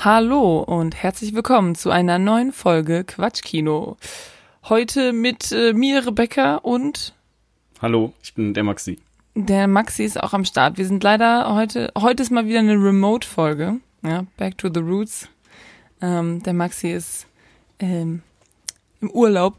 Hallo 0.00 0.60
und 0.60 0.94
herzlich 0.94 1.34
willkommen 1.34 1.74
zu 1.74 1.90
einer 1.90 2.20
neuen 2.20 2.52
Folge 2.52 3.02
Quatschkino. 3.02 3.96
Heute 4.68 5.12
mit 5.12 5.50
äh, 5.50 5.72
mir, 5.72 6.06
Rebecca 6.06 6.54
und 6.54 7.16
Hallo, 7.82 8.12
ich 8.22 8.32
bin 8.32 8.54
der 8.54 8.62
Maxi. 8.62 9.00
der 9.34 9.66
Maxi 9.66 10.04
ist 10.04 10.22
auch 10.22 10.34
am 10.34 10.44
Start. 10.44 10.78
Wir 10.78 10.86
sind 10.86 11.02
leider 11.02 11.52
heute, 11.52 11.90
heute 11.98 12.22
ist 12.22 12.30
mal 12.30 12.46
wieder 12.46 12.60
eine 12.60 12.74
Remote-Folge. 12.74 13.80
Ja, 14.04 14.24
back 14.36 14.56
to 14.56 14.70
the 14.72 14.78
roots. 14.78 15.28
Ähm, 16.00 16.44
der 16.44 16.52
Maxi 16.52 16.92
ist 16.92 17.26
ähm, 17.80 18.22
im 19.00 19.10
Urlaub. 19.10 19.56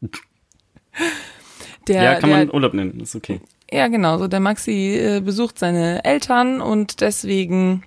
Der, 1.88 2.00
ja, 2.00 2.14
kann 2.20 2.30
der, 2.30 2.38
man 2.38 2.50
Urlaub 2.52 2.74
nennen, 2.74 3.00
ist 3.00 3.16
okay. 3.16 3.40
Ja, 3.68 3.88
genau. 3.88 4.16
So 4.18 4.28
der 4.28 4.38
Maxi 4.38 4.96
äh, 4.96 5.20
besucht 5.20 5.58
seine 5.58 6.04
Eltern 6.04 6.60
und 6.60 7.00
deswegen 7.00 7.82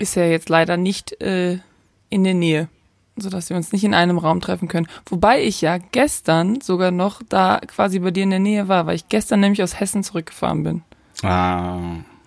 ist 0.00 0.16
er 0.16 0.30
jetzt 0.30 0.48
leider 0.48 0.76
nicht 0.76 1.20
äh, 1.20 1.58
in 2.08 2.24
der 2.24 2.34
Nähe, 2.34 2.68
sodass 3.16 3.50
wir 3.50 3.56
uns 3.56 3.72
nicht 3.72 3.84
in 3.84 3.94
einem 3.94 4.18
Raum 4.18 4.40
treffen 4.40 4.66
können. 4.66 4.88
Wobei 5.06 5.42
ich 5.42 5.60
ja 5.60 5.78
gestern 5.78 6.60
sogar 6.60 6.90
noch 6.90 7.20
da 7.28 7.60
quasi 7.66 7.98
bei 8.00 8.10
dir 8.10 8.24
in 8.24 8.30
der 8.30 8.38
Nähe 8.38 8.66
war, 8.68 8.86
weil 8.86 8.96
ich 8.96 9.08
gestern 9.08 9.40
nämlich 9.40 9.62
aus 9.62 9.78
Hessen 9.78 10.02
zurückgefahren 10.02 10.62
bin. 10.64 10.82
Ah, 11.22 11.78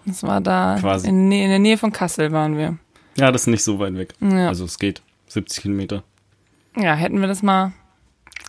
Das 0.06 0.24
war 0.24 0.40
da 0.40 0.78
Quasi. 0.80 1.08
in, 1.10 1.32
in 1.32 1.50
der 1.50 1.60
Nähe 1.60 1.78
von 1.78 1.92
Kassel 1.92 2.32
waren 2.32 2.58
wir. 2.58 2.78
ja, 3.16 3.32
das 3.32 3.42
ist 3.44 3.48
nicht 3.48 3.64
so 3.64 3.80
weit 3.80 3.96
weg. 3.96 4.14
Ja. 4.22 4.48
Also 4.48 4.66
es 4.66 4.78
geht 4.80 5.02
70 5.28 5.64
Kilometer. 5.64 6.04
Ja, 6.78 6.94
hätten 6.96 7.20
wir 7.22 7.28
das 7.28 7.42
mal, 7.44 7.74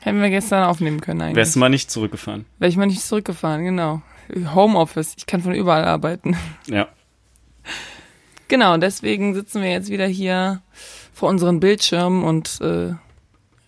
hätten 0.03 0.21
wir 0.21 0.31
gestern 0.31 0.65
aufnehmen 0.65 1.01
können 1.01 1.21
eigentlich. 1.23 1.37
Wärst 1.37 1.55
du 1.57 1.61
mal 1.61 1.69
nicht 1.71 1.91
zurückgefahren? 1.91 2.45
Wäre 2.59 2.69
ich 2.71 2.77
mal 2.77 2.87
nicht 2.87 3.03
zurückgefahren, 3.03 3.65
genau. 3.65 4.03
Homeoffice, 4.55 5.15
ich 5.17 5.27
kann 5.27 5.41
von 5.43 5.55
überall 5.55 5.85
arbeiten. 5.85 6.37
Ja. 6.67 6.89
Genau, 8.55 8.77
deswegen 8.77 9.35
sitzen 9.35 9.63
wir 9.63 9.71
jetzt 9.73 9.91
wieder 9.91 10.07
hier 10.07 10.63
vor 11.13 11.29
unseren 11.29 11.59
Bildschirmen 11.59 12.23
und 12.23 12.61
äh, 12.61 12.95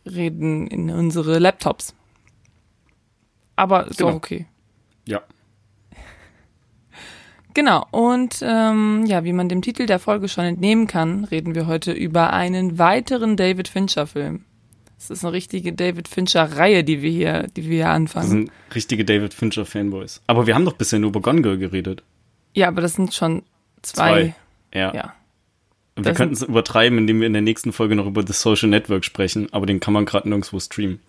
reden 0.08 0.68
in 0.68 0.90
unsere 0.90 1.40
Laptops. 1.40 1.92
Aber 3.56 3.88
ist 3.88 3.98
Genau. 3.98 4.10
auch 4.10 4.14
okay. 4.14 4.46
Ja. 5.04 5.22
Genau, 7.54 7.84
und 7.90 8.38
ähm, 8.42 9.06
ja, 9.06 9.24
wie 9.24 9.32
man 9.32 9.48
dem 9.48 9.60
Titel 9.60 9.86
der 9.86 9.98
Folge 9.98 10.28
schon 10.28 10.44
entnehmen 10.44 10.86
kann, 10.86 11.24
reden 11.24 11.56
wir 11.56 11.66
heute 11.66 11.90
über 11.90 12.32
einen 12.32 12.78
weiteren 12.78 13.36
David 13.36 13.66
Fincher-Film. 13.66 14.44
Es 14.98 15.10
ist 15.10 15.24
eine 15.24 15.32
richtige 15.32 15.72
David 15.72 16.06
Fincher-Reihe, 16.06 16.84
die 16.84 17.02
wir 17.02 17.10
hier, 17.10 17.48
die 17.56 17.64
wir 17.64 17.76
hier 17.76 17.84
Das 17.86 17.94
anfangen. 17.96 18.28
sind 18.28 18.50
richtige 18.72 19.04
David 19.04 19.34
Fincher 19.34 19.66
Fanboys. 19.66 20.22
Aber 20.28 20.46
wir 20.46 20.54
haben 20.54 20.64
doch 20.64 20.74
bisher 20.74 21.00
nur 21.00 21.08
über 21.10 21.20
Gone 21.22 21.42
Girl 21.42 21.58
geredet. 21.58 22.04
Ja, 22.54 22.68
aber 22.68 22.82
das 22.82 22.92
sind 22.94 23.12
schon 23.14 23.42
zwei. 23.82 24.36
Ja. 24.72 24.94
Ja. 24.94 25.14
Wir 25.96 26.04
Das 26.04 26.16
könnten 26.16 26.34
es 26.34 26.42
übertreiben, 26.42 26.98
indem 26.98 27.20
wir 27.20 27.26
in 27.26 27.32
der 27.32 27.42
nächsten 27.42 27.72
Folge 27.72 27.94
noch 27.96 28.06
über 28.06 28.26
The 28.26 28.34
Social 28.34 28.68
Network 28.68 29.04
sprechen, 29.04 29.52
aber 29.52 29.64
den 29.64 29.80
kann 29.80 29.94
man 29.94 30.04
gerade 30.04 30.28
nirgendwo 30.28 30.60
streamen. 30.60 31.00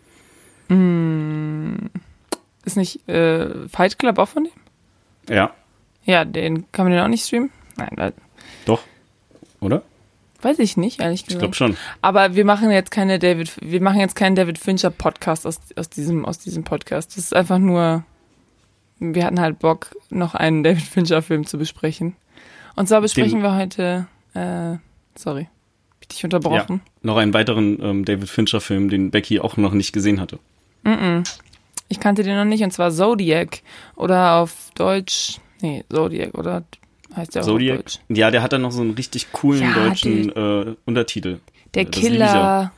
Ist 2.63 2.77
nicht 2.77 3.07
äh, 3.09 3.67
Fight 3.67 3.99
Club 3.99 4.17
auch 4.17 4.29
von 4.29 4.45
dem? 4.45 4.53
Ja, 5.33 5.53
Ja, 6.05 6.23
den 6.23 6.71
kann 6.71 6.85
man 6.85 6.93
den 6.93 7.01
auch 7.01 7.09
nicht 7.09 7.25
streamen? 7.25 7.51
Nein, 7.75 7.89
da, 7.95 8.11
doch. 8.65 8.81
Oder? 9.59 9.83
weiß 10.41 10.59
ich 10.59 10.77
nicht, 10.77 11.01
ehrlich 11.01 11.21
Ich 11.21 11.25
gesagt. 11.27 11.41
glaube 11.41 11.55
schon. 11.55 11.77
Aber 12.01 12.35
wir 12.35 12.45
machen 12.45 12.69
jetzt 12.71 12.91
keine 12.91 13.19
David, 13.19 13.57
wir 13.61 13.81
machen 13.81 13.99
jetzt 13.99 14.15
keinen 14.15 14.35
David 14.35 14.57
Fincher 14.57 14.91
Podcast 14.91 15.45
aus, 15.45 15.59
aus 15.75 15.89
diesem, 15.89 16.25
aus 16.25 16.39
diesem 16.39 16.63
Podcast. 16.63 17.11
Das 17.11 17.17
ist 17.17 17.35
einfach 17.35 17.57
nur, 17.57 18.03
wir 18.99 19.25
hatten 19.25 19.41
halt 19.41 19.59
Bock, 19.59 19.95
noch 20.09 20.35
einen 20.35 20.63
David 20.63 20.83
Fincher 20.83 21.21
Film 21.21 21.45
zu 21.45 21.57
besprechen. 21.57 22.15
Und 22.77 22.87
zwar 22.87 23.01
besprechen 23.01 23.41
wir 23.41 23.55
heute, 23.55 24.07
äh, 24.33 24.77
sorry, 25.15 25.43
hab 25.45 26.01
ich 26.01 26.07
dich 26.09 26.23
unterbrochen? 26.23 26.81
Noch 27.01 27.17
einen 27.17 27.33
weiteren 27.33 27.81
ähm, 27.81 28.05
David 28.05 28.29
Fincher 28.29 28.61
Film, 28.61 28.89
den 28.89 29.09
Becky 29.11 29.39
auch 29.39 29.57
noch 29.57 29.73
nicht 29.73 29.91
gesehen 29.93 30.21
hatte. 30.21 30.37
Ich 31.89 31.99
kannte 31.99 32.21
den 32.23 32.37
noch 32.37 32.45
nicht, 32.45 32.63
und 32.63 32.71
zwar 32.71 32.91
Zodiac. 32.91 33.61
Oder 33.95 34.35
auf 34.35 34.69
Deutsch, 34.75 35.39
nee, 35.61 35.83
Zodiac, 35.91 36.33
oder 36.37 36.63
heißt 37.15 37.33
der 37.35 37.41
auch 37.41 37.47
auf 37.47 37.51
Zodiac. 37.53 37.77
Deutsch? 37.77 37.99
Ja, 38.09 38.29
der 38.31 38.41
hat 38.43 38.53
dann 38.53 38.61
noch 38.61 38.71
so 38.71 38.81
einen 38.81 38.91
richtig 38.91 39.31
coolen 39.31 39.63
Ja, 39.63 39.73
deutschen 39.73 40.29
äh, 40.35 40.75
Untertitel. 40.85 41.39
Der 41.73 41.85
das 41.85 41.99
Killer, 41.99 42.25
ja. 42.25 42.71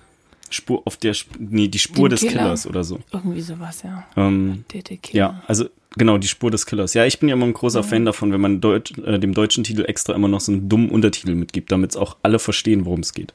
Spur 0.50 0.82
auf 0.86 0.96
der 0.98 1.14
nee, 1.38 1.68
die 1.68 1.78
Spur 1.78 2.08
Den 2.08 2.12
des 2.12 2.22
Killer. 2.22 2.34
Killers 2.44 2.66
oder 2.66 2.84
so. 2.84 3.00
irgendwie 3.12 3.42
sowas, 3.42 3.84
ja. 3.84 4.08
Ähm, 4.16 4.64
Der, 4.74 4.82
der 4.82 4.98
Killer. 4.98 5.18
ja, 5.20 5.44
also 5.46 5.66
genau, 5.96 6.18
die 6.18 6.28
Spur 6.28 6.52
des 6.52 6.66
Killers. 6.66 6.94
Ja, 6.94 7.06
ich 7.06 7.20
bin 7.20 7.30
ja 7.30 7.36
immer 7.36 7.46
ein 7.46 7.54
großer 7.54 7.84
Fan 7.84 8.06
davon, 8.06 8.32
wenn 8.32 8.42
man 8.42 8.62
Deut 8.62 8.98
äh, 9.00 9.20
dem 9.20 9.34
deutschen 9.34 9.64
Titel 9.64 9.86
extra 9.86 10.14
immer 10.14 10.28
noch 10.28 10.42
so 10.42 10.52
einen 10.52 10.70
dummen 10.70 10.90
Untertitel 10.90 11.36
mitgibt, 11.36 11.72
damit 11.72 11.92
es 11.92 11.98
auch 11.98 12.18
alle 12.24 12.40
verstehen, 12.40 12.86
worum 12.86 13.00
es 13.02 13.14
geht. 13.14 13.34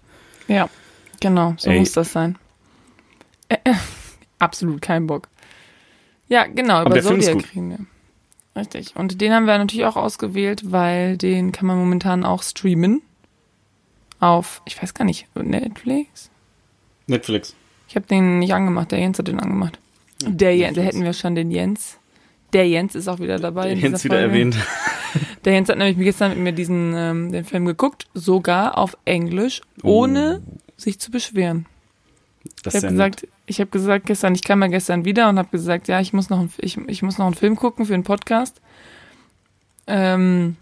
Ja, 0.49 0.69
genau, 1.21 1.55
so 1.59 1.71
Ey. 1.71 1.79
muss 1.79 1.93
das 1.93 2.13
sein. 2.13 2.37
Äh, 3.49 3.57
äh, 3.65 3.75
absolut 4.39 4.81
kein 4.83 5.07
Bock. 5.07 5.29
Ja, 6.29 6.47
genau, 6.47 6.85
über 6.85 7.03
Film 7.03 7.21
ist 7.21 7.27
Zodiac 7.27 7.55
reden 7.55 7.71
wir. 7.71 7.79
Richtig. 8.57 8.95
Und 8.95 9.21
den 9.21 9.33
haben 9.33 9.47
wir 9.47 9.59
natürlich 9.59 9.85
auch 9.87 9.97
ausgewählt, 9.97 10.63
weil 10.71 11.17
den 11.17 11.53
kann 11.53 11.67
man 11.67 11.77
momentan 11.77 12.25
auch 12.25 12.43
streamen. 12.43 13.03
Auf, 14.21 14.63
ich 14.65 14.81
weiß 14.81 14.95
gar 14.95 15.05
nicht, 15.05 15.27
Netflix? 15.35 16.31
Netflix. 17.07 17.55
Ich 17.89 17.97
habe 17.97 18.07
den 18.07 18.39
nicht 18.39 18.55
angemacht, 18.55 18.93
der 18.93 19.01
Jens 19.01 19.19
hat 19.19 19.29
den 19.29 19.41
angemacht. 19.41 19.79
Der 20.23 20.57
Jens, 20.57 20.77
da 20.77 20.83
hätten 20.83 21.05
wir 21.05 21.13
schon 21.13 21.35
den 21.35 21.51
Jens. 21.51 21.99
Der 22.55 22.67
Jens 22.69 22.95
ist 22.95 23.09
auch 23.09 23.19
wieder 23.19 23.39
dabei. 23.39 23.71
in 23.73 23.81
Jens 23.81 24.05
wieder 24.05 24.17
Folge. 24.17 24.33
erwähnt. 24.33 24.57
Der 25.45 25.53
Jens 25.53 25.69
hat 25.69 25.77
nämlich 25.77 25.99
gestern 25.99 26.31
mit 26.31 26.39
mir 26.39 26.53
diesen 26.53 26.95
ähm, 26.97 27.31
den 27.33 27.45
Film 27.45 27.67
geguckt, 27.67 28.07
sogar 28.15 28.79
auf 28.79 28.97
Englisch, 29.05 29.61
ohne 29.83 30.43
sich 30.77 30.99
zu 30.99 31.11
beschweren. 31.11 31.67
Das 32.63 32.75
Ich 32.75 32.79
habe 32.79 32.87
ja 32.87 32.91
gesagt, 32.93 33.29
ich 33.47 33.61
habe 33.61 33.71
gesagt 33.71 34.07
gestern, 34.07 34.35
ich 34.35 34.43
kam 34.43 34.59
mal 34.61 34.71
gestern 34.71 35.05
wieder 35.05 35.29
und 35.29 35.39
habe 35.39 35.49
gesagt, 35.51 35.89
ja, 35.89 36.01
ich 36.01 36.13
muss 36.15 36.31
noch, 36.31 36.39
einen- 36.41 36.53
ich, 36.59 36.79
ich 36.89 37.03
muss 37.03 37.19
noch 37.19 37.27
einen 37.27 37.35
Film 37.35 37.57
gucken 37.57 37.85
für 37.87 37.95
einen 37.95 38.03
Podcast. 38.05 38.61
Ähm, 39.87 40.57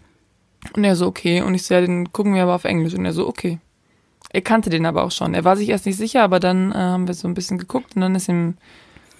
und 0.75 0.83
er 0.83 0.95
so, 0.95 1.07
okay. 1.07 1.41
Und 1.41 1.55
ich 1.55 1.63
so, 1.63 1.73
ja, 1.73 1.81
den 1.81 2.11
gucken 2.11 2.33
wir 2.35 2.43
aber 2.43 2.55
auf 2.55 2.63
Englisch. 2.65 2.93
Und 2.93 3.05
er 3.05 3.13
so, 3.13 3.27
okay. 3.27 3.59
Er 4.31 4.41
kannte 4.41 4.69
den 4.69 4.85
aber 4.85 5.03
auch 5.03 5.11
schon. 5.11 5.33
Er 5.33 5.43
war 5.43 5.55
sich 5.57 5.69
erst 5.69 5.85
nicht 5.85 5.97
sicher, 5.97 6.23
aber 6.23 6.39
dann 6.39 6.71
äh, 6.71 6.75
haben 6.75 7.07
wir 7.07 7.13
so 7.13 7.27
ein 7.27 7.33
bisschen 7.35 7.57
geguckt 7.57 7.95
und 7.95 8.01
dann 8.01 8.15
ist 8.15 8.29
ihm, 8.29 8.55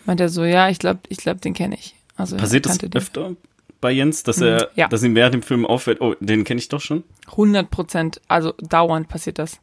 meint 0.05 0.19
er 0.19 0.29
so, 0.29 0.43
ja, 0.43 0.69
ich 0.69 0.79
glaube, 0.79 1.01
ich 1.09 1.17
glaube, 1.19 1.39
den 1.39 1.53
kenne 1.53 1.75
ich. 1.75 1.95
Also 2.15 2.37
Passiert 2.37 2.65
er 2.65 2.69
das 2.69 2.77
den. 2.77 2.93
öfter 2.93 3.35
bei 3.81 3.91
Jens, 3.91 4.23
dass 4.23 4.39
er, 4.39 4.69
ja. 4.75 4.87
dass 4.87 5.03
ihm 5.03 5.13
während 5.15 5.33
dem 5.33 5.41
Film 5.41 5.65
auffällt, 5.65 5.99
oh, 5.99 6.15
den 6.21 6.43
kenne 6.45 6.59
ich 6.59 6.69
doch 6.69 6.79
schon? 6.79 7.03
100 7.27 7.69
Prozent, 7.69 8.21
also 8.29 8.53
dauernd 8.59 9.09
passiert 9.09 9.39
das. 9.39 9.59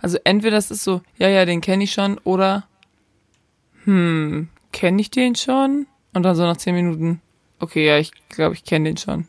Also 0.00 0.18
entweder 0.22 0.56
das 0.56 0.70
ist 0.70 0.84
so, 0.84 1.00
ja, 1.18 1.28
ja, 1.28 1.44
den 1.44 1.60
kenne 1.60 1.82
ich 1.82 1.92
schon, 1.92 2.18
oder, 2.24 2.68
hm, 3.84 4.48
kenne 4.72 5.00
ich 5.00 5.10
den 5.10 5.34
schon? 5.34 5.86
Und 6.12 6.22
dann 6.22 6.36
so 6.36 6.42
nach 6.42 6.56
10 6.56 6.74
Minuten, 6.74 7.20
okay, 7.58 7.86
ja, 7.86 7.98
ich 7.98 8.12
glaube, 8.28 8.54
ich 8.54 8.64
kenne 8.64 8.90
den 8.90 8.96
schon. 8.96 9.26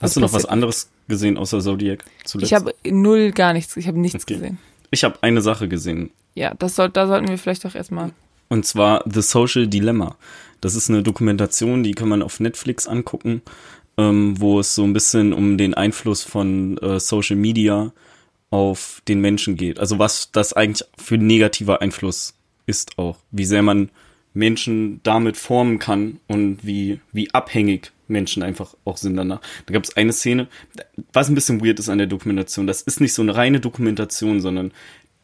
Hast 0.00 0.16
du 0.16 0.20
noch 0.20 0.32
was 0.32 0.44
anderes 0.44 0.90
gesehen 1.08 1.38
außer 1.38 1.60
Zodiac 1.60 2.04
zuletzt? 2.24 2.52
Ich 2.52 2.54
habe 2.54 2.74
null, 2.84 3.32
gar 3.32 3.52
nichts, 3.52 3.76
ich 3.76 3.88
habe 3.88 3.98
nichts 3.98 4.24
Okay. 4.24 4.34
gesehen. 4.34 4.58
ich 4.90 5.04
habe 5.04 5.22
eine 5.22 5.40
Sache 5.40 5.68
gesehen. 5.68 6.10
Ja, 6.34 6.54
das 6.54 6.76
soll, 6.76 6.90
da 6.90 7.06
sollten 7.06 7.28
wir 7.28 7.38
vielleicht 7.38 7.64
auch 7.66 7.74
erstmal. 7.74 8.10
Und 8.52 8.66
zwar 8.66 9.02
The 9.10 9.22
Social 9.22 9.66
Dilemma. 9.66 10.18
Das 10.60 10.74
ist 10.74 10.90
eine 10.90 11.02
Dokumentation, 11.02 11.82
die 11.82 11.92
kann 11.92 12.10
man 12.10 12.20
auf 12.20 12.38
Netflix 12.38 12.86
angucken, 12.86 13.40
ähm, 13.96 14.38
wo 14.38 14.60
es 14.60 14.74
so 14.74 14.84
ein 14.84 14.92
bisschen 14.92 15.32
um 15.32 15.56
den 15.56 15.72
Einfluss 15.72 16.22
von 16.22 16.76
äh, 16.76 17.00
Social 17.00 17.36
Media 17.36 17.94
auf 18.50 19.00
den 19.08 19.22
Menschen 19.22 19.56
geht. 19.56 19.80
Also 19.80 19.98
was 19.98 20.32
das 20.32 20.52
eigentlich 20.52 20.86
für 20.98 21.16
negativer 21.16 21.80
Einfluss 21.80 22.34
ist 22.66 22.98
auch. 22.98 23.16
Wie 23.30 23.46
sehr 23.46 23.62
man 23.62 23.88
Menschen 24.34 25.00
damit 25.02 25.38
formen 25.38 25.78
kann 25.78 26.20
und 26.26 26.58
wie, 26.62 27.00
wie 27.10 27.32
abhängig 27.32 27.90
Menschen 28.06 28.42
einfach 28.42 28.74
auch 28.84 28.98
sind 28.98 29.16
danach. 29.16 29.40
Da 29.64 29.72
gab 29.72 29.84
es 29.84 29.96
eine 29.96 30.12
Szene, 30.12 30.46
was 31.14 31.30
ein 31.30 31.34
bisschen 31.34 31.64
weird 31.64 31.78
ist 31.78 31.88
an 31.88 31.96
der 31.96 32.06
Dokumentation. 32.06 32.66
Das 32.66 32.82
ist 32.82 33.00
nicht 33.00 33.14
so 33.14 33.22
eine 33.22 33.34
reine 33.34 33.60
Dokumentation, 33.60 34.42
sondern 34.42 34.72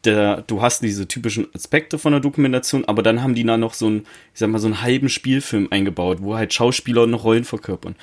der, 0.05 0.43
du 0.43 0.61
hast 0.61 0.81
diese 0.81 1.07
typischen 1.07 1.47
Aspekte 1.53 1.99
von 1.99 2.13
der 2.13 2.21
Dokumentation, 2.21 2.85
aber 2.85 3.03
dann 3.03 3.21
haben 3.21 3.35
die 3.35 3.43
da 3.43 3.57
noch 3.57 3.73
so 3.73 3.87
einen, 3.87 3.99
ich 4.33 4.39
sag 4.39 4.49
mal, 4.49 4.59
so 4.59 4.67
einen 4.67 4.81
halben 4.81 5.09
Spielfilm 5.09 5.67
eingebaut, 5.71 6.19
wo 6.21 6.35
halt 6.35 6.53
Schauspieler 6.53 7.05
noch 7.05 7.23
Rollen 7.23 7.43
verkörpern. 7.43 7.95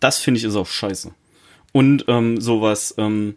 Das 0.00 0.18
finde 0.18 0.38
ich 0.38 0.44
ist 0.44 0.56
auch 0.56 0.66
scheiße. 0.66 1.12
Und 1.72 2.04
ähm, 2.08 2.40
sowas, 2.40 2.94
ähm, 2.98 3.36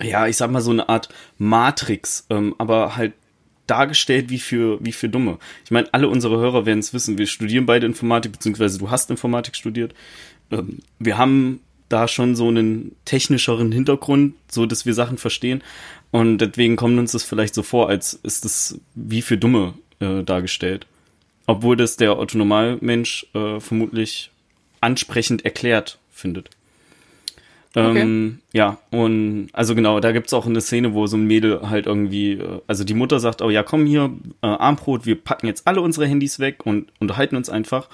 ja, 0.00 0.26
ich 0.26 0.36
sag 0.36 0.50
mal 0.50 0.60
so 0.60 0.70
eine 0.70 0.88
Art 0.88 1.08
Matrix, 1.36 2.26
ähm, 2.30 2.54
aber 2.58 2.96
halt 2.96 3.12
dargestellt 3.66 4.30
wie 4.30 4.38
für, 4.38 4.78
wie 4.82 4.92
für 4.92 5.08
Dumme. 5.08 5.38
Ich 5.64 5.70
meine, 5.70 5.92
alle 5.92 6.08
unsere 6.08 6.38
Hörer 6.38 6.64
werden 6.64 6.78
es 6.78 6.94
wissen, 6.94 7.18
wir 7.18 7.26
studieren 7.26 7.66
beide 7.66 7.86
Informatik, 7.86 8.32
beziehungsweise 8.32 8.78
du 8.78 8.90
hast 8.90 9.10
Informatik 9.10 9.56
studiert. 9.56 9.94
Ähm, 10.50 10.78
wir 10.98 11.18
haben 11.18 11.60
da 11.88 12.06
schon 12.08 12.36
so 12.36 12.48
einen 12.48 12.94
technischeren 13.04 13.72
Hintergrund, 13.72 14.34
so 14.50 14.66
dass 14.66 14.86
wir 14.86 14.94
Sachen 14.94 15.18
verstehen. 15.18 15.62
Und 16.10 16.38
deswegen 16.38 16.76
kommt 16.76 16.98
uns 16.98 17.12
das 17.12 17.22
vielleicht 17.22 17.54
so 17.54 17.62
vor, 17.62 17.88
als 17.88 18.14
ist 18.14 18.44
das 18.44 18.80
wie 18.94 19.22
für 19.22 19.36
Dumme 19.36 19.74
äh, 20.00 20.22
dargestellt. 20.22 20.86
Obwohl 21.46 21.76
das 21.76 21.96
der 21.96 22.12
Autonomalmensch 22.12 23.26
äh, 23.34 23.60
vermutlich 23.60 24.30
ansprechend 24.80 25.44
erklärt 25.44 25.98
findet. 26.10 26.50
Ähm, 27.74 28.38
ja, 28.52 28.78
und 28.90 29.48
also 29.52 29.74
genau, 29.74 30.00
da 30.00 30.12
gibt's 30.12 30.32
auch 30.32 30.46
eine 30.46 30.60
Szene, 30.60 30.94
wo 30.94 31.06
so 31.06 31.16
ein 31.16 31.26
Mädel 31.26 31.68
halt 31.68 31.86
irgendwie, 31.86 32.32
äh, 32.32 32.60
also 32.66 32.82
die 32.82 32.94
Mutter 32.94 33.20
sagt, 33.20 33.42
oh 33.42 33.50
ja, 33.50 33.62
komm 33.62 33.86
hier, 33.86 34.10
äh, 34.42 34.46
Armbrot, 34.46 35.06
wir 35.06 35.16
packen 35.16 35.46
jetzt 35.46 35.66
alle 35.66 35.80
unsere 35.80 36.06
Handys 36.06 36.38
weg 36.38 36.64
und 36.64 36.90
unterhalten 36.98 37.36
uns 37.36 37.50
einfach. 37.50 37.88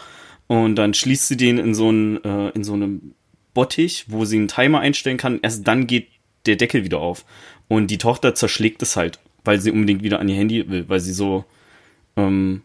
Und 0.46 0.76
dann 0.76 0.94
schließt 0.94 1.28
sie 1.28 1.37
den 1.37 1.58
in 1.58 1.75
so 1.75 1.88
einen, 1.88 2.22
äh, 2.25 2.50
in 2.50 2.64
so 2.64 2.75
einem 2.75 3.14
Bottich, 3.52 4.06
wo 4.08 4.25
sie 4.25 4.37
einen 4.37 4.49
Timer 4.49 4.81
einstellen 4.81 5.16
kann. 5.16 5.40
Erst 5.43 5.66
dann 5.66 5.87
geht 5.87 6.08
der 6.46 6.56
Deckel 6.56 6.84
wieder 6.84 6.99
auf. 7.00 7.25
Und 7.69 7.90
die 7.90 7.99
Tochter 7.99 8.34
zerschlägt 8.34 8.82
es 8.82 8.96
halt, 8.96 9.19
weil 9.44 9.61
sie 9.61 9.70
unbedingt 9.70 10.02
wieder 10.02 10.20
an 10.20 10.28
ihr 10.28 10.37
Handy 10.37 10.69
will, 10.69 10.88
weil 10.88 11.00
sie 11.00 11.12
so, 11.12 11.44
ähm, 12.16 12.62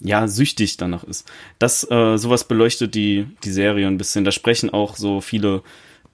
ja, 0.00 0.28
süchtig 0.28 0.76
danach 0.76 1.04
ist. 1.04 1.30
Das, 1.58 1.88
äh, 1.90 2.16
sowas 2.18 2.44
beleuchtet 2.44 2.94
die, 2.94 3.26
die 3.44 3.50
Serie 3.50 3.86
ein 3.86 3.98
bisschen. 3.98 4.24
Da 4.24 4.30
sprechen 4.30 4.70
auch 4.70 4.96
so 4.96 5.20
viele, 5.20 5.62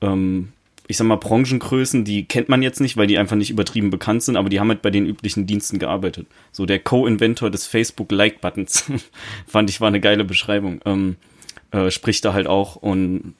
ähm, 0.00 0.52
ich 0.86 0.96
sag 0.96 1.06
mal, 1.06 1.16
Branchengrößen, 1.16 2.04
die 2.04 2.24
kennt 2.24 2.48
man 2.48 2.62
jetzt 2.62 2.80
nicht, 2.80 2.96
weil 2.96 3.06
die 3.06 3.18
einfach 3.18 3.36
nicht 3.36 3.50
übertrieben 3.50 3.90
bekannt 3.90 4.22
sind, 4.22 4.36
aber 4.36 4.48
die 4.48 4.60
haben 4.60 4.68
halt 4.68 4.82
bei 4.82 4.90
den 4.90 5.06
üblichen 5.06 5.46
Diensten 5.46 5.78
gearbeitet. 5.78 6.26
So 6.52 6.66
der 6.66 6.78
Co-Inventor 6.78 7.50
des 7.50 7.66
Facebook-Like-Buttons, 7.66 8.84
fand 9.46 9.70
ich 9.70 9.80
war 9.80 9.88
eine 9.88 10.00
geile 10.00 10.24
Beschreibung, 10.24 10.80
ähm, 10.84 11.16
äh, 11.70 11.90
spricht 11.90 12.24
da 12.24 12.32
halt 12.32 12.46
auch 12.46 12.76
und 12.76 13.34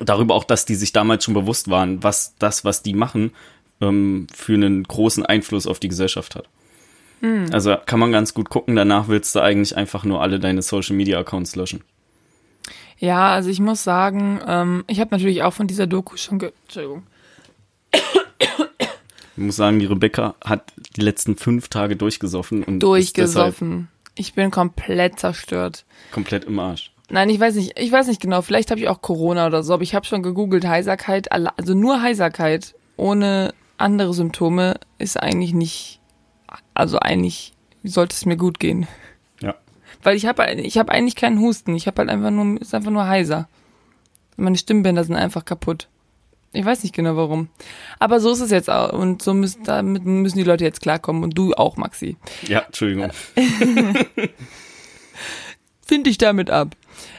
darüber 0.00 0.34
auch, 0.34 0.44
dass 0.44 0.64
die 0.64 0.74
sich 0.74 0.92
damals 0.92 1.24
schon 1.24 1.34
bewusst 1.34 1.68
waren, 1.68 2.02
was 2.02 2.36
das, 2.38 2.64
was 2.64 2.82
die 2.82 2.94
machen, 2.94 3.32
ähm, 3.82 4.26
für 4.34 4.54
einen 4.54 4.84
großen 4.84 5.26
Einfluss 5.26 5.66
auf 5.66 5.78
die 5.78 5.88
Gesellschaft 5.88 6.34
hat. 6.34 6.48
Hm. 7.20 7.46
Also 7.52 7.76
kann 7.84 8.00
man 8.00 8.12
ganz 8.12 8.32
gut 8.32 8.48
gucken, 8.48 8.76
danach 8.76 9.08
willst 9.08 9.34
du 9.34 9.40
eigentlich 9.40 9.76
einfach 9.76 10.04
nur 10.04 10.22
alle 10.22 10.40
deine 10.40 10.62
Social 10.62 10.96
Media 10.96 11.18
Accounts 11.18 11.54
löschen. 11.56 11.82
Ja, 12.98 13.30
also 13.30 13.50
ich 13.50 13.60
muss 13.60 13.84
sagen, 13.84 14.40
ähm, 14.46 14.84
ich 14.86 15.00
habe 15.00 15.10
natürlich 15.10 15.42
auch 15.42 15.52
von 15.52 15.66
dieser 15.66 15.86
Doku 15.86 16.16
schon 16.16 16.38
ge 16.38 16.52
Entschuldigung. 16.64 17.02
Ich 19.34 19.42
muss 19.42 19.56
sagen, 19.56 19.78
die 19.78 19.86
Rebecca 19.86 20.34
hat 20.44 20.72
die 20.96 21.00
letzten 21.00 21.36
fünf 21.36 21.68
Tage 21.68 21.96
durchgesoffen 21.96 22.62
und 22.62 22.80
durchgesoffen. 22.80 23.88
Ich 24.14 24.34
bin 24.34 24.50
komplett 24.50 25.18
zerstört. 25.18 25.86
Komplett 26.12 26.44
im 26.44 26.58
Arsch. 26.58 26.92
Nein, 27.08 27.30
ich 27.30 27.40
weiß 27.40 27.54
nicht, 27.54 27.78
ich 27.78 27.90
weiß 27.90 28.08
nicht 28.08 28.20
genau, 28.20 28.42
vielleicht 28.42 28.70
habe 28.70 28.80
ich 28.80 28.88
auch 28.88 29.00
Corona 29.00 29.46
oder 29.46 29.62
so, 29.62 29.74
aber 29.74 29.82
ich 29.82 29.94
habe 29.94 30.06
schon 30.06 30.22
gegoogelt, 30.22 30.66
Heiserkeit, 30.66 31.32
also 31.32 31.74
nur 31.74 32.02
Heiserkeit 32.02 32.74
ohne 32.96 33.54
andere 33.82 34.14
Symptome 34.14 34.78
ist 34.98 35.20
eigentlich 35.20 35.52
nicht, 35.52 36.00
also 36.74 36.98
eigentlich 36.98 37.54
sollte 37.82 38.14
es 38.14 38.24
mir 38.24 38.36
gut 38.36 38.58
gehen. 38.58 38.86
Ja. 39.40 39.54
Weil 40.02 40.16
ich 40.16 40.26
habe 40.26 40.50
ich 40.52 40.78
hab 40.78 40.88
eigentlich 40.90 41.16
keinen 41.16 41.40
Husten, 41.40 41.74
ich 41.74 41.86
habe 41.86 41.98
halt 41.98 42.10
einfach 42.10 42.30
nur, 42.30 42.60
ist 42.60 42.74
einfach 42.74 42.90
nur 42.90 43.06
heiser. 43.06 43.48
Meine 44.36 44.56
Stimmbänder 44.56 45.04
sind 45.04 45.16
einfach 45.16 45.44
kaputt. 45.44 45.88
Ich 46.54 46.64
weiß 46.64 46.82
nicht 46.82 46.94
genau 46.94 47.16
warum. 47.16 47.48
Aber 47.98 48.20
so 48.20 48.30
ist 48.30 48.40
es 48.40 48.50
jetzt 48.50 48.68
auch. 48.68 48.92
Und 48.92 49.22
so 49.22 49.32
müssen, 49.32 49.64
damit 49.64 50.04
müssen 50.04 50.36
die 50.36 50.44
Leute 50.44 50.64
jetzt 50.64 50.82
klarkommen. 50.82 51.24
Und 51.24 51.36
du 51.36 51.54
auch, 51.54 51.76
Maxi. 51.76 52.16
Ja, 52.42 52.60
Entschuldigung. 52.60 53.10
Find 55.80 56.06
ich 56.06 56.18
damit 56.18 56.50
ab. 56.50 56.76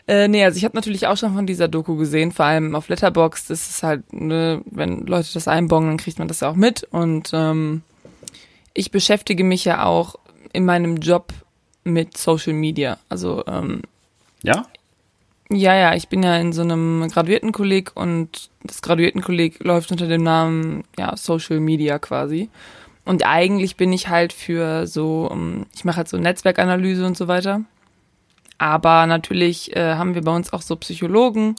Äh, 0.07 0.27
nee, 0.27 0.44
also 0.44 0.57
ich 0.57 0.65
habe 0.65 0.75
natürlich 0.75 1.07
auch 1.07 1.18
schon 1.18 1.33
von 1.33 1.47
dieser 1.47 1.68
Doku 1.68 1.95
gesehen, 1.95 2.31
vor 2.31 2.45
allem 2.45 2.75
auf 2.75 2.89
Letterboxd. 2.89 3.50
Das 3.50 3.69
ist 3.69 3.83
halt, 3.83 4.12
ne, 4.13 4.62
wenn 4.65 5.06
Leute 5.06 5.30
das 5.33 5.47
einbongen, 5.47 5.89
dann 5.89 5.97
kriegt 5.97 6.19
man 6.19 6.27
das 6.27 6.41
ja 6.41 6.50
auch 6.50 6.56
mit. 6.56 6.83
Und 6.91 7.31
ähm, 7.33 7.81
ich 8.74 8.91
beschäftige 8.91 9.44
mich 9.44 9.65
ja 9.65 9.85
auch 9.85 10.15
in 10.51 10.65
meinem 10.65 10.97
Job 10.97 11.33
mit 11.83 12.18
Social 12.18 12.53
Media. 12.53 12.97
Also 13.09 13.44
ähm, 13.47 13.81
ja? 14.44 14.68
Ja, 15.50 15.75
ja, 15.75 15.94
ich 15.94 16.07
bin 16.07 16.24
ja 16.24 16.38
in 16.38 16.53
so 16.53 16.62
einem 16.62 17.07
Graduiertenkolleg 17.09 17.91
und 17.95 18.50
das 18.63 18.81
Graduiertenkolleg 18.81 19.63
läuft 19.63 19.91
unter 19.91 20.07
dem 20.07 20.24
Namen 20.24 20.83
ja 20.97 21.15
Social 21.18 21.59
Media 21.59 22.00
quasi. 22.00 22.50
Und 23.06 23.25
eigentlich 23.25 23.75
bin 23.75 23.91
ich 23.91 24.07
halt 24.07 24.31
für 24.33 24.88
so, 24.88 25.30
ähm, 25.31 25.65
ich 25.75 25.83
mache 25.83 25.97
halt 25.97 26.07
so 26.07 26.18
Netzwerkanalyse 26.18 27.06
und 27.06 27.18
so 27.18 27.27
weiter. 27.27 27.62
Aber 28.58 29.06
natürlich 29.08 29.76
äh, 29.76 29.96
haben 29.96 30.16
wir 30.16 30.22
bei 30.22 30.36
uns 30.36 30.54
auch 30.54 30.62
so 30.62 30.76
Psychologen 30.76 31.56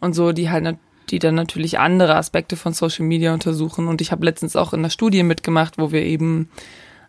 und 0.00 0.14
so, 0.14 0.32
die 0.32 0.50
halt, 0.50 0.76
die 1.10 1.18
dann 1.18 1.34
natürlich 1.34 1.78
andere 1.78 2.16
Aspekte 2.16 2.56
von 2.56 2.72
Social 2.72 3.04
Media 3.04 3.32
untersuchen. 3.32 3.88
Und 3.88 4.00
ich 4.00 4.12
habe 4.12 4.24
letztens 4.24 4.56
auch 4.56 4.72
in 4.72 4.82
der 4.82 4.90
Studie 4.90 5.22
mitgemacht, 5.22 5.78
wo 5.78 5.92
wir 5.92 6.02
eben 6.02 6.48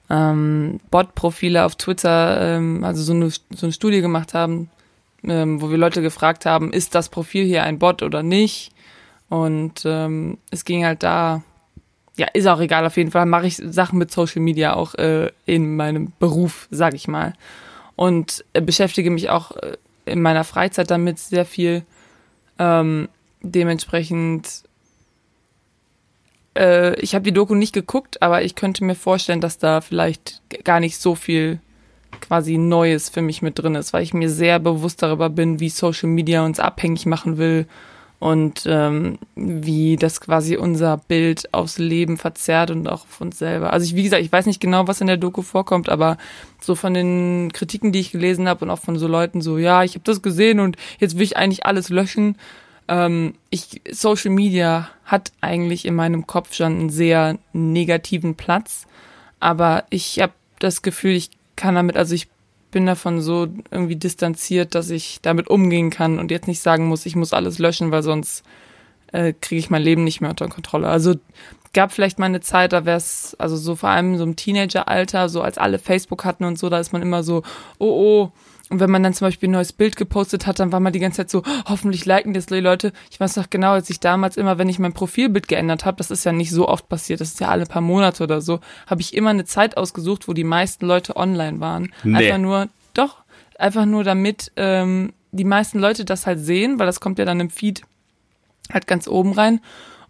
ähm, 0.10 0.80
Bot-Profile 0.92 1.66
auf 1.66 1.76
Twitter, 1.76 2.42
ähm, 2.42 2.84
also 2.84 3.04
so 3.04 3.14
eine, 3.14 3.30
so 3.30 3.44
eine 3.64 3.74
Studie 3.74 4.02
gemacht 4.02 4.34
haben, 4.34 4.70
ähm, 5.24 5.62
wo 5.62 5.70
wir 5.70 5.78
Leute 5.78 6.02
gefragt 6.02 6.46
haben, 6.46 6.72
ist 6.72 6.96
das 6.96 7.10
Profil 7.10 7.46
hier 7.46 7.64
ein 7.64 7.80
Bot 7.80 8.04
oder 8.04 8.24
nicht? 8.24 8.72
Und 9.30 9.84
ähm, 9.86 10.40
es 10.50 10.66
ging 10.66 10.86
halt 10.86 11.04
da, 11.04 11.44
ja, 12.18 12.28
ist 12.34 12.48
auch 12.48 12.60
egal, 12.60 12.86
auf 12.86 12.98
jeden 12.98 13.12
Fall 13.12 13.26
mache 13.26 13.48
ich 13.48 13.58
Sachen 13.58 14.00
mit 14.00 14.12
Social 14.12 14.42
Media 14.42 14.74
auch 14.74 14.96
äh, 14.96 15.32
in 15.46 15.76
meinem 15.76 16.12
Beruf, 16.20 16.68
sag 16.72 16.96
ich 16.96 17.08
mal 17.08 17.34
und 18.00 18.46
äh, 18.54 18.62
beschäftige 18.62 19.12
mich 19.12 19.30
auch 19.30 19.51
äh, 19.57 19.75
in 20.06 20.22
meiner 20.22 20.46
Freizeit 20.46 20.90
damit 20.90 21.19
sehr 21.19 21.44
viel. 21.44 21.84
Ähm, 22.57 23.10
dementsprechend, 23.42 24.63
äh, 26.57 26.98
ich 27.01 27.13
habe 27.13 27.24
die 27.24 27.34
Doku 27.34 27.56
nicht 27.56 27.74
geguckt, 27.74 28.22
aber 28.22 28.42
ich 28.42 28.56
könnte 28.56 28.86
mir 28.86 28.96
vorstellen, 28.96 29.42
dass 29.42 29.57
da 29.57 29.81
vielleicht 29.81 30.42
gar 30.63 30.80
nicht 30.80 30.98
so 30.98 31.13
viel 31.13 31.60
quasi 32.22 32.57
Neues 32.57 33.10
für 33.10 33.22
mich 33.22 33.42
mit 33.42 33.60
drin 33.60 33.75
ist, 33.75 33.92
weil 33.92 34.04
ich 34.04 34.13
mir 34.13 34.30
sehr 34.30 34.60
bewusst 34.60 35.04
darüber 35.04 35.30
bin, 35.30 35.60
wie 35.60 35.68
Social 35.68 36.07
Media 36.07 36.45
uns 36.45 36.62
abhängig 36.62 37.06
machen 37.06 37.38
will 37.38 37.68
und 38.19 38.63
ähm, 38.66 39.18
wie 39.36 39.95
das 39.95 40.19
quasi 40.19 40.57
unser 40.57 40.98
Bild 40.98 41.54
aufs 41.54 41.77
Leben 41.77 42.18
verzerrt 42.18 42.69
und 42.69 42.88
auch 42.88 43.04
auf 43.04 43.21
uns 43.21 43.39
selber. 43.39 43.71
Also 43.71 43.86
ich, 43.86 43.95
wie 43.95 44.04
gesagt, 44.04 44.21
ich 44.21 44.31
weiß 44.31 44.45
nicht 44.45 44.60
genau, 44.60 44.88
was 44.88 45.00
in 45.00 45.07
der 45.07 45.18
Doku 45.18 45.42
vorkommt, 45.42 45.88
aber 45.88 46.18
so 46.60 46.75
von 46.75 46.94
den 46.94 47.51
Kritiken, 47.54 47.94
die 47.94 48.01
ich 48.01 48.12
gelesen 48.12 48.50
habe 48.50 48.66
und 48.66 48.71
auch 48.71 48.80
von 48.80 49.00
so 49.00 49.07
Leuten 49.07 49.42
so, 49.42 49.57
ja, 49.57 49.83
ich 49.83 49.94
habe 49.95 50.04
das 50.04 50.21
gesehen 50.21 50.60
und 50.60 50.75
jetzt 51.00 51.16
will 51.16 51.24
ich 51.24 51.38
eigentlich 51.38 51.66
alles 51.66 51.88
löschen. 51.88 52.36
Ähm, 52.89 53.36
ich, 53.50 53.81
Social 53.89 54.31
Media 54.31 54.90
hat 55.06 55.31
eigentlich 55.40 55.85
in 55.85 55.95
meinem 55.95 56.28
Kopf 56.28 56.54
schon 56.54 56.73
einen 56.73 56.90
sehr 56.90 57.38
negativen 57.54 58.35
Platz, 58.35 58.85
aber 59.40 59.85
ich 59.90 60.19
habe 60.19 60.33
das 60.59 60.81
Gefühl, 60.81 61.11
ich 61.11 61.30
kann 61.56 61.76
damit, 61.76 61.95
also 61.95 62.16
ich 62.16 62.28
bin 62.71 62.85
davon 62.85 63.21
so 63.21 63.47
irgendwie 63.71 63.95
distanziert, 63.95 64.76
dass 64.76 64.90
ich 64.90 65.19
damit 65.21 65.47
umgehen 65.49 65.90
kann 65.90 66.19
und 66.19 66.31
jetzt 66.31 66.47
nicht 66.47 66.61
sagen 66.61 66.88
muss, 66.88 67.06
ich 67.06 67.16
muss 67.16 67.33
alles 67.33 67.59
löschen, 67.59 67.92
weil 67.92 68.04
sonst 68.04 68.44
äh, 69.11 69.33
kriege 69.33 69.59
ich 69.59 69.69
mein 69.69 69.81
Leben 69.81 70.04
nicht 70.04 70.21
mehr 70.21 70.30
unter 70.30 70.47
Kontrolle. 70.47 70.88
Also 70.88 71.16
gab 71.73 71.92
vielleicht 71.92 72.19
mal 72.19 72.26
eine 72.26 72.42
Zeit, 72.42 72.73
da 72.73 72.85
wäre 72.85 72.97
es, 72.97 73.35
also 73.40 73.56
so 73.56 73.76
vor 73.76 73.90
allem 73.90 74.18
so 74.18 74.23
im 74.23 74.35
Teenageralter, 74.35 75.30
so 75.30 75.42
als 75.42 75.57
alle 75.57 75.80
Facebook 75.80 76.26
hatten 76.26 76.44
und 76.44 76.57
so, 76.57 76.69
da 76.69 76.80
ist 76.80 76.94
man 76.94 77.02
immer 77.02 77.23
so, 77.23 77.44
oh 77.78 77.88
oh, 77.88 78.31
und 78.69 78.80
wenn 78.80 78.92
man 78.92 79.02
dann 79.02 79.14
zum 79.16 79.28
Beispiel 79.28 79.49
ein 79.49 79.54
neues 79.54 79.73
Bild 79.73 79.95
gepostet 79.95 80.45
hat, 80.45 80.59
dann 80.59 80.71
war 80.71 80.80
man 80.80 80.94
die 80.94 80.99
ganze 80.99 81.18
Zeit 81.18 81.31
so, 81.31 81.42
hoffentlich 81.66 82.06
liken 82.06 82.33
das 82.33 82.45
die 82.45 82.59
Leute. 82.59 82.94
Ich 83.09 83.19
weiß 83.19 83.35
noch 83.35 83.49
genau, 83.49 83.71
als 83.71 83.90
ich 83.90 83.99
damals 83.99 84.38
immer, 84.38 84.59
wenn 84.59 84.69
ich 84.69 84.78
mein 84.78 84.94
Profilbild 84.94 85.47
geändert 85.47 85.85
habe, 85.85 85.97
das 85.97 86.11
ist 86.11 86.23
ja 86.23 86.31
nicht 86.31 86.52
so 86.52 86.68
oft 86.68 86.88
passiert, 86.88 87.19
das 87.19 87.30
ist 87.30 87.40
ja 87.40 87.47
alle 87.47 87.66
paar 87.66 87.81
Monate 87.81 88.23
oder 88.23 88.42
so, 88.42 88.59
habe 88.85 89.02
ich 89.02 89.16
immer 89.16 89.31
eine 89.31 89.45
Zeit 89.45 89.76
ausgesucht, 89.76 90.28
wo 90.28 90.33
die 90.33 90.44
meisten 90.44 90.85
Leute 90.85 91.16
online 91.16 91.59
waren. 91.59 91.92
Nee. 92.04 92.18
Einfach 92.18 92.38
nur, 92.38 92.69
doch, 92.94 93.18
einfach 93.57 93.85
nur 93.85 94.04
damit 94.04 94.52
ähm, 94.56 95.14
die 95.31 95.45
meisten 95.45 95.80
Leute 95.80 96.06
das 96.06 96.28
halt 96.28 96.40
sehen, 96.40 96.78
weil 96.78 96.85
das 96.85 96.99
kommt 96.99 97.18
ja 97.18 97.26
dann 97.26 97.40
im 97.40 97.49
Feed 97.49 97.81
halt 98.71 98.85
ganz 98.85 99.07
oben 99.07 99.33
rein 99.33 99.61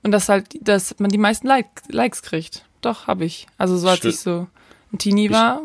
und 0.03 0.11
dass 0.11 0.27
halt, 0.27 0.47
dass 0.67 0.99
man 0.99 1.11
die 1.11 1.17
meisten 1.17 1.47
like, 1.47 1.67
Likes 1.87 2.21
kriegt. 2.21 2.65
Doch, 2.81 3.07
habe 3.07 3.25
ich. 3.25 3.47
Also 3.57 3.77
so 3.77 3.87
als 3.87 3.99
Stimmt. 3.99 4.13
ich 4.13 4.19
so 4.19 4.47
ein 4.91 4.97
Teenie 4.97 5.29
war, 5.31 5.61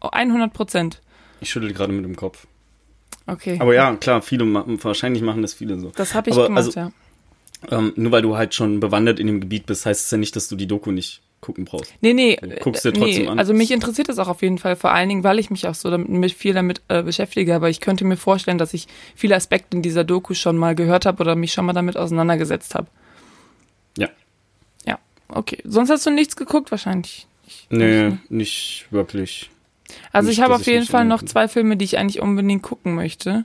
100 0.00 0.52
Prozent. 0.52 1.00
Ich 1.40 1.50
schüttel 1.50 1.72
gerade 1.72 1.92
mit 1.92 2.04
dem 2.04 2.16
Kopf. 2.16 2.46
Okay. 3.26 3.58
Aber 3.60 3.74
ja, 3.74 3.94
klar, 3.96 4.22
viele 4.22 4.44
wahrscheinlich 4.54 5.22
machen 5.22 5.42
das 5.42 5.54
viele 5.54 5.78
so. 5.78 5.92
Das 5.96 6.14
habe 6.14 6.30
ich 6.30 6.36
Aber, 6.36 6.46
gemacht, 6.46 6.64
also, 6.66 6.80
ja. 6.80 6.92
Ähm, 7.70 7.92
nur 7.96 8.12
weil 8.12 8.22
du 8.22 8.36
halt 8.36 8.54
schon 8.54 8.80
bewandert 8.80 9.18
in 9.18 9.26
dem 9.26 9.40
Gebiet 9.40 9.66
bist, 9.66 9.86
heißt 9.86 10.06
es 10.06 10.10
ja 10.10 10.18
nicht, 10.18 10.36
dass 10.36 10.48
du 10.48 10.56
die 10.56 10.66
Doku 10.66 10.92
nicht 10.92 11.22
gucken 11.40 11.64
brauchst. 11.64 11.92
Nee, 12.00 12.12
nee. 12.12 12.36
Du 12.36 12.48
guckst 12.56 12.84
dir 12.84 12.92
trotzdem 12.92 13.24
nee, 13.24 13.28
an. 13.28 13.38
Also 13.38 13.54
mich 13.54 13.70
interessiert 13.70 14.08
das 14.08 14.18
auch 14.18 14.28
auf 14.28 14.42
jeden 14.42 14.58
Fall, 14.58 14.76
vor 14.76 14.92
allen 14.92 15.08
Dingen, 15.08 15.24
weil 15.24 15.38
ich 15.38 15.50
mich 15.50 15.66
auch 15.66 15.74
so 15.74 15.90
damit, 15.90 16.32
viel 16.32 16.54
damit 16.54 16.82
äh, 16.88 17.02
beschäftige. 17.02 17.54
Aber 17.54 17.68
ich 17.70 17.80
könnte 17.80 18.04
mir 18.04 18.16
vorstellen, 18.16 18.58
dass 18.58 18.74
ich 18.74 18.86
viele 19.14 19.36
Aspekte 19.36 19.76
in 19.76 19.82
dieser 19.82 20.04
Doku 20.04 20.34
schon 20.34 20.56
mal 20.56 20.74
gehört 20.74 21.06
habe 21.06 21.20
oder 21.20 21.34
mich 21.34 21.52
schon 21.52 21.66
mal 21.66 21.72
damit 21.72 21.96
auseinandergesetzt 21.96 22.74
habe. 22.74 22.88
Ja. 23.96 24.08
Ja, 24.86 24.98
okay. 25.28 25.58
Sonst 25.64 25.90
hast 25.90 26.06
du 26.06 26.10
nichts 26.10 26.36
geguckt 26.36 26.70
wahrscheinlich. 26.70 27.26
Ich, 27.46 27.66
nee, 27.70 28.08
nicht, 28.08 28.30
nicht 28.30 28.86
wirklich. 28.90 29.50
Also 30.12 30.28
nicht, 30.28 30.38
ich 30.38 30.44
habe 30.44 30.54
auf 30.54 30.66
jeden 30.66 30.86
Fall 30.86 31.04
noch 31.04 31.22
zwei 31.22 31.48
Filme, 31.48 31.76
die 31.76 31.84
ich 31.84 31.98
eigentlich 31.98 32.20
unbedingt 32.20 32.62
gucken 32.62 32.94
möchte. 32.94 33.44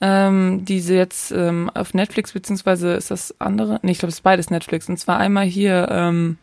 Ähm, 0.00 0.64
diese 0.64 0.94
jetzt 0.94 1.30
ähm, 1.30 1.70
auf 1.74 1.94
Netflix, 1.94 2.32
beziehungsweise 2.32 2.94
ist 2.94 3.10
das 3.10 3.34
andere? 3.40 3.78
Nee, 3.82 3.92
ich 3.92 3.98
glaube, 3.98 4.10
es 4.10 4.16
ist 4.16 4.22
beides 4.22 4.50
Netflix. 4.50 4.88
Und 4.88 4.98
zwar 4.98 5.18
einmal 5.18 5.44
hier 5.44 5.88
ähm, 5.90 6.38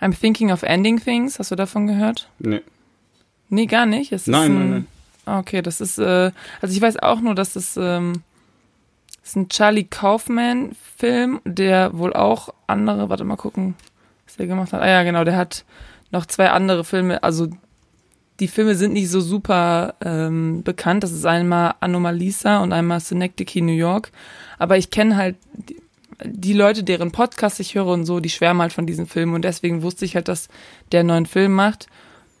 I'm 0.00 0.18
Thinking 0.18 0.50
of 0.50 0.62
Ending 0.62 0.98
Things. 1.00 1.38
Hast 1.38 1.50
du 1.50 1.54
davon 1.54 1.86
gehört? 1.86 2.28
Nee. 2.38 2.62
Nee, 3.50 3.66
gar 3.66 3.86
nicht. 3.86 4.12
Es 4.12 4.26
nein, 4.26 4.50
ein, 4.50 4.54
nein, 4.58 4.70
nein. 4.70 4.86
Ah, 5.26 5.38
okay, 5.38 5.62
das 5.62 5.80
ist, 5.80 5.98
äh, 5.98 6.32
also 6.60 6.74
ich 6.74 6.80
weiß 6.80 6.98
auch 6.98 7.20
nur, 7.20 7.34
dass 7.34 7.54
es 7.54 7.76
ähm, 7.76 8.22
Das 9.20 9.30
ist 9.32 9.36
ein 9.36 9.48
Charlie 9.50 9.84
Kaufman-Film, 9.84 11.40
der 11.44 11.96
wohl 11.96 12.14
auch 12.14 12.48
andere, 12.66 13.10
warte 13.10 13.24
mal 13.24 13.36
gucken, 13.36 13.74
was 14.24 14.36
der 14.36 14.46
gemacht 14.46 14.72
hat. 14.72 14.80
Ah 14.80 14.88
ja, 14.88 15.02
genau, 15.02 15.22
der 15.22 15.36
hat 15.36 15.66
noch 16.10 16.24
zwei 16.24 16.48
andere 16.48 16.82
Filme, 16.82 17.22
also 17.22 17.48
die 18.40 18.48
Filme 18.48 18.74
sind 18.74 18.92
nicht 18.92 19.10
so 19.10 19.20
super 19.20 19.94
ähm, 20.00 20.62
bekannt. 20.62 21.02
Das 21.02 21.12
ist 21.12 21.26
einmal 21.26 21.74
Anomalisa 21.80 22.62
und 22.62 22.72
einmal 22.72 23.00
Synecdoche 23.00 23.62
New 23.62 23.72
York. 23.72 24.12
Aber 24.58 24.76
ich 24.76 24.90
kenne 24.90 25.16
halt 25.16 25.36
die, 26.24 26.52
Leute, 26.52 26.84
deren 26.84 27.12
Podcast 27.12 27.60
ich 27.60 27.74
höre 27.74 27.86
und 27.86 28.04
so, 28.04 28.20
die 28.20 28.30
schwärmen 28.30 28.62
halt 28.62 28.72
von 28.72 28.86
diesen 28.86 29.06
Filmen. 29.06 29.34
Und 29.34 29.42
deswegen 29.42 29.82
wusste 29.82 30.04
ich 30.04 30.14
halt, 30.14 30.28
dass 30.28 30.48
der 30.92 31.00
einen 31.00 31.08
neuen 31.08 31.26
Film 31.26 31.52
macht. 31.52 31.86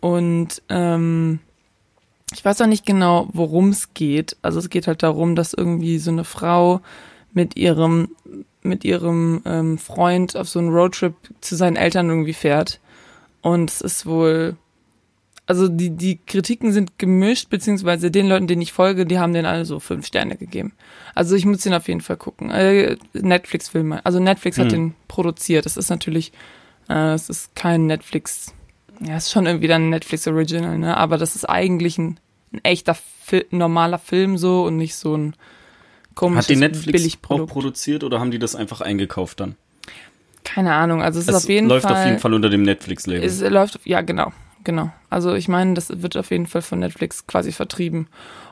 Und 0.00 0.62
ähm, 0.68 1.40
ich 2.32 2.44
weiß 2.44 2.60
auch 2.60 2.66
nicht 2.66 2.86
genau, 2.86 3.28
worum 3.32 3.70
es 3.70 3.94
geht. 3.94 4.36
Also 4.42 4.58
es 4.58 4.70
geht 4.70 4.86
halt 4.86 5.02
darum, 5.02 5.34
dass 5.34 5.54
irgendwie 5.54 5.98
so 5.98 6.10
eine 6.10 6.24
Frau 6.24 6.80
mit 7.32 7.56
ihrem 7.56 8.08
mit 8.62 8.84
ihrem 8.84 9.40
ähm, 9.46 9.78
Freund 9.78 10.36
auf 10.36 10.48
so 10.48 10.58
einen 10.58 10.70
Roadtrip 10.70 11.14
zu 11.40 11.56
seinen 11.56 11.76
Eltern 11.76 12.08
irgendwie 12.08 12.34
fährt. 12.34 12.80
Und 13.40 13.70
es 13.70 13.80
ist 13.80 14.04
wohl 14.04 14.56
also 15.48 15.66
die, 15.66 15.96
die 15.96 16.18
Kritiken 16.18 16.72
sind 16.72 16.98
gemischt, 16.98 17.48
beziehungsweise 17.48 18.10
den 18.10 18.28
Leuten, 18.28 18.46
denen 18.46 18.60
ich 18.60 18.74
folge, 18.74 19.06
die 19.06 19.18
haben 19.18 19.32
den 19.32 19.46
alle 19.46 19.64
so 19.64 19.80
fünf 19.80 20.04
Sterne 20.04 20.36
gegeben. 20.36 20.72
Also 21.14 21.34
ich 21.36 21.46
muss 21.46 21.62
den 21.62 21.72
auf 21.72 21.88
jeden 21.88 22.02
Fall 22.02 22.18
gucken. 22.18 22.50
Äh, 22.50 22.98
Netflix-Filme. 23.14 24.04
Also 24.04 24.20
Netflix 24.20 24.58
hm. 24.58 24.64
hat 24.64 24.72
den 24.72 24.94
produziert. 25.08 25.64
Das 25.64 25.78
ist 25.78 25.88
natürlich, 25.88 26.32
äh, 26.90 27.14
es 27.14 27.30
ist 27.30 27.56
kein 27.56 27.86
Netflix, 27.86 28.52
ja, 29.00 29.16
es 29.16 29.24
ist 29.24 29.32
schon 29.32 29.46
irgendwie 29.46 29.68
dann 29.68 29.86
ein 29.86 29.90
Netflix-Original, 29.90 30.76
ne? 30.76 30.98
Aber 30.98 31.16
das 31.16 31.34
ist 31.34 31.48
eigentlich 31.48 31.96
ein, 31.96 32.20
ein 32.52 32.62
echter 32.62 32.94
Fil 32.94 33.46
normaler 33.50 33.98
Film 33.98 34.36
so 34.36 34.64
und 34.64 34.76
nicht 34.76 34.96
so 34.96 35.16
ein 35.16 35.34
komisches 36.14 36.44
Hat 36.44 36.50
die 36.50 36.56
Netflix 36.56 37.18
auch 37.26 37.46
produziert 37.46 38.04
oder 38.04 38.20
haben 38.20 38.30
die 38.30 38.38
das 38.38 38.54
einfach 38.54 38.82
eingekauft 38.82 39.40
dann? 39.40 39.54
Keine 40.44 40.74
Ahnung, 40.74 41.00
also 41.00 41.18
es, 41.18 41.26
es 41.26 41.34
ist 41.34 41.44
auf 41.44 41.48
jeden 41.48 41.68
läuft 41.68 41.84
Fall. 41.84 41.92
läuft 41.92 42.02
auf 42.02 42.06
jeden 42.06 42.20
Fall 42.20 42.34
unter 42.34 42.50
dem 42.50 42.64
Netflix-Label. 42.64 43.24
Es 43.24 43.40
läuft, 43.40 43.80
ja, 43.84 44.02
genau 44.02 44.30
genau. 44.68 44.90
Also 45.08 45.32
ich 45.32 45.48
meine, 45.48 45.72
das 45.72 46.02
wird 46.02 46.14
auf 46.18 46.30
jeden 46.30 46.46
Fall 46.46 46.60
von 46.60 46.80
Netflix 46.80 47.26
quasi 47.26 47.52
vertrieben. 47.52 48.08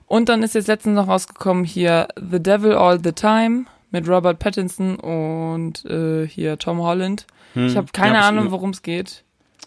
Und 0.07 0.31
dann 0.31 0.43
ist 0.43 0.55
jetzt 0.55 0.67
letztens 0.67 0.95
noch 0.97 1.09
rausgekommen 1.09 1.63
hier 1.65 2.09
The 2.17 2.43
Devil 2.43 2.73
All 2.73 2.99
the 3.05 3.13
Time 3.13 3.67
mit 3.91 4.09
Robert 4.09 4.39
Pattinson 4.39 4.97
und 4.97 5.85
äh, 5.85 6.27
hier 6.27 6.57
Tom 6.57 6.81
Holland. 6.81 7.27
Hm, 7.53 7.67
ich 7.67 7.77
habe 7.77 7.89
keine 7.93 8.19
hab 8.19 8.29
Ahnung, 8.29 8.51
worum 8.51 8.71
es 8.71 8.81
geht. 8.81 9.25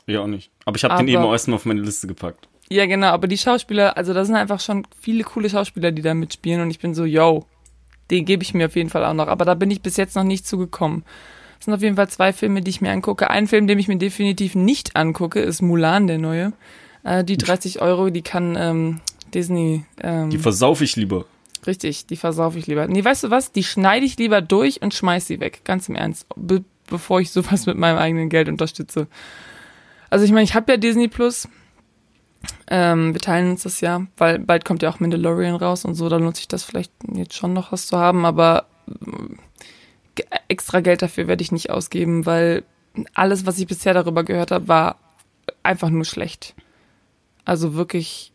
Ja, 0.07 0.21
auch 0.21 0.27
nicht. 0.27 0.49
Aber 0.65 0.75
ich 0.75 0.83
habe 0.83 0.97
den 0.97 1.07
eben 1.07 1.23
erstmal 1.23 1.55
auf 1.55 1.65
meine 1.65 1.81
Liste 1.81 2.07
gepackt. 2.07 2.47
Ja, 2.71 2.87
genau, 2.87 3.09
aber 3.09 3.27
die 3.27 3.37
Schauspieler, 3.37 3.95
also 3.95 4.15
da 4.15 4.25
sind 4.25 4.35
einfach 4.35 4.59
schon 4.59 4.87
viele 4.99 5.23
coole 5.23 5.51
Schauspieler, 5.51 5.91
die 5.91 6.01
da 6.01 6.15
mitspielen 6.15 6.61
und 6.61 6.71
ich 6.71 6.79
bin 6.79 6.95
so, 6.95 7.05
yo, 7.05 7.45
den 8.09 8.25
gebe 8.25 8.41
ich 8.41 8.55
mir 8.55 8.65
auf 8.65 8.75
jeden 8.75 8.89
Fall 8.89 9.05
auch 9.05 9.13
noch. 9.13 9.27
Aber 9.27 9.45
da 9.45 9.53
bin 9.53 9.69
ich 9.69 9.83
bis 9.83 9.97
jetzt 9.97 10.15
noch 10.15 10.23
nicht 10.23 10.47
zugekommen. 10.47 11.03
Das 11.59 11.65
sind 11.65 11.73
auf 11.73 11.81
jeden 11.81 11.97
Fall 11.97 12.09
zwei 12.09 12.31
Filme, 12.31 12.61
die 12.61 12.69
ich 12.69 12.79
mir 12.79 12.91
angucke. 12.91 13.29
Ein 13.29 13.47
Film, 13.47 13.67
den 13.67 13.77
ich 13.79 13.89
mir 13.89 13.97
definitiv 13.97 14.55
nicht 14.55 14.95
angucke, 14.95 15.41
ist 15.41 15.61
Mulan, 15.61 16.07
der 16.07 16.17
neue. 16.17 16.53
Äh, 17.03 17.25
die 17.25 17.37
30 17.37 17.81
Euro, 17.81 18.09
die 18.09 18.21
kann 18.21 18.55
ähm, 18.57 19.01
Disney. 19.33 19.83
Ähm, 20.01 20.29
die 20.29 20.37
versaufe 20.37 20.85
ich 20.85 20.95
lieber. 20.95 21.25
Richtig, 21.67 22.07
die 22.07 22.15
versaufe 22.15 22.57
ich 22.57 22.67
lieber. 22.67 22.87
Nee, 22.87 23.03
weißt 23.03 23.25
du 23.25 23.29
was? 23.29 23.51
Die 23.51 23.63
schneide 23.63 24.05
ich 24.05 24.17
lieber 24.17 24.41
durch 24.41 24.81
und 24.81 24.93
schmeiß 24.93 25.27
sie 25.27 25.41
weg. 25.41 25.61
Ganz 25.65 25.89
im 25.89 25.95
Ernst. 25.95 26.25
Be 26.35 26.63
bevor 26.87 27.21
ich 27.21 27.29
sowas 27.29 27.67
mit 27.67 27.77
meinem 27.77 27.97
eigenen 27.99 28.29
Geld 28.29 28.49
unterstütze. 28.49 29.07
Also 30.09 30.25
ich 30.25 30.31
meine, 30.31 30.43
ich 30.43 30.55
habe 30.55 30.71
ja 30.71 30.77
Disney 30.77 31.07
Plus. 31.07 31.47
Ähm, 32.67 33.13
wir 33.13 33.21
teilen 33.21 33.51
uns 33.51 33.63
das 33.63 33.81
ja, 33.81 34.07
weil 34.17 34.39
bald 34.39 34.63
kommt 34.63 34.81
ja 34.81 34.89
auch 34.89 34.99
Mandalorian 34.99 35.55
raus 35.55 35.83
und 35.83 35.95
so, 35.95 36.07
da 36.07 36.15
lohnt 36.15 36.37
sich 36.37 36.47
das 36.47 36.63
vielleicht 36.63 36.91
jetzt 37.13 37.35
schon 37.35 37.51
noch 37.51 37.73
was 37.73 37.85
zu 37.85 37.97
haben, 37.97 38.25
aber 38.25 38.65
extra 40.47 40.79
Geld 40.81 41.01
dafür 41.01 41.27
werde 41.27 41.41
ich 41.41 41.51
nicht 41.51 41.69
ausgeben, 41.69 42.25
weil 42.25 42.63
alles, 43.13 43.45
was 43.45 43.59
ich 43.59 43.67
bisher 43.67 43.93
darüber 43.93 44.23
gehört 44.23 44.51
habe, 44.51 44.67
war 44.67 44.97
einfach 45.63 45.89
nur 45.89 46.05
schlecht. 46.05 46.55
Also 47.45 47.73
wirklich. 47.73 48.31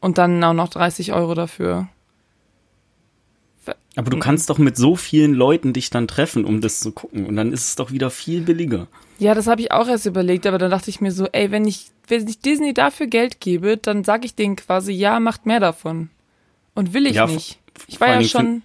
Und 0.00 0.18
dann 0.18 0.42
auch 0.42 0.52
noch 0.52 0.68
30 0.68 1.12
Euro 1.12 1.34
dafür. 1.34 1.88
Aber 3.94 4.10
du 4.10 4.18
kannst 4.18 4.50
doch 4.50 4.58
mit 4.58 4.76
so 4.76 4.96
vielen 4.96 5.34
Leuten 5.34 5.72
dich 5.72 5.90
dann 5.90 6.08
treffen, 6.08 6.44
um 6.44 6.60
das 6.60 6.80
zu 6.80 6.92
gucken. 6.92 7.26
Und 7.26 7.36
dann 7.36 7.52
ist 7.52 7.68
es 7.68 7.76
doch 7.76 7.92
wieder 7.92 8.10
viel 8.10 8.40
billiger. 8.40 8.88
Ja, 9.18 9.34
das 9.34 9.46
habe 9.46 9.60
ich 9.60 9.70
auch 9.70 9.86
erst 9.86 10.06
überlegt, 10.06 10.46
aber 10.46 10.58
dann 10.58 10.70
dachte 10.70 10.90
ich 10.90 11.00
mir 11.00 11.12
so, 11.12 11.26
ey, 11.26 11.50
wenn 11.50 11.66
ich, 11.66 11.90
wenn 12.08 12.26
ich 12.26 12.40
Disney 12.40 12.72
dafür 12.74 13.06
Geld 13.06 13.40
gebe, 13.40 13.76
dann 13.76 14.02
sage 14.02 14.24
ich 14.24 14.34
denen 14.34 14.56
quasi, 14.56 14.92
ja, 14.92 15.20
macht 15.20 15.46
mehr 15.46 15.60
davon. 15.60 16.08
Und 16.74 16.94
will 16.94 17.06
ich 17.06 17.16
ja, 17.16 17.26
nicht. 17.26 17.58
Ich 17.86 18.00
war 18.00 18.08
ja 18.08 18.24
schon. 18.24 18.62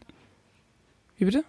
Wie 1.17 1.25
bitte? 1.25 1.43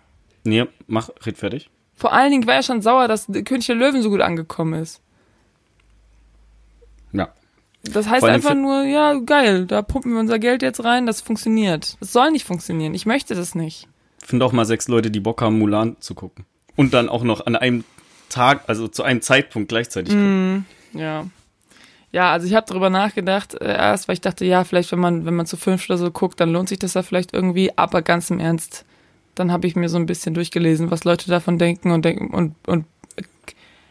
Nee, 0.48 0.66
mach, 0.86 1.10
red 1.24 1.36
fertig. 1.36 1.70
Vor 1.94 2.12
allen 2.12 2.30
Dingen 2.30 2.46
war 2.46 2.54
er 2.54 2.62
schon 2.62 2.80
sauer, 2.80 3.08
dass 3.08 3.26
König 3.26 3.66
der 3.66 3.74
Löwen 3.74 4.02
so 4.02 4.10
gut 4.10 4.20
angekommen 4.20 4.80
ist. 4.80 5.00
Ja. 7.12 7.28
Das 7.82 8.08
heißt 8.08 8.24
einfach 8.24 8.54
nur, 8.54 8.84
ja, 8.84 9.14
geil, 9.14 9.66
da 9.66 9.82
pumpen 9.82 10.12
wir 10.12 10.20
unser 10.20 10.38
Geld 10.38 10.62
jetzt 10.62 10.84
rein, 10.84 11.06
das 11.06 11.20
funktioniert. 11.20 11.96
Das 12.00 12.12
soll 12.12 12.30
nicht 12.30 12.44
funktionieren. 12.44 12.94
Ich 12.94 13.06
möchte 13.06 13.34
das 13.34 13.54
nicht. 13.54 13.88
Finde 14.18 14.44
auch 14.44 14.52
mal 14.52 14.64
sechs 14.64 14.88
Leute, 14.88 15.10
die 15.10 15.20
Bock 15.20 15.42
haben, 15.42 15.58
Mulan 15.58 15.96
zu 16.00 16.14
gucken. 16.14 16.44
Und 16.76 16.94
dann 16.94 17.08
auch 17.08 17.24
noch 17.24 17.46
an 17.46 17.56
einem 17.56 17.84
Tag, 18.28 18.64
also 18.68 18.88
zu 18.88 19.02
einem 19.02 19.22
Zeitpunkt 19.22 19.68
gleichzeitig 19.68 20.12
gucken. 20.12 20.66
Mm, 20.92 20.98
ja. 20.98 21.26
Ja, 22.10 22.32
also 22.32 22.46
ich 22.46 22.54
habe 22.54 22.66
darüber 22.66 22.90
nachgedacht, 22.90 23.54
äh, 23.54 23.76
erst, 23.76 24.08
weil 24.08 24.14
ich 24.14 24.20
dachte, 24.20 24.44
ja, 24.44 24.64
vielleicht, 24.64 24.92
wenn 24.92 24.98
man, 24.98 25.26
wenn 25.26 25.34
man 25.34 25.46
zu 25.46 25.56
fünf 25.56 25.88
oder 25.88 25.98
so 25.98 26.10
guckt, 26.10 26.40
dann 26.40 26.52
lohnt 26.52 26.68
sich 26.68 26.78
das 26.78 26.94
ja 26.94 27.02
vielleicht 27.02 27.34
irgendwie, 27.34 27.76
aber 27.76 28.02
ganz 28.02 28.30
im 28.30 28.40
Ernst, 28.40 28.84
dann 29.38 29.52
habe 29.52 29.66
ich 29.66 29.76
mir 29.76 29.88
so 29.88 29.96
ein 29.96 30.06
bisschen 30.06 30.34
durchgelesen, 30.34 30.90
was 30.90 31.04
Leute 31.04 31.30
davon 31.30 31.58
denken 31.58 31.90
und 31.90 32.04
denken 32.04 32.34
und, 32.34 32.54
und 32.66 32.84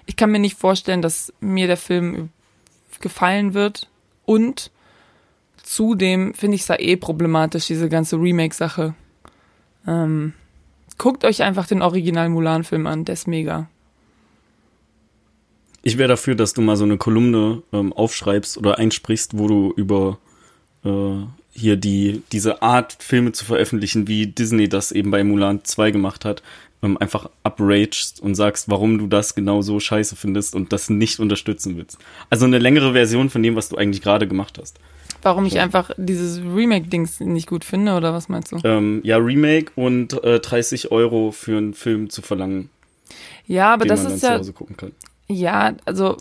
ich 0.07 0.15
kann 0.15 0.31
mir 0.31 0.39
nicht 0.39 0.57
vorstellen, 0.57 1.01
dass 1.01 1.33
mir 1.41 1.67
der 1.67 1.77
Film 1.77 2.29
gefallen 3.01 3.53
wird. 3.53 3.89
Und 4.25 4.71
zudem 5.61 6.33
finde 6.33 6.55
ich 6.55 6.61
es 6.61 6.69
ja 6.69 6.79
eh 6.79 6.95
problematisch, 6.95 7.67
diese 7.67 7.89
ganze 7.89 8.15
Remake-Sache. 8.15 8.95
Ähm, 9.85 10.33
guckt 10.97 11.23
euch 11.23 11.43
einfach 11.43 11.67
den 11.67 11.81
Original 11.81 12.29
Mulan-Film 12.29 12.87
an, 12.87 13.05
der 13.05 13.13
ist 13.13 13.27
mega. 13.27 13.69
Ich 15.83 15.97
wäre 15.97 16.09
dafür, 16.09 16.35
dass 16.35 16.53
du 16.53 16.61
mal 16.61 16.77
so 16.77 16.85
eine 16.85 16.97
Kolumne 16.97 17.63
ähm, 17.71 17.93
aufschreibst 17.93 18.57
oder 18.57 18.77
einsprichst, 18.77 19.37
wo 19.37 19.47
du 19.47 19.73
über 19.75 20.17
äh, 20.83 21.23
hier 21.57 21.75
die, 21.75 22.21
diese 22.31 22.61
Art, 22.61 22.95
Filme 22.99 23.31
zu 23.31 23.43
veröffentlichen, 23.43 24.07
wie 24.07 24.27
Disney 24.27 24.69
das 24.69 24.91
eben 24.91 25.09
bei 25.09 25.23
Mulan 25.23 25.61
2 25.63 25.89
gemacht 25.89 26.23
hat, 26.23 26.43
ähm, 26.83 26.97
einfach 26.99 27.29
upragest 27.43 28.21
und 28.21 28.35
sagst, 28.35 28.69
warum 28.69 28.99
du 28.99 29.07
das 29.07 29.33
genau 29.33 29.63
so 29.63 29.79
scheiße 29.79 30.15
findest 30.15 30.53
und 30.53 30.71
das 30.71 30.91
nicht 30.91 31.19
unterstützen 31.19 31.75
willst. 31.75 31.97
Also 32.29 32.45
eine 32.45 32.59
längere 32.59 32.93
Version 32.93 33.31
von 33.31 33.41
dem, 33.41 33.55
was 33.55 33.69
du 33.69 33.75
eigentlich 33.75 34.03
gerade 34.03 34.27
gemacht 34.27 34.59
hast. 34.61 34.79
Warum 35.23 35.45
ich 35.45 35.59
einfach 35.59 35.89
dieses 35.97 36.39
Remake-Dings 36.39 37.21
nicht 37.21 37.47
gut 37.47 37.65
finde, 37.65 37.95
oder 37.95 38.13
was 38.13 38.29
meinst 38.29 38.51
du? 38.51 38.59
Ähm, 38.63 39.01
ja, 39.03 39.17
Remake 39.17 39.71
und 39.75 40.23
äh, 40.23 40.39
30 40.39 40.91
Euro 40.91 41.31
für 41.31 41.57
einen 41.57 41.73
Film 41.73 42.11
zu 42.11 42.21
verlangen. 42.21 42.69
Ja, 43.47 43.73
aber 43.73 43.85
das 43.85 44.03
ist 44.03 44.21
ja. 44.21 44.39
Ja, 45.27 45.73
also 45.85 46.17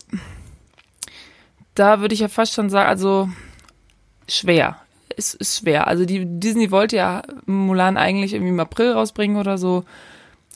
da 1.75 2.01
würde 2.01 2.15
ich 2.15 2.21
ja 2.21 2.29
fast 2.29 2.55
schon 2.55 2.71
sagen, 2.71 2.89
also 2.89 3.29
schwer 4.29 4.81
ist, 5.17 5.35
ist 5.35 5.59
schwer. 5.59 5.87
Also 5.87 6.05
die 6.05 6.25
Disney 6.25 6.71
wollte 6.71 6.97
ja 6.97 7.23
Mulan 7.47 7.97
eigentlich 7.97 8.35
irgendwie 8.35 8.53
im 8.53 8.61
April 8.61 8.93
rausbringen 8.93 9.37
oder 9.37 9.59
so. 9.59 9.85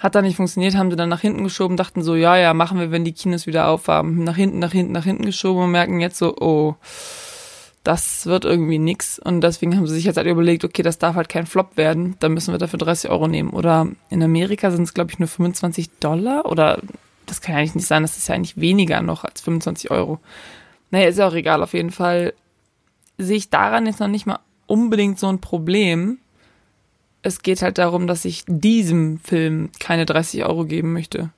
Hat 0.00 0.14
dann 0.14 0.25
nicht 0.25 0.37
funktioniert, 0.37 0.76
haben 0.76 0.90
sie 0.90 0.97
dann 0.97 1.09
nach 1.09 1.21
hinten 1.21 1.45
geschoben, 1.45 1.76
dachten 1.76 2.02
so, 2.02 2.14
ja, 2.14 2.37
ja, 2.37 2.55
machen 2.55 2.79
wir, 2.79 2.90
wenn 2.90 3.05
die 3.05 3.12
Kinos 3.12 3.47
wieder 3.47 3.69
aufhaben. 3.69 4.25
Nach 4.25 4.37
hinten, 4.37 4.59
nach 4.59 4.73
hinten, 4.73 4.93
nach 4.93 5.05
hinten 5.05 5.26
geschoben 5.26 5.64
und 5.64 5.71
merken 5.73 6.00
jetzt 6.00 6.19
so, 6.19 6.37
oh, 6.38 6.76
das 7.85 8.26
wird 8.26 8.45
irgendwie 8.45 8.79
nix. 8.79 9.19
Und 9.19 9.43
deswegen 9.43 9.76
haben 9.76 9.87
sie 9.87 9.95
sich 9.95 10.05
jetzt 10.05 10.17
halt 10.17 10.26
überlegt, 10.26 10.64
okay, 10.64 10.83
das 10.83 10.99
darf 10.99 11.17
halt 11.17 11.29
kein 11.29 11.47
Flop 11.47 11.76
werden, 11.76 12.17
dann 12.21 12.33
müssen 12.33 12.52
wir 12.52 12.59
dafür 12.59 12.79
30 12.79 13.11
Euro 13.11 13.29
nehmen. 13.29 13.50
Oder 13.50 13.88
in 14.09 14.23
Amerika 14.23 14.71
sind 14.71 14.85
es, 14.85 14.95
glaube 14.95 15.11
ich, 15.11 15.19
nur 15.19 15.29
25 15.29 15.90
Dollar 16.00 16.47
oder 16.47 16.79
das 17.26 17.40
kann 17.40 17.55
ja 17.55 17.61
eigentlich 17.61 17.76
nicht 17.76 17.87
sein, 17.87 18.02
das 18.02 18.17
ist 18.17 18.29
ja 18.29 18.35
eigentlich 18.35 18.61
weniger 18.61 19.02
noch 19.02 19.25
als 19.25 19.40
25 19.40 19.90
Euro. 19.90 20.19
Naja, 20.90 21.09
ist 21.09 21.19
ja 21.19 21.29
auch 21.29 21.35
egal, 21.35 21.62
auf 21.62 21.75
jeden 21.75 21.93
Fall 21.93 22.35
sehe 23.19 23.37
ich 23.37 23.50
daran 23.50 23.87
jetzt 23.87 24.00
noch 24.00 24.09
nicht 24.09 24.26
mal 24.26 24.40
unbedingt 24.70 25.18
so 25.18 25.26
ein 25.28 25.40
Problem. 25.40 26.18
Es 27.22 27.42
geht 27.42 27.60
halt 27.60 27.78
darum, 27.78 28.06
dass 28.06 28.24
ich 28.24 28.44
diesem 28.46 29.18
Film 29.18 29.70
keine 29.78 30.06
30 30.06 30.44
Euro 30.44 30.64
geben 30.64 30.92
möchte. 30.92 31.30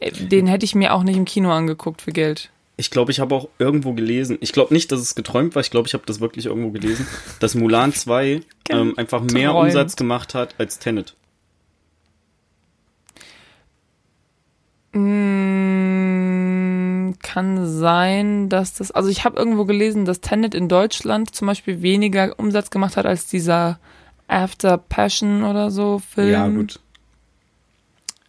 Äh, 0.00 0.12
den 0.12 0.46
hätte 0.46 0.64
ich 0.64 0.74
mir 0.74 0.92
auch 0.92 1.02
nicht 1.02 1.16
im 1.16 1.24
Kino 1.24 1.50
angeguckt 1.50 2.02
für 2.02 2.12
Geld. 2.12 2.50
Ich 2.76 2.90
glaube, 2.90 3.12
ich 3.12 3.20
habe 3.20 3.34
auch 3.34 3.48
irgendwo 3.58 3.92
gelesen, 3.92 4.38
ich 4.40 4.52
glaube 4.52 4.72
nicht, 4.72 4.90
dass 4.90 5.00
es 5.00 5.14
geträumt 5.14 5.54
war, 5.54 5.60
ich 5.60 5.70
glaube, 5.70 5.86
ich 5.86 5.92
habe 5.92 6.04
das 6.06 6.20
wirklich 6.20 6.46
irgendwo 6.46 6.70
gelesen, 6.70 7.06
dass 7.38 7.54
Mulan 7.54 7.92
2 7.92 8.40
ähm, 8.70 8.94
einfach 8.96 9.20
mehr 9.20 9.50
Träumt. 9.50 9.66
Umsatz 9.66 9.96
gemacht 9.96 10.34
hat 10.34 10.54
als 10.58 10.78
Tenet. 10.78 11.14
Mmh 14.92 15.59
kann 17.32 17.66
sein, 17.66 18.48
dass 18.48 18.74
das, 18.74 18.90
also 18.90 19.08
ich 19.08 19.24
habe 19.24 19.38
irgendwo 19.38 19.64
gelesen, 19.64 20.04
dass 20.04 20.20
Tenet 20.20 20.52
in 20.52 20.68
Deutschland 20.68 21.32
zum 21.32 21.46
Beispiel 21.46 21.80
weniger 21.80 22.36
Umsatz 22.38 22.70
gemacht 22.70 22.96
hat 22.96 23.06
als 23.06 23.26
dieser 23.26 23.78
After 24.26 24.78
Passion 24.78 25.44
oder 25.44 25.70
so 25.70 26.00
Film. 26.00 26.30
Ja, 26.30 26.48
gut. 26.48 26.80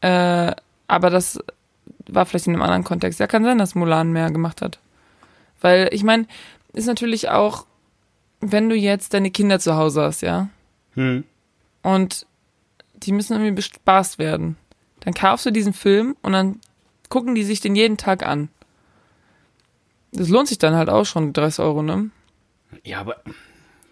Äh, 0.02 0.54
aber 0.88 1.10
das 1.10 1.40
war 2.08 2.26
vielleicht 2.28 2.46
in 2.46 2.54
einem 2.54 2.62
anderen 2.62 2.84
Kontext. 2.84 3.20
Ja, 3.20 3.26
kann 3.26 3.44
sein, 3.44 3.58
dass 3.58 3.74
Mulan 3.74 4.12
mehr 4.12 4.30
gemacht 4.30 4.62
hat. 4.62 4.78
Weil, 5.62 5.90
ich 5.92 6.04
meine, 6.04 6.28
ist 6.74 6.88
natürlich 6.88 7.30
auch, 7.30 7.66
wenn 8.40 8.70
du 8.70 8.76
jetzt 8.76 9.16
deine 9.16 9.32
Kinder 9.32 9.60
zu 9.60 9.76
Hause 9.76 10.04
hast, 10.04 10.22
ja, 10.22 10.50
Hm. 10.94 11.24
und 11.84 12.26
die 12.94 13.14
müssen 13.14 13.34
irgendwie 13.34 13.54
bespaßt 13.54 14.20
werden, 14.20 14.58
dann 15.00 15.14
kaufst 15.14 15.46
du 15.46 15.52
diesen 15.52 15.74
Film 15.74 16.16
und 16.22 16.34
dann 16.34 16.60
gucken 17.10 17.34
die 17.34 17.44
sich 17.44 17.62
den 17.62 17.76
jeden 17.76 17.98
Tag 17.98 18.26
an. 18.26 18.50
Das 20.12 20.30
lohnt 20.30 20.48
sich 20.48 20.58
dann 20.58 20.76
halt 20.76 20.90
auch 20.90 21.06
schon, 21.06 21.34
30 21.34 21.60
Euro, 21.64 21.82
ne? 21.84 22.10
Ja, 22.84 23.00
aber. 23.00 23.18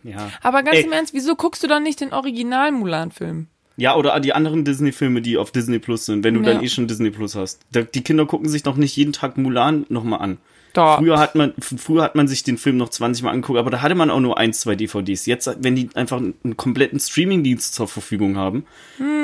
Ja. 0.04 0.30
Aber 0.42 0.64
ganz 0.64 0.78
Ey. 0.78 0.84
im 0.86 0.92
Ernst, 0.92 1.14
wieso 1.14 1.36
guckst 1.36 1.64
du 1.64 1.68
dann 1.68 1.84
nicht 1.84 2.00
den 2.02 2.14
Original 2.14 2.72
Mulan-Film? 2.72 3.48
Ja, 3.78 3.96
oder 3.96 4.20
die 4.20 4.34
anderen 4.34 4.66
Disney-Filme, 4.66 5.22
die 5.22 5.38
auf 5.38 5.52
Disney 5.52 5.80
Plus 5.80 6.06
sind, 6.06 6.24
wenn 6.24 6.34
du 6.34 6.42
Ja. 6.42 6.54
dann 6.54 6.64
eh 6.64 6.68
schon 6.70 6.88
Disney 6.88 7.12
Plus 7.12 7.36
hast. 7.36 7.62
Die 7.74 8.04
Kinder 8.04 8.26
gucken 8.26 8.50
sich 8.50 8.64
doch 8.64 8.76
nicht 8.76 8.96
jeden 8.98 9.14
Tag 9.14 9.38
Mulan 9.38 9.86
nochmal 9.90 10.20
an. 10.20 10.38
Doch. 10.74 10.98
Früher 11.00 11.18
hat 11.18 11.34
man, 11.36 11.54
früher 11.60 12.04
hat 12.04 12.16
man 12.16 12.28
sich 12.28 12.44
den 12.44 12.58
Film 12.58 12.78
noch 12.78 12.90
20 12.90 13.24
Mal 13.24 13.32
angeguckt, 13.32 13.58
aber 13.58 13.72
da 13.72 13.82
hatte 13.82 13.96
man 13.96 14.12
auch 14.12 14.20
nur 14.20 14.38
ein, 14.38 14.54
zwei 14.54 14.76
DVDs. 14.76 15.26
Jetzt, 15.26 15.50
wenn 15.62 15.76
die 15.76 15.90
einfach 15.96 16.18
einen 16.18 16.58
kompletten 16.58 17.00
Streaming-Dienst 17.00 17.74
zur 17.74 17.88
Verfügung 17.88 18.38
haben, 18.38 18.66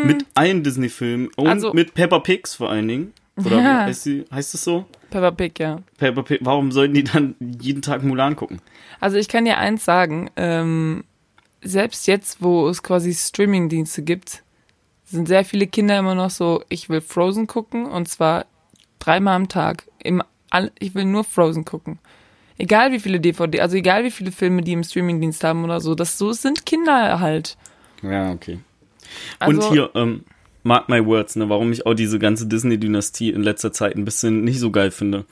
mit 0.05 0.25
allen 0.33 0.63
Disney-Filmen 0.63 1.27
und 1.35 1.45
Hm. 1.45 1.51
Also- 1.51 1.73
mit 1.73 1.93
Peppa 1.93 2.19
Pigs 2.19 2.55
vor 2.55 2.69
allen 2.69 2.87
Dingen. 2.87 3.13
Oder 3.37 3.57
Ja. 3.57 3.85
heißt, 3.85 4.03
sie, 4.03 4.25
heißt 4.31 4.53
es 4.53 4.63
so? 4.63 4.85
Peppa 5.09 5.31
Pig, 5.31 5.59
ja. 5.59 5.79
Peppa 5.97 6.21
Pig, 6.21 6.39
warum 6.43 6.71
sollten 6.71 6.93
die 6.93 7.03
dann 7.03 7.35
jeden 7.59 7.81
Tag 7.81 8.03
Mulan 8.03 8.35
gucken? 8.35 8.61
Also 8.99 9.17
ich 9.17 9.27
kann 9.27 9.45
dir 9.45 9.57
eins 9.57 9.83
sagen, 9.83 10.29
ähm, 10.37 11.03
selbst 11.61 12.07
jetzt, 12.07 12.41
wo 12.41 12.69
es 12.69 12.81
quasi 12.81 13.13
Streamingdienste 13.13 14.03
gibt, 14.03 14.43
sind 15.03 15.27
sehr 15.27 15.43
viele 15.45 15.67
Kinder 15.67 15.99
immer 15.99 16.15
noch 16.15 16.29
so, 16.29 16.63
ich 16.69 16.89
will 16.89 17.01
Frozen 17.01 17.47
gucken 17.47 17.85
und 17.85 18.07
zwar 18.07 18.45
dreimal 18.99 19.35
am 19.35 19.49
Tag. 19.49 19.83
Im, 20.03 20.23
all, 20.49 20.71
ich 20.79 20.95
will 20.95 21.05
nur 21.05 21.23
Frozen 21.23 21.65
gucken. 21.65 21.99
Egal 22.57 22.93
wie 22.93 22.99
viele 22.99 23.19
DVD, 23.19 23.59
also 23.59 23.75
egal 23.75 24.05
wie 24.05 24.11
viele 24.11 24.31
Filme 24.31 24.61
die 24.61 24.71
im 24.71 24.83
Streamingdienst 24.83 25.43
haben 25.43 25.65
oder 25.65 25.81
so, 25.81 25.93
das 25.93 26.17
so 26.17 26.31
sind 26.31 26.65
Kinder 26.65 27.19
halt. 27.19 27.57
Ja, 28.01 28.31
okay. 28.31 28.59
Also, 29.39 29.61
und 29.61 29.73
hier, 29.73 29.89
ähm, 29.93 30.23
mark 30.65 30.89
my 30.89 31.05
words, 31.05 31.35
ne, 31.37 31.47
warum 31.47 31.71
ich 31.71 31.85
auch 31.85 31.93
diese 31.93 32.19
ganze 32.19 32.47
Disney-Dynastie 32.47 33.29
in 33.29 33.43
letzter 33.43 33.71
Zeit 33.71 33.95
ein 33.95 34.03
bisschen 34.05 34.43
nicht 34.43 34.59
so 34.59 34.71
geil 34.71 34.91
finde. 34.91 35.25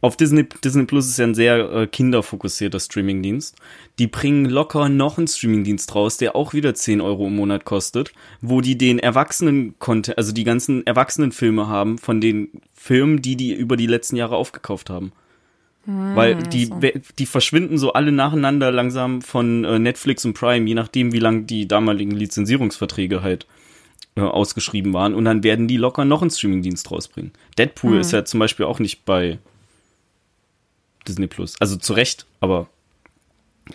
Auf 0.00 0.18
Disney, 0.18 0.44
Disney 0.62 0.84
Plus 0.84 1.08
ist 1.08 1.18
ja 1.18 1.24
ein 1.24 1.34
sehr 1.34 1.72
äh, 1.72 1.86
kinderfokussierter 1.86 2.78
Streamingdienst. 2.78 3.56
Die 3.98 4.06
bringen 4.06 4.44
locker 4.44 4.90
noch 4.90 5.16
einen 5.16 5.26
Streamingdienst 5.26 5.94
raus, 5.94 6.18
der 6.18 6.36
auch 6.36 6.52
wieder 6.52 6.74
10 6.74 7.00
Euro 7.00 7.26
im 7.26 7.36
Monat 7.36 7.64
kostet, 7.64 8.12
wo 8.42 8.60
die 8.60 8.76
den 8.76 8.98
Erwachsenen 8.98 9.74
Content, 9.78 10.18
also 10.18 10.32
die 10.32 10.44
ganzen 10.44 10.86
Erwachsenenfilme 10.86 11.68
haben 11.68 11.96
von 11.96 12.20
den 12.20 12.50
Filmen, 12.74 13.22
die 13.22 13.36
die 13.36 13.54
über 13.54 13.78
die 13.78 13.86
letzten 13.86 14.16
Jahre 14.16 14.36
aufgekauft 14.36 14.90
haben. 14.90 15.12
Weil 15.86 16.36
die, 16.42 16.70
we- 16.80 17.00
die 17.18 17.26
verschwinden 17.26 17.76
so 17.78 17.92
alle 17.94 18.12
nacheinander 18.12 18.70
langsam 18.70 19.20
von 19.22 19.64
äh, 19.64 19.78
Netflix 19.78 20.24
und 20.26 20.32
Prime, 20.34 20.66
je 20.68 20.74
nachdem, 20.74 21.12
wie 21.12 21.18
lang 21.18 21.46
die 21.46 21.66
damaligen 21.68 22.10
Lizenzierungsverträge 22.12 23.22
halt 23.22 23.46
äh, 24.16 24.20
ausgeschrieben 24.20 24.92
waren. 24.92 25.14
Und 25.14 25.24
dann 25.24 25.42
werden 25.42 25.68
die 25.68 25.76
locker 25.76 26.04
noch 26.04 26.22
einen 26.22 26.30
Streamingdienst 26.30 26.90
rausbringen. 26.90 27.32
Deadpool 27.58 27.98
ist 27.98 28.12
ja 28.12 28.24
zum 28.24 28.40
Beispiel 28.40 28.66
auch 28.66 28.78
nicht 28.78 29.04
bei 29.04 29.38
Disney 31.06 31.26
Plus. 31.26 31.56
Also 31.60 31.76
zu 31.76 31.92
Recht, 31.92 32.26
aber 32.40 32.68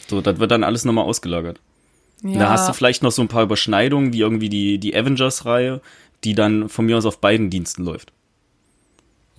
so, 0.07 0.21
das 0.21 0.39
wird 0.39 0.51
dann 0.51 0.63
alles 0.63 0.85
nochmal 0.85 1.05
ausgelagert. 1.05 1.59
ja, 2.23 2.39
Da 2.39 2.49
hast 2.49 2.69
du 2.69 2.73
vielleicht 2.73 3.03
noch 3.03 3.11
so 3.11 3.21
ein 3.21 3.27
paar 3.27 3.43
Überschneidungen, 3.43 4.13
wie 4.13 4.19
irgendwie 4.19 4.49
die, 4.49 4.77
die 4.77 4.95
Avengers-Reihe, 4.95 5.81
die 6.23 6.35
dann 6.35 6.69
von 6.69 6.85
mir 6.85 6.97
aus 6.97 7.05
auf 7.05 7.19
beiden 7.19 7.49
Diensten 7.49 7.83
läuft. 7.83 8.11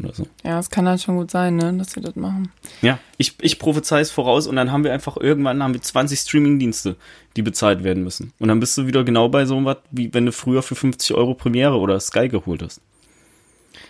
Oder 0.02 0.14
so. 0.14 0.26
ja, 0.44 0.58
es 0.58 0.70
kann 0.70 0.88
halt 0.88 1.00
schon 1.02 1.16
gut 1.16 1.30
sein, 1.30 1.56
ne, 1.56 1.72
dass 1.74 1.92
sie 1.92 2.00
das 2.00 2.16
machen. 2.16 2.50
Ja, 2.82 2.98
ich, 3.18 3.34
ich 3.40 3.58
prophezei 3.58 4.00
es 4.00 4.10
voraus 4.10 4.46
und 4.46 4.56
dann 4.56 4.72
haben 4.72 4.82
wir 4.84 4.92
einfach 4.92 5.16
irgendwann 5.16 5.62
haben 5.62 5.74
wir 5.74 5.82
20 5.82 6.18
Streaming-Dienste, 6.18 6.96
die 7.36 7.42
bezahlt 7.42 7.84
werden 7.84 8.02
müssen. 8.02 8.32
Und 8.38 8.48
dann 8.48 8.60
bist 8.60 8.76
du 8.78 8.86
wieder 8.86 9.04
genau 9.04 9.28
bei 9.28 9.44
so 9.44 9.62
was, 9.64 9.76
wie 9.90 10.12
wenn 10.14 10.26
du 10.26 10.32
früher 10.32 10.62
für 10.62 10.74
50 10.74 11.14
Euro 11.16 11.34
Premiere 11.34 11.76
oder 11.78 12.00
Sky 12.00 12.28
geholt 12.28 12.62
hast. 12.62 12.80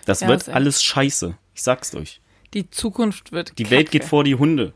Das 0.05 0.21
Ja, 0.21 0.27
wird 0.27 0.49
alles 0.49 0.83
scheiße. 0.83 1.35
Ich 1.53 1.63
sag's 1.63 1.93
euch. 1.95 2.21
Die 2.53 2.69
Zukunft 2.69 3.31
wird 3.31 3.57
Die 3.57 3.63
Kacke. 3.63 3.75
Welt 3.75 3.91
geht 3.91 4.03
vor 4.03 4.23
die 4.23 4.35
Hunde. 4.35 4.73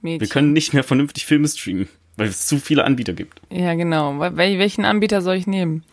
Mädchen. 0.00 0.20
Wir 0.20 0.28
können 0.28 0.52
nicht 0.52 0.72
mehr 0.72 0.84
vernünftig 0.84 1.26
Filme 1.26 1.48
streamen, 1.48 1.88
weil 2.16 2.28
es 2.28 2.46
zu 2.46 2.58
viele 2.58 2.84
Anbieter 2.84 3.12
gibt. 3.12 3.40
Ja, 3.50 3.74
genau. 3.74 4.18
Wel 4.20 4.36
welchen 4.58 4.84
Anbieter 4.84 5.20
soll 5.22 5.34
ich 5.36 5.46
nehmen? 5.46 5.84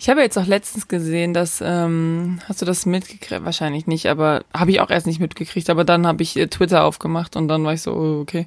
Ich 0.00 0.08
habe 0.08 0.20
jetzt 0.20 0.38
auch 0.38 0.46
letztens 0.46 0.86
gesehen, 0.86 1.34
dass, 1.34 1.60
ähm, 1.64 2.38
hast 2.46 2.62
du 2.62 2.66
das 2.66 2.86
mitgekriegt? 2.86 3.44
Wahrscheinlich 3.44 3.86
nicht, 3.88 4.06
aber 4.06 4.44
habe 4.54 4.70
ich 4.70 4.80
auch 4.80 4.90
erst 4.90 5.06
nicht 5.06 5.18
mitgekriegt, 5.18 5.68
aber 5.70 5.84
dann 5.84 6.06
habe 6.06 6.22
ich 6.22 6.36
äh, 6.36 6.46
Twitter 6.46 6.84
aufgemacht 6.84 7.34
und 7.34 7.48
dann 7.48 7.64
war 7.64 7.72
ich 7.72 7.82
so, 7.82 7.92
oh, 7.92 8.20
okay. 8.20 8.46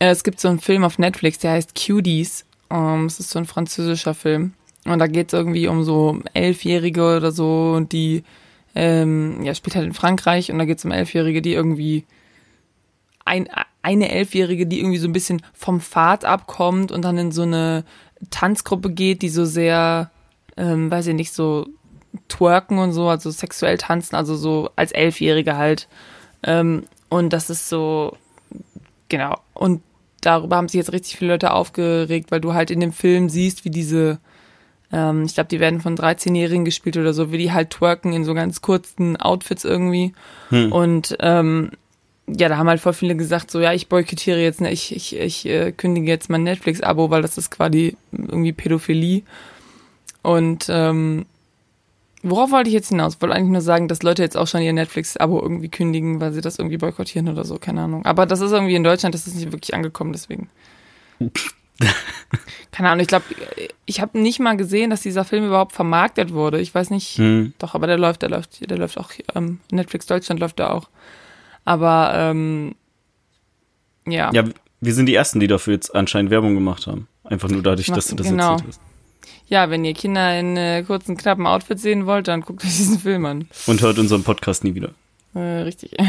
Äh, 0.00 0.08
es 0.08 0.24
gibt 0.24 0.40
so 0.40 0.48
einen 0.48 0.58
Film 0.58 0.82
auf 0.82 0.98
Netflix, 0.98 1.38
der 1.38 1.52
heißt 1.52 1.74
Cuties. 1.76 2.44
Ähm, 2.70 3.06
es 3.06 3.20
ist 3.20 3.30
so 3.30 3.38
ein 3.38 3.44
französischer 3.44 4.14
Film. 4.14 4.54
Und 4.84 4.98
da 4.98 5.06
geht 5.06 5.28
es 5.28 5.38
irgendwie 5.38 5.68
um 5.68 5.84
so 5.84 6.18
Elfjährige 6.34 7.16
oder 7.16 7.30
so, 7.30 7.74
und 7.76 7.92
die, 7.92 8.24
ähm, 8.74 9.44
ja, 9.44 9.54
spielt 9.54 9.76
halt 9.76 9.86
in 9.86 9.94
Frankreich 9.94 10.50
und 10.50 10.58
da 10.58 10.64
geht 10.64 10.78
es 10.78 10.84
um 10.84 10.90
Elfjährige, 10.90 11.40
die 11.40 11.52
irgendwie 11.52 12.04
ein, 13.24 13.48
eine 13.82 14.10
Elfjährige, 14.10 14.66
die 14.66 14.80
irgendwie 14.80 14.98
so 14.98 15.06
ein 15.06 15.12
bisschen 15.12 15.42
vom 15.54 15.80
Pfad 15.80 16.24
abkommt 16.24 16.90
und 16.90 17.02
dann 17.02 17.16
in 17.16 17.30
so 17.30 17.42
eine 17.42 17.84
Tanzgruppe 18.30 18.90
geht, 18.90 19.22
die 19.22 19.28
so 19.28 19.44
sehr, 19.44 20.10
ähm, 20.56 20.90
weiß 20.90 21.06
ich 21.08 21.14
nicht, 21.14 21.32
so 21.32 21.66
twerken 22.28 22.78
und 22.78 22.92
so, 22.92 23.08
also 23.08 23.30
sexuell 23.30 23.78
tanzen, 23.78 24.16
also 24.16 24.36
so 24.36 24.70
als 24.76 24.92
Elfjährige 24.92 25.56
halt. 25.56 25.88
Ähm, 26.42 26.84
und 27.08 27.32
das 27.32 27.50
ist 27.50 27.68
so, 27.68 28.16
genau. 29.08 29.38
Und 29.54 29.82
darüber 30.20 30.56
haben 30.56 30.68
sich 30.68 30.78
jetzt 30.78 30.92
richtig 30.92 31.16
viele 31.16 31.32
Leute 31.32 31.52
aufgeregt, 31.52 32.30
weil 32.30 32.40
du 32.40 32.54
halt 32.54 32.70
in 32.70 32.80
dem 32.80 32.92
Film 32.92 33.28
siehst, 33.28 33.64
wie 33.64 33.70
diese, 33.70 34.18
ähm, 34.92 35.24
ich 35.24 35.34
glaube, 35.34 35.48
die 35.48 35.60
werden 35.60 35.80
von 35.80 35.96
13-Jährigen 35.96 36.64
gespielt 36.64 36.96
oder 36.96 37.12
so, 37.12 37.32
wie 37.32 37.38
die 37.38 37.52
halt 37.52 37.70
twerken 37.70 38.12
in 38.12 38.24
so 38.24 38.34
ganz 38.34 38.62
kurzen 38.62 39.16
Outfits 39.16 39.64
irgendwie. 39.64 40.12
Und 40.70 41.16
ähm, 41.20 41.70
ja, 42.26 42.48
da 42.48 42.56
haben 42.56 42.68
halt 42.68 42.80
voll 42.80 42.92
viele 42.92 43.16
gesagt, 43.16 43.50
so, 43.50 43.60
ja, 43.60 43.72
ich 43.72 43.88
boykottiere 43.88 44.40
jetzt, 44.40 44.60
ne, 44.60 44.70
ich, 44.70 44.94
ich, 44.94 45.16
ich 45.16 45.46
äh, 45.46 45.72
kündige 45.72 46.10
jetzt 46.10 46.30
mein 46.30 46.44
Netflix-Abo, 46.44 47.10
weil 47.10 47.22
das 47.22 47.36
ist 47.36 47.50
quasi 47.50 47.96
irgendwie 48.12 48.52
Pädophilie. 48.52 49.22
Und 50.22 50.66
ähm, 50.68 51.26
worauf 52.22 52.50
wollte 52.52 52.68
ich 52.68 52.74
jetzt 52.74 52.88
hinaus? 52.88 53.14
Ich 53.14 53.22
wollte 53.22 53.34
eigentlich 53.34 53.52
nur 53.52 53.60
sagen, 53.60 53.88
dass 53.88 54.02
Leute 54.02 54.22
jetzt 54.22 54.36
auch 54.36 54.46
schon 54.46 54.62
ihr 54.62 54.72
Netflix-Abo 54.72 55.40
irgendwie 55.40 55.68
kündigen, 55.68 56.20
weil 56.20 56.32
sie 56.32 56.40
das 56.40 56.58
irgendwie 56.58 56.78
boykottieren 56.78 57.28
oder 57.28 57.44
so, 57.44 57.58
keine 57.58 57.82
Ahnung. 57.82 58.04
Aber 58.04 58.26
das 58.26 58.40
ist 58.40 58.52
irgendwie 58.52 58.76
in 58.76 58.84
Deutschland, 58.84 59.14
das 59.14 59.26
ist 59.26 59.34
nicht 59.34 59.52
wirklich 59.52 59.74
angekommen, 59.74 60.12
deswegen. 60.12 60.48
keine 62.72 62.90
Ahnung, 62.90 63.02
ich 63.02 63.08
glaube, 63.08 63.24
ich 63.84 64.00
habe 64.00 64.18
nicht 64.18 64.38
mal 64.38 64.56
gesehen, 64.56 64.90
dass 64.90 65.02
dieser 65.02 65.24
Film 65.24 65.46
überhaupt 65.46 65.72
vermarktet 65.72 66.32
wurde. 66.32 66.60
Ich 66.60 66.74
weiß 66.74 66.90
nicht, 66.90 67.18
Hm. 67.18 67.54
doch, 67.58 67.74
aber 67.74 67.86
der 67.86 67.98
läuft, 67.98 68.22
der 68.22 68.30
läuft, 68.30 68.68
der 68.70 68.78
läuft 68.78 68.98
auch, 68.98 69.10
ähm, 69.34 69.58
Netflix 69.70 70.06
Deutschland 70.06 70.40
läuft 70.40 70.60
da 70.60 70.70
auch. 70.70 70.88
Aber, 71.64 72.12
ähm, 72.14 72.74
ja. 74.06 74.32
Ja, 74.32 74.44
wir 74.80 74.94
sind 74.94 75.06
die 75.06 75.14
Ersten, 75.14 75.40
die 75.40 75.46
dafür 75.46 75.74
jetzt 75.74 75.94
anscheinend 75.94 76.30
Werbung 76.30 76.54
gemacht 76.54 76.86
haben. 76.86 77.08
Einfach 77.24 77.48
nur 77.48 77.62
dadurch, 77.62 77.86
dass 77.86 78.08
du 78.08 78.16
das 78.16 78.28
genau. 78.28 78.52
erzählt 78.52 78.68
hast. 78.68 78.80
Ja, 79.46 79.70
wenn 79.70 79.84
ihr 79.84 79.94
Kinder 79.94 80.38
in 80.38 80.56
äh, 80.56 80.82
kurzen, 80.82 81.16
knappen 81.16 81.46
Outfits 81.46 81.82
sehen 81.82 82.06
wollt, 82.06 82.28
dann 82.28 82.40
guckt 82.42 82.64
euch 82.64 82.76
diesen 82.76 82.98
Film 82.98 83.24
an. 83.26 83.48
Und 83.66 83.82
hört 83.82 83.98
unseren 83.98 84.24
Podcast 84.24 84.64
nie 84.64 84.74
wieder. 84.74 84.90
Äh, 85.34 85.62
richtig. 85.62 85.96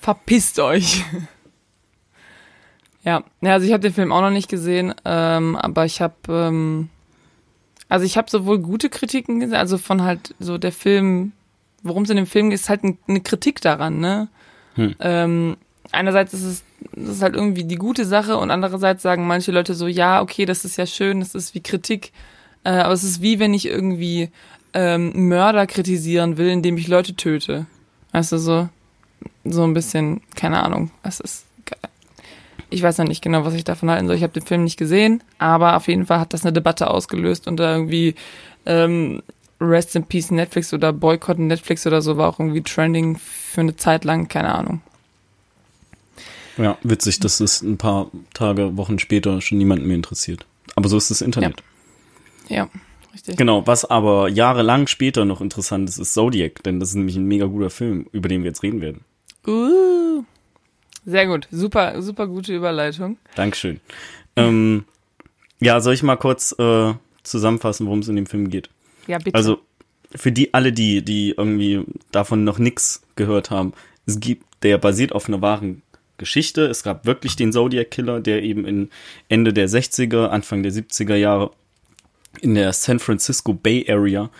Verpisst 0.00 0.58
euch. 0.58 1.04
ja, 3.02 3.22
also 3.42 3.66
ich 3.66 3.72
habe 3.72 3.82
den 3.82 3.92
Film 3.92 4.12
auch 4.12 4.22
noch 4.22 4.30
nicht 4.30 4.48
gesehen, 4.48 4.94
ähm, 5.04 5.56
aber 5.56 5.84
ich 5.84 6.00
habe, 6.00 6.14
ähm, 6.28 6.88
also 7.88 8.06
ich 8.06 8.16
habe 8.16 8.30
sowohl 8.30 8.58
gute 8.58 8.88
Kritiken 8.88 9.40
gesehen, 9.40 9.56
also 9.56 9.78
von 9.78 10.02
halt 10.02 10.34
so 10.38 10.58
der 10.58 10.72
Film, 10.72 11.32
worum 11.82 12.04
es 12.04 12.10
in 12.10 12.16
dem 12.16 12.26
Film 12.26 12.50
geht, 12.50 12.60
ist 12.60 12.68
halt 12.68 12.84
ein, 12.84 12.98
eine 13.06 13.20
Kritik 13.20 13.60
daran, 13.60 14.00
ne? 14.00 14.28
Hm. 14.74 14.94
Ähm, 15.00 15.56
einerseits 15.92 16.32
ist 16.32 16.44
es 16.44 16.64
das 16.92 17.16
ist 17.16 17.22
halt 17.22 17.34
irgendwie 17.34 17.64
die 17.64 17.76
gute 17.76 18.04
Sache 18.04 18.36
und 18.36 18.50
andererseits 18.50 19.02
sagen 19.02 19.26
manche 19.26 19.52
Leute 19.52 19.74
so, 19.74 19.86
ja, 19.86 20.20
okay, 20.20 20.44
das 20.44 20.64
ist 20.64 20.76
ja 20.76 20.86
schön, 20.86 21.20
das 21.20 21.34
ist 21.34 21.54
wie 21.54 21.62
Kritik, 21.62 22.12
äh, 22.64 22.70
aber 22.70 22.92
es 22.92 23.04
ist 23.04 23.22
wie 23.22 23.38
wenn 23.38 23.54
ich 23.54 23.66
irgendwie 23.66 24.30
ähm, 24.74 25.28
Mörder 25.28 25.66
kritisieren 25.66 26.36
will, 26.36 26.48
indem 26.48 26.76
ich 26.76 26.88
Leute 26.88 27.14
töte. 27.14 27.66
Weißt 28.12 28.32
du, 28.32 28.38
so, 28.38 28.68
so 29.44 29.64
ein 29.64 29.74
bisschen, 29.74 30.22
keine 30.34 30.62
Ahnung, 30.62 30.90
es 31.02 31.20
ist, 31.20 31.46
ich 32.70 32.82
weiß 32.82 32.98
noch 32.98 33.06
nicht 33.06 33.22
genau, 33.22 33.44
was 33.44 33.54
ich 33.54 33.64
davon 33.64 33.90
halten 33.90 34.06
soll. 34.06 34.16
Ich 34.16 34.22
habe 34.22 34.32
den 34.32 34.44
Film 34.44 34.64
nicht 34.64 34.76
gesehen, 34.76 35.22
aber 35.38 35.76
auf 35.76 35.88
jeden 35.88 36.06
Fall 36.06 36.20
hat 36.20 36.34
das 36.34 36.44
eine 36.44 36.52
Debatte 36.52 36.90
ausgelöst 36.90 37.48
und 37.48 37.56
da 37.58 37.74
irgendwie 37.74 38.14
ähm, 38.66 39.22
Rest 39.60 39.96
in 39.96 40.04
Peace 40.04 40.30
Netflix 40.30 40.72
oder 40.72 40.92
Boycott 40.92 41.38
Netflix 41.38 41.86
oder 41.86 42.02
so 42.02 42.16
war 42.16 42.28
auch 42.28 42.38
irgendwie 42.38 42.62
trending 42.62 43.16
für 43.16 43.62
eine 43.62 43.76
Zeit 43.76 44.04
lang, 44.04 44.28
keine 44.28 44.54
Ahnung. 44.54 44.80
Ja, 46.58 46.76
witzig, 46.82 47.20
dass 47.20 47.40
es 47.40 47.62
ein 47.62 47.78
paar 47.78 48.10
Tage, 48.34 48.76
Wochen 48.76 48.98
später 48.98 49.40
schon 49.40 49.58
niemanden 49.58 49.86
mehr 49.86 49.96
interessiert. 49.96 50.44
Aber 50.74 50.88
so 50.88 50.96
ist 50.96 51.10
das 51.10 51.22
Internet. 51.22 51.62
Ja, 52.48 52.56
ja 52.56 52.70
richtig. 53.14 53.36
Genau, 53.36 53.66
was 53.66 53.84
aber 53.84 54.28
jahrelang 54.28 54.86
später 54.86 55.24
noch 55.24 55.40
interessant 55.40 55.88
ist, 55.88 55.98
ist 55.98 56.14
Zodiac, 56.14 56.62
denn 56.64 56.80
das 56.80 56.90
ist 56.90 56.94
nämlich 56.96 57.16
ein 57.16 57.24
mega 57.24 57.46
guter 57.46 57.70
Film, 57.70 58.06
über 58.12 58.28
den 58.28 58.42
wir 58.42 58.48
jetzt 58.48 58.62
reden 58.62 58.80
werden. 58.80 59.04
Uh, 59.46 60.24
sehr 61.06 61.26
gut, 61.26 61.48
super, 61.50 62.02
super 62.02 62.26
gute 62.26 62.54
Überleitung. 62.54 63.18
Dankeschön. 63.34 63.80
Ähm, 64.36 64.84
ja, 65.60 65.80
soll 65.80 65.94
ich 65.94 66.02
mal 66.02 66.16
kurz 66.16 66.54
äh, 66.58 66.94
zusammenfassen, 67.22 67.86
worum 67.86 68.00
es 68.00 68.08
in 68.08 68.16
dem 68.16 68.26
Film 68.26 68.50
geht? 68.50 68.68
Ja, 69.06 69.18
bitte. 69.18 69.34
Also 69.34 69.60
für 70.14 70.32
die 70.32 70.54
alle, 70.54 70.72
die, 70.72 71.02
die 71.02 71.34
irgendwie 71.36 71.84
davon 72.12 72.44
noch 72.44 72.58
nichts 72.58 73.02
gehört 73.16 73.50
haben, 73.50 73.72
es 74.06 74.20
gibt, 74.20 74.44
der 74.62 74.78
basiert 74.78 75.12
auf 75.12 75.28
einer 75.28 75.40
wahren 75.40 75.82
Geschichte. 76.18 76.66
Es 76.66 76.82
gab 76.82 77.06
wirklich 77.06 77.36
den 77.36 77.52
Zodiac 77.52 77.90
Killer, 77.90 78.20
der 78.20 78.42
eben 78.42 78.66
in 78.66 78.90
Ende 79.28 79.52
der 79.52 79.68
60er, 79.68 80.26
Anfang 80.26 80.62
der 80.62 80.72
70er 80.72 81.14
Jahre 81.14 81.50
in 82.40 82.54
der 82.54 82.72
San 82.72 82.98
Francisco 82.98 83.54
Bay 83.54 83.86
Area 83.88 84.30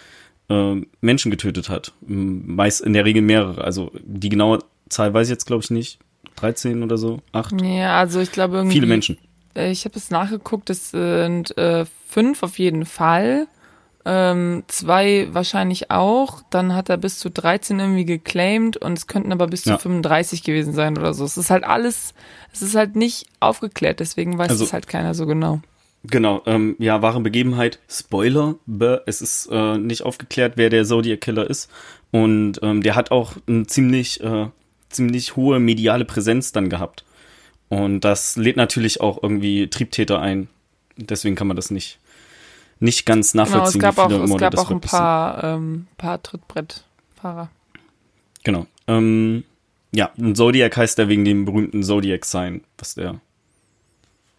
äh, 0.48 0.76
Menschen 1.00 1.30
getötet 1.30 1.68
hat. 1.68 1.92
Meist 2.06 2.80
in 2.80 2.92
der 2.92 3.04
Regel 3.04 3.22
mehrere. 3.22 3.64
Also 3.64 3.92
die 4.02 4.28
genaue 4.28 4.60
Zahl 4.88 5.14
weiß 5.14 5.28
ich 5.28 5.32
jetzt, 5.32 5.46
glaube 5.46 5.62
ich, 5.62 5.70
nicht. 5.70 5.98
13 6.36 6.82
oder 6.82 6.98
so? 6.98 7.20
8? 7.32 7.60
Ja, 7.62 7.98
also 7.98 8.20
ich 8.20 8.32
glaube 8.32 8.56
irgendwie. 8.56 8.74
Viele 8.74 8.86
Menschen. 8.86 9.18
Äh, 9.54 9.70
ich 9.70 9.84
habe 9.84 9.96
es 9.96 10.10
nachgeguckt, 10.10 10.70
es 10.70 10.90
sind 10.90 11.56
äh, 11.58 11.84
fünf 12.08 12.42
auf 12.42 12.58
jeden 12.58 12.86
Fall. 12.86 13.48
Ähm, 14.04 14.64
zwei 14.68 15.28
wahrscheinlich 15.32 15.90
auch. 15.90 16.42
Dann 16.50 16.74
hat 16.74 16.88
er 16.88 16.96
bis 16.96 17.18
zu 17.18 17.30
13 17.30 17.78
irgendwie 17.78 18.04
geclaimed 18.04 18.76
und 18.78 18.96
es 18.96 19.06
könnten 19.06 19.32
aber 19.32 19.46
bis 19.48 19.62
zu 19.62 19.70
Ja. 19.70 19.78
35 19.78 20.42
gewesen 20.42 20.72
sein 20.72 20.96
oder 20.96 21.12
so. 21.14 21.24
Es 21.24 21.36
ist 21.36 21.50
halt 21.50 21.64
alles, 21.64 22.14
es 22.52 22.62
ist 22.62 22.74
halt 22.74 22.96
nicht 22.96 23.26
aufgeklärt, 23.40 24.00
deswegen 24.00 24.38
weiß 24.38 24.50
Also- 24.50 24.64
es 24.64 24.72
halt 24.72 24.88
keiner 24.88 25.14
so 25.14 25.26
genau. 25.26 25.60
Genau, 26.04 26.42
ähm, 26.46 26.76
ja, 26.78 27.02
wahre 27.02 27.20
Begebenheit. 27.20 27.80
Spoiler, 27.88 28.54
bäh, 28.66 28.98
es 29.06 29.20
ist 29.20 29.48
äh, 29.50 29.76
nicht 29.78 30.02
aufgeklärt, 30.04 30.52
wer 30.56 30.70
der 30.70 30.84
Zodiac 30.84 31.20
Killer 31.20 31.50
ist. 31.50 31.68
Und 32.12 32.60
ähm, 32.62 32.82
der 32.84 32.94
hat 32.94 33.10
auch 33.10 33.32
eine 33.48 33.66
ziemlich, 33.66 34.22
äh, 34.22 34.46
ziemlich 34.90 35.34
hohe 35.34 35.58
mediale 35.58 36.04
Präsenz 36.04 36.52
dann 36.52 36.68
gehabt. 36.70 37.04
Und 37.68 38.02
das 38.02 38.36
lädt 38.36 38.56
natürlich 38.56 39.00
auch 39.00 39.20
irgendwie 39.22 39.68
Triebtäter 39.68 40.20
ein. 40.20 40.48
Deswegen 40.96 41.34
kann 41.34 41.48
man 41.48 41.56
das 41.56 41.70
nicht, 41.72 41.98
nicht 42.80 43.06
ganz 43.06 43.32
Genau, 43.32 43.44
es 43.44 43.50
nachvollziehen. 43.50 43.80
gab 43.80 43.96
wie 43.96 44.00
auch, 44.00 44.08
viele 44.08 44.22
es 44.24 44.28
Morde 44.30 44.44
gab 44.44 44.58
auch 44.58 44.70
ein 44.70 44.80
paar, 44.80 45.44
ähm, 45.44 45.86
paar 45.96 46.22
Trittbrettfahrer. 46.22 47.50
Genau. 48.44 48.66
Ähm, 48.86 49.44
ja, 49.92 50.10
ein 50.18 50.34
Zodiac 50.34 50.76
heißt 50.76 50.98
er 50.98 51.08
wegen 51.08 51.24
dem 51.24 51.44
berühmten 51.44 51.82
Zodiac-Sign, 51.82 52.62
was 52.76 52.94
der, 52.94 53.20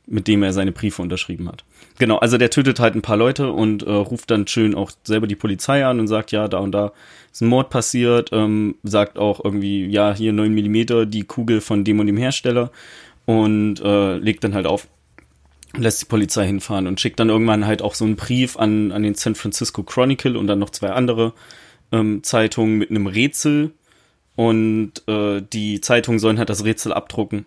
mit 0.05 0.27
dem 0.27 0.43
er 0.43 0.53
seine 0.53 0.71
Briefe 0.71 1.01
unterschrieben 1.01 1.47
hat. 1.47 1.63
Genau, 1.97 2.17
also 2.17 2.37
der 2.37 2.49
tötet 2.49 2.79
halt 2.79 2.95
ein 2.95 3.01
paar 3.01 3.17
Leute 3.17 3.51
und 3.51 3.83
äh, 3.83 3.91
ruft 3.91 4.31
dann 4.31 4.47
schön 4.47 4.73
auch 4.73 4.91
selber 5.03 5.27
die 5.27 5.35
Polizei 5.35 5.85
an 5.85 5.99
und 5.99 6.07
sagt, 6.07 6.31
ja, 6.31 6.47
da 6.47 6.59
und 6.59 6.71
da 6.71 6.91
ist 7.31 7.41
ein 7.41 7.49
Mord 7.49 7.69
passiert, 7.69 8.29
ähm, 8.31 8.75
sagt 8.83 9.19
auch 9.19 9.43
irgendwie, 9.43 9.85
ja, 9.87 10.13
hier 10.15 10.31
9 10.33 10.53
Millimeter, 10.53 11.05
die 11.05 11.23
Kugel 11.23 11.61
von 11.61 11.83
dem 11.83 11.99
und 11.99 12.07
dem 12.07 12.17
Hersteller 12.17 12.71
und 13.25 13.81
äh, 13.81 14.17
legt 14.17 14.43
dann 14.43 14.53
halt 14.53 14.65
auf 14.65 14.87
lässt 15.77 16.01
die 16.01 16.05
Polizei 16.05 16.45
hinfahren 16.45 16.87
und 16.87 16.99
schickt 16.99 17.19
dann 17.19 17.29
irgendwann 17.29 17.67
halt 17.67 17.81
auch 17.81 17.93
so 17.93 18.05
einen 18.05 18.15
Brief 18.15 18.57
an, 18.57 18.91
an 18.91 19.03
den 19.03 19.15
San 19.15 19.35
Francisco 19.35 19.83
Chronicle 19.83 20.37
und 20.37 20.47
dann 20.47 20.59
noch 20.59 20.71
zwei 20.71 20.89
andere 20.89 21.33
ähm, 21.91 22.23
Zeitungen 22.23 22.77
mit 22.77 22.89
einem 22.89 23.07
Rätsel 23.07 23.71
und 24.35 25.03
äh, 25.07 25.41
die 25.41 25.81
Zeitungen 25.81 26.19
sollen 26.19 26.37
halt 26.37 26.49
das 26.49 26.63
Rätsel 26.63 26.93
abdrucken. 26.93 27.45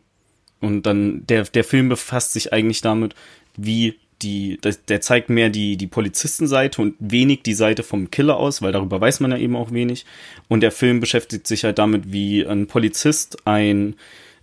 Und 0.61 0.83
dann, 0.85 1.27
der, 1.27 1.45
der 1.45 1.65
Film 1.65 1.89
befasst 1.89 2.35
sich 2.35 2.53
eigentlich 2.53 2.83
damit, 2.83 3.15
wie 3.57 3.97
die, 4.23 4.59
der, 4.59 4.75
der 4.89 5.01
zeigt 5.01 5.29
mehr 5.29 5.51
die, 5.51 5.77
die 5.77 5.87
Polizistenseite 5.87 6.81
und 6.81 6.95
wenig 7.01 7.43
die 7.43 7.55
Seite 7.55 7.83
vom 7.83 8.11
Killer 8.11 8.37
aus, 8.37 8.63
weil 8.63 8.73
darüber 8.73 9.01
weiß 9.01 9.21
man 9.21 9.33
ja 9.33 9.39
eben 9.39 9.57
auch 9.57 9.73
wenig. 9.73 10.05
Und 10.49 10.61
der 10.61 10.71
Film 10.71 11.01
beschäftigt 11.01 11.47
sich 11.47 11.65
halt 11.65 11.79
damit, 11.79 12.13
wie 12.13 12.47
ein 12.47 12.67
Polizist, 12.67 13.47
ein 13.47 13.97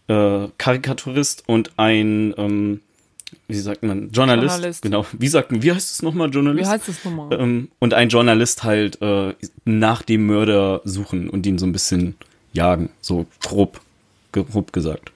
äh, 0.07 0.47
Karikaturist 0.57 1.43
und 1.47 1.71
ein, 1.77 2.33
ähm, 2.37 2.81
wie 3.47 3.59
sagt 3.59 3.83
man, 3.83 4.11
Journalist, 4.11 4.55
Journalist. 4.55 4.81
genau, 4.81 5.05
wie 5.13 5.27
sagt 5.27 5.51
man, 5.51 5.61
wie 5.63 5.71
heißt 5.71 5.91
es 5.91 6.01
nochmal, 6.01 6.29
Journalist? 6.29 6.67
Wie 6.67 6.71
heißt 6.73 6.87
das 6.87 7.05
nochmal? 7.05 7.39
ähm, 7.39 7.69
und 7.79 7.93
ein 7.93 8.09
Journalist 8.09 8.63
halt 8.63 9.01
äh, 9.01 9.33
nach 9.65 10.01
dem 10.01 10.25
Mörder 10.27 10.81
suchen 10.83 11.29
und 11.29 11.45
ihn 11.45 11.57
so 11.57 11.65
ein 11.65 11.71
bisschen 11.71 12.15
jagen, 12.53 12.89
so 13.01 13.25
grob, 13.41 13.81
grob 14.31 14.73
gesagt. 14.73 15.11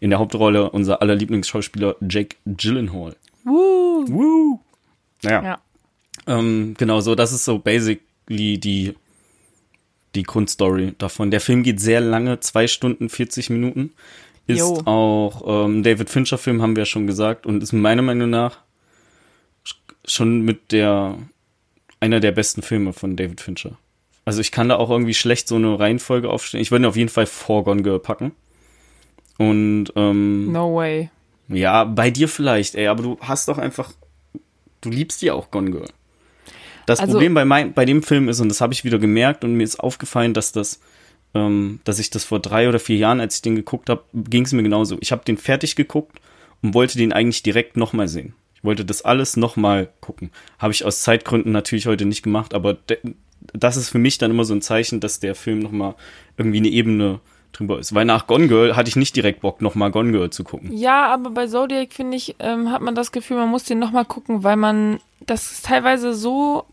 In 0.00 0.10
der 0.10 0.18
Hauptrolle 0.18 0.70
unser 0.70 1.00
aller 1.00 1.14
Lieblingsschauspieler 1.14 1.96
Jake 2.00 2.36
Gyllenhaal. 2.46 3.16
Woo! 3.44 4.04
Woo! 4.08 4.60
Ja, 5.22 5.42
Ja. 5.42 5.58
Ähm, 6.26 6.74
genau 6.78 7.00
so, 7.00 7.14
das 7.14 7.32
ist 7.32 7.44
so 7.44 7.58
basically 7.58 8.58
die 8.58 8.94
die 10.14 10.22
Grundstory 10.22 10.94
davon. 10.98 11.30
Der 11.30 11.40
Film 11.40 11.62
geht 11.62 11.80
sehr 11.80 12.00
lange, 12.00 12.40
zwei 12.40 12.66
Stunden 12.66 13.08
40 13.08 13.50
Minuten. 13.50 13.92
Ist 14.46 14.58
Jo. 14.58 14.82
auch 14.84 15.64
ähm, 15.66 15.82
David 15.82 16.10
Fincher 16.10 16.36
Film, 16.38 16.60
haben 16.60 16.76
wir 16.76 16.82
ja 16.82 16.86
schon 16.86 17.06
gesagt, 17.06 17.46
und 17.46 17.62
ist 17.62 17.72
meiner 17.72 18.02
Meinung 18.02 18.28
nach 18.30 18.58
sch- 19.66 19.74
schon 20.06 20.42
mit 20.42 20.70
der 20.72 21.16
einer 22.00 22.20
der 22.20 22.32
besten 22.32 22.60
Filme 22.62 22.92
von 22.92 23.16
David 23.16 23.40
Fincher. 23.40 23.78
Also 24.26 24.40
ich 24.42 24.52
kann 24.52 24.68
da 24.68 24.76
auch 24.76 24.90
irgendwie 24.90 25.14
schlecht 25.14 25.48
so 25.48 25.54
eine 25.56 25.78
Reihenfolge 25.78 26.28
aufstellen. 26.30 26.60
Ich 26.62 26.70
würde 26.70 26.84
ihn 26.84 26.88
auf 26.88 26.96
jeden 26.96 27.08
Fall 27.08 27.26
vor 27.26 27.64
Gone 27.64 27.82
Girl 27.82 27.98
packen. 27.98 28.32
Und 29.38 29.86
ähm, 29.96 30.52
No 30.52 30.74
way. 30.76 31.10
ja, 31.48 31.84
bei 31.84 32.10
dir 32.10 32.28
vielleicht, 32.28 32.74
ey, 32.74 32.86
aber 32.86 33.02
du 33.02 33.18
hast 33.20 33.48
doch 33.48 33.58
einfach, 33.58 33.92
du 34.82 34.90
liebst 34.90 35.22
ja 35.22 35.32
auch 35.34 35.50
Gone 35.50 35.70
Girl. 35.70 35.88
Das 36.86 37.00
Also- 37.00 37.12
Problem 37.14 37.32
bei, 37.34 37.44
mein, 37.46 37.72
bei 37.72 37.84
dem 37.86 38.02
Film 38.02 38.28
ist, 38.28 38.40
und 38.40 38.48
das 38.50 38.60
habe 38.60 38.72
ich 38.74 38.84
wieder 38.84 38.98
gemerkt 38.98 39.42
und 39.44 39.54
mir 39.54 39.64
ist 39.64 39.80
aufgefallen, 39.80 40.34
dass 40.34 40.52
das, 40.52 40.80
ähm, 41.34 41.80
dass 41.84 41.98
ich 41.98 42.10
das 42.10 42.24
vor 42.24 42.40
drei 42.40 42.68
oder 42.68 42.78
vier 42.78 42.96
Jahren, 42.96 43.20
als 43.20 43.36
ich 43.36 43.42
den 43.42 43.56
geguckt 43.56 43.90
habe, 43.90 44.04
ging 44.12 44.44
es 44.44 44.52
mir 44.52 44.62
genauso. 44.62 44.96
Ich 45.00 45.12
habe 45.12 45.24
den 45.24 45.36
fertig 45.36 45.76
geguckt 45.76 46.20
und 46.62 46.74
wollte 46.74 46.98
den 46.98 47.12
eigentlich 47.12 47.42
direkt 47.42 47.76
nochmal 47.76 48.08
sehen. 48.08 48.34
Ich 48.54 48.64
wollte 48.64 48.84
das 48.84 49.02
alles 49.02 49.36
nochmal 49.36 49.90
gucken. 50.00 50.30
Habe 50.58 50.72
ich 50.72 50.84
aus 50.84 51.02
Zeitgründen 51.02 51.52
natürlich 51.52 51.86
heute 51.86 52.06
nicht 52.06 52.22
gemacht, 52.22 52.54
aber 52.54 52.78
das 53.52 53.76
ist 53.76 53.90
für 53.90 53.98
mich 53.98 54.18
dann 54.18 54.30
immer 54.30 54.44
so 54.44 54.54
ein 54.54 54.62
Zeichen, 54.62 55.00
dass 55.00 55.20
der 55.20 55.34
Film 55.34 55.58
nochmal 55.58 55.94
irgendwie 56.38 56.58
eine 56.58 56.68
Ebene 56.68 57.20
drüber 57.52 57.78
ist. 57.78 57.94
Weil 57.94 58.04
nach 58.04 58.26
Gone 58.26 58.48
Girl 58.48 58.76
hatte 58.76 58.88
ich 58.88 58.96
nicht 58.96 59.14
direkt 59.16 59.40
Bock, 59.40 59.60
nochmal 59.60 59.90
Gone 59.90 60.12
Girl 60.12 60.30
zu 60.30 60.44
gucken. 60.44 60.76
Ja, 60.76 61.12
aber 61.12 61.30
bei 61.30 61.46
Zodiac, 61.46 61.92
finde 61.92 62.16
ich, 62.16 62.36
ähm, 62.38 62.70
hat 62.70 62.82
man 62.82 62.94
das 62.94 63.12
Gefühl, 63.12 63.36
man 63.36 63.48
muss 63.48 63.64
den 63.64 63.78
nochmal 63.78 64.04
gucken, 64.04 64.42
weil 64.42 64.56
man, 64.56 64.98
das 65.20 65.52
ist 65.52 65.66
teilweise 65.66 66.14
so, 66.14 66.64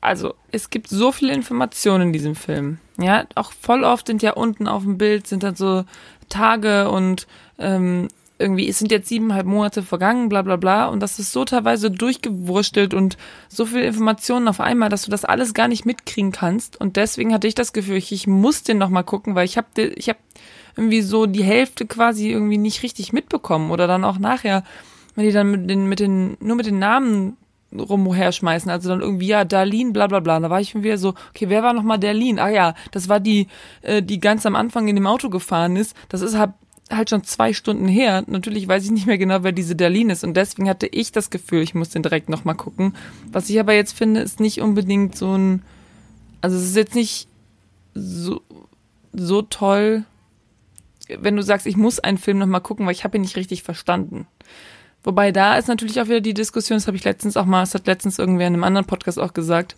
also 0.00 0.34
es 0.52 0.70
gibt 0.70 0.88
so 0.88 1.12
viele 1.12 1.34
Informationen 1.34 2.08
in 2.08 2.12
diesem 2.12 2.34
Film. 2.34 2.78
Ja, 2.98 3.26
auch 3.34 3.52
voll 3.52 3.84
oft 3.84 4.06
sind 4.06 4.22
ja 4.22 4.32
unten 4.32 4.68
auf 4.68 4.82
dem 4.82 4.98
Bild 4.98 5.26
sind 5.26 5.42
dann 5.42 5.56
so 5.56 5.84
Tage 6.28 6.90
und 6.90 7.26
ähm, 7.58 8.08
irgendwie, 8.38 8.68
es 8.68 8.78
sind 8.78 8.92
jetzt 8.92 9.08
siebeneinhalb 9.08 9.46
Monate 9.46 9.82
vergangen, 9.82 10.28
bla 10.28 10.42
bla 10.42 10.56
bla, 10.56 10.86
und 10.86 11.00
das 11.00 11.18
ist 11.18 11.32
so 11.32 11.44
teilweise 11.44 11.90
durchgewurstelt 11.90 12.94
und 12.94 13.16
so 13.48 13.66
viele 13.66 13.84
Informationen 13.84 14.48
auf 14.48 14.60
einmal, 14.60 14.88
dass 14.88 15.02
du 15.02 15.10
das 15.10 15.24
alles 15.24 15.54
gar 15.54 15.68
nicht 15.68 15.84
mitkriegen 15.84 16.30
kannst. 16.30 16.80
Und 16.80 16.96
deswegen 16.96 17.34
hatte 17.34 17.48
ich 17.48 17.54
das 17.54 17.72
Gefühl, 17.72 17.96
ich, 17.96 18.12
ich 18.12 18.26
muss 18.26 18.62
den 18.62 18.78
nochmal 18.78 19.04
gucken, 19.04 19.34
weil 19.34 19.44
ich 19.44 19.56
habe 19.56 19.66
ich 19.76 20.08
hab 20.08 20.18
irgendwie 20.76 21.02
so 21.02 21.26
die 21.26 21.42
Hälfte 21.42 21.86
quasi 21.86 22.30
irgendwie 22.30 22.58
nicht 22.58 22.84
richtig 22.84 23.12
mitbekommen. 23.12 23.72
Oder 23.72 23.88
dann 23.88 24.04
auch 24.04 24.18
nachher, 24.18 24.62
wenn 25.16 25.24
die 25.24 25.32
dann 25.32 25.50
mit 25.50 25.68
den, 25.68 25.88
mit 25.88 25.98
den, 25.98 26.36
nur 26.38 26.54
mit 26.54 26.66
den 26.66 26.78
Namen 26.78 27.36
rumherschmeißen, 27.72 28.70
also 28.70 28.88
dann 28.88 29.00
irgendwie, 29.00 29.26
ja, 29.26 29.44
Darlene, 29.44 29.92
bla 29.92 30.06
bla 30.06 30.20
bla. 30.20 30.40
Da 30.40 30.50
war 30.50 30.60
ich 30.60 30.70
schon 30.70 30.82
wieder 30.82 30.98
so, 30.98 31.14
okay, 31.30 31.48
wer 31.48 31.62
war 31.62 31.72
nochmal 31.74 31.98
Darlene? 31.98 32.40
Ah 32.42 32.48
ja, 32.48 32.74
das 32.92 33.08
war 33.08 33.20
die, 33.20 33.48
äh, 33.82 34.02
die 34.02 34.20
ganz 34.20 34.46
am 34.46 34.56
Anfang 34.56 34.88
in 34.88 34.96
dem 34.96 35.06
Auto 35.06 35.28
gefahren 35.28 35.76
ist. 35.76 35.94
Das 36.08 36.22
ist 36.22 36.38
halt, 36.38 36.52
halt 36.90 37.10
schon 37.10 37.24
zwei 37.24 37.52
Stunden 37.52 37.86
her. 37.86 38.24
Natürlich 38.26 38.66
weiß 38.66 38.84
ich 38.84 38.90
nicht 38.90 39.06
mehr 39.06 39.18
genau, 39.18 39.42
wer 39.42 39.52
diese 39.52 39.76
Darlene 39.76 40.12
ist. 40.12 40.24
Und 40.24 40.34
deswegen 40.34 40.68
hatte 40.68 40.86
ich 40.86 41.12
das 41.12 41.30
Gefühl, 41.30 41.62
ich 41.62 41.74
muss 41.74 41.90
den 41.90 42.02
direkt 42.02 42.28
nochmal 42.28 42.54
gucken. 42.54 42.94
Was 43.30 43.50
ich 43.50 43.60
aber 43.60 43.74
jetzt 43.74 43.92
finde, 43.92 44.20
ist 44.20 44.40
nicht 44.40 44.60
unbedingt 44.60 45.16
so 45.16 45.36
ein, 45.36 45.62
also 46.40 46.56
es 46.56 46.64
ist 46.64 46.76
jetzt 46.76 46.94
nicht 46.94 47.28
so, 47.94 48.40
so 49.12 49.42
toll, 49.42 50.04
wenn 51.08 51.36
du 51.36 51.42
sagst, 51.42 51.66
ich 51.66 51.76
muss 51.76 52.00
einen 52.00 52.18
Film 52.18 52.38
nochmal 52.38 52.60
gucken, 52.60 52.86
weil 52.86 52.92
ich 52.92 53.04
habe 53.04 53.16
ihn 53.16 53.22
nicht 53.22 53.36
richtig 53.36 53.62
verstanden. 53.62 54.26
Wobei 55.04 55.32
da 55.32 55.56
ist 55.56 55.68
natürlich 55.68 56.00
auch 56.00 56.06
wieder 56.06 56.20
die 56.20 56.34
Diskussion, 56.34 56.76
das 56.76 56.86
habe 56.86 56.96
ich 56.96 57.04
letztens 57.04 57.36
auch 57.36 57.44
mal, 57.44 57.60
das 57.60 57.74
hat 57.74 57.86
letztens 57.86 58.18
irgendwer 58.18 58.46
in 58.46 58.54
einem 58.54 58.64
anderen 58.64 58.86
Podcast 58.86 59.18
auch 59.18 59.32
gesagt. 59.32 59.76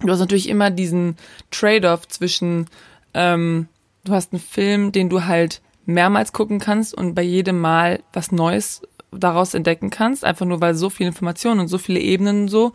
Du 0.00 0.10
hast 0.10 0.18
natürlich 0.18 0.48
immer 0.48 0.70
diesen 0.70 1.16
Trade-off 1.50 2.06
zwischen, 2.08 2.66
ähm, 3.14 3.68
du 4.04 4.12
hast 4.12 4.32
einen 4.32 4.42
Film, 4.42 4.92
den 4.92 5.08
du 5.08 5.24
halt 5.24 5.62
mehrmals 5.86 6.32
gucken 6.32 6.58
kannst 6.58 6.94
und 6.94 7.14
bei 7.14 7.22
jedem 7.22 7.60
Mal 7.60 8.02
was 8.12 8.32
Neues 8.32 8.82
daraus 9.10 9.54
entdecken 9.54 9.90
kannst, 9.90 10.24
einfach 10.24 10.46
nur 10.46 10.60
weil 10.60 10.74
so 10.74 10.90
viele 10.90 11.08
Informationen 11.08 11.60
und 11.60 11.68
so 11.68 11.78
viele 11.78 12.00
Ebenen 12.00 12.42
und 12.42 12.48
so. 12.48 12.72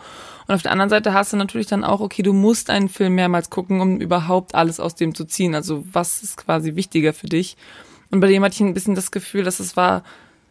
Und 0.48 0.56
auf 0.56 0.62
der 0.62 0.72
anderen 0.72 0.90
Seite 0.90 1.14
hast 1.14 1.34
du 1.34 1.38
natürlich 1.38 1.68
dann 1.68 1.84
auch, 1.84 2.00
okay, 2.00 2.24
du 2.24 2.34
musst 2.34 2.70
einen 2.70 2.90
Film 2.90 3.16
mehrmals 3.16 3.50
gucken, 3.50 3.82
um 3.82 4.00
überhaupt 4.00 4.56
alles 4.56 4.80
aus 4.80 4.96
dem 4.96 5.14
zu 5.14 5.26
ziehen. 5.26 5.54
Also 5.54 5.84
was 5.92 6.24
ist 6.24 6.38
quasi 6.38 6.76
wichtiger 6.76 7.14
für 7.14 7.28
dich? 7.28 7.58
Und 8.10 8.22
bei 8.22 8.28
dem 8.28 8.44
hatte 8.44 8.56
ich 8.56 8.62
ein 8.62 8.74
bisschen 8.74 8.96
das 8.96 9.12
Gefühl, 9.12 9.44
dass 9.44 9.60
es 9.60 9.78
war, 9.78 10.04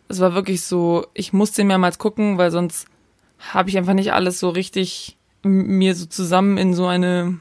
es 0.09 0.21
war 0.21 0.35
wirklich 0.35 0.63
so, 0.63 1.07
ich 1.15 1.33
musste 1.33 1.65
mehrmals 1.65 1.99
gucken, 1.99 2.39
weil 2.39 2.51
sonst 2.51 2.87
habe 3.39 3.69
ich 3.69 3.79
einfach 3.79 3.95
nicht 3.95 4.13
alles 4.13 4.41
so 4.41 4.49
richtig 4.49 5.17
mir 5.43 5.95
so 5.95 6.07
zusammen 6.07 6.59
in 6.59 6.75
so 6.75 6.87
eine, 6.87 7.39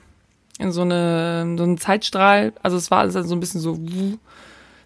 in 0.59 0.71
so 0.71 0.81
eine, 0.81 1.55
so 1.57 1.63
einen 1.63 1.77
Zeitstrahl. 1.77 2.53
Also 2.61 2.77
es 2.77 2.91
war 2.91 2.99
alles 2.99 3.13
so 3.13 3.35
ein 3.35 3.39
bisschen 3.39 3.61
so 3.61 3.79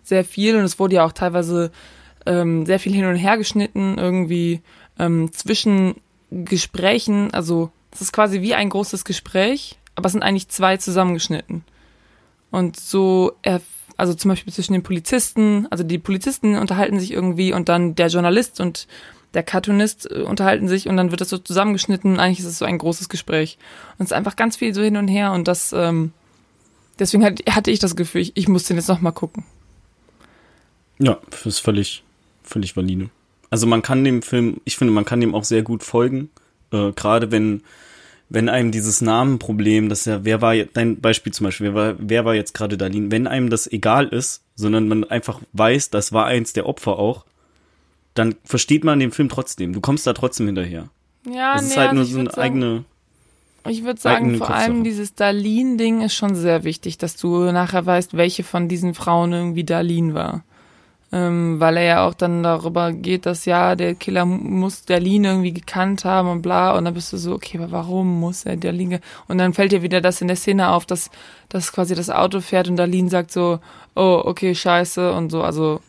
sehr 0.04 0.24
viel 0.24 0.56
und 0.56 0.64
es 0.64 0.80
wurde 0.80 0.96
ja 0.96 1.06
auch 1.06 1.12
teilweise 1.12 1.72
ähm, 2.26 2.66
sehr 2.66 2.80
viel 2.80 2.94
hin 2.94 3.06
und 3.06 3.16
her 3.16 3.38
geschnitten, 3.38 3.98
irgendwie 3.98 4.62
ähm, 5.00 5.32
zwischen 5.34 5.96
Gesprächen, 6.30 7.34
also 7.34 7.72
es 7.92 8.02
ist 8.02 8.14
quasi 8.14 8.42
wie 8.42 8.54
ein 8.54 8.70
großes 8.70 9.04
Gespräch, 9.04 9.78
aber 9.96 10.06
es 10.06 10.14
sind 10.14 10.24
eigentlich 10.24 10.48
zwei 10.48 10.78
zusammengeschnitten. 10.78 11.66
Und 12.52 12.80
so, 12.80 13.34
also 14.02 14.16
zum 14.16 14.30
Beispiel 14.30 14.52
zwischen 14.52 14.74
den 14.74 14.82
Polizisten, 14.82 15.68
also 15.70 15.84
die 15.84 16.00
Polizisten 16.00 16.56
unterhalten 16.56 17.00
sich 17.00 17.12
irgendwie 17.12 17.54
und 17.54 17.70
dann 17.70 17.94
der 17.94 18.08
Journalist 18.08 18.60
und 18.60 18.88
der 19.36 19.44
Cartoonist 19.44 20.10
äh, 20.10 20.24
unterhalten 20.24 20.68
sich 20.68 20.88
und 20.88 20.98
dann 20.98 21.12
wird 21.12 21.22
das 21.22 21.30
so 21.30 21.38
zusammengeschnitten. 21.38 22.20
Eigentlich 22.20 22.40
ist 22.40 22.46
es 22.46 22.58
so 22.58 22.66
ein 22.66 22.80
großes 22.80 23.10
Gespräch. 23.10 23.60
Und 24.00 24.06
es 24.06 24.08
ist 24.08 24.18
einfach 24.18 24.36
ganz 24.36 24.58
viel 24.58 24.74
so 24.74 24.82
hin 24.82 24.98
und 24.98 25.08
her 25.08 25.34
und 25.34 25.48
das, 25.48 25.72
ähm, 25.72 26.14
deswegen 26.98 27.24
hatte 27.24 27.70
ich 27.70 27.78
das 27.78 27.96
Gefühl, 27.96 28.22
ich, 28.22 28.32
ich 28.36 28.48
muss 28.48 28.64
den 28.64 28.78
jetzt 28.78 28.88
nochmal 28.88 29.14
gucken. 29.14 29.46
Ja, 30.98 31.20
das 31.30 31.46
ist 31.46 31.60
völlig, 31.60 32.04
völlig 32.42 32.76
valide. 32.76 33.12
Also 33.52 33.68
man 33.68 33.84
kann 33.84 34.04
dem 34.04 34.24
Film, 34.24 34.62
ich 34.66 34.78
finde, 34.78 34.94
man 34.94 35.06
kann 35.06 35.22
dem 35.22 35.36
auch 35.36 35.44
sehr 35.44 35.62
gut 35.62 35.84
folgen. 35.84 36.32
Äh, 36.72 36.92
Gerade 36.94 37.30
wenn 37.30 37.62
wenn 38.34 38.48
einem 38.48 38.72
dieses 38.72 39.02
Namenproblem, 39.02 39.90
das 39.90 40.06
ja, 40.06 40.24
wer 40.24 40.42
war 40.42 40.56
dein 40.56 41.02
Beispiel 41.02 41.34
zum 41.34 41.46
Beispiel, 41.46 41.68
wer 41.68 41.76
war, 41.76 41.96
wer 42.00 42.24
war 42.24 42.34
jetzt 42.34 42.54
gerade 42.54 42.78
Darlene, 42.78 43.12
wenn 43.12 43.28
einem 43.28 43.50
das 43.50 43.70
egal 43.70 44.08
ist, 44.08 44.42
sondern 44.56 44.88
man 44.88 45.04
einfach 45.04 45.42
weiß, 45.52 45.90
das 45.90 46.14
war 46.14 46.26
eins 46.26 46.54
der 46.54 46.66
Opfer 46.66 46.98
auch, 46.98 47.26
dann 48.14 48.36
versteht 48.46 48.86
man 48.86 49.00
den 49.00 49.12
Film 49.12 49.28
trotzdem. 49.28 49.74
Du 49.74 49.82
kommst 49.82 50.08
da 50.08 50.14
trotzdem 50.14 50.46
hinterher. 50.46 50.88
Ja, 51.26 51.56
das 51.56 51.64
nee, 51.64 51.68
ist 51.72 51.78
halt 51.78 51.90
also 51.90 51.96
nur 51.96 52.06
ich 52.06 52.14
so 52.14 52.20
eine 52.20 52.30
sagen, 52.30 52.42
eigene. 52.42 52.84
Ich 53.68 53.84
würde 53.84 54.00
sagen, 54.00 54.38
vor 54.38 54.48
Kopfsache. 54.48 54.72
allem 54.72 54.84
dieses 54.86 55.14
Darlene-Ding 55.14 56.02
ist 56.02 56.16
schon 56.16 56.34
sehr 56.34 56.64
wichtig, 56.64 56.98
dass 56.98 57.18
du 57.18 57.52
nachher 57.52 57.86
weißt, 57.86 58.16
welche 58.16 58.44
von 58.44 58.70
diesen 58.70 58.94
Frauen 58.94 59.34
irgendwie 59.34 59.66
Darlene 59.66 60.14
war. 60.14 60.44
Ähm, 61.14 61.60
weil 61.60 61.76
er 61.76 61.84
ja 61.84 62.08
auch 62.08 62.14
dann 62.14 62.42
darüber 62.42 62.94
geht, 62.94 63.26
dass 63.26 63.44
ja, 63.44 63.76
der 63.76 63.96
Killer 63.96 64.26
muss 64.26 64.86
Darlene 64.86 65.30
irgendwie 65.30 65.52
gekannt 65.52 66.06
haben 66.06 66.30
und 66.30 66.42
bla. 66.42 66.78
Und 66.78 66.86
dann 66.86 66.94
bist 66.94 67.12
du 67.12 67.18
so, 67.18 67.34
okay, 67.34 67.58
aber 67.58 67.72
warum 67.72 68.20
muss 68.20 68.46
er 68.46 68.56
Darlene? 68.56 69.02
Und 69.28 69.38
dann 69.38 69.54
fällt 69.54 69.74
dir 69.74 69.82
wieder 69.82 70.00
das 70.00 70.22
in 70.22 70.28
der 70.28 70.38
Szene 70.38 70.70
auf, 70.70 70.86
dass, 70.86 71.10
dass 71.50 71.74
quasi 71.74 71.96
das 71.96 72.10
Auto 72.10 72.40
fährt 72.40 72.70
und 72.70 72.78
Darlene 72.78 73.10
sagt 73.10 73.32
so, 73.32 73.60
oh, 73.96 74.22
okay, 74.24 74.56
scheiße 74.56 75.12
und 75.12 75.32
so. 75.32 75.44
Also, 75.44 75.82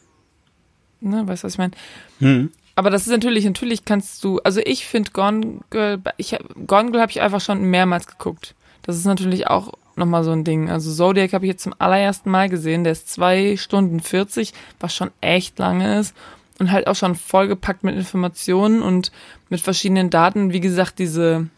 ne, 1.00 1.26
weißt 1.26 1.44
du, 1.44 1.46
was 1.46 1.54
ich 1.54 1.58
meine? 1.58 1.72
Hm. 2.18 2.50
Aber 2.74 2.90
das 2.90 3.02
ist 3.02 3.12
natürlich, 3.12 3.44
natürlich 3.44 3.84
kannst 3.84 4.24
du, 4.24 4.40
also 4.40 4.60
ich 4.64 4.86
finde 4.86 5.10
Gone 5.12 5.60
Girl, 5.70 6.00
ich, 6.16 6.36
Gone 6.66 6.90
Girl 6.90 7.00
habe 7.00 7.12
ich 7.12 7.20
einfach 7.20 7.40
schon 7.40 7.62
mehrmals 7.62 8.06
geguckt. 8.06 8.54
Das 8.82 8.96
ist 8.96 9.04
natürlich 9.04 9.46
auch 9.46 9.74
nochmal 9.96 10.24
so 10.24 10.32
ein 10.32 10.44
Ding. 10.44 10.70
Also 10.70 10.92
Zodiac 10.92 11.32
habe 11.32 11.44
ich 11.46 11.52
jetzt 11.52 11.62
zum 11.62 11.74
allerersten 11.78 12.30
Mal 12.30 12.48
gesehen, 12.48 12.84
der 12.84 12.92
ist 12.92 13.12
zwei 13.12 13.56
Stunden 13.56 14.00
40, 14.00 14.52
was 14.80 14.94
schon 14.94 15.10
echt 15.20 15.58
lange 15.58 15.98
ist 15.98 16.14
und 16.58 16.70
halt 16.70 16.86
auch 16.86 16.94
schon 16.94 17.14
vollgepackt 17.14 17.84
mit 17.84 17.96
Informationen 17.96 18.82
und 18.82 19.10
mit 19.48 19.60
verschiedenen 19.60 20.10
Daten. 20.10 20.52
Wie 20.52 20.60
gesagt, 20.60 20.98
diese, 20.98 21.48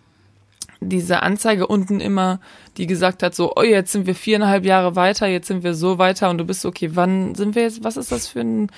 diese 0.81 1.23
Anzeige 1.23 1.67
unten 1.67 2.01
immer, 2.01 2.41
die 2.77 2.87
gesagt 2.87 3.23
hat 3.23 3.35
so, 3.35 3.53
oh, 3.57 3.63
jetzt 3.63 3.93
sind 3.93 4.07
wir 4.07 4.15
viereinhalb 4.15 4.65
Jahre 4.65 4.97
weiter, 4.97 5.27
jetzt 5.27 5.49
sind 5.49 5.63
wir 5.63 5.75
so 5.75 5.99
weiter 5.99 6.31
und 6.31 6.39
du 6.39 6.45
bist 6.45 6.63
so, 6.63 6.69
okay, 6.69 6.91
wann 6.95 7.35
sind 7.35 7.55
wir 7.55 7.63
jetzt, 7.63 7.85
was 7.85 7.97
ist 7.97 8.13
das 8.13 8.29
für 8.29 8.41
ein, 8.41 8.71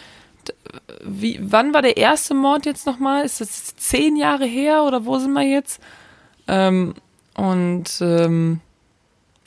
wie, 1.05 1.39
wann 1.41 1.75
war 1.75 1.83
der 1.83 1.97
erste 1.97 2.35
Mord 2.35 2.67
jetzt 2.67 2.87
nochmal? 2.87 3.25
Ist 3.25 3.41
das 3.41 3.77
zehn 3.77 4.17
Jahre 4.17 4.47
her 4.47 4.85
oder 4.85 5.05
wo 5.05 5.19
sind 5.19 5.33
wir 5.33 5.43
jetzt? 5.43 5.81
Ähm, 6.49 6.95
und 7.35 7.85
ähm, 8.01 8.61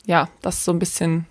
ja, 0.06 0.30
das 0.42 0.58
ist 0.58 0.66
so 0.66 0.72
ein 0.72 0.80
bisschen, 0.80 1.26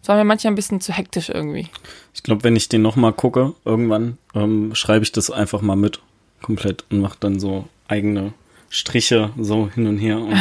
das 0.00 0.08
war 0.08 0.16
mir 0.16 0.24
manchmal 0.24 0.52
ein 0.52 0.56
bisschen 0.56 0.80
zu 0.80 0.92
hektisch 0.92 1.28
irgendwie. 1.28 1.68
Ich 2.14 2.22
glaube, 2.22 2.44
wenn 2.44 2.56
ich 2.56 2.68
den 2.68 2.82
nochmal 2.82 3.12
gucke, 3.12 3.54
irgendwann, 3.64 4.18
ähm, 4.34 4.74
schreibe 4.74 5.04
ich 5.04 5.12
das 5.12 5.30
einfach 5.30 5.60
mal 5.62 5.76
mit. 5.76 6.00
Komplett 6.42 6.84
und 6.90 7.00
mache 7.00 7.16
dann 7.18 7.40
so 7.40 7.68
eigene 7.88 8.32
Striche 8.70 9.30
so 9.38 9.68
hin 9.70 9.86
und 9.86 9.98
her 9.98 10.18
und 10.18 10.36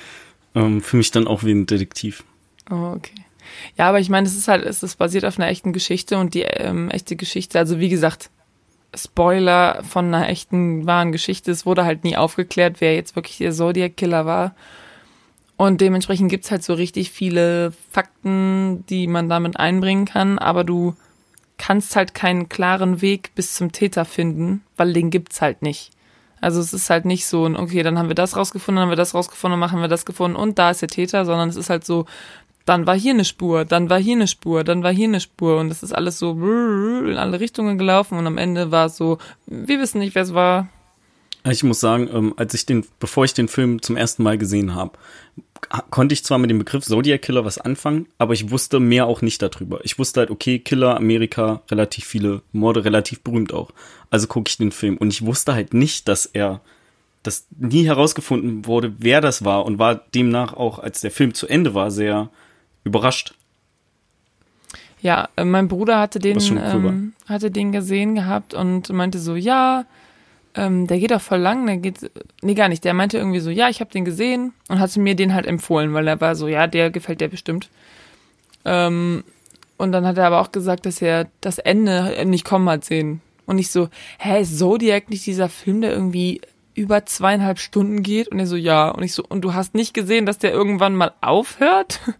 ähm, 0.54 0.82
für 0.82 0.96
mich 0.96 1.10
dann 1.10 1.28
auch 1.28 1.44
wie 1.44 1.52
ein 1.52 1.66
Detektiv. 1.66 2.24
Oh, 2.70 2.94
okay. 2.96 3.14
Ja, 3.76 3.88
aber 3.88 4.00
ich 4.00 4.08
meine, 4.08 4.26
es 4.26 4.36
ist 4.36 4.48
halt, 4.48 4.64
es 4.64 4.82
ist 4.82 4.96
basiert 4.96 5.24
auf 5.24 5.38
einer 5.38 5.48
echten 5.48 5.72
Geschichte 5.72 6.18
und 6.18 6.34
die 6.34 6.42
ähm, 6.42 6.90
echte 6.90 7.16
Geschichte, 7.16 7.58
also 7.58 7.78
wie 7.78 7.88
gesagt, 7.88 8.30
Spoiler 8.94 9.82
von 9.84 10.06
einer 10.06 10.28
echten 10.28 10.86
wahren 10.86 11.12
Geschichte, 11.12 11.50
es 11.50 11.66
wurde 11.66 11.84
halt 11.84 12.04
nie 12.04 12.16
aufgeklärt, 12.16 12.80
wer 12.80 12.94
jetzt 12.94 13.14
wirklich 13.14 13.38
der 13.38 13.52
Zodiac-Killer 13.52 14.24
war. 14.24 14.54
Und 15.56 15.80
dementsprechend 15.80 16.30
gibt's 16.30 16.50
halt 16.50 16.62
so 16.62 16.74
richtig 16.74 17.10
viele 17.10 17.72
Fakten, 17.90 18.84
die 18.86 19.06
man 19.06 19.28
damit 19.28 19.58
einbringen 19.58 20.04
kann, 20.04 20.38
aber 20.38 20.64
du 20.64 20.94
kannst 21.58 21.96
halt 21.96 22.14
keinen 22.14 22.48
klaren 22.48 23.00
Weg 23.00 23.34
bis 23.34 23.54
zum 23.54 23.72
Täter 23.72 24.04
finden, 24.04 24.62
weil 24.76 24.92
den 24.92 25.10
gibt's 25.10 25.40
halt 25.40 25.62
nicht. 25.62 25.90
Also 26.42 26.60
es 26.60 26.74
ist 26.74 26.90
halt 26.90 27.06
nicht 27.06 27.26
so, 27.26 27.44
okay, 27.46 27.82
dann 27.82 27.98
haben 27.98 28.08
wir 28.08 28.14
das 28.14 28.36
rausgefunden, 28.36 28.76
dann 28.76 28.82
haben 28.84 28.92
wir 28.92 28.96
das 28.96 29.14
rausgefunden, 29.14 29.58
dann 29.58 29.68
machen 29.68 29.80
wir 29.80 29.88
das 29.88 30.04
gefunden 30.04 30.36
und 30.36 30.58
da 30.58 30.70
ist 30.70 30.82
der 30.82 30.88
Täter, 30.88 31.24
sondern 31.24 31.48
es 31.48 31.56
ist 31.56 31.70
halt 31.70 31.86
so, 31.86 32.04
dann 32.66 32.86
war 32.86 32.98
hier 32.98 33.14
eine 33.14 33.24
Spur, 33.24 33.64
dann 33.64 33.88
war 33.88 33.98
hier 33.98 34.16
eine 34.16 34.26
Spur, 34.26 34.62
dann 34.62 34.82
war 34.82 34.92
hier 34.92 35.08
eine 35.08 35.20
Spur 35.20 35.58
und 35.58 35.70
es 35.70 35.82
ist 35.82 35.92
alles 35.92 36.18
so 36.18 36.32
in 36.32 37.16
alle 37.16 37.40
Richtungen 37.40 37.78
gelaufen 37.78 38.18
und 38.18 38.26
am 38.26 38.36
Ende 38.38 38.70
war 38.70 38.86
es 38.86 38.96
so, 38.96 39.18
wir 39.46 39.80
wissen 39.80 40.00
nicht, 40.00 40.14
wer 40.14 40.24
es 40.24 40.34
war. 40.34 40.68
Ich 41.52 41.62
muss 41.62 41.80
sagen, 41.80 42.08
ähm, 42.12 42.34
als 42.36 42.54
ich 42.54 42.66
den, 42.66 42.84
bevor 42.98 43.24
ich 43.24 43.34
den 43.34 43.48
Film 43.48 43.80
zum 43.80 43.96
ersten 43.96 44.22
Mal 44.22 44.36
gesehen 44.36 44.74
habe, 44.74 44.98
konnte 45.90 46.12
ich 46.12 46.24
zwar 46.24 46.38
mit 46.38 46.50
dem 46.50 46.58
Begriff 46.58 46.84
Zodiac 46.84 47.22
Killer 47.22 47.44
was 47.44 47.58
anfangen, 47.58 48.06
aber 48.18 48.34
ich 48.34 48.50
wusste 48.50 48.80
mehr 48.80 49.06
auch 49.06 49.22
nicht 49.22 49.42
darüber. 49.42 49.80
Ich 49.84 49.98
wusste 49.98 50.20
halt, 50.20 50.30
okay, 50.30 50.58
Killer, 50.58 50.96
Amerika, 50.96 51.62
relativ 51.70 52.04
viele 52.04 52.42
Morde, 52.52 52.84
relativ 52.84 53.20
berühmt 53.20 53.52
auch. 53.52 53.70
Also 54.10 54.26
gucke 54.26 54.48
ich 54.48 54.58
den 54.58 54.72
Film 54.72 54.96
und 54.96 55.12
ich 55.12 55.24
wusste 55.24 55.54
halt 55.54 55.72
nicht, 55.72 56.08
dass 56.08 56.26
er, 56.26 56.60
dass 57.22 57.46
nie 57.58 57.86
herausgefunden 57.86 58.66
wurde, 58.66 58.94
wer 58.98 59.20
das 59.20 59.44
war 59.44 59.64
und 59.64 59.78
war 59.78 59.94
demnach 60.14 60.54
auch, 60.54 60.78
als 60.78 61.00
der 61.00 61.10
Film 61.10 61.34
zu 61.34 61.46
Ende 61.46 61.74
war, 61.74 61.90
sehr 61.90 62.30
überrascht. 62.84 63.34
Ja, 65.00 65.28
äh, 65.36 65.44
mein 65.44 65.68
Bruder 65.68 66.00
hatte 66.00 66.18
den, 66.18 66.38
cool 66.38 66.58
ähm, 66.58 67.12
hatte 67.26 67.50
den 67.50 67.72
gesehen 67.72 68.14
gehabt 68.14 68.54
und 68.54 68.90
meinte 68.90 69.18
so, 69.18 69.36
ja, 69.36 69.84
ähm, 70.56 70.86
der 70.86 70.98
geht 70.98 71.12
auch 71.12 71.20
voll 71.20 71.38
lang, 71.38 71.66
der 71.66 71.76
geht, 71.76 72.10
nee, 72.42 72.54
gar 72.54 72.68
nicht, 72.68 72.84
der 72.84 72.94
meinte 72.94 73.18
irgendwie 73.18 73.40
so, 73.40 73.50
ja, 73.50 73.68
ich 73.68 73.80
habe 73.80 73.90
den 73.90 74.04
gesehen 74.04 74.52
und 74.68 74.80
hatte 74.80 75.00
mir 75.00 75.14
den 75.14 75.34
halt 75.34 75.46
empfohlen, 75.46 75.92
weil 75.92 76.08
er 76.08 76.20
war 76.20 76.34
so, 76.34 76.48
ja, 76.48 76.66
der 76.66 76.90
gefällt 76.90 77.20
dir 77.20 77.28
bestimmt. 77.28 77.68
Ähm, 78.64 79.22
und 79.76 79.92
dann 79.92 80.06
hat 80.06 80.16
er 80.16 80.26
aber 80.26 80.40
auch 80.40 80.52
gesagt, 80.52 80.86
dass 80.86 81.02
er 81.02 81.28
das 81.40 81.58
Ende 81.58 82.24
nicht 82.24 82.44
kommen 82.44 82.68
hat 82.68 82.84
sehen. 82.84 83.20
Und 83.44 83.58
ich 83.58 83.70
so, 83.70 83.88
hä, 84.18 84.40
ist 84.40 84.58
Zodiac 84.58 85.10
nicht 85.10 85.26
dieser 85.26 85.48
Film, 85.48 85.82
der 85.82 85.92
irgendwie 85.92 86.40
über 86.74 87.06
zweieinhalb 87.06 87.58
Stunden 87.58 88.02
geht? 88.02 88.28
Und 88.28 88.38
er 88.38 88.46
so, 88.46 88.56
ja. 88.56 88.88
Und 88.88 89.02
ich 89.02 89.12
so, 89.12 89.22
und 89.26 89.42
du 89.42 89.54
hast 89.54 89.74
nicht 89.74 89.94
gesehen, 89.94 90.26
dass 90.26 90.38
der 90.38 90.52
irgendwann 90.52 90.94
mal 90.94 91.12
aufhört? 91.20 92.00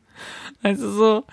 Also 0.63 0.91
so. 0.91 1.25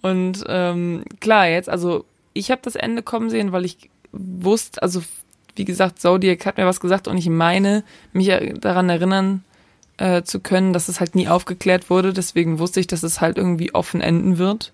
Und 0.00 0.42
ähm, 0.48 1.04
klar, 1.20 1.46
jetzt, 1.46 1.68
also 1.68 2.06
ich 2.32 2.50
habe 2.50 2.62
das 2.64 2.74
Ende 2.74 3.02
kommen 3.02 3.28
sehen, 3.28 3.52
weil 3.52 3.66
ich 3.66 3.90
wusste, 4.10 4.82
also 4.82 5.02
wie 5.56 5.64
gesagt, 5.64 6.00
Zodiac 6.00 6.46
hat 6.46 6.56
mir 6.56 6.66
was 6.66 6.80
gesagt 6.80 7.08
und 7.08 7.16
ich 7.16 7.28
meine, 7.28 7.84
mich 8.12 8.30
daran 8.60 8.88
erinnern 8.88 9.44
äh, 10.00 10.22
zu 10.22 10.40
können, 10.40 10.72
dass 10.72 10.88
es 10.88 10.98
halt 11.00 11.14
nie 11.14 11.28
aufgeklärt 11.28 11.90
wurde. 11.90 12.12
Deswegen 12.12 12.58
wusste 12.58 12.80
ich, 12.80 12.86
dass 12.86 13.02
es 13.02 13.20
halt 13.20 13.36
irgendwie 13.36 13.74
offen 13.74 14.00
enden 14.00 14.38
wird. 14.38 14.72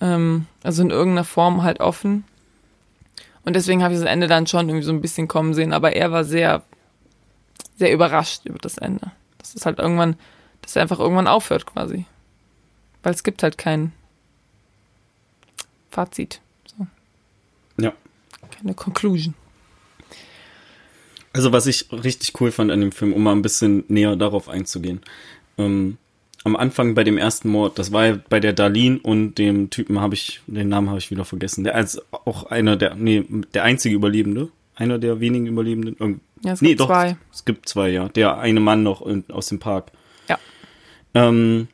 Ähm, 0.00 0.46
also 0.62 0.82
in 0.82 0.90
irgendeiner 0.90 1.24
Form 1.24 1.62
halt 1.62 1.80
offen. 1.80 2.24
Und 3.44 3.56
deswegen 3.56 3.82
habe 3.82 3.94
ich 3.94 4.00
das 4.00 4.08
Ende 4.08 4.26
dann 4.26 4.46
schon 4.46 4.68
irgendwie 4.68 4.84
so 4.84 4.92
ein 4.92 5.00
bisschen 5.00 5.26
kommen 5.26 5.54
sehen. 5.54 5.72
Aber 5.72 5.94
er 5.94 6.12
war 6.12 6.24
sehr, 6.24 6.62
sehr 7.76 7.92
überrascht 7.92 8.44
über 8.44 8.58
das 8.58 8.78
Ende. 8.78 9.10
Dass 9.38 9.54
es 9.54 9.64
halt 9.64 9.78
irgendwann, 9.78 10.16
dass 10.60 10.76
er 10.76 10.82
einfach 10.82 11.00
irgendwann 11.00 11.28
aufhört 11.28 11.66
quasi. 11.66 12.04
Weil 13.02 13.14
es 13.14 13.24
gibt 13.24 13.42
halt 13.42 13.58
kein 13.58 13.92
Fazit. 15.90 16.40
So. 16.66 16.86
Ja. 17.82 17.92
Keine 18.50 18.74
Conclusion. 18.74 19.34
Also 21.32 21.52
was 21.52 21.66
ich 21.66 21.86
richtig 21.92 22.40
cool 22.40 22.50
fand 22.50 22.70
an 22.70 22.80
dem 22.80 22.92
Film, 22.92 23.12
um 23.12 23.22
mal 23.22 23.32
ein 23.32 23.42
bisschen 23.42 23.84
näher 23.88 24.16
darauf 24.16 24.48
einzugehen. 24.48 25.00
Ähm, 25.58 25.98
am 26.44 26.56
Anfang 26.56 26.94
bei 26.94 27.04
dem 27.04 27.18
ersten 27.18 27.48
Mord, 27.48 27.78
das 27.78 27.92
war 27.92 28.06
ja 28.06 28.18
bei 28.28 28.40
der 28.40 28.52
Darlene 28.52 28.98
und 29.02 29.36
dem 29.36 29.70
Typen 29.70 30.00
habe 30.00 30.14
ich, 30.14 30.40
den 30.46 30.68
Namen 30.68 30.88
habe 30.88 30.98
ich 30.98 31.10
wieder 31.10 31.24
vergessen. 31.24 31.64
Der 31.64 31.74
als 31.74 32.02
auch 32.10 32.46
einer 32.46 32.76
der, 32.76 32.94
nee, 32.96 33.24
der 33.54 33.64
einzige 33.64 33.94
Überlebende, 33.94 34.48
einer 34.74 34.98
der 34.98 35.20
wenigen 35.20 35.46
Überlebenden. 35.46 36.20
Ja, 36.44 36.52
es 36.52 36.60
nee, 36.60 36.70
gibt 36.70 36.80
doch, 36.80 36.88
zwei. 36.88 37.16
es 37.32 37.44
gibt 37.44 37.68
zwei, 37.68 37.90
ja. 37.90 38.08
Der 38.08 38.38
eine 38.38 38.60
Mann 38.60 38.82
noch 38.82 39.06
in, 39.06 39.24
aus 39.30 39.46
dem 39.46 39.60
Park. 39.60 39.92
Ja. 40.28 40.38
Ähm, 41.14 41.68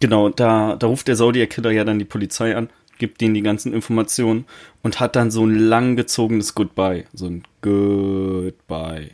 genau, 0.00 0.28
da, 0.28 0.76
da 0.76 0.86
ruft 0.86 1.08
der 1.08 1.16
Zodiac 1.16 1.50
Killer 1.50 1.70
ja 1.70 1.84
dann 1.84 1.98
die 1.98 2.04
Polizei 2.04 2.54
an. 2.54 2.68
Gibt 3.00 3.20
denen 3.20 3.34
die 3.34 3.42
ganzen 3.42 3.72
Informationen 3.72 4.44
und 4.82 5.00
hat 5.00 5.16
dann 5.16 5.32
so 5.32 5.44
ein 5.44 5.58
langgezogenes 5.58 6.54
Goodbye. 6.54 7.06
So 7.12 7.26
ein 7.26 7.42
Goodbye. 7.62 9.10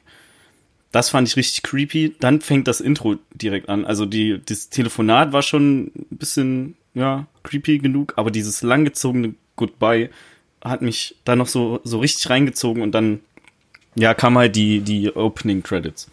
Das 0.93 1.09
fand 1.09 1.29
ich 1.29 1.37
richtig 1.37 1.63
creepy. 1.63 2.15
Dann 2.21 2.43
fängt 2.43 2.69
das 2.69 2.83
Intro 2.83 3.17
direkt 3.33 3.71
an. 3.71 3.87
Also 3.87 4.05
die, 4.05 4.41
das 4.45 4.69
Telefonat 4.69 5.33
war 5.33 5.43
schon 5.43 5.87
ein 5.95 6.07
bisschen, 6.11 6.77
ja, 6.93 7.27
creepy 7.43 7.79
genug, 7.79 8.13
aber 8.17 8.31
dieses 8.31 8.61
langgezogene 8.63 9.35
Goodbye 9.57 10.11
hat 10.63 10.83
mich 10.83 11.17
da 11.25 11.37
noch 11.37 11.47
so, 11.47 11.81
so 11.85 11.99
richtig 11.99 12.29
reingezogen 12.29 12.83
und 12.83 12.93
dann, 12.93 13.21
ja, 13.95 14.13
kam 14.15 14.37
halt 14.37 14.57
die, 14.57 14.81
die 14.81 15.15
Opening 15.15 15.63
Credits. 15.63 16.11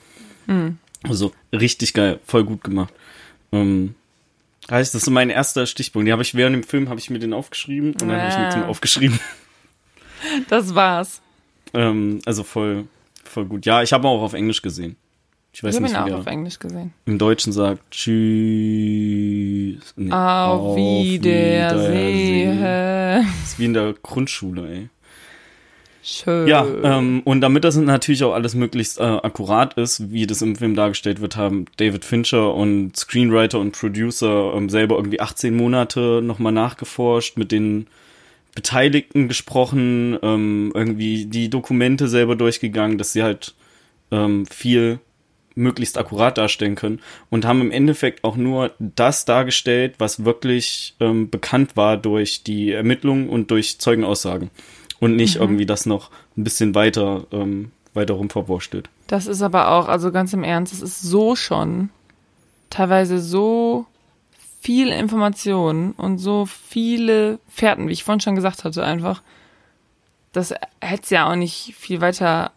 Mhm. 0.48 0.78
Also 1.04 1.34
richtig 1.52 1.94
geil, 1.94 2.20
voll 2.26 2.46
gut 2.46 2.64
gemacht. 2.64 2.94
Ähm, 3.52 3.96
heißt, 4.72 4.96
das 4.96 5.04
ist 5.04 5.10
mein 5.10 5.30
erster 5.30 5.66
Stichpunkt. 5.66 6.08
Die 6.08 6.12
habe 6.12 6.22
ich 6.22 6.36
während 6.36 6.56
dem 6.56 6.64
Film 6.64 6.90
habe 6.90 7.00
ich 7.00 7.10
mir 7.10 7.20
den 7.20 7.34
aufgeschrieben 7.34 7.94
und 7.94 8.02
dann 8.02 8.10
ja. 8.10 8.20
habe 8.20 8.30
ich 8.30 8.38
nichts 8.38 8.56
mehr 8.56 8.68
aufgeschrieben. 8.68 9.20
Das 10.48 10.74
war's. 10.74 11.22
Ähm, 11.74 12.22
also 12.26 12.44
voll, 12.44 12.86
voll 13.26 13.44
gut. 13.44 13.66
Ja, 13.66 13.84
ich 13.84 13.92
habe 13.92 14.08
auch 14.08 14.22
auf 14.22 14.32
Englisch 14.32 14.62
gesehen. 14.62 14.96
Ich 15.52 15.62
weiß 15.64 15.76
ich 15.76 15.82
nicht, 15.82 15.92
ihn 15.92 15.98
auch 15.98 16.20
auf 16.20 16.28
Englisch 16.28 16.58
gesehen. 16.60 16.94
Im 17.06 17.18
Deutschen 17.18 17.52
sagt 17.52 17.92
Tschüss. 17.92 18.14
Nee, 19.96 20.12
auf, 20.12 20.62
auf 20.62 20.76
Wiedersehen. 20.78 22.62
Das 22.62 23.26
ist 23.44 23.60
wie 23.60 23.66
in 23.66 23.74
der 23.74 23.94
Grundschule, 24.02 24.68
ey. 24.74 24.90
Schön. 26.06 26.48
Ja, 26.48 26.68
ähm, 26.84 27.22
und 27.24 27.40
damit 27.40 27.64
das 27.64 27.78
natürlich 27.78 28.26
auch 28.26 28.34
alles 28.34 28.56
möglichst 28.56 29.00
äh, 29.00 29.04
akkurat 29.04 29.76
ist, 29.76 30.12
wie 30.12 30.28
das 30.28 30.42
im 30.42 30.58
Film 30.58 30.76
dargestellt 30.76 31.22
wird, 31.22 31.38
haben 31.38 31.64
David 31.78 32.04
Fincher 32.04 32.54
und 32.54 32.98
Screenwriter 32.98 33.58
und 33.60 33.72
Producer 33.72 34.54
ähm, 34.54 34.68
selber 34.68 34.98
irgendwie 34.98 35.22
18 35.22 35.56
Monate 35.56 36.22
nochmal 36.22 36.52
nachgeforscht, 36.52 37.38
mit 37.38 37.54
den 37.54 37.88
Beteiligten 38.54 39.30
gesprochen, 39.30 40.20
ähm, 40.22 40.74
irgendwie 40.76 41.26
die 41.26 41.50
Dokumente 41.50 42.10
selber 42.10 42.36
durchgegangen, 42.36 42.98
dass 42.98 43.14
sie 43.14 43.24
halt 43.24 43.56
ähm, 44.12 44.46
viel 44.46 45.00
möglichst 45.56 45.98
akkurat 45.98 46.38
darstellen 46.38 46.76
können 46.76 47.00
und 47.30 47.46
haben 47.46 47.62
im 47.62 47.72
Endeffekt 47.72 48.26
auch 48.26 48.36
nur 48.36 48.72
das 48.80 49.24
dargestellt, 49.24 49.96
was 50.00 50.26
wirklich 50.26 50.96
ähm, 51.00 51.30
bekannt 51.30 51.78
war 51.78 51.96
durch 51.96 52.44
die 52.44 52.72
Ermittlungen 52.72 53.30
und 53.30 53.52
durch 53.52 53.80
Zeugenaussagen 53.80 54.50
und 55.04 55.18
nicht 55.18 55.36
mhm. 55.36 55.42
irgendwie 55.42 55.66
das 55.66 55.86
noch 55.86 56.10
ein 56.38 56.46
bisschen 56.46 56.76
weiter, 56.76 57.26
ähm, 57.32 57.72
weiter 57.94 58.14
rum 58.14 58.30
verwurstelt. 58.30 58.90
Das 59.08 59.28
ist 59.28 59.42
aber 59.42 59.72
auch, 59.72 59.90
also 59.90 60.12
ganz 60.12 60.32
im 60.34 60.44
Ernst, 60.44 60.72
es 60.72 60.82
ist 60.82 61.02
so 61.02 61.36
schon 61.36 61.90
teilweise 62.70 63.20
so 63.20 63.86
viel 64.62 64.88
Information 64.88 65.92
und 65.92 66.20
so 66.20 66.46
viele 66.46 67.40
Fährten, 67.50 67.90
wie 67.90 67.92
ich 67.92 68.06
vorhin 68.06 68.22
schon 68.22 68.36
gesagt 68.36 68.64
hatte, 68.64 68.84
einfach. 68.84 69.22
Das 70.32 70.54
hätte 70.80 71.14
ja 71.14 71.30
auch 71.30 71.36
nicht 71.36 71.76
viel 71.78 72.00
weiter, 72.00 72.52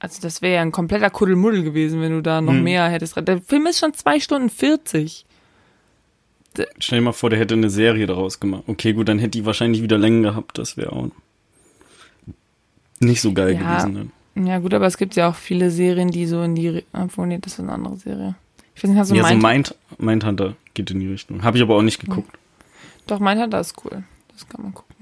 also 0.00 0.20
das 0.20 0.42
wäre 0.42 0.56
ja 0.56 0.62
ein 0.62 0.72
kompletter 0.72 1.10
Kuddelmuddel 1.10 1.62
gewesen, 1.62 2.00
wenn 2.00 2.12
du 2.12 2.22
da 2.22 2.40
noch 2.40 2.52
hm. 2.52 2.64
mehr 2.64 2.88
hättest. 2.88 3.16
Der 3.16 3.40
Film 3.40 3.66
ist 3.66 3.78
schon 3.78 3.94
zwei 3.94 4.18
Stunden 4.18 4.50
40. 4.50 5.24
Stell 6.78 6.98
dir 6.98 7.04
mal 7.04 7.12
vor, 7.12 7.30
der 7.30 7.38
hätte 7.38 7.54
eine 7.54 7.70
Serie 7.70 8.06
daraus 8.06 8.40
gemacht. 8.40 8.64
Okay, 8.66 8.92
gut, 8.92 9.08
dann 9.08 9.20
hätte 9.20 9.30
die 9.30 9.46
wahrscheinlich 9.46 9.80
wieder 9.80 9.96
Längen 9.96 10.24
gehabt, 10.24 10.58
das 10.58 10.76
wäre 10.76 10.92
auch 10.92 11.08
nicht 13.04 13.20
so 13.20 13.32
geil 13.32 13.54
ja, 13.54 13.60
gewesen. 13.60 14.10
Dann. 14.34 14.46
Ja, 14.46 14.58
gut, 14.58 14.74
aber 14.74 14.86
es 14.86 14.96
gibt 14.96 15.16
ja 15.16 15.28
auch 15.28 15.36
viele 15.36 15.70
Serien, 15.70 16.10
die 16.10 16.26
so 16.26 16.42
in 16.42 16.54
die. 16.54 16.84
Obwohl, 16.92 17.26
nee, 17.26 17.38
das 17.40 17.54
ist 17.54 17.60
eine 17.60 17.72
andere 17.72 17.96
Serie. 17.96 18.34
Ich 18.74 18.82
weiß 18.82 18.90
nicht, 18.90 18.98
hast 18.98 19.10
du 19.10 19.14
ja, 19.14 19.22
Mind 19.22 19.40
so 19.40 19.48
Mind, 19.48 19.74
Mindhunter 19.98 20.56
geht 20.74 20.90
in 20.90 21.00
die 21.00 21.08
Richtung. 21.08 21.44
Habe 21.44 21.56
ich 21.56 21.62
aber 21.62 21.76
auch 21.76 21.82
nicht 21.82 22.00
geguckt. 22.00 22.36
Doch, 23.06 23.20
Mindhunter 23.20 23.60
ist 23.60 23.74
cool. 23.84 24.02
Das 24.32 24.48
kann 24.48 24.62
man 24.62 24.74
gucken. 24.74 24.94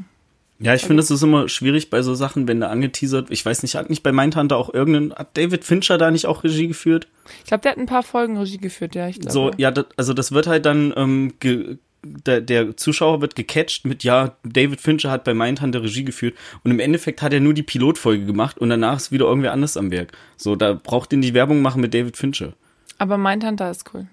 Ja, 0.62 0.74
ich 0.74 0.82
finde, 0.82 1.02
es 1.02 1.10
ist 1.10 1.22
immer 1.22 1.48
schwierig 1.48 1.90
bei 1.90 2.02
so 2.02 2.14
Sachen, 2.14 2.46
wenn 2.46 2.60
da 2.60 2.68
angeteasert, 2.68 3.32
ich 3.32 3.44
weiß 3.44 3.62
nicht, 3.62 3.74
hat 3.74 3.90
nicht 3.90 4.04
bei 4.04 4.12
Mindhunter 4.12 4.56
auch 4.56 4.72
irgendein, 4.72 5.12
hat 5.12 5.36
David 5.36 5.64
Fincher 5.64 5.98
da 5.98 6.12
nicht 6.12 6.26
auch 6.26 6.44
Regie 6.44 6.68
geführt? 6.68 7.08
Ich 7.40 7.46
glaube, 7.46 7.62
der 7.62 7.72
hat 7.72 7.78
ein 7.78 7.86
paar 7.86 8.04
Folgen 8.04 8.38
Regie 8.38 8.58
geführt, 8.58 8.94
ja, 8.94 9.08
ich 9.08 9.18
glaube. 9.18 9.32
So, 9.32 9.50
ja, 9.56 9.72
das, 9.72 9.86
also 9.96 10.14
das 10.14 10.30
wird 10.30 10.46
halt 10.46 10.64
dann 10.64 10.94
ähm, 10.96 11.34
ge, 11.40 11.78
der, 12.02 12.40
der 12.40 12.76
Zuschauer 12.76 13.20
wird 13.20 13.36
gecatcht 13.36 13.84
mit, 13.84 14.04
ja, 14.04 14.36
David 14.44 14.80
Fincher 14.80 15.10
hat 15.10 15.24
bei 15.24 15.34
Mindhunter 15.34 15.82
Regie 15.82 16.04
geführt 16.04 16.34
und 16.64 16.70
im 16.70 16.80
Endeffekt 16.80 17.22
hat 17.22 17.32
er 17.32 17.40
nur 17.40 17.54
die 17.54 17.62
Pilotfolge 17.62 18.24
gemacht 18.24 18.58
und 18.58 18.70
danach 18.70 18.96
ist 18.96 19.12
wieder 19.12 19.26
irgendwer 19.26 19.52
anders 19.52 19.76
am 19.76 19.90
Werk. 19.90 20.12
So, 20.36 20.56
da 20.56 20.74
braucht 20.74 21.12
ihn 21.12 21.22
die 21.22 21.34
Werbung 21.34 21.62
machen 21.62 21.80
mit 21.80 21.94
David 21.94 22.16
Fincher. 22.16 22.54
Aber 22.98 23.18
Mindhunter 23.18 23.70
ist 23.70 23.84
cool. 23.94 24.06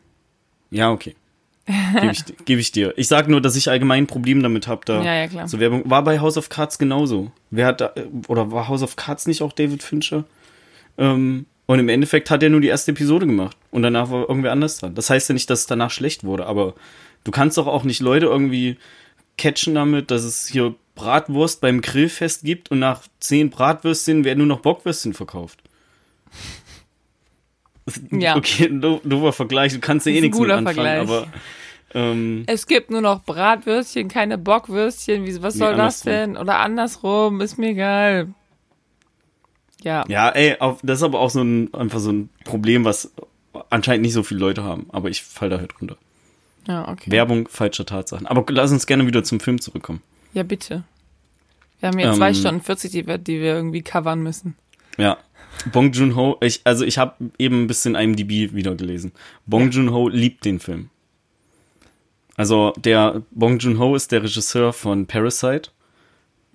Ja, 0.72 0.92
okay. 0.92 1.16
Gebe 2.00 2.12
ich, 2.12 2.26
geb 2.46 2.60
ich 2.60 2.72
dir. 2.72 2.94
Ich 2.96 3.08
sag 3.08 3.28
nur, 3.28 3.42
dass 3.42 3.56
ich 3.56 3.70
allgemein 3.70 4.04
ein 4.04 4.08
Problem 4.08 4.42
damit 4.42 4.68
habe, 4.68 4.82
da 4.86 5.04
ja, 5.04 5.16
ja, 5.16 5.28
klar. 5.28 5.48
so 5.48 5.60
Werbung. 5.60 5.84
War 5.90 6.04
bei 6.04 6.20
House 6.20 6.38
of 6.38 6.50
Cards 6.50 6.80
genauso. 6.80 7.32
Wer 7.52 7.68
hat 7.68 7.82
da, 7.82 7.94
oder 8.28 8.52
war 8.52 8.68
House 8.68 8.82
of 8.82 8.96
Cards 8.96 9.28
nicht 9.28 9.42
auch 9.42 9.54
David 9.54 9.84
Fincher? 9.84 10.26
Ähm, 10.98 11.46
und 11.68 11.78
im 11.78 11.90
Endeffekt 11.90 12.32
hat 12.32 12.42
er 12.42 12.50
nur 12.50 12.62
die 12.62 12.68
erste 12.68 12.92
Episode 12.92 13.28
gemacht 13.28 13.56
und 13.70 13.84
danach 13.84 14.10
war 14.10 14.28
irgendwer 14.28 14.52
anders 14.52 14.80
dran. 14.80 14.96
Das 14.96 15.12
heißt 15.12 15.30
ja 15.30 15.34
nicht, 15.34 15.50
dass 15.52 15.60
es 15.60 15.68
danach 15.68 15.92
schlecht 15.92 16.24
wurde, 16.24 16.48
aber 16.48 16.74
Du 17.24 17.32
kannst 17.32 17.58
doch 17.58 17.68
auch 17.68 17.84
nicht 17.84 18.00
Leute 18.00 18.28
irgendwie 18.28 18.78
catchen 19.38 19.76
damit, 19.76 20.12
dass 20.12 20.24
es 20.24 20.48
hier 20.48 20.76
Bratwurst 20.96 21.62
beim 21.62 21.82
Grillfest 21.82 22.44
gibt 22.44 22.72
und 22.72 22.80
nach 22.80 23.04
zehn 23.20 23.50
Bratwürstchen 23.50 24.24
werden 24.26 24.40
nur 24.40 24.48
noch 24.48 24.62
Bockwürstchen 24.62 25.14
verkauft. 25.14 25.62
Ja. 28.12 28.36
Okay, 28.36 28.70
doofer 28.72 29.34
Vergleich, 29.34 29.74
du 29.74 29.80
kannst 29.80 30.06
ja 30.06 30.12
eh 30.12 30.22
nichts 30.22 30.38
mit 30.38 30.52
anfangen, 30.52 30.76
Vergleich. 30.76 31.02
aber 31.02 31.28
ähm, 31.96 32.44
es 32.46 32.68
gibt 32.68 32.92
nur 32.92 33.02
noch 33.02 33.24
Bratwürstchen, 33.24 34.08
keine 34.08 34.38
Bockwürstchen. 34.38 35.26
Wie, 35.26 35.42
was 35.42 35.56
soll 35.56 35.72
nee, 35.72 35.78
das 35.78 36.02
denn? 36.02 36.38
Oder 36.38 36.60
andersrum, 36.60 37.42
ist 37.42 37.58
mir 37.58 37.70
egal. 37.70 38.28
Ja. 39.82 40.04
Ja, 40.08 40.30
ey, 40.30 40.58
auf, 40.60 40.80
das 40.84 41.00
ist 41.00 41.04
aber 41.04 41.20
auch 41.20 41.30
so 41.30 41.42
ein, 41.42 41.74
einfach 41.74 42.00
so 42.00 42.12
ein 42.12 42.30
Problem, 42.44 42.86
was 42.86 43.12
anscheinend 43.70 44.04
nicht 44.04 44.14
so 44.14 44.24
viele 44.24 44.40
Leute 44.40 44.64
haben. 44.64 44.88
Aber 44.92 45.10
ich 45.10 45.24
fall 45.24 45.50
da 45.50 45.58
halt 45.58 45.82
runter. 45.82 45.98
Ja, 46.68 46.88
okay. 46.88 47.12
Werbung 47.12 47.48
falscher 47.48 47.86
Tatsachen. 47.86 48.28
Aber 48.28 48.46
lass 48.54 48.72
uns 48.72 48.86
gerne 48.86 49.08
wieder 49.08 49.24
zum 49.24 49.40
Film 49.40 49.60
zurückkommen. 49.60 50.02
Ja, 50.34 50.44
bitte. 50.44 50.84
Wir 51.80 51.90
haben 51.90 51.98
hier 51.98 52.10
ähm, 52.10 52.16
zwei 52.16 52.34
Stunden 52.34 52.62
40, 52.62 52.92
die 52.92 53.08
wir, 53.08 53.18
die 53.18 53.40
wir 53.40 53.56
irgendwie 53.56 53.82
covern 53.82 54.22
müssen. 54.22 54.56
Ja. 54.98 55.18
Bong 55.72 55.92
Joon-ho, 55.92 56.38
ich, 56.42 56.62
also 56.64 56.86
ich 56.86 56.98
habe 56.98 57.32
eben 57.38 57.64
ein 57.64 57.68
bisschen 57.68 57.96
IMDb 57.96 58.54
wieder 58.54 58.76
gelesen. 58.76 59.12
Bong 59.46 59.66
ja. 59.66 59.70
Joon-ho 59.70 60.10
liebt 60.10 60.46
den 60.46 60.60
Film. 60.60 60.90
Also 62.36 62.74
der 62.78 63.24
Bong 63.32 63.60
Joon-ho 63.60 63.96
ist 63.96 64.12
der 64.12 64.24
Regisseur 64.24 64.72
von 64.72 65.08
Parasite. 65.08 65.72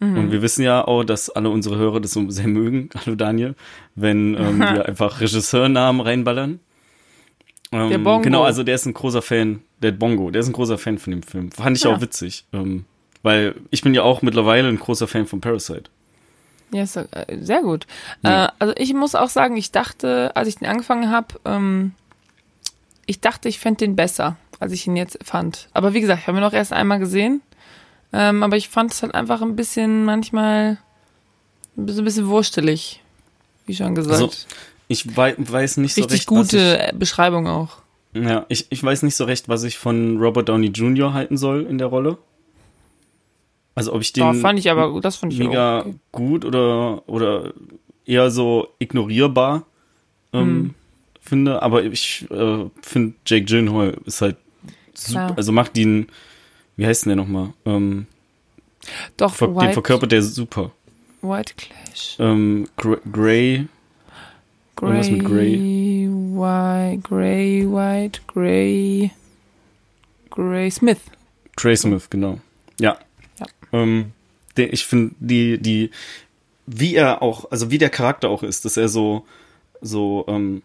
Mhm. 0.00 0.18
Und 0.18 0.32
wir 0.32 0.42
wissen 0.42 0.62
ja 0.62 0.86
auch, 0.86 1.04
dass 1.04 1.30
alle 1.30 1.50
unsere 1.50 1.76
Hörer 1.76 2.00
das 2.00 2.12
so 2.12 2.28
sehr 2.30 2.48
mögen, 2.48 2.90
hallo 3.04 3.16
Daniel, 3.16 3.54
wenn 3.94 4.34
ähm, 4.34 4.58
wir 4.60 4.86
einfach 4.86 5.20
Regisseurnamen 5.20 6.00
reinballern. 6.00 6.60
Ähm, 7.74 7.90
der 7.90 7.98
Bongo. 7.98 8.22
Genau, 8.22 8.44
also 8.44 8.62
der 8.62 8.74
ist 8.76 8.86
ein 8.86 8.94
großer 8.94 9.22
Fan, 9.22 9.60
der 9.82 9.92
Bongo, 9.92 10.30
der 10.30 10.40
ist 10.40 10.48
ein 10.48 10.52
großer 10.52 10.78
Fan 10.78 10.98
von 10.98 11.10
dem 11.10 11.22
Film. 11.22 11.50
Fand 11.52 11.76
ich 11.76 11.84
ja. 11.84 11.94
auch 11.94 12.00
witzig. 12.00 12.44
Ähm, 12.52 12.84
weil 13.22 13.54
ich 13.70 13.82
bin 13.82 13.94
ja 13.94 14.02
auch 14.02 14.22
mittlerweile 14.22 14.68
ein 14.68 14.78
großer 14.78 15.08
Fan 15.08 15.26
von 15.26 15.40
Parasite. 15.40 15.84
Ja, 16.72 16.82
ist, 16.82 16.96
äh, 16.96 17.06
sehr 17.40 17.62
gut. 17.62 17.86
Ja. 18.22 18.46
Äh, 18.46 18.48
also 18.58 18.74
ich 18.76 18.94
muss 18.94 19.14
auch 19.14 19.28
sagen, 19.28 19.56
ich 19.56 19.72
dachte, 19.72 20.32
als 20.34 20.48
ich 20.48 20.56
den 20.56 20.68
angefangen 20.68 21.10
habe, 21.10 21.40
ähm, 21.44 21.92
ich 23.06 23.20
dachte, 23.20 23.48
ich 23.48 23.58
fände 23.58 23.78
den 23.78 23.96
besser, 23.96 24.36
als 24.60 24.72
ich 24.72 24.86
ihn 24.86 24.96
jetzt 24.96 25.18
fand. 25.22 25.68
Aber 25.72 25.94
wie 25.94 26.00
gesagt, 26.00 26.22
ich 26.22 26.26
habe 26.26 26.38
ihn 26.38 26.42
noch 26.42 26.52
erst 26.52 26.72
einmal 26.72 26.98
gesehen. 26.98 27.42
Ähm, 28.12 28.42
aber 28.42 28.56
ich 28.56 28.68
fand 28.68 28.92
es 28.92 29.02
halt 29.02 29.14
einfach 29.14 29.42
ein 29.42 29.56
bisschen 29.56 30.04
manchmal 30.04 30.78
bisschen, 31.76 32.02
ein 32.02 32.04
bisschen 32.04 32.28
wurstelig, 32.28 33.02
wie 33.66 33.74
schon 33.74 33.94
gesagt. 33.94 34.22
Also, 34.22 34.30
ich 34.94 35.16
weiß 35.16 35.78
nicht 35.78 35.94
so 35.94 36.02
Richtig 36.02 36.20
recht. 36.20 36.26
gute 36.26 36.88
ich, 36.92 36.98
Beschreibung 36.98 37.46
auch. 37.46 37.78
Ja, 38.14 38.46
ich, 38.48 38.66
ich 38.70 38.82
weiß 38.82 39.02
nicht 39.02 39.16
so 39.16 39.24
recht, 39.24 39.48
was 39.48 39.64
ich 39.64 39.76
von 39.76 40.18
Robert 40.18 40.48
Downey 40.48 40.68
Jr. 40.68 41.12
halten 41.12 41.36
soll 41.36 41.66
in 41.66 41.78
der 41.78 41.88
Rolle. 41.88 42.18
Also 43.74 43.92
ob 43.92 44.00
ich 44.02 44.12
den 44.12 44.22
oh, 44.22 44.32
fand 44.34 44.58
ich 44.58 44.70
aber 44.70 45.00
das 45.00 45.16
fand 45.16 45.32
ich 45.32 45.40
mega 45.40 45.80
okay. 45.80 45.94
gut 46.12 46.44
oder 46.44 47.02
oder 47.08 47.52
eher 48.06 48.30
so 48.30 48.68
ignorierbar 48.78 49.64
ähm, 50.32 50.40
hm. 50.40 50.74
finde, 51.20 51.60
aber 51.60 51.82
ich 51.82 52.24
äh, 52.30 52.66
finde 52.82 53.14
Jake 53.26 53.46
Gyllenhaal 53.46 53.96
ist 54.04 54.22
halt 54.22 54.36
super, 54.94 55.34
also 55.36 55.50
macht 55.50 55.76
ihn 55.76 56.06
wie 56.76 56.86
heißt 56.86 57.04
denn 57.04 57.10
der 57.10 57.16
nochmal? 57.16 57.52
Ähm, 57.64 58.06
Doch, 59.16 59.34
ver 59.34 59.54
White, 59.54 59.66
den 59.66 59.72
verkörpert 59.74 60.12
der 60.12 60.22
super. 60.22 60.70
White 61.22 61.54
Clash. 61.56 62.16
Ähm, 62.18 62.68
Grey 62.76 63.66
Grey, 64.76 65.10
mit 65.10 65.24
Grey. 65.24 66.08
White, 66.10 67.02
Grey, 67.02 67.64
White, 67.66 68.20
Grey, 68.26 69.10
Grey 70.30 70.70
Smith. 70.70 71.00
Grey 71.56 71.76
Smith, 71.76 72.10
genau. 72.10 72.40
Ja. 72.80 72.98
ja. 73.38 73.46
Ähm, 73.72 74.12
der, 74.56 74.72
ich 74.72 74.84
finde 74.86 75.14
die, 75.20 75.58
die, 75.58 75.90
wie 76.66 76.94
er 76.96 77.22
auch, 77.22 77.50
also 77.50 77.70
wie 77.70 77.78
der 77.78 77.90
Charakter 77.90 78.28
auch 78.28 78.42
ist, 78.42 78.64
dass 78.64 78.76
er 78.76 78.88
so, 78.88 79.24
so, 79.80 80.24
ähm, 80.28 80.62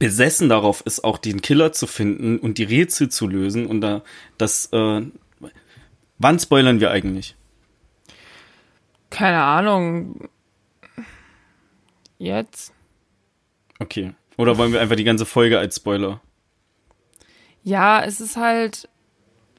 besessen 0.00 0.48
darauf 0.48 0.80
ist, 0.84 1.04
auch 1.04 1.18
den 1.18 1.42
Killer 1.42 1.72
zu 1.72 1.86
finden 1.86 2.38
und 2.38 2.58
die 2.58 2.64
Rätsel 2.64 3.08
zu 3.08 3.28
lösen 3.28 3.66
und 3.66 3.80
da, 3.80 4.02
das, 4.36 4.66
äh, 4.72 5.02
Wann 6.18 6.38
spoilern 6.38 6.80
wir 6.80 6.90
eigentlich? 6.90 7.36
Keine 9.10 9.42
Ahnung. 9.42 10.28
Jetzt? 12.18 12.72
Okay. 13.78 14.12
Oder 14.36 14.58
wollen 14.58 14.72
wir 14.72 14.80
einfach 14.80 14.96
die 14.96 15.04
ganze 15.04 15.26
Folge 15.26 15.58
als 15.58 15.76
Spoiler? 15.76 16.20
Ja, 17.62 18.02
es 18.02 18.20
ist 18.20 18.36
halt. 18.36 18.88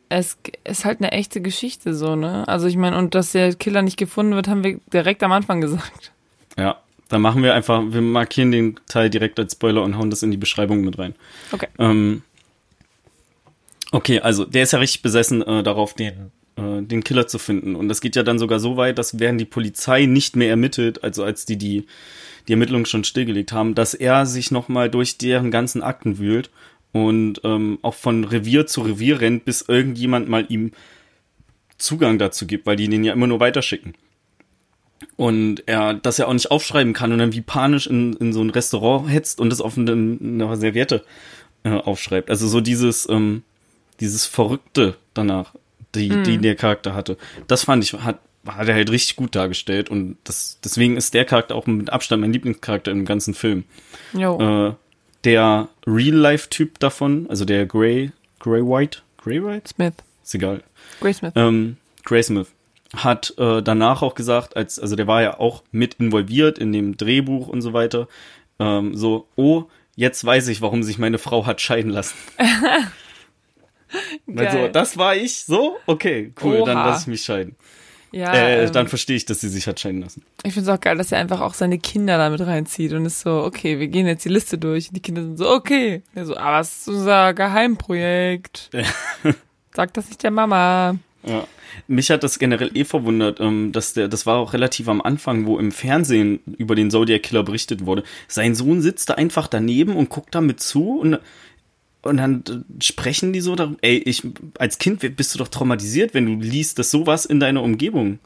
Es 0.09 0.37
ist 0.63 0.85
halt 0.85 0.99
eine 0.99 1.11
echte 1.11 1.41
Geschichte 1.41 1.93
so, 1.93 2.15
ne? 2.15 2.47
Also 2.47 2.67
ich 2.67 2.77
meine, 2.77 2.97
und 2.97 3.13
dass 3.13 3.33
der 3.33 3.53
Killer 3.55 3.81
nicht 3.81 3.97
gefunden 3.97 4.35
wird, 4.35 4.47
haben 4.47 4.63
wir 4.63 4.79
direkt 4.93 5.21
am 5.21 5.33
Anfang 5.33 5.59
gesagt. 5.59 6.13
Ja, 6.57 6.81
dann 7.09 7.21
machen 7.21 7.43
wir 7.43 7.53
einfach, 7.53 7.83
wir 7.85 8.01
markieren 8.01 8.51
den 8.51 8.79
Teil 8.87 9.09
direkt 9.09 9.37
als 9.37 9.53
Spoiler 9.53 9.83
und 9.83 9.97
hauen 9.97 10.09
das 10.09 10.23
in 10.23 10.31
die 10.31 10.37
Beschreibung 10.37 10.81
mit 10.81 10.97
rein. 10.97 11.13
Okay. 11.51 11.67
Ähm, 11.77 12.23
okay, 13.91 14.21
also 14.21 14.45
der 14.45 14.63
ist 14.63 14.71
ja 14.71 14.79
richtig 14.79 15.01
besessen 15.01 15.41
äh, 15.41 15.61
darauf, 15.61 15.93
den, 15.93 16.31
äh, 16.57 16.81
den 16.81 17.03
Killer 17.03 17.27
zu 17.27 17.39
finden. 17.39 17.75
Und 17.75 17.87
das 17.87 18.01
geht 18.01 18.15
ja 18.15 18.23
dann 18.23 18.39
sogar 18.39 18.59
so 18.59 18.77
weit, 18.77 18.97
dass 18.97 19.19
während 19.19 19.39
die 19.39 19.45
Polizei 19.45 20.05
nicht 20.05 20.35
mehr 20.35 20.49
ermittelt, 20.49 21.03
also 21.03 21.23
als 21.23 21.45
die 21.45 21.57
die, 21.57 21.85
die 22.47 22.53
Ermittlungen 22.53 22.85
schon 22.85 23.03
stillgelegt 23.03 23.51
haben, 23.51 23.75
dass 23.75 23.93
er 23.93 24.25
sich 24.25 24.51
nochmal 24.51 24.89
durch 24.89 25.17
deren 25.17 25.51
ganzen 25.51 25.81
Akten 25.83 26.17
wühlt 26.17 26.49
und 26.91 27.41
ähm, 27.43 27.79
auch 27.81 27.93
von 27.93 28.23
Revier 28.23 28.65
zu 28.65 28.81
Revier 28.81 29.21
rennt, 29.21 29.45
bis 29.45 29.61
irgendjemand 29.61 30.29
mal 30.29 30.45
ihm 30.49 30.71
Zugang 31.77 32.17
dazu 32.17 32.47
gibt, 32.47 32.65
weil 32.65 32.75
die 32.75 32.87
den 32.87 33.03
ja 33.03 33.13
immer 33.13 33.27
nur 33.27 33.39
weiterschicken. 33.39 33.93
Und 35.15 35.63
er 35.67 35.93
das 35.93 36.17
ja 36.17 36.25
auch 36.25 36.33
nicht 36.33 36.49
aufschreiben 36.49 36.93
kann 36.93 37.11
und 37.11 37.19
dann 37.19 37.33
wie 37.33 37.41
panisch 37.41 37.85
in, 37.85 38.13
in 38.13 38.33
so 38.33 38.41
ein 38.41 38.49
Restaurant 38.49 39.09
hetzt 39.09 39.39
und 39.39 39.51
das 39.51 39.61
auf 39.61 39.77
eine, 39.77 39.91
eine 39.91 40.57
Serviette 40.57 41.03
äh, 41.63 41.69
aufschreibt. 41.69 42.31
Also 42.31 42.47
so 42.47 42.61
dieses, 42.61 43.07
ähm, 43.09 43.43
dieses 43.99 44.25
Verrückte 44.25 44.95
danach, 45.13 45.53
die, 45.95 46.09
Mhm. 46.09 46.23
die 46.23 46.37
der 46.37 46.55
Charakter 46.55 46.93
hatte. 46.93 47.17
Das 47.47 47.63
fand 47.65 47.83
ich, 47.83 47.93
hat, 47.93 48.19
hat 48.45 48.67
er 48.67 48.75
halt 48.75 48.89
richtig 48.91 49.15
gut 49.15 49.35
dargestellt 49.35 49.89
und 49.89 50.17
das, 50.23 50.59
deswegen 50.63 50.97
ist 50.97 51.13
der 51.13 51.25
Charakter 51.25 51.55
auch 51.55 51.65
mit 51.67 51.89
Abstand 51.91 52.21
mein 52.21 52.33
Lieblingscharakter 52.33 52.91
im 52.91 53.05
ganzen 53.05 53.33
Film. 53.33 53.63
Jo. 54.13 54.69
Äh, 54.69 54.73
der 55.23 55.67
Real-Life-Typ 55.85 56.79
davon, 56.79 57.25
also 57.29 57.43
der 57.45 57.65
Grey, 57.65 58.11
Grey 58.39 58.61
White, 58.61 58.99
Grey 59.17 59.43
White? 59.43 59.69
Smith. 59.69 59.93
Ist 60.23 60.35
egal. 60.35 60.63
Gray 61.01 61.13
Smith. 61.13 61.33
Ähm, 61.35 61.77
Gray 62.05 62.23
Smith 62.23 62.47
hat 62.95 63.33
äh, 63.37 63.61
danach 63.61 64.01
auch 64.01 64.15
gesagt, 64.15 64.55
als, 64.55 64.79
also 64.79 64.95
der 64.95 65.07
war 65.07 65.21
ja 65.21 65.39
auch 65.39 65.63
mit 65.71 65.95
involviert 65.95 66.57
in 66.57 66.71
dem 66.71 66.95
Drehbuch 66.95 67.47
und 67.49 67.61
so 67.61 67.73
weiter, 67.73 68.07
ähm, 68.59 68.95
so, 68.95 69.27
oh, 69.35 69.65
jetzt 69.95 70.23
weiß 70.23 70.47
ich, 70.47 70.61
warum 70.61 70.83
sich 70.83 70.97
meine 70.97 71.17
Frau 71.17 71.45
hat 71.45 71.59
scheiden 71.59 71.91
lassen. 71.91 72.15
Also, 74.35 74.67
das 74.67 74.97
war 74.97 75.15
ich, 75.15 75.45
so? 75.45 75.77
Okay, 75.85 76.33
cool, 76.43 76.63
dann 76.65 76.77
Oha. 76.77 76.87
lasse 76.87 77.03
ich 77.03 77.07
mich 77.07 77.21
scheiden. 77.23 77.55
ja, 78.11 78.33
äh, 78.33 78.65
ähm, 78.65 78.71
dann 78.71 78.87
verstehe 78.87 79.15
ich, 79.15 79.25
dass 79.25 79.41
sie 79.41 79.49
sich 79.49 79.67
hat 79.67 79.79
scheiden 79.79 80.01
lassen. 80.01 80.23
ich 80.43 80.53
finde 80.53 80.71
es 80.71 80.77
auch 80.77 80.81
geil, 80.81 80.97
dass 80.97 81.11
er 81.11 81.19
einfach 81.19 81.41
auch 81.41 81.53
seine 81.53 81.79
Kinder 81.79 82.17
damit 82.17 82.41
reinzieht 82.41 82.93
und 82.93 83.05
ist 83.05 83.21
so, 83.21 83.43
okay, 83.43 83.79
wir 83.79 83.87
gehen 83.87 84.07
jetzt 84.07 84.25
die 84.25 84.29
Liste 84.29 84.57
durch. 84.57 84.89
Und 84.89 84.95
die 84.95 85.01
Kinder 85.01 85.23
sind 85.23 85.37
so, 85.37 85.49
okay. 85.49 86.03
Er 86.15 86.25
so, 86.25 86.37
aber 86.37 86.59
es 86.59 86.79
ist 86.79 86.87
unser 86.87 87.33
Geheimprojekt. 87.33 88.69
Sag 89.73 89.93
das 89.93 90.07
nicht 90.07 90.23
der 90.23 90.31
Mama. 90.31 90.97
Ja. 91.23 91.45
Mich 91.87 92.09
hat 92.09 92.23
das 92.23 92.39
generell 92.39 92.71
eh 92.73 92.85
verwundert, 92.85 93.39
ähm, 93.39 93.71
dass 93.71 93.93
der, 93.93 94.07
das 94.07 94.25
war 94.25 94.37
auch 94.37 94.53
relativ 94.53 94.87
am 94.87 95.01
Anfang, 95.01 95.45
wo 95.45 95.59
im 95.59 95.71
Fernsehen 95.71 96.39
über 96.57 96.75
den 96.75 96.89
Zodiac 96.89 97.23
Killer 97.23 97.43
berichtet 97.43 97.85
wurde. 97.85 98.03
Sein 98.27 98.55
Sohn 98.55 98.81
sitzt 98.81 99.09
da 99.09 99.15
einfach 99.15 99.47
daneben 99.47 99.95
und 99.95 100.09
guckt 100.09 100.33
damit 100.33 100.59
zu 100.59 100.99
und, 100.99 101.19
und 102.03 102.17
dann 102.17 102.43
sprechen 102.81 103.33
die 103.33 103.41
so 103.41 103.55
darum, 103.55 103.77
ey, 103.81 103.97
ich, 103.97 104.23
als 104.59 104.77
Kind 104.77 105.15
bist 105.17 105.33
du 105.33 105.39
doch 105.39 105.47
traumatisiert, 105.49 106.13
wenn 106.13 106.25
du 106.25 106.33
liest, 106.45 106.79
dass 106.79 106.91
sowas 106.91 107.25
in 107.25 107.39
deiner 107.39 107.63
Umgebung 107.63 108.19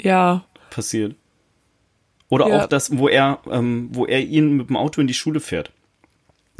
Ja, 0.00 0.44
passiert. 0.70 1.14
Oder 2.28 2.48
Ja. 2.48 2.62
auch 2.64 2.66
das, 2.66 2.96
wo 2.98 3.08
er, 3.08 3.38
ähm, 3.50 3.88
wo 3.92 4.06
er 4.06 4.20
ihn 4.20 4.56
mit 4.56 4.68
dem 4.68 4.76
Auto 4.76 5.00
in 5.00 5.06
die 5.06 5.14
Schule 5.14 5.40
fährt. 5.40 5.70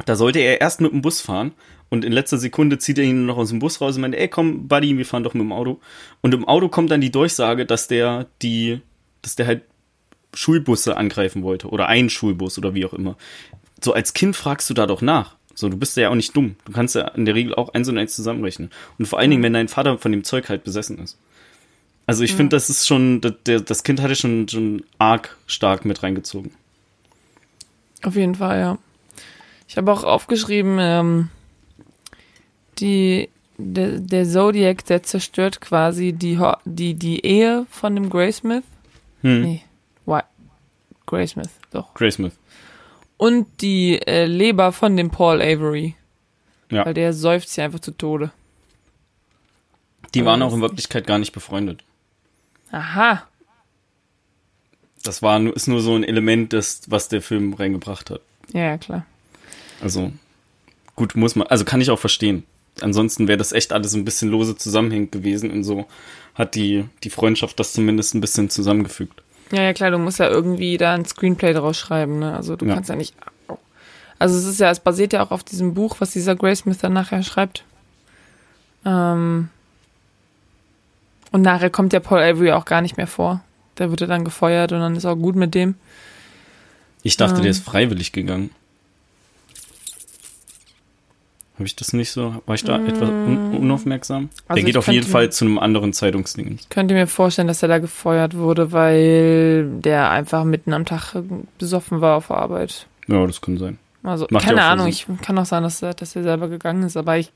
Da 0.05 0.15
sollte 0.15 0.39
er 0.39 0.61
erst 0.61 0.81
mit 0.81 0.91
dem 0.91 1.01
Bus 1.01 1.21
fahren 1.21 1.51
und 1.89 2.05
in 2.05 2.11
letzter 2.11 2.37
Sekunde 2.37 2.77
zieht 2.77 2.97
er 2.97 3.03
ihn 3.03 3.25
noch 3.25 3.37
aus 3.37 3.49
dem 3.49 3.59
Bus 3.59 3.81
raus 3.81 3.95
und 3.95 4.01
meint, 4.01 4.15
ey 4.15 4.27
komm, 4.27 4.67
Buddy, 4.67 4.97
wir 4.97 5.05
fahren 5.05 5.23
doch 5.23 5.33
mit 5.33 5.41
dem 5.41 5.51
Auto. 5.51 5.79
Und 6.21 6.33
im 6.33 6.45
Auto 6.47 6.69
kommt 6.69 6.91
dann 6.91 7.01
die 7.01 7.11
Durchsage, 7.11 7.65
dass 7.65 7.87
der 7.87 8.27
die, 8.41 8.79
dass 9.21 9.35
der 9.35 9.47
halt 9.47 9.63
Schulbusse 10.33 10.97
angreifen 10.97 11.43
wollte 11.43 11.69
oder 11.69 11.87
einen 11.87 12.09
Schulbus 12.09 12.57
oder 12.57 12.73
wie 12.73 12.85
auch 12.85 12.93
immer. 12.93 13.17
So 13.83 13.93
als 13.93 14.13
Kind 14.13 14.35
fragst 14.35 14.69
du 14.69 14.73
da 14.73 14.85
doch 14.85 15.01
nach. 15.01 15.35
So, 15.55 15.69
du 15.69 15.77
bist 15.77 15.95
ja 15.97 16.09
auch 16.09 16.15
nicht 16.15 16.35
dumm. 16.35 16.57
Du 16.65 16.73
kannst 16.73 16.95
ja 16.95 17.07
in 17.09 17.25
der 17.25 17.33
Regel 17.33 17.55
auch 17.55 17.73
eins 17.73 17.87
und 17.87 17.97
eins 17.97 18.15
zusammenrechnen. 18.15 18.69
Und 18.99 19.07
vor 19.07 19.19
allen 19.19 19.31
Dingen, 19.31 19.41
wenn 19.41 19.53
dein 19.53 19.69
Vater 19.69 19.97
von 19.97 20.11
dem 20.11 20.23
Zeug 20.25 20.49
halt 20.49 20.63
besessen 20.65 20.99
ist. 20.99 21.17
Also 22.07 22.23
ich 22.23 22.35
finde, 22.35 22.55
das 22.55 22.69
ist 22.69 22.85
schon, 22.85 23.21
das, 23.21 23.33
der, 23.45 23.61
das 23.61 23.83
Kind 23.83 24.01
hatte 24.01 24.15
schon, 24.15 24.47
schon 24.47 24.83
arg 24.99 25.35
stark 25.47 25.85
mit 25.85 26.03
reingezogen. 26.03 26.51
auf 28.03 28.15
jeden 28.15 28.35
Fall, 28.35 28.59
ja. 28.59 28.77
Ich 29.67 29.77
habe 29.77 29.91
auch 29.91 30.03
aufgeschrieben, 30.03 30.77
ähm, 30.79 31.29
die, 32.77 33.29
der, 33.57 33.99
der 33.99 34.25
Zodiac, 34.25 34.85
der 34.85 35.01
zerstört 35.01 35.61
quasi 35.61 36.13
die, 36.13 36.39
die, 36.65 36.93
die 36.93 37.25
Ehe 37.25 37.65
von 37.71 37.95
dem 37.95 38.09
Graysmith. 38.09 38.63
Hm. 39.21 39.41
Nee, 39.41 39.61
Why? 40.05 40.21
Graysmith, 41.07 41.49
doch. 41.71 41.93
Graysmith. 41.95 42.33
Und 43.17 43.61
die 43.61 43.99
äh, 44.05 44.25
Leber 44.25 44.71
von 44.71 44.97
dem 44.97 45.09
Paul 45.09 45.41
Avery. 45.41 45.95
Ja. 46.69 46.85
Weil 46.85 46.93
der 46.93 47.13
seufzt 47.13 47.55
ja 47.57 47.65
einfach 47.65 47.79
zu 47.79 47.91
Tode. 47.91 48.31
Die 50.13 50.21
Aber 50.21 50.31
waren 50.31 50.41
auch 50.41 50.53
in 50.53 50.61
Wirklichkeit 50.61 51.07
gar 51.07 51.19
nicht 51.19 51.31
befreundet. 51.31 51.83
Aha. 52.71 53.27
Das 55.03 55.21
war 55.21 55.39
nur, 55.39 55.55
ist 55.55 55.67
nur 55.67 55.81
so 55.81 55.95
ein 55.95 56.03
Element, 56.03 56.51
das, 56.51 56.81
was 56.87 57.09
der 57.09 57.21
Film 57.21 57.53
reingebracht 57.53 58.09
hat. 58.09 58.21
Ja, 58.53 58.61
ja, 58.61 58.77
klar. 58.77 59.05
Also, 59.81 60.11
gut, 60.95 61.15
muss 61.15 61.35
man, 61.35 61.47
also 61.47 61.63
kann 61.63 61.81
ich 61.81 61.91
auch 61.91 61.99
verstehen. 61.99 62.43
Ansonsten 62.81 63.27
wäre 63.27 63.37
das 63.37 63.51
echt 63.51 63.71
alles 63.71 63.93
ein 63.93 64.03
bisschen 64.03 64.29
lose 64.29 64.57
zusammenhängend 64.57 65.11
gewesen 65.11 65.51
und 65.51 65.63
so 65.63 65.85
hat 66.33 66.55
die, 66.55 66.85
die 67.03 67.09
Freundschaft 67.09 67.59
das 67.59 67.71
zumindest 67.71 68.13
ein 68.15 68.21
bisschen 68.21 68.49
zusammengefügt. 68.49 69.21
Ja, 69.55 69.61
ja, 69.63 69.73
klar, 69.73 69.89
du 69.91 69.97
musst 69.97 70.19
ja 70.19 70.27
irgendwie 70.27 70.77
da 70.77 70.93
ein 70.93 71.05
Screenplay 71.05 71.53
draus 71.53 71.77
schreiben, 71.77 72.19
ne? 72.19 72.35
Also 72.35 72.55
du 72.57 72.65
Ja. 72.65 72.73
kannst 72.73 72.89
ja 72.89 72.95
nicht. 72.95 73.15
Also 74.19 74.37
es 74.37 74.45
ist 74.45 74.59
ja, 74.59 74.69
es 74.69 74.79
basiert 74.81 75.13
ja 75.13 75.23
auch 75.23 75.31
auf 75.31 75.43
diesem 75.43 75.73
Buch, 75.73 75.95
was 75.99 76.11
dieser 76.11 76.35
Graysmith 76.35 76.77
dann 76.79 76.93
nachher 76.93 77.23
schreibt. 77.23 77.63
Ähm 78.85 79.49
und 81.31 81.41
nachher 81.41 81.69
kommt 81.69 81.93
ja 81.93 81.99
Paul 81.99 82.19
Avery 82.19 82.51
auch 82.51 82.65
gar 82.65 82.81
nicht 82.81 82.97
mehr 82.97 83.07
vor. 83.07 83.41
Der 83.77 83.89
wird 83.89 84.01
ja 84.01 84.07
dann 84.07 84.23
gefeuert 84.25 84.71
und 84.71 84.79
dann 84.79 84.95
ist 84.95 85.05
auch 85.05 85.15
gut 85.15 85.35
mit 85.35 85.53
dem. 85.53 85.75
Ich 87.03 87.17
dachte, 87.17 87.37
Ähm. 87.37 87.41
der 87.43 87.51
ist 87.51 87.63
freiwillig 87.63 88.11
gegangen. 88.13 88.51
Habe 91.55 91.65
ich 91.65 91.75
das 91.75 91.93
nicht 91.93 92.11
so? 92.11 92.41
War 92.45 92.55
ich 92.55 92.65
da 92.65 92.85
etwas 92.85 93.09
un 93.09 93.55
unaufmerksam? 93.55 94.29
Also 94.47 94.55
der 94.55 94.65
geht 94.65 94.77
auf 94.77 94.89
jeden 94.89 95.07
Fall 95.07 95.31
zu 95.31 95.45
einem 95.45 95.57
anderen 95.57 95.93
Zeitungsding. 95.93 96.57
Ich 96.59 96.69
könnte 96.69 96.93
mir 96.93 97.07
vorstellen, 97.07 97.47
dass 97.47 97.63
er 97.63 97.69
da 97.69 97.79
gefeuert 97.79 98.35
wurde, 98.35 98.73
weil 98.73 99.65
der 99.79 100.09
einfach 100.11 100.43
mitten 100.43 100.73
am 100.73 100.85
Tag 100.85 101.15
besoffen 101.57 102.01
war 102.01 102.17
auf 102.17 102.29
Arbeit. 102.29 102.87
Ja, 103.07 103.25
das 103.25 103.39
kann 103.39 103.57
sein. 103.57 103.77
Also, 104.03 104.27
Macht 104.29 104.45
keine 104.45 104.63
Ahnung, 104.63 104.87
ich 104.87 105.07
kann 105.21 105.37
auch 105.39 105.45
sein, 105.45 105.63
dass 105.63 105.81
er, 105.81 105.93
dass 105.93 106.15
er 106.15 106.23
selber 106.23 106.47
gegangen 106.49 106.83
ist, 106.83 106.97
aber 106.97 107.17
ich 107.17 107.31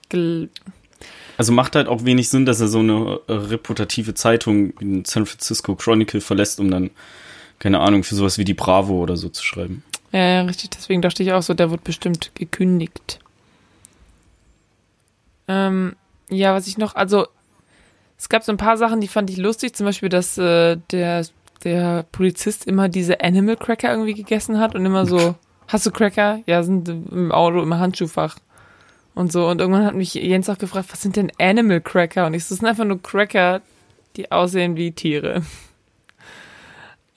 Also 1.37 1.53
macht 1.53 1.75
halt 1.75 1.87
auch 1.87 2.03
wenig 2.03 2.29
Sinn, 2.29 2.45
dass 2.45 2.59
er 2.59 2.67
so 2.67 2.79
eine 2.79 3.21
reputative 3.27 4.13
Zeitung 4.13 4.73
wie 4.79 4.85
den 4.85 5.05
San 5.05 5.25
Francisco 5.25 5.75
Chronicle 5.75 6.21
verlässt, 6.21 6.59
um 6.59 6.69
dann, 6.69 6.91
keine 7.57 7.79
Ahnung, 7.79 8.03
für 8.03 8.15
sowas 8.15 8.37
wie 8.37 8.43
die 8.43 8.53
Bravo 8.53 9.01
oder 9.01 9.15
so 9.15 9.29
zu 9.29 9.43
schreiben. 9.43 9.83
Ja, 10.11 10.19
ja, 10.19 10.41
richtig. 10.41 10.71
Deswegen 10.71 11.01
dachte 11.01 11.23
ich 11.23 11.31
auch 11.31 11.41
so, 11.41 11.53
der 11.53 11.71
wird 11.71 11.83
bestimmt 11.83 12.31
gekündigt. 12.35 13.19
Ähm, 15.49 15.95
ja, 16.29 16.53
was 16.53 16.67
ich 16.67 16.77
noch, 16.77 16.95
also 16.95 17.27
es 18.17 18.29
gab 18.29 18.43
so 18.43 18.51
ein 18.51 18.57
paar 18.57 18.77
Sachen, 18.77 19.01
die 19.01 19.07
fand 19.07 19.29
ich 19.29 19.37
lustig. 19.37 19.75
Zum 19.75 19.85
Beispiel, 19.85 20.09
dass 20.09 20.37
äh, 20.37 20.77
der, 20.91 21.25
der 21.63 22.05
Polizist 22.11 22.67
immer 22.67 22.87
diese 22.87 23.21
Animal 23.21 23.57
Cracker 23.57 23.91
irgendwie 23.91 24.13
gegessen 24.13 24.59
hat 24.59 24.75
und 24.75 24.85
immer 24.85 25.05
so, 25.05 25.35
hast 25.67 25.85
du 25.85 25.91
Cracker? 25.91 26.39
Ja, 26.45 26.61
sind 26.63 26.87
im 26.87 27.31
Auto, 27.31 27.61
im 27.61 27.73
Handschuhfach. 27.73 28.37
Und 29.15 29.31
so. 29.31 29.49
Und 29.49 29.59
irgendwann 29.59 29.85
hat 29.85 29.95
mich 29.95 30.13
Jens 30.13 30.49
auch 30.49 30.59
gefragt, 30.59 30.89
was 30.91 31.01
sind 31.01 31.15
denn 31.15 31.31
Animal 31.39 31.81
Cracker? 31.81 32.27
Und 32.27 32.35
ich 32.35 32.45
so, 32.45 32.53
das 32.53 32.59
sind 32.59 32.67
einfach 32.67 32.85
nur 32.85 33.01
Cracker, 33.01 33.61
die 34.15 34.31
aussehen 34.31 34.77
wie 34.77 34.91
Tiere. 34.91 35.41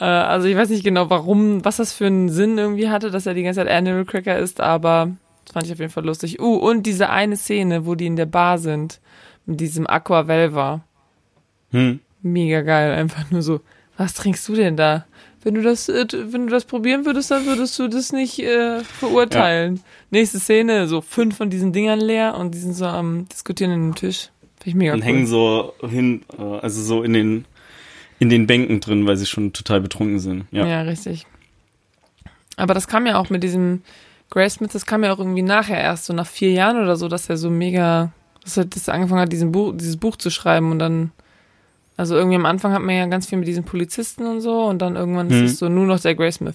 Äh, 0.01 0.07
also 0.07 0.49
ich 0.49 0.57
weiß 0.57 0.71
nicht 0.71 0.83
genau, 0.83 1.11
warum, 1.11 1.65
was 1.65 1.77
das 1.77 1.93
für 1.93 2.07
einen 2.07 2.29
Sinn 2.29 2.59
irgendwie 2.59 2.89
hatte, 2.89 3.13
dass 3.13 3.27
er 3.27 3.35
die 3.35 3.45
ganze 3.45 3.61
Zeit 3.61 3.69
Animal 3.69 4.05
Cracker 4.05 4.37
ist, 4.37 4.61
aber 4.61 5.13
das 5.45 5.53
fand 5.53 5.67
ich 5.67 5.73
auf 5.73 5.79
jeden 5.79 5.93
Fall 5.93 6.05
lustig. 6.05 6.41
Uh, 6.41 6.57
und 6.57 6.85
diese 6.85 7.11
eine 7.11 7.37
Szene, 7.37 7.87
wo 7.87 7.95
die 7.95 8.07
in 8.07 8.17
der 8.17 8.27
Bar 8.27 8.59
sind, 8.59 9.01
mit 9.47 9.61
diesem 9.61 9.87
Aqua 9.87 10.29
Velva. 10.29 10.83
Hm. 11.71 12.01
Mega 12.23 12.61
geil, 12.63 12.93
einfach 12.93 13.31
nur 13.31 13.43
so, 13.43 13.61
was 13.97 14.15
trinkst 14.15 14.49
du 14.49 14.55
denn 14.55 14.77
da? 14.77 15.07
Wenn 15.45 15.55
du 15.55 15.63
das, 15.63 15.89
äh, 15.89 16.07
wenn 16.13 16.47
du 16.47 16.53
das 16.53 16.65
probieren 16.65 17.05
würdest, 17.05 17.31
dann 17.31 17.47
würdest 17.47 17.79
du 17.79 17.89
das 17.89 18.13
nicht 18.13 18.39
äh, 18.39 18.85
verurteilen. 18.85 19.81
Nächste 20.11 20.39
Szene, 20.39 20.87
so 20.87 21.01
fünf 21.01 21.37
von 21.37 21.51
diesen 21.51 21.73
Dingern 21.73 22.01
leer 22.01 22.37
und 22.37 22.55
die 22.55 22.59
sind 22.59 22.75
so 22.75 22.87
am 22.87 23.29
diskutieren 23.29 23.73
an 23.73 23.81
dem 23.81 23.95
Tisch. 23.97 24.31
Finde 24.59 24.69
ich 24.69 24.75
mega 24.77 24.93
und 24.93 25.01
cool. 25.01 25.07
hängen 25.07 25.27
so 25.27 25.75
hin, 25.81 26.23
äh, 26.39 26.43
also 26.43 26.81
so 26.83 27.03
in 27.03 27.13
den, 27.13 27.45
in 28.21 28.29
den 28.29 28.47
Bänken 28.47 28.79
drin, 28.79 29.07
weil 29.07 29.17
sie 29.17 29.27
schon 29.27 29.53
total 29.53 29.81
betrunken 29.81 30.21
sind. 30.21 30.45
Ja. 30.53 30.65
Ja. 30.65 30.83
richtig. 30.83 31.27
Aber 32.57 32.75
das 32.75 32.87
kam 32.87 33.07
ja 33.07 33.19
auch 33.19 33.31
mit 33.31 33.43
diesem 33.43 33.83
Grace 34.33 34.55
Smith, 34.55 34.73
das 34.73 34.87
kam 34.87 35.05
ja 35.05 35.13
auch 35.13 35.19
irgendwie 35.19 35.43
nachher 35.43 35.79
erst, 35.79 36.07
so 36.07 36.15
nach 36.15 36.27
vier 36.27 36.53
Jahren 36.53 36.83
oder 36.83 36.97
so, 36.97 37.07
dass 37.09 37.29
er 37.29 37.37
so 37.37 37.51
mega, 37.51 38.11
dass 38.43 38.57
er, 38.57 38.65
dass 38.65 38.89
er 38.89 38.95
angefangen 38.95 39.21
hat, 39.21 39.31
diesen 39.33 39.53
Buch, 39.53 39.75
dieses 39.77 39.99
Buch 39.99 40.17
zu 40.17 40.31
schreiben 40.31 40.71
und 40.71 40.79
dann, 40.79 41.13
also 41.99 42.17
irgendwie 42.17 42.37
am 42.37 42.47
Anfang 42.47 42.73
hat 42.73 42.81
man 42.81 42.95
ja 42.97 43.05
ganz 43.07 43.27
viel 43.27 43.37
mit 43.39 43.47
diesen 43.47 43.65
Polizisten 43.65 44.25
und 44.27 44.41
so 44.41 44.65
und 44.65 44.79
dann 44.81 44.97
irgendwann 44.97 45.29
Mhm. 45.29 45.45
ist 45.45 45.53
es 45.53 45.59
so 45.59 45.69
nur 45.69 45.85
noch 45.87 46.01
der 46.01 46.15
Grace 46.15 46.37
Smith. 46.37 46.55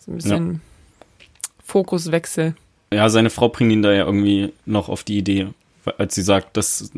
So 0.00 0.12
ein 0.12 0.16
bisschen 0.16 0.60
Fokuswechsel. 1.64 2.54
ja, 2.92 3.08
seine 3.08 3.30
Frau 3.30 3.48
bringt 3.48 3.72
ihn 3.72 3.82
da 3.82 3.92
ja 3.92 4.04
irgendwie 4.04 4.52
noch 4.66 4.88
auf 4.88 5.04
die 5.04 5.18
Idee, 5.18 5.48
als 5.98 6.14
sie 6.14 6.22
sagt, 6.22 6.56
dass, 6.56 6.90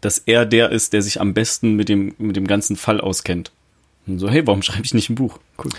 dass 0.00 0.18
er 0.18 0.44
der 0.46 0.70
ist, 0.70 0.92
der 0.92 1.02
sich 1.02 1.20
am 1.20 1.34
besten 1.34 1.74
mit 1.74 1.88
dem, 1.88 2.14
mit 2.18 2.36
dem 2.36 2.46
ganzen 2.46 2.76
Fall 2.76 3.00
auskennt. 3.00 3.50
Und 4.06 4.18
so, 4.18 4.28
hey, 4.28 4.46
warum 4.46 4.62
schreibe 4.62 4.84
ich 4.84 4.92
nicht 4.94 5.08
ein 5.10 5.14
Buch? 5.14 5.38
Cool. 5.62 5.70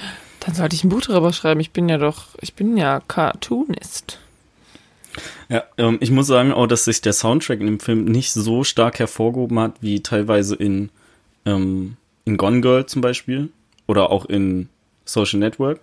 Dann 0.45 0.53
sollte 0.53 0.75
ich 0.75 0.83
ein 0.83 0.89
Buch 0.89 1.01
darüber 1.01 1.33
schreiben. 1.33 1.59
Ich 1.59 1.71
bin 1.71 1.89
ja 1.89 1.97
doch, 1.97 2.27
ich 2.39 2.53
bin 2.53 2.77
ja 2.77 3.01
Cartoonist. 3.07 4.19
Ja, 5.49 5.63
ähm, 5.77 5.97
ich 6.01 6.11
muss 6.11 6.27
sagen 6.27 6.51
auch, 6.51 6.67
dass 6.67 6.85
sich 6.85 7.01
der 7.01 7.13
Soundtrack 7.13 7.59
in 7.61 7.67
dem 7.67 7.79
Film 7.79 8.05
nicht 8.05 8.31
so 8.31 8.63
stark 8.63 8.99
hervorgehoben 8.99 9.59
hat, 9.59 9.75
wie 9.81 10.03
teilweise 10.03 10.55
in, 10.55 10.89
ähm, 11.45 11.97
in 12.25 12.37
Gone 12.37 12.61
Girl 12.61 12.85
zum 12.85 13.01
Beispiel 13.01 13.49
oder 13.87 14.11
auch 14.11 14.25
in 14.25 14.69
Social 15.05 15.39
Network. 15.39 15.79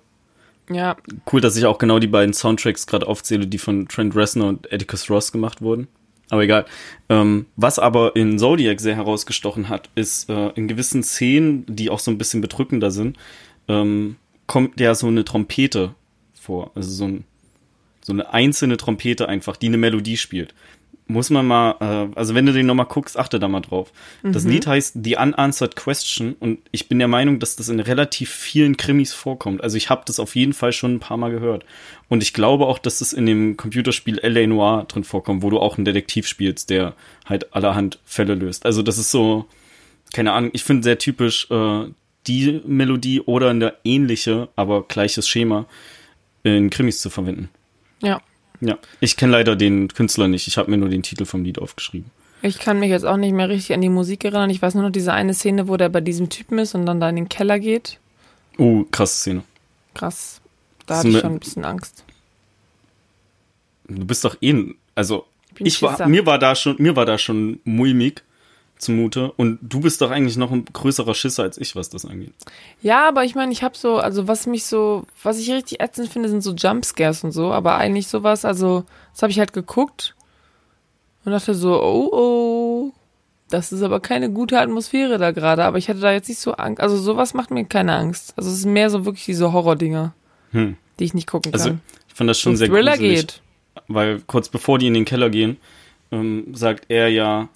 Ja, 0.71 0.97
Cool, 1.31 1.41
dass 1.41 1.57
ich 1.57 1.67
auch 1.67 1.79
genau 1.79 1.99
die 1.99 2.07
beiden 2.07 2.33
Soundtracks 2.33 2.87
gerade 2.87 3.07
aufzähle, 3.07 3.47
die 3.47 3.59
von 3.59 3.89
Trent 3.89 4.15
Reznor 4.15 4.49
und 4.49 4.73
Atticus 4.73 5.11
Ross 5.11 5.33
gemacht 5.33 5.61
wurden. 5.61 5.89
Aber 6.31 6.45
egal. 6.45 6.67
Ähm, 7.09 7.47
was 7.57 7.79
aber 7.79 8.15
in 8.17 8.39
Zodiac 8.39 8.81
sehr 8.81 8.95
herausgestochen 8.95 9.69
hat, 9.69 9.91
ist 9.97 10.31
äh, 10.31 10.51
in 10.51 10.69
gewissen 10.69 11.03
Szenen, 11.03 11.67
die 11.67 11.91
auch 11.91 11.99
so 11.99 12.11
ein 12.11 12.19
bisschen 12.19 12.41
bedrückender 12.41 12.91
sind, 12.91 13.19
ähm, 13.69 14.17
kommt 14.53 14.79
ja 14.81 14.95
so 14.95 15.07
eine 15.07 15.25
Trompete 15.25 15.95
vor. 16.39 16.73
Also 16.75 16.91
so, 16.91 17.07
ein, 17.07 17.25
so 18.03 18.13
eine 18.13 18.35
einzelne 18.35 18.77
Trompete 18.77 19.27
einfach, 19.27 19.57
die 19.57 19.69
eine 19.69 19.79
Melodie 19.79 20.19
spielt. 20.19 20.53
Muss 21.07 21.31
man 21.31 21.47
mal, 21.47 21.77
äh, 21.81 22.19
also 22.19 22.35
wenn 22.35 22.45
du 22.45 22.53
den 22.53 22.67
nochmal 22.67 22.85
guckst, 22.85 23.19
achte 23.19 23.41
da 23.41 23.49
mal 23.49 23.63
drauf. 23.63 23.95
Das 24.23 24.45
Lied 24.45 24.67
heißt 24.67 24.99
The 25.03 25.17
Unanswered 25.17 25.75
Question 25.75 26.35
und 26.39 26.59
ich 26.71 26.87
bin 26.87 26.99
der 26.99 27.09
Meinung, 27.09 27.39
dass 27.39 27.57
das 27.57 27.71
in 27.71 27.81
relativ 27.81 28.29
vielen 28.29 28.77
Krimis 28.77 29.15
vorkommt. 29.15 29.65
Also 29.65 29.79
ich 29.79 29.89
habe 29.89 30.03
das 30.05 30.21
auf 30.21 30.37
jeden 30.37 30.53
Fall 30.53 30.75
schon 30.75 30.97
ein 30.97 31.01
paar 31.01 31.17
Mal 31.17 31.31
gehört. 31.31 31.65
Und 32.11 32.23
ich 32.23 32.35
glaube 32.35 32.67
auch, 32.67 32.79
dass 32.79 32.99
das 32.99 33.15
in 33.15 33.25
dem 33.25 33.57
Computerspiel 33.57 34.19
L.A. 34.19 34.47
Noir 34.47 34.85
drin 34.87 35.05
vorkommt, 35.05 35.43
wo 35.43 35.49
du 35.49 35.61
auch 35.61 35.79
einen 35.79 35.87
Detektiv 35.87 36.27
spielst, 36.27 36.69
der 36.69 36.93
halt 37.25 37.55
allerhand 37.55 38.01
Fälle 38.05 38.35
löst. 38.35 38.67
Also 38.67 38.83
das 38.83 38.99
ist 38.99 39.11
so, 39.11 39.47
keine 40.13 40.35
Ahnung, 40.35 40.51
ich 40.53 40.63
finde 40.63 40.83
sehr 40.83 40.99
typisch 40.99 41.51
äh, 41.51 41.87
die 42.27 42.61
Melodie 42.67 43.21
oder 43.21 43.51
eine 43.51 43.75
ähnliche, 43.85 44.49
aber 44.57 44.83
gleiches 44.83 45.29
Schema 45.29 45.67
in 46.43 46.71
Krimis 46.71 47.01
zu 47.01 47.11
verwenden. 47.11 47.49
ja. 48.03 48.21
Ja, 48.65 48.79
ich 49.01 49.17
kenne 49.17 49.33
leider 49.33 49.57
den 49.57 49.89
Künstler 49.89 50.29
nicht. 50.29 50.47
Ich 50.47 50.57
habe 50.57 50.71
mir 50.71 50.77
nur 50.77 50.89
den 50.89 51.03
Titel 51.03 51.25
vom 51.25 51.43
Lied 51.43 51.59
aufgeschrieben. 51.59 52.13
Ich 52.43 52.61
kann 52.61 52.79
mich 52.79 52.91
jetzt 52.91 53.05
auch 53.05 53.17
nicht 53.17 53.33
mehr 53.33 53.49
richtig 53.49 53.75
an 53.75 53.81
die 53.81 53.89
Musik 53.89 54.25
erinnern. 54.25 54.51
Ich 54.51 54.63
weiß 54.63 54.75
nur 54.75 54.85
noch 54.85 54.93
diese 54.93 55.13
eine 55.13 55.35
Szene, 55.35 55.67
wo 55.67 55.77
der 55.77 55.89
bei 55.89 56.01
diesem 56.01 56.29
Typen 56.29 56.59
ist 56.61 56.77
und 56.77 56.87
dann 56.87 57.01
da 57.01 57.09
in 57.09 57.17
den 57.17 57.29
Keller 57.29 57.59
geht. 57.59 57.99
Oh, 58.59 58.85
krasse 58.93 59.17
Szene. 59.17 59.43
Krass. 59.95 60.41
Da 60.87 60.99
hatte 60.99 61.09
ich 61.09 61.19
schon 61.19 61.33
ein 61.33 61.41
bisschen 61.41 61.65
Angst. 61.65 62.05
Du 63.89 64.05
bist 64.05 64.25
doch 64.25 64.37
eh, 64.41 64.75
also 64.95 65.27
ich 65.59 65.83
war, 65.83 66.07
mir 66.07 66.25
war 66.25 66.39
da 66.39 66.55
schon, 66.55 66.77
mir 66.79 66.95
war 66.95 67.05
da 67.05 67.19
schon 67.19 67.59
mulmig 67.65 68.23
zumute 68.83 69.33
und 69.33 69.59
du 69.63 69.81
bist 69.81 70.01
doch 70.01 70.11
eigentlich 70.11 70.37
noch 70.37 70.51
ein 70.53 70.65
größerer 70.65 71.15
Schisser 71.15 71.45
als 71.45 71.57
ich, 71.59 71.75
was 71.77 71.89
das 71.89 72.05
angeht. 72.05 72.33
Ja, 72.83 73.09
aber 73.09 73.25
ich 73.25 73.35
meine, 73.35 73.53
ich 73.53 73.63
habe 73.63 73.77
so, 73.77 73.97
also 73.97 74.29
was 74.29 74.47
mich 74.47 74.65
so, 74.67 75.05
was 75.23 75.39
ich 75.39 75.51
richtig 75.51 75.81
ätzend 75.81 76.09
finde, 76.09 76.29
sind 76.29 76.43
so 76.43 76.53
Jumpscares 76.53 77.25
und 77.25 77.33
so, 77.33 77.53
aber 77.53 77.77
eigentlich 77.77 78.09
sowas, 78.09 78.45
also 78.45 78.85
das 79.13 79.23
habe 79.23 79.31
ich 79.33 79.39
halt 79.39 79.53
geguckt 79.53 80.15
und 81.25 81.33
dachte 81.33 81.55
so, 81.55 81.81
oh 81.83 82.09
oh, 82.13 82.93
das 83.49 83.71
ist 83.73 83.83
aber 83.83 84.01
keine 84.01 84.31
gute 84.31 84.59
Atmosphäre 84.59 85.19
da 85.19 85.31
gerade, 85.31 85.65
aber 85.65 85.79
ich 85.79 85.89
hatte 85.89 86.01
da 86.01 86.13
jetzt 86.13 86.29
nicht 86.29 86.41
so 86.41 86.53
Angst, 86.53 86.81
also 86.81 86.97
sowas 86.97 87.35
macht 87.35 87.51
mir 87.51 87.65
keine 87.65 87.95
Angst. 87.95 88.35
Also 88.37 88.51
es 88.51 88.59
ist 88.59 88.67
mehr 88.67 88.91
so 88.91 89.05
wirklich 89.05 89.25
diese 89.27 89.53
Horrordinger, 89.53 90.15
Hm. 90.53 90.77
die 90.99 91.05
ich 91.05 91.15
nicht 91.15 91.29
gucken 91.29 91.53
Also 91.55 91.71
kann. 91.71 91.81
ich 92.09 92.15
fand 92.15 92.29
das 92.31 92.39
schon 92.41 92.53
Wo 92.53 92.57
sehr 92.57 92.69
Thriller 92.69 92.93
gruselig, 92.97 93.21
geht. 93.21 93.43
weil 93.89 94.21
kurz 94.27 94.49
bevor 94.49 94.79
die 94.79 94.87
in 94.89 94.95
den 94.95 95.05
Keller 95.05 95.31
gehen, 95.31 95.57
ähm, 96.11 96.55
sagt 96.55 96.87
er 96.89 97.09
ja, 97.09 97.49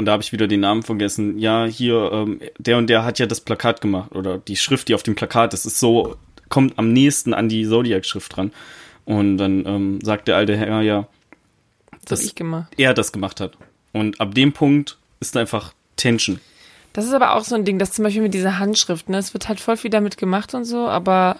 und 0.00 0.06
da 0.06 0.12
habe 0.12 0.22
ich 0.22 0.32
wieder 0.32 0.48
den 0.48 0.60
Namen 0.60 0.82
vergessen, 0.82 1.38
ja, 1.38 1.64
hier, 1.66 2.10
ähm, 2.12 2.40
der 2.58 2.78
und 2.78 2.88
der 2.88 3.04
hat 3.04 3.18
ja 3.18 3.26
das 3.26 3.40
Plakat 3.40 3.80
gemacht 3.80 4.14
oder 4.16 4.38
die 4.38 4.56
Schrift, 4.56 4.88
die 4.88 4.94
auf 4.94 5.02
dem 5.02 5.14
Plakat 5.14 5.54
ist, 5.54 5.66
ist 5.66 5.78
so, 5.78 6.16
kommt 6.48 6.78
am 6.78 6.92
nächsten 6.92 7.34
an 7.34 7.48
die 7.48 7.66
Zodiac-Schrift 7.68 8.34
dran. 8.36 8.50
Und 9.04 9.36
dann 9.38 9.64
ähm, 9.66 9.98
sagt 10.02 10.26
der 10.28 10.36
alte 10.36 10.56
Herr 10.56 10.82
ja, 10.82 11.06
Das 11.90 12.00
das- 12.06 12.18
habe 12.20 12.26
ich 12.28 12.34
gemacht. 12.34 12.72
er 12.76 12.94
das 12.94 13.12
gemacht 13.12 13.40
hat. 13.40 13.52
Und 13.92 14.20
ab 14.20 14.34
dem 14.34 14.52
Punkt 14.52 14.96
ist 15.20 15.36
einfach 15.36 15.72
Tension. 15.96 16.40
Das 16.92 17.04
ist 17.06 17.12
aber 17.12 17.34
auch 17.36 17.44
so 17.44 17.54
ein 17.54 17.64
Ding, 17.64 17.78
das 17.78 17.92
zum 17.92 18.04
Beispiel 18.04 18.22
mit 18.22 18.34
dieser 18.34 18.58
Handschrift, 18.58 19.08
ne? 19.08 19.18
Es 19.18 19.32
wird 19.32 19.48
halt 19.48 19.60
voll 19.60 19.76
viel 19.76 19.90
damit 19.90 20.16
gemacht 20.16 20.54
und 20.54 20.64
so, 20.64 20.88
aber 20.88 21.36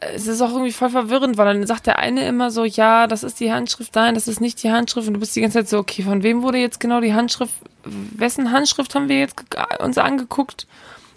es 0.00 0.26
ist 0.26 0.40
auch 0.40 0.52
irgendwie 0.52 0.72
voll 0.72 0.90
verwirrend, 0.90 1.36
weil 1.36 1.46
dann 1.46 1.66
sagt 1.66 1.86
der 1.86 1.98
eine 1.98 2.26
immer 2.26 2.50
so, 2.50 2.64
ja, 2.64 3.06
das 3.06 3.22
ist 3.22 3.40
die 3.40 3.52
Handschrift, 3.52 3.94
nein, 3.94 4.14
das 4.14 4.28
ist 4.28 4.40
nicht 4.40 4.62
die 4.62 4.70
Handschrift 4.70 5.08
und 5.08 5.14
du 5.14 5.20
bist 5.20 5.34
die 5.34 5.40
ganze 5.40 5.58
Zeit 5.58 5.68
so, 5.68 5.78
okay, 5.78 6.02
von 6.02 6.22
wem 6.22 6.42
wurde 6.42 6.58
jetzt 6.58 6.80
genau 6.80 7.00
die 7.00 7.14
Handschrift, 7.14 7.54
wessen 7.84 8.52
Handschrift 8.52 8.94
haben 8.94 9.08
wir 9.08 9.18
jetzt 9.18 9.36
uns 9.80 9.98
angeguckt? 9.98 10.66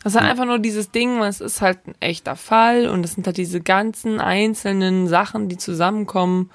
Das 0.04 0.14
ist 0.14 0.20
halt 0.20 0.32
einfach 0.32 0.46
nur 0.46 0.58
dieses 0.58 0.90
Ding, 0.90 1.22
es 1.22 1.42
ist 1.42 1.62
halt 1.62 1.86
ein 1.86 1.96
echter 2.00 2.36
Fall 2.36 2.88
und 2.88 3.04
es 3.04 3.14
sind 3.14 3.28
halt 3.28 3.38
diese 3.38 3.62
ganzen 3.62 4.20
einzelnen 4.20 5.08
Sachen, 5.08 5.48
die 5.48 5.58
zusammenkommen 5.58 6.50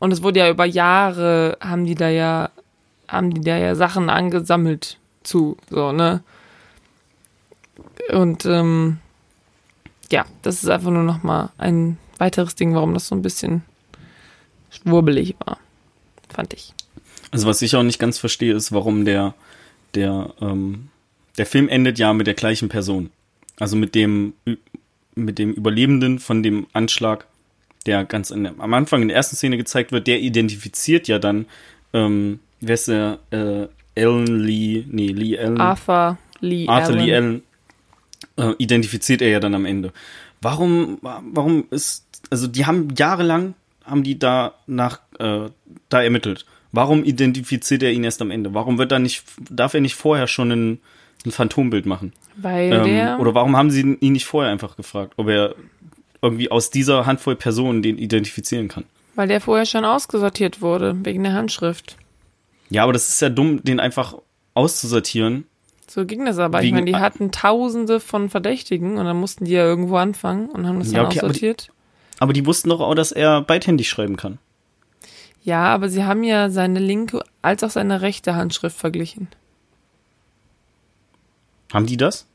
und 0.00 0.12
es 0.12 0.22
wurde 0.22 0.40
ja 0.40 0.50
über 0.50 0.66
Jahre, 0.66 1.56
haben 1.60 1.86
die 1.86 1.94
da 1.94 2.08
ja, 2.08 2.50
haben 3.08 3.32
die 3.32 3.40
da 3.40 3.56
ja 3.56 3.74
Sachen 3.74 4.10
angesammelt 4.10 4.98
zu, 5.22 5.56
so, 5.70 5.92
ne? 5.92 6.22
Und 8.10 8.44
ähm, 8.44 8.98
ja, 10.10 10.24
das 10.42 10.62
ist 10.62 10.68
einfach 10.68 10.90
nur 10.90 11.02
noch 11.02 11.22
mal 11.22 11.50
ein 11.58 11.98
weiteres 12.18 12.54
Ding, 12.54 12.74
warum 12.74 12.94
das 12.94 13.08
so 13.08 13.14
ein 13.14 13.22
bisschen 13.22 13.62
schwurbelig 14.70 15.36
war, 15.44 15.58
fand 16.28 16.54
ich. 16.54 16.74
Also 17.30 17.46
was 17.46 17.62
ich 17.62 17.76
auch 17.76 17.82
nicht 17.82 17.98
ganz 17.98 18.18
verstehe, 18.18 18.54
ist, 18.54 18.72
warum 18.72 19.04
der, 19.04 19.34
der, 19.94 20.32
ähm, 20.40 20.88
der 21.36 21.46
Film 21.46 21.68
endet 21.68 21.98
ja 21.98 22.12
mit 22.12 22.26
der 22.26 22.34
gleichen 22.34 22.68
Person. 22.68 23.10
Also 23.58 23.76
mit 23.76 23.94
dem, 23.94 24.34
mit 25.14 25.38
dem 25.38 25.52
Überlebenden 25.52 26.18
von 26.18 26.42
dem 26.42 26.66
Anschlag, 26.72 27.26
der 27.86 28.04
ganz 28.04 28.30
in, 28.30 28.46
am 28.46 28.74
Anfang 28.74 29.02
in 29.02 29.08
der 29.08 29.16
ersten 29.16 29.36
Szene 29.36 29.56
gezeigt 29.56 29.92
wird, 29.92 30.06
der 30.06 30.20
identifiziert 30.20 31.08
ja 31.08 31.18
dann, 31.18 31.46
ähm, 31.92 32.40
wer 32.60 32.74
ist 32.74 32.88
der, 32.88 33.18
äh, 33.30 33.68
Ellen 33.98 34.44
Lee, 34.44 34.84
nee, 34.88 35.08
Lee 35.08 35.36
Allen. 35.38 35.60
Arthur 35.60 36.18
Lee 36.40 36.68
Arthur 36.68 36.94
Allen. 36.94 37.04
Lee 37.04 37.14
Allen 37.14 37.42
äh, 38.38 38.54
identifiziert 38.58 39.22
er 39.22 39.28
ja 39.28 39.40
dann 39.40 39.54
am 39.54 39.66
Ende. 39.66 39.92
Warum, 40.40 40.98
warum 41.02 41.64
ist, 41.70 42.06
also 42.30 42.46
die 42.46 42.64
haben 42.64 42.88
jahrelang, 42.96 43.54
haben 43.84 44.02
die 44.02 44.18
da 44.18 44.54
nach, 44.66 45.00
äh, 45.18 45.48
da 45.88 46.02
ermittelt. 46.02 46.46
Warum 46.72 47.04
identifiziert 47.04 47.82
er 47.82 47.92
ihn 47.92 48.04
erst 48.04 48.22
am 48.22 48.30
Ende? 48.30 48.54
Warum 48.54 48.78
wird 48.78 48.92
er 48.92 48.98
nicht, 48.98 49.24
darf 49.50 49.74
er 49.74 49.80
nicht 49.80 49.94
vorher 49.94 50.26
schon 50.26 50.50
ein, 50.52 50.78
ein 51.26 51.30
Phantombild 51.30 51.86
machen? 51.86 52.12
Weil 52.36 52.72
Ähm, 52.72 52.84
der, 52.84 53.20
oder 53.20 53.34
warum 53.34 53.56
haben 53.56 53.70
sie 53.70 53.96
ihn 54.00 54.12
nicht 54.12 54.26
vorher 54.26 54.52
einfach 54.52 54.76
gefragt, 54.76 55.14
ob 55.16 55.28
er 55.28 55.54
irgendwie 56.22 56.50
aus 56.50 56.70
dieser 56.70 57.06
Handvoll 57.06 57.36
Personen 57.36 57.82
den 57.82 57.98
identifizieren 57.98 58.68
kann? 58.68 58.84
weil 59.18 59.26
der 59.26 59.40
vorher 59.40 59.66
schon 59.66 59.84
ausgesortiert 59.84 60.62
wurde, 60.62 60.96
wegen 61.02 61.24
der 61.24 61.32
Handschrift. 61.32 61.96
Ja, 62.70 62.84
aber 62.84 62.92
das 62.92 63.08
ist 63.08 63.20
ja 63.20 63.28
dumm, 63.28 63.64
den 63.64 63.80
einfach 63.80 64.14
auszusortieren. 64.54 65.44
So 65.88 66.04
ging 66.04 66.24
das 66.26 66.38
aber. 66.38 66.58
Ich 66.60 66.66
Wegen- 66.66 66.76
meine, 66.76 66.86
die 66.86 66.96
hatten 66.96 67.32
tausende 67.32 67.98
von 68.00 68.28
Verdächtigen 68.28 68.98
und 68.98 69.06
dann 69.06 69.16
mussten 69.16 69.46
die 69.46 69.52
ja 69.52 69.64
irgendwo 69.64 69.96
anfangen 69.96 70.48
und 70.50 70.66
haben 70.66 70.78
das 70.80 70.92
Ja, 70.92 70.98
dann 70.98 71.06
okay, 71.06 71.18
aber 71.20 71.28
die- 71.28 71.34
aussortiert. 71.48 71.70
Aber 72.20 72.32
die 72.32 72.44
wussten 72.46 72.68
doch 72.68 72.80
auch, 72.80 72.94
dass 72.94 73.12
er 73.12 73.40
beidhändig 73.42 73.88
schreiben 73.88 74.16
kann. 74.16 74.38
Ja, 75.42 75.64
aber 75.72 75.88
sie 75.88 76.04
haben 76.04 76.24
ja 76.24 76.50
seine 76.50 76.78
linke 76.78 77.22
als 77.42 77.62
auch 77.64 77.70
seine 77.70 78.02
rechte 78.02 78.34
Handschrift 78.34 78.76
verglichen. 78.76 79.28
Haben 81.72 81.86
die 81.86 81.96
das? 81.96 82.26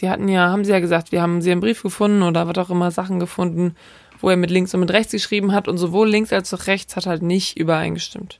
Die 0.00 0.10
hatten 0.10 0.28
ja, 0.28 0.50
haben 0.50 0.62
sie 0.66 0.72
ja 0.72 0.80
gesagt, 0.80 1.10
wir 1.10 1.22
haben 1.22 1.40
sie 1.40 1.50
einen 1.50 1.62
Brief 1.62 1.82
gefunden 1.82 2.22
oder 2.22 2.46
was 2.46 2.58
auch 2.58 2.68
immer 2.68 2.90
Sachen 2.90 3.18
gefunden, 3.18 3.74
wo 4.20 4.28
er 4.28 4.36
mit 4.36 4.50
links 4.50 4.74
und 4.74 4.80
mit 4.80 4.90
rechts 4.90 5.10
geschrieben 5.12 5.52
hat 5.52 5.68
und 5.68 5.78
sowohl 5.78 6.06
links 6.06 6.34
als 6.34 6.52
auch 6.52 6.66
rechts 6.66 6.96
hat 6.96 7.06
halt 7.06 7.22
nicht 7.22 7.56
übereingestimmt. 7.56 8.38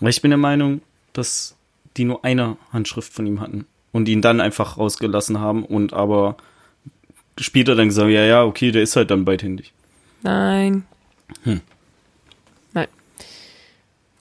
Ich 0.00 0.20
bin 0.20 0.32
der 0.32 0.38
Meinung, 0.38 0.82
dass 1.12 1.54
die 1.96 2.04
nur 2.04 2.24
eine 2.24 2.56
Handschrift 2.72 3.12
von 3.12 3.26
ihm 3.26 3.40
hatten 3.40 3.66
und 3.92 4.08
ihn 4.08 4.22
dann 4.22 4.40
einfach 4.40 4.78
rausgelassen 4.78 5.40
haben 5.40 5.64
und 5.64 5.92
aber 5.92 6.36
später 7.38 7.74
dann 7.74 7.88
gesagt, 7.88 8.10
ja, 8.10 8.24
ja, 8.24 8.44
okay, 8.44 8.70
der 8.70 8.82
ist 8.82 8.96
halt 8.96 9.10
dann 9.10 9.24
beidhändig. 9.24 9.72
Nein. 10.22 10.84
Hm. 11.44 11.60
Nein. 12.72 12.88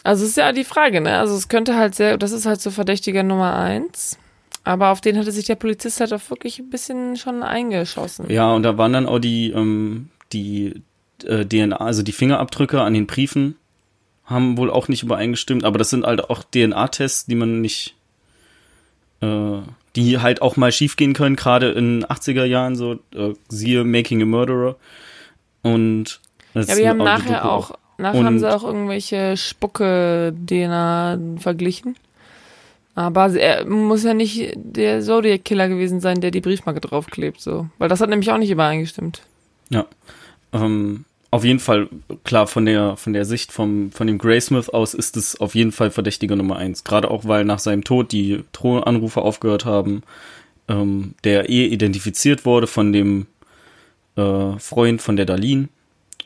Also 0.03 0.23
es 0.23 0.31
ist 0.31 0.37
ja 0.37 0.51
die 0.51 0.63
Frage, 0.63 1.01
ne? 1.01 1.17
Also 1.17 1.35
es 1.35 1.49
könnte 1.49 1.75
halt 1.75 1.95
sehr, 1.95 2.17
das 2.17 2.31
ist 2.31 2.45
halt 2.45 2.61
so 2.61 2.71
Verdächtiger 2.71 3.23
Nummer 3.23 3.55
eins. 3.55 4.17
Aber 4.63 4.89
auf 4.89 5.01
den 5.01 5.17
hatte 5.17 5.31
sich 5.31 5.45
der 5.45 5.55
Polizist 5.55 5.99
halt 5.99 6.13
auch 6.13 6.29
wirklich 6.29 6.59
ein 6.59 6.69
bisschen 6.69 7.17
schon 7.17 7.43
eingeschossen. 7.43 8.29
Ja, 8.29 8.53
und 8.53 8.63
da 8.63 8.77
waren 8.77 8.93
dann 8.93 9.07
auch 9.07 9.19
die, 9.19 9.51
ähm, 9.51 10.09
die 10.31 10.83
äh, 11.25 11.45
DNA, 11.45 11.77
also 11.77 12.03
die 12.03 12.11
Fingerabdrücke 12.11 12.81
an 12.81 12.93
den 12.93 13.07
Briefen 13.07 13.55
haben 14.29 14.57
wohl 14.57 14.69
auch 14.69 14.87
nicht 14.87 15.03
übereingestimmt, 15.03 15.63
aber 15.63 15.77
das 15.77 15.89
sind 15.89 16.05
halt 16.05 16.29
auch 16.29 16.43
DNA-Tests, 16.43 17.25
die 17.25 17.35
man 17.35 17.61
nicht, 17.61 17.95
äh, 19.21 19.57
die 19.95 20.19
halt 20.19 20.41
auch 20.41 20.55
mal 20.55 20.71
schiefgehen 20.71 21.13
können, 21.13 21.35
gerade 21.35 21.71
in 21.71 22.05
80er 22.05 22.45
Jahren, 22.45 22.75
so, 22.75 22.99
äh, 23.15 23.33
siehe 23.49 23.83
Making 23.83 24.21
a 24.21 24.25
Murderer. 24.25 24.75
Und 25.63 26.21
das 26.53 26.67
Ja, 26.67 26.77
wir 26.77 26.89
haben 26.89 27.01
auch 27.01 27.05
nachher 27.05 27.41
Doku 27.41 27.47
auch, 27.47 27.71
nachher 27.97 28.23
haben 28.23 28.39
sie 28.39 28.53
auch 28.53 28.63
irgendwelche 28.63 29.35
Spucke-DNA 29.35 31.17
verglichen. 31.37 31.95
Aber 32.95 33.33
er 33.33 33.65
muss 33.65 34.03
ja 34.03 34.13
nicht 34.13 34.53
der 34.55 35.01
Zodiac-Killer 35.01 35.69
gewesen 35.69 36.01
sein, 36.01 36.21
der 36.21 36.31
die 36.31 36.41
Briefmarke 36.41 36.81
draufklebt, 36.81 37.39
so. 37.39 37.67
Weil 37.77 37.89
das 37.89 38.01
hat 38.01 38.09
nämlich 38.09 38.31
auch 38.31 38.37
nicht 38.37 38.51
übereingestimmt. 38.51 39.21
Ja. 39.69 39.85
Ähm, 40.51 41.05
auf 41.31 41.43
jeden 41.43 41.59
Fall, 41.59 41.89
klar, 42.23 42.47
von 42.47 42.65
der, 42.65 42.97
von 42.97 43.13
der 43.13 43.25
Sicht 43.25 43.51
vom, 43.51 43.91
von 43.91 44.07
dem 44.07 44.17
Graysmith 44.17 44.69
aus 44.69 44.93
ist 44.93 45.15
es 45.15 45.39
auf 45.39 45.53
jeden 45.53 45.71
Fall 45.71 45.91
Verdächtiger 45.91 46.35
Nummer 46.35 46.55
eins. 46.55 46.83
Gerade 46.83 47.11
auch, 47.11 47.25
weil 47.25 47.45
nach 47.45 47.59
seinem 47.59 47.83
Tod 47.83 48.11
die 48.11 48.43
Drohanrufe 48.51 49.21
aufgehört 49.21 49.65
haben, 49.65 50.01
ähm, 50.67 51.13
der 51.23 51.49
eh 51.49 51.65
identifiziert 51.65 52.45
wurde 52.45 52.67
von 52.67 52.93
dem 52.93 53.27
äh, 54.15 54.57
Freund 54.57 55.01
von 55.01 55.17
der 55.17 55.25
Darlene. 55.25 55.69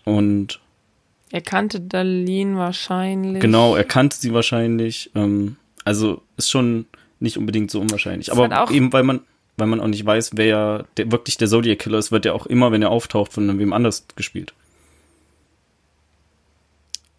Und 0.05 0.61
Er 1.31 1.41
kannte 1.41 1.81
Darlene 1.81 2.57
wahrscheinlich. 2.57 3.41
genau, 3.41 3.75
er 3.75 3.83
kannte 3.83 4.17
sie 4.17 4.33
wahrscheinlich. 4.33 5.11
Ähm, 5.15 5.57
also 5.83 6.21
ist 6.37 6.49
schon 6.49 6.85
nicht 7.19 7.37
unbedingt 7.37 7.71
so 7.71 7.81
unwahrscheinlich. 7.81 8.29
Ist 8.29 8.33
Aber 8.33 8.49
halt 8.49 8.71
eben, 8.71 8.93
weil 8.93 9.03
man, 9.03 9.19
weil 9.57 9.67
man 9.67 9.81
auch 9.81 9.87
nicht 9.87 10.05
weiß, 10.05 10.31
wer 10.35 10.45
ja 10.45 10.83
der, 10.95 11.11
wirklich 11.11 11.37
der 11.37 11.49
Zodiac 11.49 11.79
Killer 11.79 11.97
ist, 11.97 12.11
wird 12.11 12.25
er 12.25 12.35
auch 12.35 12.45
immer, 12.45 12.71
wenn 12.71 12.81
er 12.81 12.89
auftaucht, 12.89 13.33
von 13.33 13.59
wem 13.59 13.73
anders 13.73 14.05
gespielt. 14.15 14.53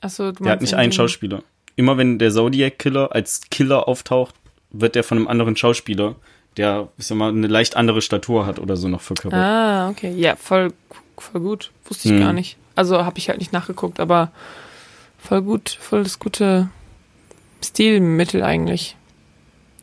Achso, 0.05 0.33
Der 0.33 0.53
hat 0.53 0.61
nicht 0.61 0.75
einen 0.75 0.93
Schauspieler. 0.93 1.43
Immer 1.77 1.97
wenn 1.97 2.19
der 2.19 2.31
Zodiac 2.31 2.79
Killer 2.79 3.13
als 3.15 3.41
Killer 3.51 3.89
auftaucht, 3.89 4.35
wird 4.71 4.95
der 4.95 5.03
von 5.05 5.19
einem 5.19 5.29
anderen 5.29 5.57
Schauspieler, 5.57 6.15
der, 6.57 6.89
ich 6.99 7.07
sag 7.07 7.17
mal, 7.17 7.31
eine 7.31 7.47
leicht 7.47 7.77
andere 7.77 8.03
Statur 8.03 8.47
hat 8.47 8.59
oder 8.59 8.77
so 8.77 8.89
noch 8.89 9.01
verkörpert. 9.01 9.41
Ah, 9.41 9.89
okay. 9.89 10.13
Ja, 10.17 10.37
voll, 10.37 10.73
voll 11.19 11.41
gut. 11.41 11.71
Wusste 11.87 12.09
ich 12.09 12.15
Hm. 12.15 12.21
gar 12.21 12.33
nicht. 12.33 12.57
Also 12.77 13.05
habe 13.05 13.19
ich 13.19 13.29
halt 13.29 13.39
nicht 13.39 13.53
nachgeguckt, 13.53 13.99
aber 13.99 14.31
voll 15.19 15.43
gut, 15.43 15.77
voll 15.81 16.03
das 16.03 16.19
gute 16.19 16.69
Stilmittel 17.63 18.43
eigentlich. 18.43 18.97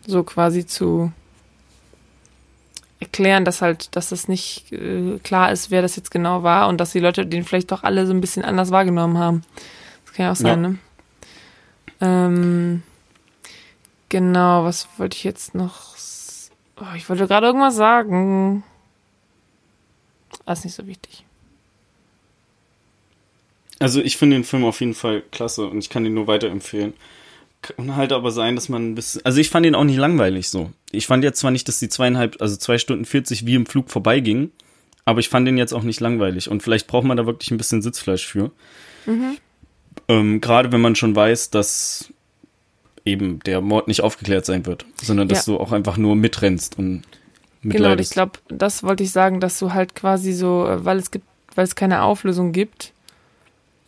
So 0.06 0.24
quasi 0.24 0.66
zu 0.66 1.12
erklären, 3.00 3.46
dass 3.46 3.62
halt, 3.62 3.96
dass 3.96 4.10
das 4.10 4.28
nicht 4.28 4.72
äh, 4.72 5.18
klar 5.24 5.52
ist, 5.52 5.72
wer 5.72 5.82
das 5.82 5.96
jetzt 5.96 6.12
genau 6.12 6.44
war 6.44 6.68
und 6.68 6.78
dass 6.80 6.92
die 6.92 7.00
Leute 7.00 7.26
den 7.26 7.44
vielleicht 7.44 7.72
doch 7.72 7.84
alle 7.84 8.06
so 8.06 8.14
ein 8.14 8.22
bisschen 8.22 8.44
anders 8.46 8.70
wahrgenommen 8.72 9.18
haben. 9.18 9.44
Das 10.12 10.16
kann 10.18 10.26
ja 10.26 10.32
auch 10.32 10.36
sein, 10.36 10.64
Ja. 10.64 10.70
ne? 10.70 10.78
Ähm, 12.02 12.84
genau, 14.10 14.64
was 14.66 14.88
wollte 14.98 15.16
ich 15.18 15.24
jetzt 15.24 15.56
noch? 15.56 15.96
Oh, 16.78 16.96
ich 16.96 17.08
wollte 17.10 17.28
gerade 17.28 17.46
irgendwas 17.48 17.76
sagen. 17.76 18.64
Das 20.46 20.60
ist 20.60 20.66
nicht 20.66 20.74
so 20.76 20.88
wichtig. 20.88 21.26
Also 23.80 24.02
ich 24.02 24.18
finde 24.18 24.38
den 24.38 24.44
Film 24.44 24.64
auf 24.66 24.80
jeden 24.80 24.94
Fall 24.94 25.22
klasse 25.32 25.66
und 25.68 25.80
ich 25.80 25.90
kann 25.90 26.06
ihn 26.06 26.14
nur 26.14 26.28
weiterempfehlen. 26.28 26.94
Kann 27.62 27.96
halt 27.96 28.12
aber 28.12 28.32
sein, 28.32 28.56
dass 28.56 28.70
man 28.70 28.92
ein 28.92 28.96
bisschen, 28.96 29.24
also 29.24 29.40
ich 29.40 29.50
fand 29.52 29.66
ihn 29.66 29.76
auch 29.76 29.84
nicht 29.84 29.98
langweilig 29.98 30.50
so. 30.50 30.72
Ich 30.92 31.06
fand 31.08 31.24
jetzt 31.24 31.40
zwar 31.40 31.52
nicht, 31.52 31.68
dass 31.68 31.80
die 31.80 31.90
zweieinhalb, 31.90 32.42
also 32.42 32.58
zwei 32.58 32.78
Stunden 32.80 33.06
40 33.06 33.46
wie 33.46 33.56
im 33.56 33.68
Flug 33.68 33.92
vorbeigingen, 33.92 34.52
aber 35.06 35.20
ich 35.20 35.30
fand 35.30 35.48
den 35.48 35.58
jetzt 35.58 35.74
auch 35.74 35.84
nicht 35.84 36.00
langweilig 36.00 36.50
und 36.50 36.64
vielleicht 36.64 36.88
braucht 36.88 37.06
man 37.06 37.18
da 37.18 37.26
wirklich 37.28 37.52
ein 37.52 37.58
bisschen 37.58 37.82
Sitzfleisch 37.84 38.26
für. 38.26 38.52
Ähm, 40.08 40.42
Gerade 40.42 40.72
wenn 40.72 40.82
man 40.82 40.96
schon 40.96 41.16
weiß, 41.16 41.50
dass 41.52 42.12
eben 43.06 43.40
der 43.40 43.62
Mord 43.62 43.88
nicht 43.88 44.02
aufgeklärt 44.02 44.46
sein 44.46 44.66
wird, 44.66 44.86
sondern 45.02 45.28
dass 45.28 45.46
Ja. 45.48 45.54
du 45.54 45.60
auch 45.60 45.72
einfach 45.72 45.98
nur 45.98 46.16
mitrennst 46.16 46.78
und 46.78 46.88
Genau, 46.94 47.04
und 47.04 47.04
ich 47.62 47.64
mitleidest. 48.10 48.14
glaube, 48.14 48.32
das 48.50 48.84
wollte 48.84 49.04
ich 49.04 49.12
sagen, 49.12 49.40
dass 49.40 49.58
du 49.60 49.74
halt 49.74 49.96
quasi 49.96 50.34
so, 50.34 50.68
äh, 50.68 50.84
weil 50.86 50.98
es 50.98 51.12
gibt, 51.12 51.26
weil 51.56 51.64
es 51.66 51.76
keine 51.76 52.02
Auflösung 52.04 52.52
gibt, 52.52 52.94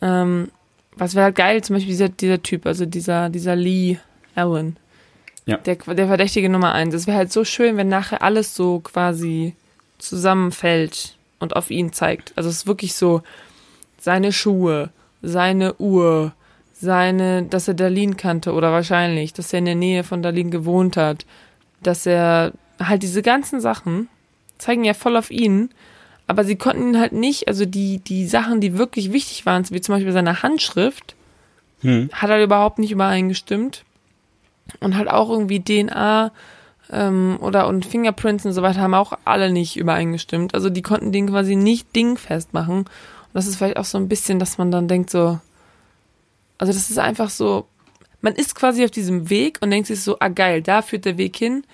ähm, 0.02 0.50
was 0.96 1.14
wäre 1.14 1.24
halt 1.24 1.36
geil, 1.36 1.62
zum 1.62 1.74
Beispiel 1.74 1.92
dieser, 1.92 2.08
dieser 2.08 2.42
Typ, 2.42 2.66
also 2.66 2.86
dieser, 2.86 3.28
dieser 3.30 3.56
Lee 3.56 3.98
Allen. 4.36 4.76
Ja. 5.46 5.58
Der, 5.58 5.74
der 5.76 6.06
Verdächtige 6.06 6.48
Nummer 6.48 6.72
eins. 6.72 6.94
Es 6.94 7.06
wäre 7.06 7.16
halt 7.18 7.32
so 7.32 7.44
schön, 7.44 7.76
wenn 7.76 7.88
nachher 7.88 8.22
alles 8.22 8.54
so 8.54 8.80
quasi 8.80 9.54
zusammenfällt 9.98 11.16
und 11.38 11.54
auf 11.56 11.70
ihn 11.70 11.92
zeigt. 11.92 12.32
Also 12.36 12.48
es 12.48 12.58
ist 12.58 12.66
wirklich 12.66 12.94
so, 12.94 13.22
seine 13.98 14.32
Schuhe, 14.32 14.90
seine 15.24 15.74
Uhr, 15.74 16.32
seine, 16.72 17.44
dass 17.44 17.68
er 17.68 17.74
Darlene 17.74 18.14
kannte 18.14 18.52
oder 18.52 18.72
wahrscheinlich, 18.72 19.32
dass 19.32 19.52
er 19.52 19.60
in 19.60 19.64
der 19.64 19.74
Nähe 19.74 20.04
von 20.04 20.22
Darlene 20.22 20.50
gewohnt 20.50 20.96
hat, 20.96 21.24
dass 21.82 22.06
er 22.06 22.52
halt 22.82 23.02
diese 23.02 23.22
ganzen 23.22 23.60
Sachen 23.60 24.08
zeigen 24.58 24.84
ja 24.84 24.94
voll 24.94 25.16
auf 25.16 25.30
ihn, 25.30 25.70
aber 26.26 26.44
sie 26.44 26.56
konnten 26.56 26.88
ihn 26.94 27.00
halt 27.00 27.12
nicht, 27.12 27.48
also 27.48 27.64
die, 27.66 27.98
die 27.98 28.26
Sachen, 28.26 28.60
die 28.60 28.78
wirklich 28.78 29.12
wichtig 29.12 29.44
waren, 29.46 29.64
wie 29.70 29.80
zum 29.80 29.94
Beispiel 29.94 30.12
seine 30.12 30.42
Handschrift, 30.42 31.14
Hm. 31.80 32.08
hat 32.12 32.30
halt 32.30 32.42
überhaupt 32.42 32.78
nicht 32.78 32.92
übereingestimmt. 32.92 33.84
Und 34.80 34.96
halt 34.96 35.10
auch 35.10 35.28
irgendwie 35.28 35.60
DNA 35.62 36.32
ähm, 36.90 37.36
oder 37.40 37.68
und 37.68 37.84
Fingerprints 37.84 38.46
und 38.46 38.52
so 38.54 38.62
weiter 38.62 38.80
haben 38.80 38.94
auch 38.94 39.12
alle 39.26 39.52
nicht 39.52 39.76
übereingestimmt. 39.76 40.54
Also 40.54 40.70
die 40.70 40.80
konnten 40.80 41.12
den 41.12 41.28
quasi 41.28 41.56
nicht 41.56 41.94
dingfest 41.94 42.54
machen. 42.54 42.86
Das 43.34 43.46
ist 43.46 43.56
vielleicht 43.56 43.76
auch 43.76 43.84
so 43.84 43.98
ein 43.98 44.08
bisschen, 44.08 44.38
dass 44.38 44.56
man 44.58 44.70
dann 44.70 44.88
denkt 44.88 45.10
so, 45.10 45.38
also 46.56 46.72
das 46.72 46.88
ist 46.90 46.98
einfach 46.98 47.28
so, 47.30 47.66
man 48.22 48.34
ist 48.34 48.54
quasi 48.54 48.84
auf 48.84 48.90
diesem 48.90 49.28
Weg 49.28 49.58
und 49.60 49.70
denkt 49.70 49.88
sich 49.88 50.00
so, 50.00 50.16
ah 50.20 50.28
geil, 50.28 50.62
da 50.62 50.80
führt 50.80 51.04
der 51.04 51.18
Weg 51.18 51.36
hin. 51.36 51.64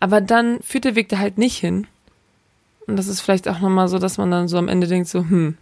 Aber 0.00 0.20
dann 0.20 0.60
führt 0.62 0.84
der 0.86 0.94
Weg 0.96 1.08
da 1.10 1.18
halt 1.18 1.38
nicht 1.38 1.58
hin. 1.58 1.86
Und 2.86 2.96
das 2.96 3.06
ist 3.06 3.20
vielleicht 3.20 3.46
auch 3.48 3.60
nochmal 3.60 3.86
so, 3.88 3.98
dass 3.98 4.18
man 4.18 4.30
dann 4.30 4.48
so 4.48 4.56
am 4.56 4.66
Ende 4.68 4.86
denkt 4.88 5.08
so, 5.08 5.20
hm, 5.20 5.56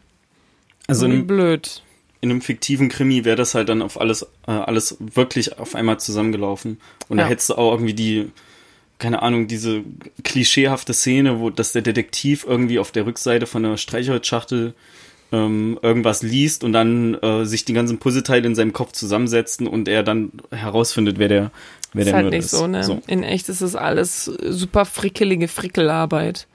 Also 0.86 1.04
in 1.06 1.26
blöd. 1.26 1.82
in 2.20 2.30
einem 2.30 2.40
fiktiven 2.40 2.88
Krimi 2.88 3.24
wäre 3.24 3.36
das 3.36 3.54
halt 3.54 3.68
dann 3.68 3.82
auf 3.82 4.00
alles, 4.00 4.22
äh, 4.46 4.52
alles 4.52 4.96
wirklich 5.00 5.59
auf 5.59 5.74
einmal 5.74 5.98
zusammengelaufen. 6.00 6.80
Und 7.09 7.18
Ja. 7.18 7.24
da 7.24 7.30
hättest 7.30 7.50
du 7.50 7.54
auch 7.56 7.72
irgendwie 7.72 7.94
die, 7.94 8.30
keine 8.98 9.22
Ahnung, 9.22 9.48
diese 9.48 9.82
klischeehafte 10.24 10.94
Szene, 10.94 11.40
wo 11.40 11.50
dass 11.50 11.72
der 11.72 11.82
Detektiv 11.82 12.44
irgendwie 12.48 12.78
auf 12.78 12.92
der 12.92 13.06
Rückseite 13.06 13.46
von 13.46 13.64
der 13.64 13.76
Streichholzschachtel 13.76 14.74
ähm, 15.33 15.79
irgendwas 15.83 16.22
liest 16.22 16.64
und 16.64 16.72
dann 16.72 17.14
äh, 17.14 17.45
sich 17.45 17.64
die 17.64 17.74
ganzen 17.74 17.99
Puzzleteile 17.99 18.47
in 18.47 18.55
seinem 18.55 18.72
Kopf 18.72 18.93
zusammensetzen 18.93 19.66
und 19.66 19.89
er 19.89 20.03
dann 20.03 20.33
herausfindet, 20.51 21.18
wer 21.18 21.29
der, 21.29 21.51
wer 21.93 22.03
ist 22.03 22.07
der 22.07 22.14
halt 22.16 22.31
nicht 22.31 22.39
ist. 22.39 22.51
so, 22.53 22.66
ne? 22.66 23.03
In 23.07 23.22
echt 23.22 23.49
ist 23.49 23.61
es 23.61 23.76
alles 23.76 24.24
super 24.24 24.85
frickelige 24.85 25.49
Frickelarbeit. 25.49 26.47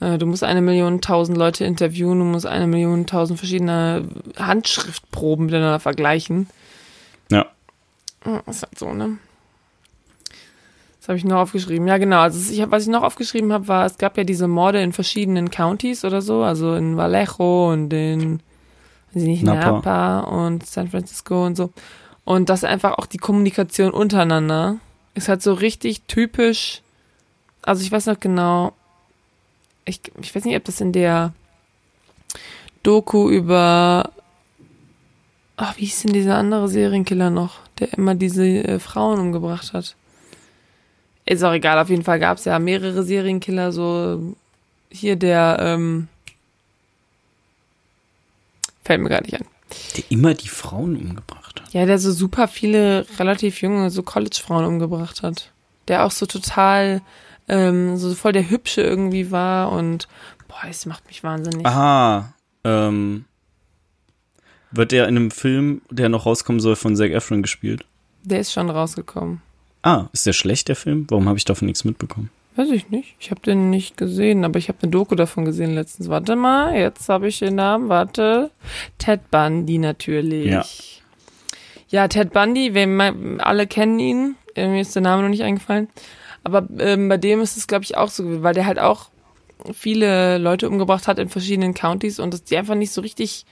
Äh, 0.00 0.18
Du 0.18 0.26
musst 0.26 0.44
eine 0.44 0.60
Million 0.60 1.00
tausend 1.00 1.36
Leute 1.36 1.64
interviewen, 1.64 2.18
du 2.20 2.24
musst 2.24 2.46
eine 2.46 2.66
Million 2.66 3.06
tausend 3.06 3.38
verschiedene 3.38 4.04
Handschriftproben 4.36 5.46
miteinander 5.46 5.80
vergleichen. 5.80 6.48
Ja, 7.30 7.46
Ist 8.46 8.62
halt 8.62 8.78
so, 8.78 8.92
ne? 8.92 9.18
Habe 11.08 11.16
ich 11.16 11.24
noch 11.24 11.38
aufgeschrieben. 11.38 11.88
Ja, 11.88 11.96
genau. 11.96 12.18
Also 12.18 12.52
ich 12.52 12.60
hab, 12.60 12.70
was 12.70 12.82
ich 12.82 12.90
noch 12.90 13.02
aufgeschrieben 13.02 13.52
habe, 13.52 13.66
war, 13.66 13.86
es 13.86 13.96
gab 13.96 14.18
ja 14.18 14.24
diese 14.24 14.46
Morde 14.46 14.82
in 14.82 14.92
verschiedenen 14.92 15.50
Counties 15.50 16.04
oder 16.04 16.20
so, 16.20 16.42
also 16.42 16.74
in 16.74 16.98
Vallejo 16.98 17.72
und 17.72 17.90
in 17.92 18.40
weiß 19.12 19.22
ich 19.22 19.28
nicht, 19.28 19.42
Napa. 19.42 19.72
Napa 19.72 20.20
und 20.20 20.66
San 20.66 20.88
Francisco 20.88 21.46
und 21.46 21.56
so. 21.56 21.70
Und 22.24 22.50
das 22.50 22.62
einfach 22.62 22.98
auch 22.98 23.06
die 23.06 23.16
Kommunikation 23.16 23.90
untereinander 23.90 24.76
ist 25.14 25.28
halt 25.28 25.42
so 25.42 25.54
richtig 25.54 26.02
typisch. 26.02 26.82
Also 27.62 27.82
ich 27.82 27.90
weiß 27.90 28.06
noch 28.06 28.20
genau, 28.20 28.72
ich, 29.86 30.00
ich 30.20 30.34
weiß 30.34 30.44
nicht, 30.44 30.56
ob 30.56 30.64
das 30.64 30.80
in 30.80 30.92
der 30.92 31.32
Doku 32.82 33.30
über, 33.30 34.10
ach, 35.56 35.76
wie 35.78 35.86
hieß 35.86 36.02
denn 36.02 36.12
dieser 36.12 36.36
andere 36.36 36.68
Serienkiller 36.68 37.30
noch, 37.30 37.60
der 37.78 37.94
immer 37.94 38.14
diese 38.14 38.46
äh, 38.46 38.78
Frauen 38.78 39.18
umgebracht 39.18 39.72
hat? 39.72 39.96
Ist 41.28 41.44
auch 41.44 41.52
egal, 41.52 41.78
auf 41.78 41.90
jeden 41.90 42.04
Fall 42.04 42.18
gab 42.18 42.38
es 42.38 42.46
ja 42.46 42.58
mehrere 42.58 43.02
Serienkiller, 43.02 43.70
so 43.70 44.34
hier 44.90 45.16
der, 45.16 45.58
ähm, 45.60 46.08
fällt 48.82 49.02
mir 49.02 49.10
gar 49.10 49.20
nicht 49.20 49.34
ein. 49.34 49.44
Der 49.96 50.04
immer 50.10 50.32
die 50.32 50.48
Frauen 50.48 50.96
umgebracht 50.96 51.60
hat. 51.60 51.74
Ja, 51.74 51.84
der 51.84 51.98
so 51.98 52.12
super 52.12 52.48
viele 52.48 53.06
relativ 53.18 53.60
junge, 53.60 53.90
so 53.90 54.02
College-Frauen 54.02 54.64
umgebracht 54.64 55.22
hat. 55.22 55.52
Der 55.88 56.06
auch 56.06 56.12
so 56.12 56.24
total, 56.24 57.02
ähm, 57.46 57.98
so 57.98 58.14
voll 58.14 58.32
der 58.32 58.48
Hübsche 58.48 58.80
irgendwie 58.80 59.30
war 59.30 59.70
und 59.72 60.08
boah, 60.48 60.62
es 60.70 60.86
macht 60.86 61.06
mich 61.08 61.22
wahnsinnig. 61.22 61.66
Aha. 61.66 62.32
Ähm, 62.64 63.26
Wird 64.70 64.92
der 64.92 65.08
in 65.08 65.18
einem 65.18 65.30
Film, 65.30 65.82
der 65.90 66.08
noch 66.08 66.24
rauskommen 66.24 66.60
soll, 66.60 66.76
von 66.76 66.96
Zac 66.96 67.10
Efron 67.10 67.42
gespielt? 67.42 67.84
Der 68.22 68.40
ist 68.40 68.52
schon 68.54 68.70
rausgekommen. 68.70 69.42
Ah, 69.82 70.06
ist 70.12 70.26
der 70.26 70.32
schlecht, 70.32 70.68
der 70.68 70.76
Film? 70.76 71.06
Warum 71.08 71.28
habe 71.28 71.38
ich 71.38 71.44
davon 71.44 71.66
nichts 71.66 71.84
mitbekommen? 71.84 72.30
Weiß 72.56 72.70
ich 72.70 72.90
nicht. 72.90 73.14
Ich 73.20 73.30
habe 73.30 73.40
den 73.40 73.70
nicht 73.70 73.96
gesehen, 73.96 74.44
aber 74.44 74.58
ich 74.58 74.68
habe 74.68 74.78
eine 74.82 74.90
Doku 74.90 75.14
davon 75.14 75.44
gesehen 75.44 75.74
letztens. 75.74 76.08
Warte 76.08 76.34
mal, 76.34 76.74
jetzt 76.74 77.08
habe 77.08 77.28
ich 77.28 77.38
den 77.38 77.54
Namen. 77.54 77.88
Warte. 77.88 78.50
Ted 78.98 79.30
Bundy 79.30 79.78
natürlich. 79.78 80.46
Ja. 80.46 80.64
Ja, 81.88 82.08
Ted 82.08 82.32
Bundy, 82.32 82.72
alle 83.38 83.66
kennen 83.66 83.98
ihn. 84.00 84.34
Mir 84.56 84.80
ist 84.80 84.94
der 84.94 85.02
Name 85.02 85.22
noch 85.22 85.28
nicht 85.28 85.44
eingefallen. 85.44 85.88
Aber 86.42 86.66
ähm, 86.78 87.08
bei 87.08 87.16
dem 87.16 87.40
ist 87.40 87.56
es, 87.56 87.68
glaube 87.68 87.84
ich, 87.84 87.96
auch 87.96 88.08
so, 88.08 88.42
weil 88.42 88.54
der 88.54 88.66
halt 88.66 88.78
auch 88.78 89.10
viele 89.72 90.38
Leute 90.38 90.68
umgebracht 90.68 91.08
hat 91.08 91.18
in 91.18 91.28
verschiedenen 91.28 91.74
Countys 91.74 92.18
und 92.18 92.34
dass 92.34 92.44
die 92.44 92.56
einfach 92.56 92.74
nicht 92.74 92.92
so 92.92 93.00
richtig 93.00 93.44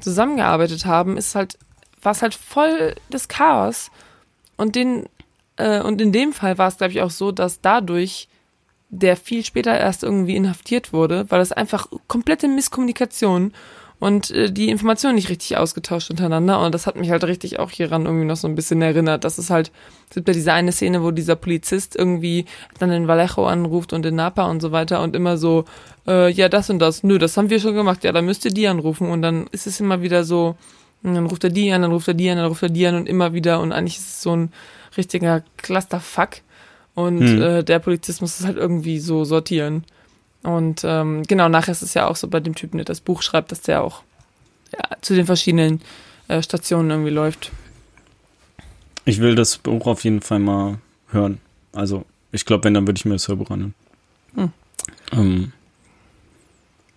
zusammengearbeitet 0.00 0.84
haben, 0.84 1.16
ist 1.16 1.34
halt, 1.34 1.58
war 2.02 2.12
es 2.12 2.22
halt 2.22 2.34
voll 2.34 2.94
das 3.10 3.28
Chaos. 3.28 3.90
Und 4.56 4.76
den, 4.76 5.08
äh, 5.58 5.80
und 5.80 6.00
in 6.00 6.12
dem 6.12 6.32
Fall 6.32 6.56
war 6.56 6.68
es, 6.68 6.78
glaube 6.78 6.92
ich, 6.92 7.02
auch 7.02 7.10
so, 7.10 7.32
dass 7.32 7.60
dadurch 7.60 8.28
der 8.90 9.16
viel 9.16 9.44
später 9.44 9.78
erst 9.78 10.02
irgendwie 10.02 10.36
inhaftiert 10.36 10.92
wurde, 10.92 11.26
weil 11.28 11.40
das 11.40 11.52
einfach 11.52 11.88
komplette 12.06 12.48
Misskommunikation 12.48 13.52
und 13.98 14.30
äh, 14.30 14.50
die 14.50 14.70
Informationen 14.70 15.16
nicht 15.16 15.28
richtig 15.28 15.56
ausgetauscht 15.56 16.10
untereinander. 16.10 16.60
Und 16.60 16.74
das 16.74 16.86
hat 16.86 16.96
mich 16.96 17.10
halt 17.10 17.24
richtig 17.24 17.58
auch 17.58 17.70
hieran 17.70 18.06
irgendwie 18.06 18.24
noch 18.24 18.36
so 18.36 18.48
ein 18.48 18.54
bisschen 18.54 18.80
erinnert. 18.80 19.24
Das 19.24 19.38
ist 19.38 19.50
halt, 19.50 19.72
es 20.08 20.14
gibt 20.14 20.28
ja 20.28 20.34
diese 20.34 20.52
eine 20.52 20.72
Szene, 20.72 21.02
wo 21.02 21.10
dieser 21.10 21.36
Polizist 21.36 21.96
irgendwie 21.96 22.46
dann 22.78 22.92
in 22.92 23.08
Vallejo 23.08 23.46
anruft 23.46 23.92
und 23.92 24.06
in 24.06 24.14
Napa 24.14 24.48
und 24.48 24.60
so 24.60 24.72
weiter 24.72 25.02
und 25.02 25.16
immer 25.16 25.36
so, 25.36 25.64
äh, 26.06 26.30
ja, 26.30 26.48
das 26.48 26.70
und 26.70 26.78
das, 26.78 27.02
nö, 27.02 27.18
das 27.18 27.36
haben 27.36 27.50
wir 27.50 27.60
schon 27.60 27.74
gemacht, 27.74 28.04
ja, 28.04 28.12
dann 28.12 28.24
müsst 28.24 28.44
ihr 28.44 28.52
die 28.52 28.68
anrufen. 28.68 29.10
Und 29.10 29.22
dann 29.22 29.48
ist 29.50 29.66
es 29.66 29.80
immer 29.80 30.00
wieder 30.00 30.24
so, 30.24 30.56
dann 31.02 31.26
ruft 31.26 31.44
er 31.44 31.50
die 31.50 31.70
an, 31.72 31.82
dann 31.82 31.92
ruft 31.92 32.08
er 32.08 32.14
die 32.14 32.30
an, 32.30 32.38
dann 32.38 32.46
ruft 32.46 32.62
er 32.62 32.70
die 32.70 32.86
an 32.86 32.94
und 32.94 33.08
immer 33.08 33.34
wieder. 33.34 33.60
Und 33.60 33.72
eigentlich 33.72 33.98
ist 33.98 34.08
es 34.08 34.22
so 34.22 34.34
ein 34.34 34.52
richtiger 34.96 35.42
Clusterfuck. 35.56 36.38
Und 36.94 37.20
hm. 37.20 37.42
äh, 37.42 37.62
der 37.62 37.78
Polizist 37.78 38.20
muss 38.20 38.40
es 38.40 38.46
halt 38.46 38.56
irgendwie 38.56 38.98
so 38.98 39.24
sortieren. 39.24 39.84
Und 40.42 40.82
ähm, 40.84 41.22
genau, 41.24 41.48
nachher 41.48 41.72
ist 41.72 41.82
es 41.82 41.94
ja 41.94 42.08
auch 42.08 42.16
so 42.16 42.28
bei 42.28 42.40
dem 42.40 42.54
Typen, 42.54 42.78
der 42.78 42.84
das 42.84 43.00
Buch 43.00 43.22
schreibt, 43.22 43.52
dass 43.52 43.60
der 43.60 43.82
auch 43.82 44.02
ja, 44.72 44.96
zu 45.00 45.14
den 45.14 45.26
verschiedenen 45.26 45.80
äh, 46.28 46.42
Stationen 46.42 46.90
irgendwie 46.90 47.10
läuft. 47.10 47.52
Ich 49.04 49.20
will 49.20 49.34
das 49.34 49.58
Buch 49.58 49.86
auf 49.86 50.04
jeden 50.04 50.20
Fall 50.20 50.38
mal 50.38 50.78
hören. 51.10 51.40
Also, 51.72 52.04
ich 52.32 52.44
glaube, 52.44 52.64
wenn, 52.64 52.74
dann 52.74 52.86
würde 52.86 52.98
ich 52.98 53.04
mir 53.04 53.14
das 53.14 53.28
Hörbuch 53.28 53.50
anhören. 53.50 53.74
Hm. 54.34 54.52
Ähm, 55.12 55.52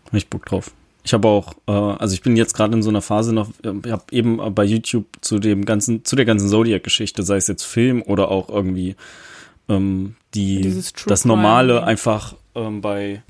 hab 0.05 0.13
ich 0.13 0.27
Bock 0.27 0.45
drauf. 0.45 0.71
Ich 1.04 1.14
habe 1.14 1.28
auch, 1.28 1.54
äh, 1.68 1.72
also 1.72 2.14
ich 2.14 2.22
bin 2.22 2.36
jetzt 2.36 2.54
gerade 2.54 2.74
in 2.74 2.84
so 2.84 2.89
einer 2.89 3.02
Phase 3.02 3.34
noch, 3.34 3.49
ich 3.64 3.91
habe 3.91 4.04
eben 4.12 4.54
bei 4.54 4.64
YouTube 4.64 5.06
zu 5.22 5.39
dem 5.39 5.66
ganzen, 5.66 6.06
zu 6.06 6.16
der 6.16 6.26
ganzen 6.26 6.47
Zodiac-Geschichte, 6.47 7.24
sei 7.24 7.38
es 7.38 7.47
jetzt 7.47 7.64
Film 7.64 8.02
oder 8.04 8.30
auch 8.30 8.49
irgendwie 8.49 8.95
ähm, 9.70 10.16
die 10.34 10.84
das 11.08 11.26
normale 11.26 11.84
einfach 11.84 12.36
ähm, 12.56 12.82
bei 12.82 13.24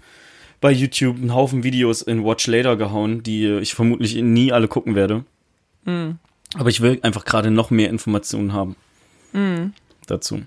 bei 0.60 0.72
YouTube 0.72 1.18
einen 1.18 1.34
Haufen 1.34 1.64
Videos 1.64 2.04
in 2.04 2.24
Watch 2.24 2.46
Later 2.46 2.76
gehauen, 2.76 3.24
die 3.24 3.48
ich 3.48 3.74
vermutlich 3.74 4.16
nie 4.16 4.52
alle 4.52 4.68
gucken 4.68 4.94
werde. 4.94 5.26
Mhm. 5.86 6.20
Aber 6.56 6.70
ich 6.70 6.82
will 6.82 7.00
einfach 7.02 7.26
gerade 7.26 7.50
noch 7.50 7.72
mehr 7.72 7.90
Informationen 7.90 8.54
haben 8.54 8.76
mhm. 9.34 9.74
dazu. 10.06 10.42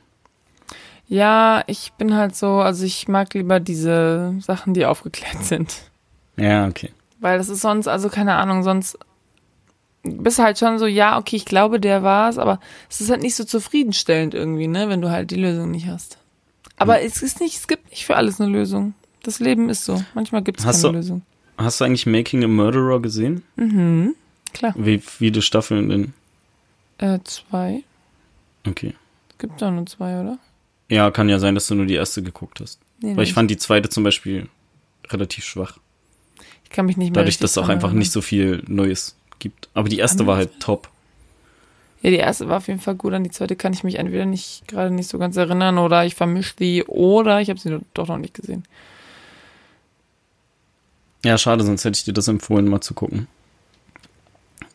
Ja, 1.09 1.65
ich 1.67 1.93
bin 1.99 2.15
halt 2.15 2.37
so, 2.37 2.61
also 2.61 2.85
ich 2.85 3.09
mag 3.09 3.35
lieber 3.35 3.59
diese 3.59 4.37
Sachen, 4.41 4.73
die 4.73 4.87
aufgeklärt 4.87 5.39
sind. 5.45 5.91
Ja, 6.37 6.67
okay. 6.69 6.91
Weil 7.25 7.39
das 7.39 7.49
ist 7.49 7.63
sonst, 7.63 7.89
also 7.89 8.11
keine 8.11 8.35
Ahnung, 8.35 8.63
sonst 8.63 8.99
bist 10.03 10.39
halt 10.39 10.59
schon 10.59 10.79
so, 10.79 10.85
ja, 10.85 11.17
okay, 11.17 11.37
ich 11.37 11.47
glaube, 11.47 11.81
der 11.81 12.03
war's, 12.03 12.37
aber 12.37 12.61
es 12.91 13.01
ist 13.01 13.09
halt 13.09 13.23
nicht 13.23 13.35
so 13.35 13.45
zufriedenstellend 13.45 14.35
irgendwie, 14.35 14.67
ne, 14.67 14.91
wenn 14.91 15.01
du 15.01 15.11
halt 15.11 15.31
die 15.31 15.37
Lösung 15.37 15.71
nicht 15.71 15.87
hast. 15.87 16.19
Aber 16.77 16.99
hm. 16.99 17.07
es 17.07 17.23
ist 17.23 17.41
nicht, 17.41 17.57
es 17.57 17.67
gibt 17.67 17.89
nicht 17.89 18.05
für 18.05 18.17
alles 18.17 18.43
eine 18.43 18.53
Lösung. 18.53 18.93
Das 19.23 19.41
Leben 19.41 19.71
ist 19.71 19.87
so. 19.87 20.05
Manchmal 20.13 20.43
gibt 20.43 20.61
es 20.61 20.67
keine 20.67 20.79
du, 20.79 20.91
Lösung. 20.91 21.23
Hast 21.57 21.81
du 21.81 21.87
eigentlich 21.87 22.05
Making 22.05 22.45
a 22.45 22.47
Murderer 22.47 23.01
gesehen? 23.01 23.43
Mhm, 23.57 24.15
klar. 24.53 24.75
Wie 24.77 24.99
viele 24.99 25.41
Staffeln 25.41 25.89
denn? 25.89 26.13
Äh, 26.99 27.21
zwei. 27.25 27.85
Okay. 28.69 28.93
Es 29.31 29.39
gibt 29.39 29.63
doch 29.63 29.71
nur 29.71 29.87
zwei, 29.87 30.21
oder? 30.21 30.37
Ja, 30.91 31.11
kann 31.11 31.31
ja 31.31 31.39
sein, 31.39 31.55
dass 31.55 31.69
du 31.69 31.75
nur 31.75 31.87
die 31.87 31.95
erste 31.95 32.23
geguckt 32.23 32.61
hast. 32.61 32.81
Nee, 33.01 33.17
Weil 33.17 33.25
ich 33.25 33.33
fand 33.33 33.51
die 33.51 33.57
zweite 33.57 33.89
zum 33.89 34.05
Beispiel 34.05 34.51
relativ 35.09 35.47
schwach. 35.47 35.79
Ich 36.65 36.71
kann 36.71 36.87
mich 36.87 36.97
nicht 36.97 37.11
mehr 37.11 37.23
Dadurch, 37.23 37.39
dass 37.39 37.53
es 37.53 37.59
auch 37.59 37.69
einfach 37.69 37.93
nicht 37.93 38.13
so 38.13 38.21
viel 38.21 38.63
Neues 38.67 39.17
gibt. 39.39 39.69
Aber 39.75 39.89
die 39.89 39.99
erste 39.99 40.27
war 40.27 40.37
halt 40.37 40.61
top. 40.61 40.89
Ja, 42.03 42.11
die 42.11 42.17
erste 42.17 42.49
war 42.49 42.59
auf 42.59 42.69
jeden 42.69 42.81
Fall 42.81 42.97
gut. 42.97 43.15
An 43.15 43.25
die 43.25 43.31
zweite 43.31 43.57
kann 43.57 43.73
ich 43.73 43.83
mich 43.85 43.95
entweder 43.95 44.27
nicht 44.27 44.69
gerade 44.69 44.91
nicht 44.91 45.09
so 45.09 45.19
ganz 45.19 45.37
erinnern 45.37 45.79
oder 45.79 46.05
ich 46.05 46.15
vermische 46.15 46.55
die 46.59 46.85
oder 46.85 47.41
ich 47.41 47.49
habe 47.49 47.59
sie 47.59 47.79
doch 47.95 48.09
noch 48.09 48.19
nicht 48.19 48.35
gesehen. 48.35 48.65
Ja, 51.25 51.39
schade, 51.39 51.65
sonst 51.65 51.85
hätte 51.85 51.97
ich 51.97 52.05
dir 52.05 52.13
das 52.13 52.29
empfohlen, 52.29 52.69
mal 52.69 52.83
zu 52.83 52.93
gucken. 52.93 53.27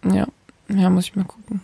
Ja, 0.04 0.28
ja, 0.70 0.90
muss 0.90 1.06
ich 1.06 1.16
mal 1.16 1.26
gucken. 1.26 1.62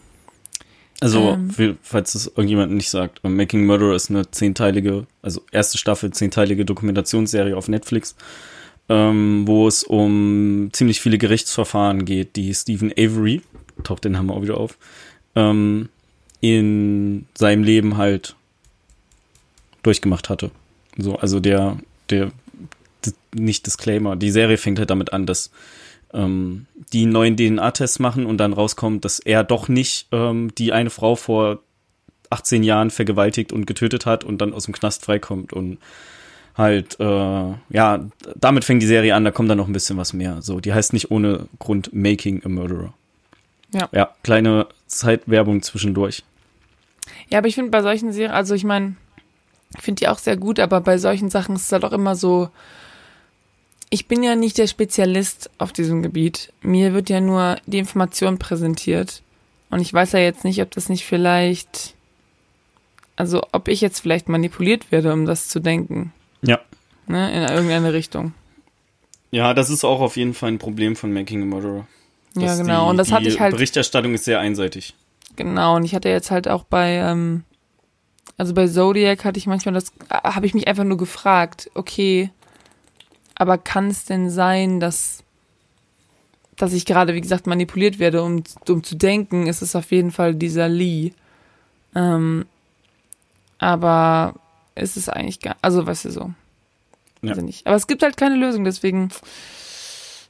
Also, 1.01 1.31
ähm, 1.31 1.77
falls 1.81 2.13
das 2.13 2.27
irgendjemand 2.27 2.71
nicht 2.71 2.89
sagt, 2.89 3.23
Making 3.23 3.65
Murderer 3.65 3.95
ist 3.95 4.09
eine 4.09 4.29
zehnteilige, 4.29 5.07
also 5.21 5.41
erste 5.51 5.77
Staffel, 5.77 6.11
zehnteilige 6.11 6.63
Dokumentationsserie 6.63 7.57
auf 7.57 7.67
Netflix, 7.67 8.15
ähm, 8.89 9.47
wo 9.47 9.67
es 9.67 9.83
um 9.83 10.69
ziemlich 10.73 11.01
viele 11.01 11.17
Gerichtsverfahren 11.17 12.05
geht, 12.05 12.35
die 12.35 12.53
Stephen 12.53 12.91
Avery, 12.91 13.41
taucht 13.83 14.05
den 14.05 14.17
Hammer 14.17 14.35
auch 14.35 14.41
wieder 14.41 14.57
auf, 14.57 14.77
ähm, 15.35 15.89
in 16.41 17.25
seinem 17.33 17.63
Leben 17.63 17.97
halt 17.97 18.35
durchgemacht 19.83 20.29
hatte. 20.29 20.51
So, 20.97 21.17
also 21.17 21.39
der, 21.39 21.77
der 22.09 22.31
nicht 23.33 23.65
Disclaimer. 23.65 24.15
Die 24.15 24.31
Serie 24.31 24.57
fängt 24.57 24.79
halt 24.79 24.89
damit 24.89 25.13
an, 25.13 25.25
dass 25.25 25.51
ähm, 26.13 26.65
die 26.93 27.05
neuen 27.05 27.37
DNA-Tests 27.37 27.99
machen 27.99 28.25
und 28.25 28.37
dann 28.37 28.53
rauskommt, 28.53 29.05
dass 29.05 29.19
er 29.19 29.43
doch 29.43 29.67
nicht 29.67 30.07
ähm, 30.11 30.53
die 30.55 30.71
eine 30.71 30.89
Frau 30.89 31.15
vor 31.15 31.59
18 32.29 32.63
Jahren 32.63 32.89
vergewaltigt 32.89 33.51
und 33.51 33.67
getötet 33.67 34.05
hat 34.05 34.23
und 34.23 34.39
dann 34.39 34.53
aus 34.53 34.65
dem 34.65 34.73
Knast 34.73 35.05
freikommt 35.05 35.53
und 35.53 35.77
halt, 36.57 36.99
äh, 36.99 37.53
ja, 37.69 38.05
damit 38.35 38.63
fängt 38.63 38.81
die 38.81 38.87
Serie 38.87 39.15
an, 39.15 39.25
da 39.25 39.31
kommt 39.31 39.49
dann 39.49 39.57
noch 39.57 39.67
ein 39.67 39.73
bisschen 39.73 39.97
was 39.97 40.13
mehr. 40.13 40.41
So, 40.41 40.59
die 40.59 40.73
heißt 40.73 40.93
nicht 40.93 41.11
ohne 41.11 41.47
Grund 41.59 41.93
Making 41.93 42.43
a 42.45 42.49
Murderer. 42.49 42.93
Ja. 43.73 43.89
Ja, 43.91 44.09
kleine 44.23 44.67
Zeitwerbung 44.87 45.61
zwischendurch. 45.61 46.23
Ja, 47.29 47.39
aber 47.39 47.47
ich 47.47 47.55
finde 47.55 47.71
bei 47.71 47.81
solchen 47.81 48.13
Serien, 48.13 48.31
also 48.31 48.55
ich 48.55 48.63
meine, 48.63 48.95
ich 49.75 49.83
finde 49.83 49.99
die 49.99 50.07
auch 50.07 50.17
sehr 50.17 50.37
gut, 50.37 50.59
aber 50.59 50.81
bei 50.81 50.97
solchen 50.97 51.29
Sachen 51.29 51.55
ist 51.55 51.65
es 51.65 51.71
halt 51.71 51.83
auch 51.83 51.91
immer 51.91 52.15
so, 52.15 52.49
ich 53.89 54.07
bin 54.07 54.23
ja 54.23 54.35
nicht 54.35 54.57
der 54.57 54.67
Spezialist 54.67 55.49
auf 55.57 55.71
diesem 55.71 56.01
Gebiet. 56.01 56.51
Mir 56.61 56.93
wird 56.93 57.09
ja 57.09 57.21
nur 57.21 57.57
die 57.65 57.79
Information 57.79 58.39
präsentiert. 58.39 59.21
Und 59.69 59.79
ich 59.79 59.93
weiß 59.93 60.13
ja 60.13 60.19
jetzt 60.19 60.43
nicht, 60.43 60.61
ob 60.61 60.71
das 60.71 60.89
nicht 60.89 61.05
vielleicht, 61.05 61.95
also 63.15 63.41
ob 63.51 63.67
ich 63.67 63.81
jetzt 63.81 63.99
vielleicht 63.99 64.29
manipuliert 64.29 64.91
werde, 64.91 65.13
um 65.13 65.25
das 65.25 65.49
zu 65.49 65.59
denken. 65.59 66.13
Ja. 66.47 66.59
Ne, 67.07 67.31
in 67.31 67.43
irgendeine 67.43 67.93
Richtung. 67.93 68.33
Ja, 69.31 69.53
das 69.53 69.69
ist 69.69 69.83
auch 69.83 69.99
auf 69.99 70.17
jeden 70.17 70.33
Fall 70.33 70.49
ein 70.49 70.59
Problem 70.59 70.95
von 70.95 71.11
Making 71.13 71.43
a 71.43 71.45
Murderer. 71.45 71.87
Ja, 72.35 72.55
genau. 72.55 72.85
Die, 72.85 72.89
und 72.91 72.97
das 72.97 73.11
hatte 73.11 73.27
ich 73.27 73.39
halt. 73.39 73.53
Berichterstattung 73.53 74.13
ist 74.13 74.25
sehr 74.25 74.39
einseitig. 74.39 74.95
Genau. 75.35 75.75
Und 75.75 75.83
ich 75.83 75.93
hatte 75.95 76.09
jetzt 76.09 76.31
halt 76.31 76.47
auch 76.47 76.63
bei, 76.63 76.95
ähm, 76.95 77.43
also 78.37 78.53
bei 78.53 78.67
Zodiac 78.67 79.25
hatte 79.25 79.37
ich 79.37 79.47
manchmal 79.47 79.73
das, 79.73 79.89
äh, 80.09 80.15
habe 80.23 80.45
ich 80.45 80.53
mich 80.53 80.67
einfach 80.67 80.83
nur 80.83 80.97
gefragt, 80.97 81.69
okay, 81.73 82.29
aber 83.35 83.57
kann 83.57 83.89
es 83.89 84.05
denn 84.05 84.29
sein, 84.29 84.79
dass, 84.79 85.23
dass 86.55 86.73
ich 86.73 86.85
gerade, 86.85 87.13
wie 87.13 87.21
gesagt, 87.21 87.47
manipuliert 87.47 87.99
werde, 87.99 88.23
um, 88.23 88.43
um 88.69 88.83
zu 88.83 88.95
denken, 88.95 89.47
ist 89.47 89.61
es 89.61 89.75
auf 89.75 89.91
jeden 89.91 90.11
Fall 90.11 90.35
dieser 90.35 90.69
Lee. 90.69 91.11
Ähm, 91.93 92.45
aber 93.57 94.35
ist 94.75 94.97
es 94.97 95.09
eigentlich 95.09 95.39
gar, 95.39 95.55
also 95.61 95.87
weißt 95.87 96.05
du 96.05 96.11
so. 96.11 96.31
Ja. 97.21 97.29
Also 97.29 97.41
nicht. 97.41 97.65
Aber 97.65 97.75
es 97.75 97.87
gibt 97.87 98.03
halt 98.03 98.17
keine 98.17 98.35
Lösung, 98.35 98.63
deswegen, 98.63 99.09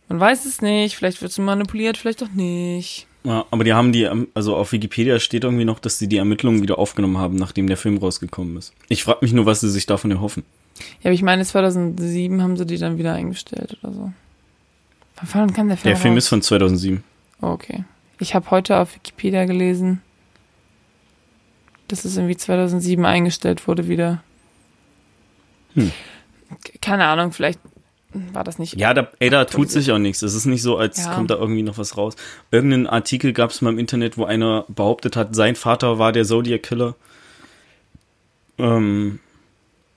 man 0.08 0.20
weiß 0.20 0.46
es 0.46 0.62
nicht, 0.62 0.96
vielleicht 0.96 1.22
wird 1.22 1.32
es 1.32 1.38
manipuliert, 1.38 1.98
vielleicht 1.98 2.24
auch 2.24 2.30
nicht. 2.30 3.08
Ja, 3.24 3.46
aber 3.50 3.64
die 3.64 3.74
haben 3.74 3.92
die, 3.92 4.08
also 4.36 4.56
auf 4.56 4.72
Wikipedia 4.72 5.20
steht 5.20 5.44
irgendwie 5.44 5.66
noch, 5.66 5.80
dass 5.80 5.98
sie 5.98 6.08
die 6.08 6.18
Ermittlungen 6.18 6.62
wieder 6.62 6.78
aufgenommen 6.78 7.18
haben, 7.18 7.36
nachdem 7.38 7.66
der 7.66 7.78
Film 7.78 7.98
rausgekommen 7.98 8.56
ist. 8.58 8.72
Ich 8.88 9.04
frage 9.04 9.20
mich 9.22 9.34
nur, 9.34 9.48
was 9.48 9.62
sie 9.62 9.70
sich 9.70 9.88
davon 9.88 10.12
erhoffen. 10.12 10.44
Ja, 11.02 11.06
aber 11.06 11.14
ich 11.14 11.24
meine, 11.24 11.44
2007 11.44 12.42
haben 12.42 12.56
sie 12.56 12.68
die 12.68 12.78
dann 12.78 13.00
wieder 13.00 13.14
eingestellt 13.14 13.78
oder 13.82 13.94
so. 13.94 14.14
Wann 15.34 15.54
kam 15.54 15.70
der 15.70 15.78
Film? 15.78 15.92
Der 15.92 15.98
Film 15.98 16.14
raus? 16.14 16.26
ist 16.26 16.30
von 16.30 16.42
2007. 16.44 17.04
Oh, 17.42 17.48
okay. 17.48 17.84
Ich 18.20 18.36
habe 18.36 18.52
heute 18.52 18.78
auf 18.78 18.96
Wikipedia 18.96 19.46
gelesen, 19.46 20.02
dass 21.88 22.06
es 22.06 22.16
irgendwie 22.16 22.38
2007 22.38 23.04
eingestellt 23.06 23.68
wurde 23.68 23.88
wieder. 23.88 24.24
Hm. 25.76 25.92
Keine 26.82 27.06
Ahnung, 27.06 27.32
vielleicht 27.32 27.60
war 28.14 28.44
das 28.44 28.60
nicht. 28.60 28.76
Ja, 28.80 28.94
da, 28.94 29.10
ey, 29.20 29.30
da 29.30 29.46
tut 29.46 29.70
sich 29.70 29.92
auch 29.92 29.98
nichts. 29.98 30.22
Es 30.22 30.34
ist 30.36 30.46
nicht 30.46 30.62
so, 30.62 30.78
als 30.78 31.04
Ja. 31.04 31.14
kommt 31.14 31.30
da 31.32 31.36
irgendwie 31.36 31.64
noch 31.64 31.78
was 31.78 31.98
raus. 31.98 32.16
Irgendeinen 32.50 32.88
Artikel 32.88 33.34
gab 33.34 33.52
es 33.52 33.62
mal 33.62 33.72
im 33.72 33.80
Internet, 33.80 34.18
wo 34.18 34.24
einer 34.26 34.64
behauptet 34.70 35.16
hat, 35.18 35.36
sein 35.36 35.56
Vater 35.56 36.00
war 36.00 36.12
der 36.14 36.24
Zodiac 36.24 36.64
Killer. 36.64 36.96
Ähm, 38.58 39.20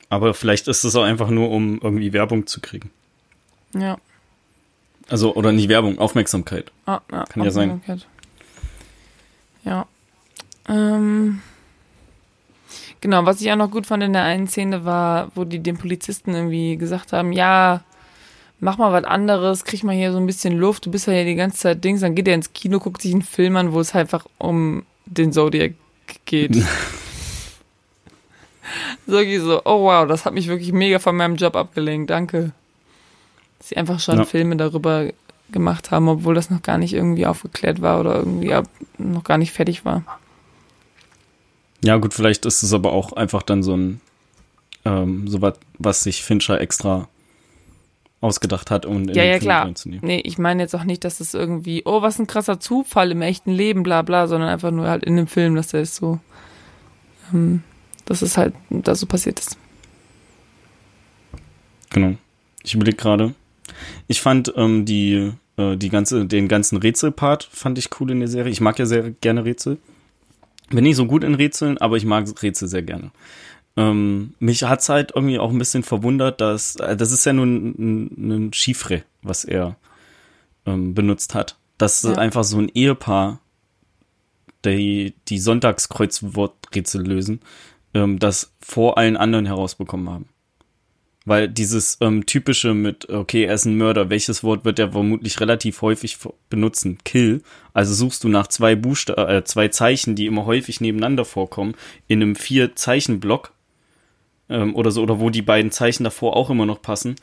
aber 0.08 0.34
vielleicht 0.34 0.66
ist 0.68 0.82
es 0.84 0.96
auch 0.96 1.04
einfach 1.04 1.28
nur, 1.30 1.50
um 1.50 1.80
irgendwie 1.80 2.12
Werbung 2.12 2.46
zu 2.46 2.60
kriegen. 2.60 2.90
Ja. 3.74 3.98
Also, 5.08 5.34
oder 5.34 5.52
nicht 5.52 5.68
Werbung, 5.68 5.98
Aufmerksamkeit. 5.98 6.72
Ah, 6.86 7.00
ja, 7.12 7.24
Kann 7.24 7.44
ja 7.44 7.50
sein. 7.50 7.70
Aufmerksamkeit. 7.70 8.08
Ja. 9.64 9.86
Ähm, 10.68 11.40
genau, 13.00 13.24
was 13.26 13.40
ich 13.40 13.50
auch 13.50 13.56
noch 13.56 13.70
gut 13.70 13.86
fand 13.86 14.02
in 14.02 14.12
der 14.12 14.24
einen 14.24 14.48
Szene 14.48 14.84
war, 14.84 15.30
wo 15.34 15.44
die 15.44 15.60
dem 15.60 15.78
Polizisten 15.78 16.34
irgendwie 16.34 16.76
gesagt 16.76 17.12
haben, 17.12 17.32
ja, 17.32 17.82
mach 18.60 18.78
mal 18.78 18.92
was 18.92 19.04
anderes, 19.04 19.64
krieg 19.64 19.84
mal 19.84 19.94
hier 19.94 20.12
so 20.12 20.18
ein 20.18 20.26
bisschen 20.26 20.58
Luft, 20.58 20.86
du 20.86 20.90
bist 20.90 21.06
ja 21.06 21.12
hier 21.12 21.24
die 21.24 21.34
ganze 21.34 21.58
Zeit 21.58 21.84
Dings, 21.84 22.00
dann 22.00 22.14
geht 22.14 22.28
er 22.28 22.34
ins 22.34 22.52
Kino, 22.52 22.78
guckt 22.78 23.02
sich 23.02 23.12
einen 23.12 23.22
Film 23.22 23.56
an, 23.56 23.72
wo 23.72 23.80
es 23.80 23.94
halt 23.94 24.06
einfach 24.06 24.26
um 24.38 24.84
den 25.06 25.32
Zodiac 25.32 25.72
geht. 26.24 26.54
so 29.06 29.12
wirklich 29.12 29.40
so, 29.40 29.62
oh 29.64 29.84
wow, 29.84 30.06
das 30.06 30.24
hat 30.24 30.34
mich 30.34 30.48
wirklich 30.48 30.72
mega 30.72 30.98
von 30.98 31.16
meinem 31.16 31.36
Job 31.36 31.56
abgelenkt, 31.56 32.10
danke. 32.10 32.52
Dass 33.58 33.68
sie 33.68 33.76
einfach 33.76 34.00
schon 34.00 34.18
Ja. 34.18 34.24
Filme 34.24 34.56
darüber 34.56 35.06
gemacht 35.50 35.90
haben, 35.90 36.08
obwohl 36.08 36.34
das 36.34 36.50
noch 36.50 36.62
gar 36.62 36.78
nicht 36.78 36.92
irgendwie 36.92 37.26
aufgeklärt 37.26 37.80
war 37.80 38.00
oder 38.00 38.16
irgendwie 38.16 38.54
noch 38.98 39.24
gar 39.24 39.38
nicht 39.38 39.52
fertig 39.52 39.84
war. 39.84 40.02
Ja, 41.82 41.96
gut, 41.96 42.14
vielleicht 42.14 42.44
ist 42.46 42.62
es 42.62 42.72
aber 42.72 42.92
auch 42.92 43.12
einfach 43.12 43.42
dann 43.42 43.62
so 43.62 43.76
ein, 43.76 44.00
ähm, 44.84 45.28
so 45.28 45.40
was, 45.40 45.54
was 45.78 46.02
sich 46.02 46.22
Fincher 46.22 46.60
extra 46.60 47.08
ausgedacht 48.20 48.70
hat, 48.70 48.84
um 48.84 49.02
in 49.02 49.08
ja, 49.08 49.14
den 49.14 49.24
ja, 49.24 49.30
Film 49.32 49.40
klar. 49.42 49.64
reinzunehmen. 49.66 50.04
Nee, 50.04 50.20
ich 50.24 50.38
meine 50.38 50.62
jetzt 50.62 50.74
auch 50.74 50.84
nicht, 50.84 51.04
dass 51.04 51.20
es 51.20 51.34
irgendwie, 51.34 51.82
oh, 51.84 52.02
was 52.02 52.18
ein 52.18 52.26
krasser 52.26 52.58
Zufall 52.58 53.12
im 53.12 53.22
echten 53.22 53.52
Leben, 53.52 53.84
bla 53.84 54.02
bla, 54.02 54.26
sondern 54.26 54.48
einfach 54.48 54.72
nur 54.72 54.88
halt 54.88 55.04
in 55.04 55.16
dem 55.16 55.28
Film, 55.28 55.54
dass 55.54 55.68
der 55.68 55.82
ist 55.82 55.94
so, 55.94 56.18
ähm, 57.32 57.62
dass 58.06 58.22
es 58.22 58.36
halt 58.36 58.54
da 58.70 58.94
so 58.94 59.06
passiert 59.06 59.38
ist. 59.38 59.56
Genau. 61.90 62.16
Ich 62.64 62.74
überlege 62.74 62.96
gerade. 62.96 63.34
Ich 64.08 64.20
fand 64.20 64.52
ähm, 64.56 64.84
die, 64.84 65.32
äh, 65.56 65.76
die 65.76 65.88
ganze, 65.88 66.26
den 66.26 66.48
ganzen 66.48 66.76
Rätselpart 66.76 67.44
fand 67.44 67.78
ich 67.78 67.88
cool 68.00 68.10
in 68.10 68.18
der 68.18 68.28
Serie. 68.28 68.50
Ich 68.50 68.60
mag 68.60 68.78
ja 68.78 68.86
sehr 68.86 69.10
gerne 69.10 69.44
Rätsel. 69.44 69.78
Bin 70.70 70.84
nicht 70.84 70.96
so 70.96 71.06
gut 71.06 71.24
in 71.24 71.34
Rätseln, 71.34 71.78
aber 71.78 71.96
ich 71.96 72.04
mag 72.04 72.26
Rätsel 72.42 72.68
sehr 72.68 72.82
gerne. 72.82 73.10
Ähm, 73.76 74.34
mich 74.38 74.64
hat's 74.64 74.88
halt 74.88 75.12
irgendwie 75.14 75.38
auch 75.38 75.50
ein 75.50 75.58
bisschen 75.58 75.82
verwundert, 75.82 76.40
dass 76.40 76.76
äh, 76.76 76.96
das 76.96 77.12
ist 77.12 77.24
ja 77.24 77.32
nur 77.32 77.46
ein, 77.46 77.74
ein, 77.78 78.30
ein 78.48 78.52
Chiffre, 78.52 79.04
was 79.22 79.44
er 79.44 79.76
ähm, 80.66 80.94
benutzt 80.94 81.34
hat. 81.34 81.56
Das 81.78 82.02
ist 82.04 82.10
Ja. 82.16 82.18
einfach 82.18 82.44
so 82.44 82.58
ein 82.58 82.68
Ehepaar, 82.74 83.40
die 84.64 85.14
die 85.28 85.38
Sonntagskreuzworträtsel 85.38 87.06
lösen, 87.06 87.40
ähm, 87.94 88.18
das 88.18 88.52
vor 88.60 88.98
allen 88.98 89.16
anderen 89.16 89.46
herausbekommen 89.46 90.10
haben. 90.10 90.28
Weil 91.28 91.46
dieses 91.46 91.98
ähm, 92.00 92.24
typische 92.24 92.72
mit, 92.72 93.10
okay, 93.10 93.44
er 93.44 93.54
ist 93.54 93.66
ein 93.66 93.76
Mörder, 93.76 94.08
welches 94.08 94.42
Wort 94.42 94.64
wird 94.64 94.78
er 94.78 94.92
vermutlich 94.92 95.40
relativ 95.40 95.82
häufig 95.82 96.16
benutzen? 96.48 96.96
Kill. 97.04 97.42
Also 97.74 97.92
suchst 97.92 98.24
du 98.24 98.28
nach 98.28 98.46
zwei 98.46 98.74
Buchsta 98.74 99.28
äh, 99.28 99.44
zwei 99.44 99.68
Zeichen, 99.68 100.14
die 100.14 100.24
immer 100.24 100.46
häufig 100.46 100.80
nebeneinander 100.80 101.26
vorkommen, 101.26 101.74
in 102.06 102.22
einem 102.22 102.34
Vier-Zeichen-Block 102.34 103.52
ähm, 104.48 104.74
oder 104.74 104.90
so, 104.90 105.02
oder 105.02 105.20
wo 105.20 105.28
die 105.28 105.42
beiden 105.42 105.70
Zeichen 105.70 106.04
davor 106.04 106.34
auch 106.34 106.48
immer 106.48 106.64
noch 106.64 106.80
passen. 106.80 107.16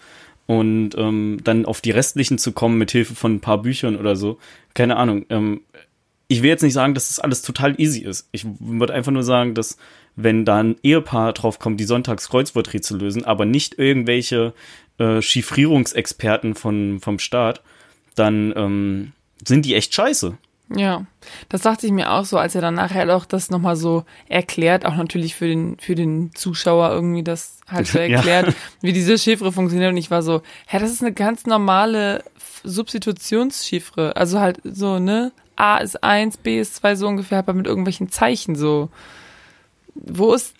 Und 0.46 0.92
ähm, 0.96 1.40
dann 1.44 1.66
auf 1.66 1.82
die 1.82 1.90
restlichen 1.90 2.38
zu 2.38 2.52
kommen 2.52 2.78
mit 2.78 2.92
Hilfe 2.92 3.16
von 3.16 3.34
ein 3.34 3.42
paar 3.42 3.64
Büchern 3.64 3.96
oder 3.96 4.16
so. 4.16 4.38
Keine 4.76 4.98
Ahnung. 4.98 5.26
Ähm, 5.32 5.62
ich 6.28 6.44
will 6.44 6.50
jetzt 6.50 6.62
nicht 6.62 6.74
sagen, 6.74 6.94
dass 6.94 7.08
das 7.08 7.20
alles 7.20 7.42
total 7.42 7.74
easy 7.82 8.02
ist. 8.02 8.30
Ich 8.32 8.46
würde 8.60 8.94
einfach 8.94 9.12
nur 9.12 9.24
sagen, 9.24 9.56
dass 9.56 9.78
wenn 10.16 10.46
da 10.46 10.58
ein 10.60 10.76
Ehepaar 10.84 11.34
drauf 11.34 11.60
kommt, 11.60 11.80
die 11.80 11.86
Sonntagskreuzworträtsel 11.86 13.00
lösen, 13.00 13.26
aber 13.26 13.46
nicht 13.46 13.78
irgendwelche 13.78 14.54
äh, 14.98 15.22
Chiffrierungsexperten 15.22 16.56
von, 16.56 17.00
vom 17.02 17.20
Staat, 17.20 17.62
dann 18.16 18.54
ähm, 18.56 19.12
sind 19.46 19.66
die 19.66 19.76
echt 19.76 19.94
scheiße. 19.94 20.38
Ja, 20.76 21.06
das 21.50 21.62
dachte 21.62 21.86
ich 21.86 21.92
mir 21.92 22.12
auch 22.12 22.26
so, 22.26 22.40
als 22.40 22.56
er 22.56 22.62
dann 22.62 22.74
nachher 22.74 23.16
auch 23.16 23.26
das 23.26 23.52
nochmal 23.52 23.76
so 23.76 24.04
erklärt, 24.30 24.84
auch 24.86 24.96
natürlich 24.96 25.36
für 25.36 25.48
den, 25.48 25.78
für 25.80 25.94
den 25.94 26.32
Zuschauer 26.34 26.90
irgendwie 26.90 27.24
das 27.24 27.60
halt 27.68 27.88
so 27.92 28.00
Ja. 28.00 28.06
erklärt, 28.06 28.56
wie 28.82 28.94
diese 28.94 29.18
Chiffre 29.20 29.52
funktioniert 29.52 29.92
und 29.92 29.98
ich 29.98 30.10
war 30.10 30.24
so, 30.24 30.42
hä, 30.66 30.80
das 30.80 30.92
ist 30.92 31.02
eine 31.04 31.14
ganz 31.14 31.46
normale 31.46 32.24
Substitutionschiffre, 32.64 34.16
also 34.16 34.40
halt 34.40 34.60
so, 34.64 34.98
ne, 35.00 35.32
A 35.56 35.78
ist 35.78 36.04
eins, 36.04 36.38
B 36.38 36.60
ist 36.60 36.76
zwei, 36.76 36.96
so 36.96 37.08
ungefähr, 37.08 37.40
aber 37.40 37.54
mit 37.54 37.68
irgendwelchen 37.68 38.10
Zeichen 38.10 38.56
so. 38.56 38.90
Wo 39.96 40.34
ist, 40.34 40.54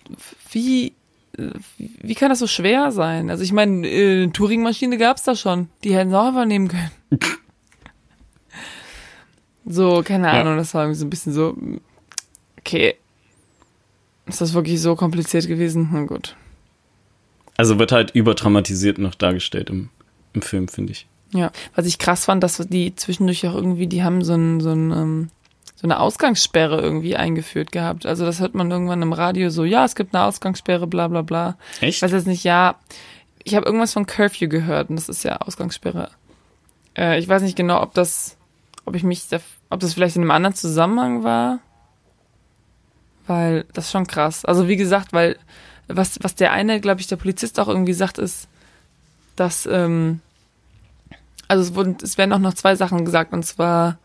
wie, 0.50 0.94
äh, 1.38 1.50
wie 1.78 2.14
kann 2.14 2.30
das 2.30 2.38
so 2.40 2.46
schwer 2.46 2.90
sein? 2.90 3.30
Also 3.30 3.44
ich 3.44 3.52
meine, 3.52 3.86
äh, 3.86 4.22
eine 4.24 4.32
Turing-Maschine 4.32 4.98
gab's 4.98 5.22
da 5.24 5.36
schon, 5.36 5.68
die 5.84 5.94
hätten 5.94 6.10
sie 6.10 6.18
auch 6.18 6.26
einfach 6.28 6.46
nehmen 6.46 6.68
können. 6.68 6.90
So, 9.68 10.02
keine 10.04 10.28
Ja. 10.28 10.40
Ahnung, 10.40 10.56
das 10.58 10.74
war 10.74 10.84
irgendwie 10.84 10.98
so 11.00 11.06
ein 11.06 11.10
bisschen 11.10 11.32
so, 11.32 11.56
okay, 12.60 12.94
ist 14.26 14.40
das 14.40 14.54
wirklich 14.54 14.80
so 14.80 14.94
kompliziert 14.94 15.48
gewesen? 15.48 15.88
Na 15.92 16.04
gut. 16.04 16.36
Also 17.56 17.78
wird 17.78 17.90
halt 17.92 18.12
überdramatisiert 18.12 18.98
noch 18.98 19.14
dargestellt 19.16 19.70
im, 19.70 19.88
im 20.34 20.42
Film, 20.42 20.68
finde 20.68 20.92
ich. 20.92 21.06
Ja, 21.32 21.50
was 21.74 21.86
ich 21.86 21.98
krass 21.98 22.26
fand, 22.26 22.44
dass 22.44 22.58
die 22.68 22.94
zwischendurch 22.94 23.46
auch 23.48 23.54
irgendwie, 23.54 23.88
die 23.88 24.04
haben 24.04 24.22
so, 24.22 24.34
ein, 24.34 24.60
so, 24.60 24.70
ein, 24.70 24.92
ähm, 24.92 25.28
so 25.76 25.86
eine 25.86 26.00
Ausgangssperre 26.00 26.80
irgendwie 26.80 27.16
eingeführt 27.16 27.70
gehabt. 27.70 28.06
Also 28.06 28.24
das 28.24 28.40
hört 28.40 28.54
man 28.54 28.70
irgendwann 28.70 29.02
im 29.02 29.12
Radio 29.12 29.50
so, 29.50 29.64
ja, 29.64 29.84
es 29.84 29.94
gibt 29.94 30.14
eine 30.14 30.24
Ausgangssperre, 30.24 30.86
bla 30.86 31.06
bla 31.08 31.20
bla. 31.20 31.56
Echt? 31.80 31.98
Ich 31.98 32.02
weiß 32.02 32.12
jetzt 32.12 32.26
nicht, 32.26 32.44
ja, 32.44 32.76
ich 33.44 33.54
habe 33.54 33.66
irgendwas 33.66 33.92
von 33.92 34.06
Curfew 34.06 34.48
gehört 34.48 34.88
und 34.88 34.96
das 34.96 35.10
ist 35.10 35.22
ja 35.22 35.36
Ausgangssperre. 35.36 36.10
Äh, 36.96 37.18
ich 37.18 37.28
weiß 37.28 37.42
nicht 37.42 37.56
genau, 37.56 37.82
ob 37.82 37.92
das, 37.92 38.38
ob 38.86 38.94
ich 38.94 39.02
mich, 39.02 39.28
da, 39.28 39.38
ob 39.68 39.80
das 39.80 39.92
vielleicht 39.92 40.16
in 40.16 40.22
einem 40.22 40.30
anderen 40.30 40.56
Zusammenhang 40.56 41.22
war. 41.24 41.58
Weil 43.26 43.66
das 43.74 43.86
ist 43.86 43.92
schon 43.92 44.06
krass. 44.06 44.46
Also 44.46 44.68
wie 44.68 44.76
gesagt, 44.76 45.12
weil 45.12 45.36
was, 45.88 46.18
was 46.22 46.34
der 46.34 46.52
eine, 46.52 46.80
glaube 46.80 47.02
ich, 47.02 47.06
der 47.06 47.16
Polizist 47.16 47.60
auch 47.60 47.68
irgendwie 47.68 47.92
sagt, 47.92 48.18
ist, 48.18 48.48
dass, 49.36 49.66
ähm, 49.66 50.20
also 51.48 51.62
es 51.62 51.74
wurden, 51.74 51.98
es 52.02 52.16
werden 52.16 52.32
auch 52.32 52.38
noch 52.38 52.54
zwei 52.54 52.76
Sachen 52.76 53.04
gesagt 53.04 53.32
und 53.32 53.44
zwar, 53.44 53.98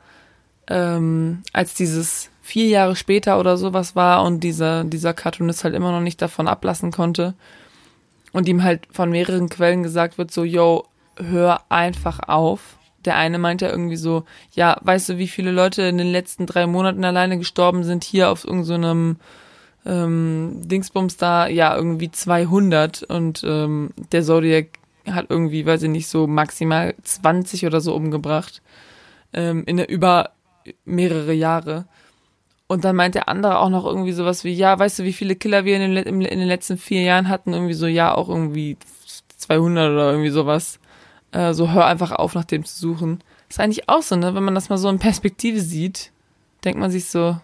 ähm, 0.67 1.43
als 1.53 1.73
dieses 1.73 2.29
vier 2.41 2.67
Jahre 2.67 2.95
später 2.95 3.39
oder 3.39 3.57
sowas 3.57 3.95
war 3.95 4.23
und 4.23 4.41
dieser, 4.41 4.83
dieser 4.83 5.13
Cartoonist 5.13 5.63
halt 5.63 5.75
immer 5.75 5.91
noch 5.91 6.01
nicht 6.01 6.21
davon 6.21 6.47
ablassen 6.47 6.91
konnte 6.91 7.33
und 8.33 8.47
ihm 8.47 8.63
halt 8.63 8.87
von 8.91 9.09
mehreren 9.09 9.49
Quellen 9.49 9.83
gesagt 9.83 10.17
wird, 10.17 10.31
so, 10.31 10.43
yo, 10.43 10.85
hör 11.17 11.61
einfach 11.69 12.19
auf. 12.27 12.77
Der 13.05 13.15
eine 13.15 13.39
meinte 13.39 13.67
irgendwie 13.67 13.95
so, 13.95 14.25
ja, 14.53 14.77
weißt 14.81 15.09
du, 15.09 15.17
wie 15.17 15.27
viele 15.27 15.51
Leute 15.51 15.83
in 15.83 15.97
den 15.97 16.11
letzten 16.11 16.45
drei 16.45 16.67
Monaten 16.67 17.03
alleine 17.03 17.37
gestorben 17.37 17.83
sind 17.83 18.03
hier 18.03 18.29
auf 18.29 18.45
irgendeinem 18.45 19.17
so 19.83 19.91
ähm, 19.91 20.61
Dingsbums 20.65 21.17
da? 21.17 21.47
Ja, 21.47 21.75
irgendwie 21.75 22.11
200 22.11 23.03
und 23.03 23.43
ähm, 23.43 23.91
der 24.11 24.23
Zodiac 24.23 24.67
hat 25.09 25.27
irgendwie, 25.29 25.65
weiß 25.65 25.83
ich 25.83 25.89
nicht, 25.89 26.07
so 26.07 26.27
maximal 26.27 26.93
20 27.01 27.65
oder 27.65 27.81
so 27.81 27.95
umgebracht 27.95 28.61
ähm, 29.33 29.63
in 29.65 29.77
der, 29.77 29.89
über 29.89 30.31
mehrere 30.85 31.33
Jahre. 31.33 31.85
Und 32.67 32.85
dann 32.85 32.95
meint 32.95 33.15
der 33.15 33.27
andere 33.27 33.59
auch 33.59 33.69
noch 33.69 33.85
irgendwie 33.85 34.13
sowas 34.13 34.43
wie, 34.43 34.53
ja, 34.53 34.77
weißt 34.79 34.99
du, 34.99 35.03
wie 35.03 35.13
viele 35.13 35.35
Killer 35.35 35.65
wir 35.65 35.75
in 35.75 35.93
den, 35.93 36.21
in 36.21 36.39
den 36.39 36.47
letzten 36.47 36.77
vier 36.77 37.01
Jahren 37.01 37.27
hatten? 37.27 37.53
Irgendwie 37.53 37.73
so, 37.73 37.87
ja, 37.87 38.15
auch 38.15 38.29
irgendwie 38.29 38.77
200 39.37 39.91
oder 39.91 40.11
irgendwie 40.11 40.29
sowas. 40.29 40.79
Äh, 41.31 41.53
so, 41.53 41.71
hör 41.71 41.85
einfach 41.85 42.11
auf, 42.11 42.33
nach 42.33 42.45
dem 42.45 42.63
zu 42.63 42.77
suchen. 42.77 43.23
Ist 43.49 43.59
eigentlich 43.59 43.89
auch 43.89 44.01
so, 44.01 44.15
ne? 44.15 44.33
Wenn 44.35 44.43
man 44.43 44.55
das 44.55 44.69
mal 44.69 44.77
so 44.77 44.89
in 44.89 44.99
Perspektive 44.99 45.59
sieht, 45.59 46.11
denkt 46.63 46.79
man 46.79 46.91
sich 46.91 47.09
so, 47.09 47.37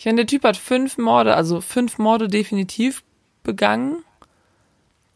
ich 0.00 0.06
meine, 0.06 0.16
der 0.16 0.26
Typ 0.26 0.44
hat 0.44 0.56
fünf 0.56 0.96
Morde, 0.96 1.34
also 1.34 1.60
fünf 1.60 1.98
Morde 1.98 2.28
definitiv 2.28 3.02
begangen. 3.42 4.02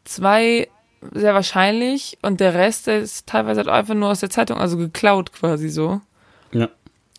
Zwei 0.04 0.68
sehr 1.12 1.32
wahrscheinlich 1.32 2.18
und 2.20 2.38
der 2.38 2.52
Rest, 2.52 2.88
ist 2.88 3.26
teilweise 3.26 3.60
halt 3.60 3.68
einfach 3.68 3.94
nur 3.94 4.10
aus 4.10 4.20
der 4.20 4.28
Zeitung, 4.28 4.58
also 4.58 4.76
geklaut 4.76 5.32
quasi 5.32 5.70
so. 5.70 6.02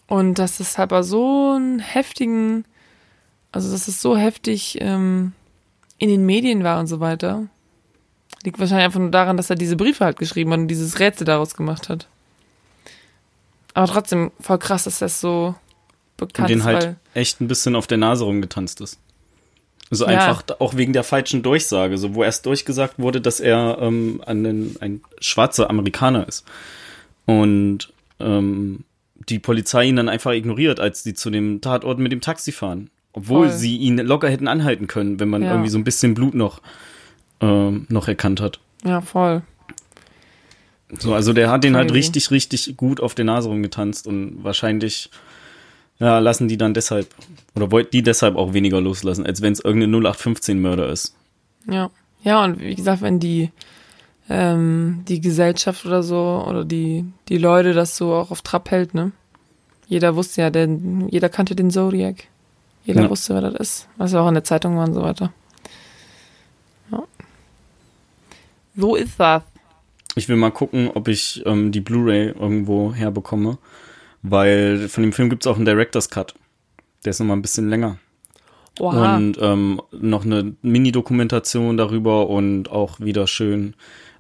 Ja. 0.10 0.16
Und 0.18 0.36
dass 0.40 0.60
es 0.60 0.78
aber 0.78 1.04
so 1.04 1.54
einen 1.56 1.80
heftigen, 1.80 2.66
also 3.52 3.72
dass 3.72 3.88
es 3.88 4.02
so 4.02 4.16
heftig 4.18 4.78
ähm, 4.82 5.34
in 5.98 6.10
den 6.10 6.26
Medien 6.26 6.64
war 6.64 6.80
und 6.80 6.88
so 6.88 7.00
weiter, 7.00 7.48
liegt 8.44 8.60
wahrscheinlich 8.60 8.86
einfach 8.86 9.00
nur 9.00 9.12
daran, 9.12 9.38
dass 9.38 9.50
er 9.50 9.56
diese 9.56 9.76
Briefe 9.76 10.06
halt 10.06 10.18
geschrieben 10.20 10.52
hat 10.52 10.60
und 10.60 10.68
dieses 10.68 11.00
Rätsel 11.00 11.26
daraus 11.26 11.56
gemacht 11.56 11.90
hat. 11.90 12.08
Aber 13.74 13.88
trotzdem 13.88 14.32
voll 14.40 14.60
krass, 14.60 14.84
dass 14.84 15.00
das 15.00 15.20
so 15.20 15.56
bekannt 16.18 16.46
Und 16.46 16.50
den 16.50 16.60
ist, 16.60 16.66
halt 16.66 16.96
echt 17.14 17.42
ein 17.42 17.48
bisschen 17.48 17.76
auf 17.76 17.88
der 17.88 17.98
Nase 17.98 18.24
rumgetanzt 18.24 18.80
ist. 18.82 19.00
Also 19.92 20.06
Ja. 20.08 20.12
einfach 20.20 20.42
da- 20.44 20.56
auch 20.60 20.76
wegen 20.76 20.94
der 20.94 21.04
falschen 21.04 21.44
Durchsage, 21.44 21.98
so 21.98 22.16
wo 22.16 22.24
erst 22.24 22.46
durchgesagt 22.46 23.00
wurde, 23.00 23.22
dass 23.22 23.40
er 23.40 23.78
ähm, 23.82 24.22
ein, 24.26 24.76
ein 24.80 25.02
schwarzer 25.20 25.70
Amerikaner 25.70 26.28
ist. 26.28 26.46
Und 27.26 27.92
ähm, 28.20 28.84
die 29.30 29.40
Polizei 29.40 29.86
ihn 29.86 29.96
dann 29.96 30.10
einfach 30.10 30.32
ignoriert, 30.32 30.80
als 30.80 31.04
sie 31.04 31.14
zu 31.14 31.30
dem 31.30 31.62
Tatort 31.62 32.00
mit 32.00 32.12
dem 32.12 32.22
Taxi 32.22 32.52
fahren. 32.52 32.90
Obwohl 33.14 33.48
Voll. 33.48 33.58
sie 33.58 33.78
ihn 33.78 33.98
locker 33.98 34.30
hätten 34.30 34.48
anhalten 34.48 34.88
können, 34.88 35.20
wenn 35.20 35.30
man 35.30 35.42
Ja. 35.42 35.52
irgendwie 35.52 35.70
so 35.70 35.78
ein 35.78 35.84
bisschen 35.86 36.14
Blut 36.14 36.34
noch, 36.34 36.62
ähm, 37.40 37.86
noch 37.90 38.08
erkannt 38.08 38.42
hat. 38.42 38.60
Ja, 38.84 39.02
voll. 39.02 39.42
So, 41.00 41.14
also 41.14 41.34
der 41.34 41.50
hat 41.50 41.64
den 41.64 41.76
halt 41.76 41.92
richtig, 41.94 42.30
richtig 42.32 42.78
gut 42.78 43.00
auf 43.02 43.16
der 43.16 43.26
Nase 43.26 43.50
rumgetanzt 43.50 44.06
und 44.06 44.44
wahrscheinlich 44.44 45.10
ja, 45.98 46.20
lassen 46.20 46.48
die 46.48 46.58
dann 46.58 46.74
deshalb 46.74 47.08
oder 47.56 47.72
wollten 47.72 47.92
die 47.92 48.04
deshalb 48.04 48.36
auch 48.36 48.54
weniger 48.54 48.82
loslassen, 48.82 49.26
als 49.26 49.42
wenn 49.42 49.54
es 49.54 49.62
irgendein 49.62 49.92
0815-Mörder 49.92 50.90
ist. 50.90 51.16
Ja. 51.70 51.90
Ja, 52.24 52.44
und 52.44 52.60
wie 52.60 52.76
gesagt, 52.76 53.02
wenn 53.02 53.20
die, 53.20 53.52
ähm, 54.30 55.04
die 55.08 55.22
Gesellschaft 55.22 55.86
oder 55.86 56.04
so, 56.04 56.46
oder 56.48 56.66
die, 56.66 57.06
die 57.30 57.38
Leute 57.38 57.74
das 57.74 57.96
so 57.98 58.14
auch 58.14 58.32
auf 58.32 58.42
Trab 58.42 58.72
hält, 58.72 58.94
ne? 58.94 59.12
Jeder 59.88 60.16
wusste 60.16 60.42
ja, 60.42 60.50
denn 60.50 61.08
jeder 61.10 61.30
kannte 61.30 61.56
den 61.56 61.70
Zodiac. 61.70 62.24
Jeder 62.86 63.04
Ja. 63.04 63.10
wusste, 63.10 63.34
wer 63.36 63.42
das 63.42 63.54
ist. 63.56 63.88
Was 63.98 64.14
ja 64.14 64.22
auch 64.22 64.28
in 64.28 64.34
der 64.34 64.44
Zeitung 64.44 64.78
war 64.78 64.88
und 64.88 64.94
so 64.94 65.02
weiter. 65.04 65.32
Ja. 66.92 67.04
So 68.76 68.96
ist 68.96 69.20
das. 69.20 69.44
Ich 70.16 70.30
will 70.30 70.38
mal 70.38 70.52
gucken, 70.52 70.90
ob 70.94 71.08
ich 71.08 71.44
ähm, 71.46 71.72
die 71.72 71.82
Blu-ray 71.82 72.30
irgendwo 72.30 72.94
herbekomme, 72.94 73.58
weil 74.24 74.88
von 74.88 75.04
dem 75.04 75.14
Film 75.14 75.30
gibt 75.30 75.46
es 75.46 75.48
auch 75.52 75.58
einen 75.58 75.66
Director's 75.66 76.10
Cut. 76.10 76.34
Der 77.04 77.12
ist 77.12 77.20
nochmal 77.20 77.38
ein 77.38 77.42
bisschen 77.42 77.70
länger. 77.70 77.98
Oha. 78.80 79.18
Und 79.18 79.38
ähm, 79.40 79.82
noch 79.92 80.26
eine 80.26 80.54
Mini-Dokumentation 80.62 81.78
darüber 81.78 82.28
und 82.30 82.70
auch 82.72 83.00
wieder 83.00 83.28
schön 83.28 83.74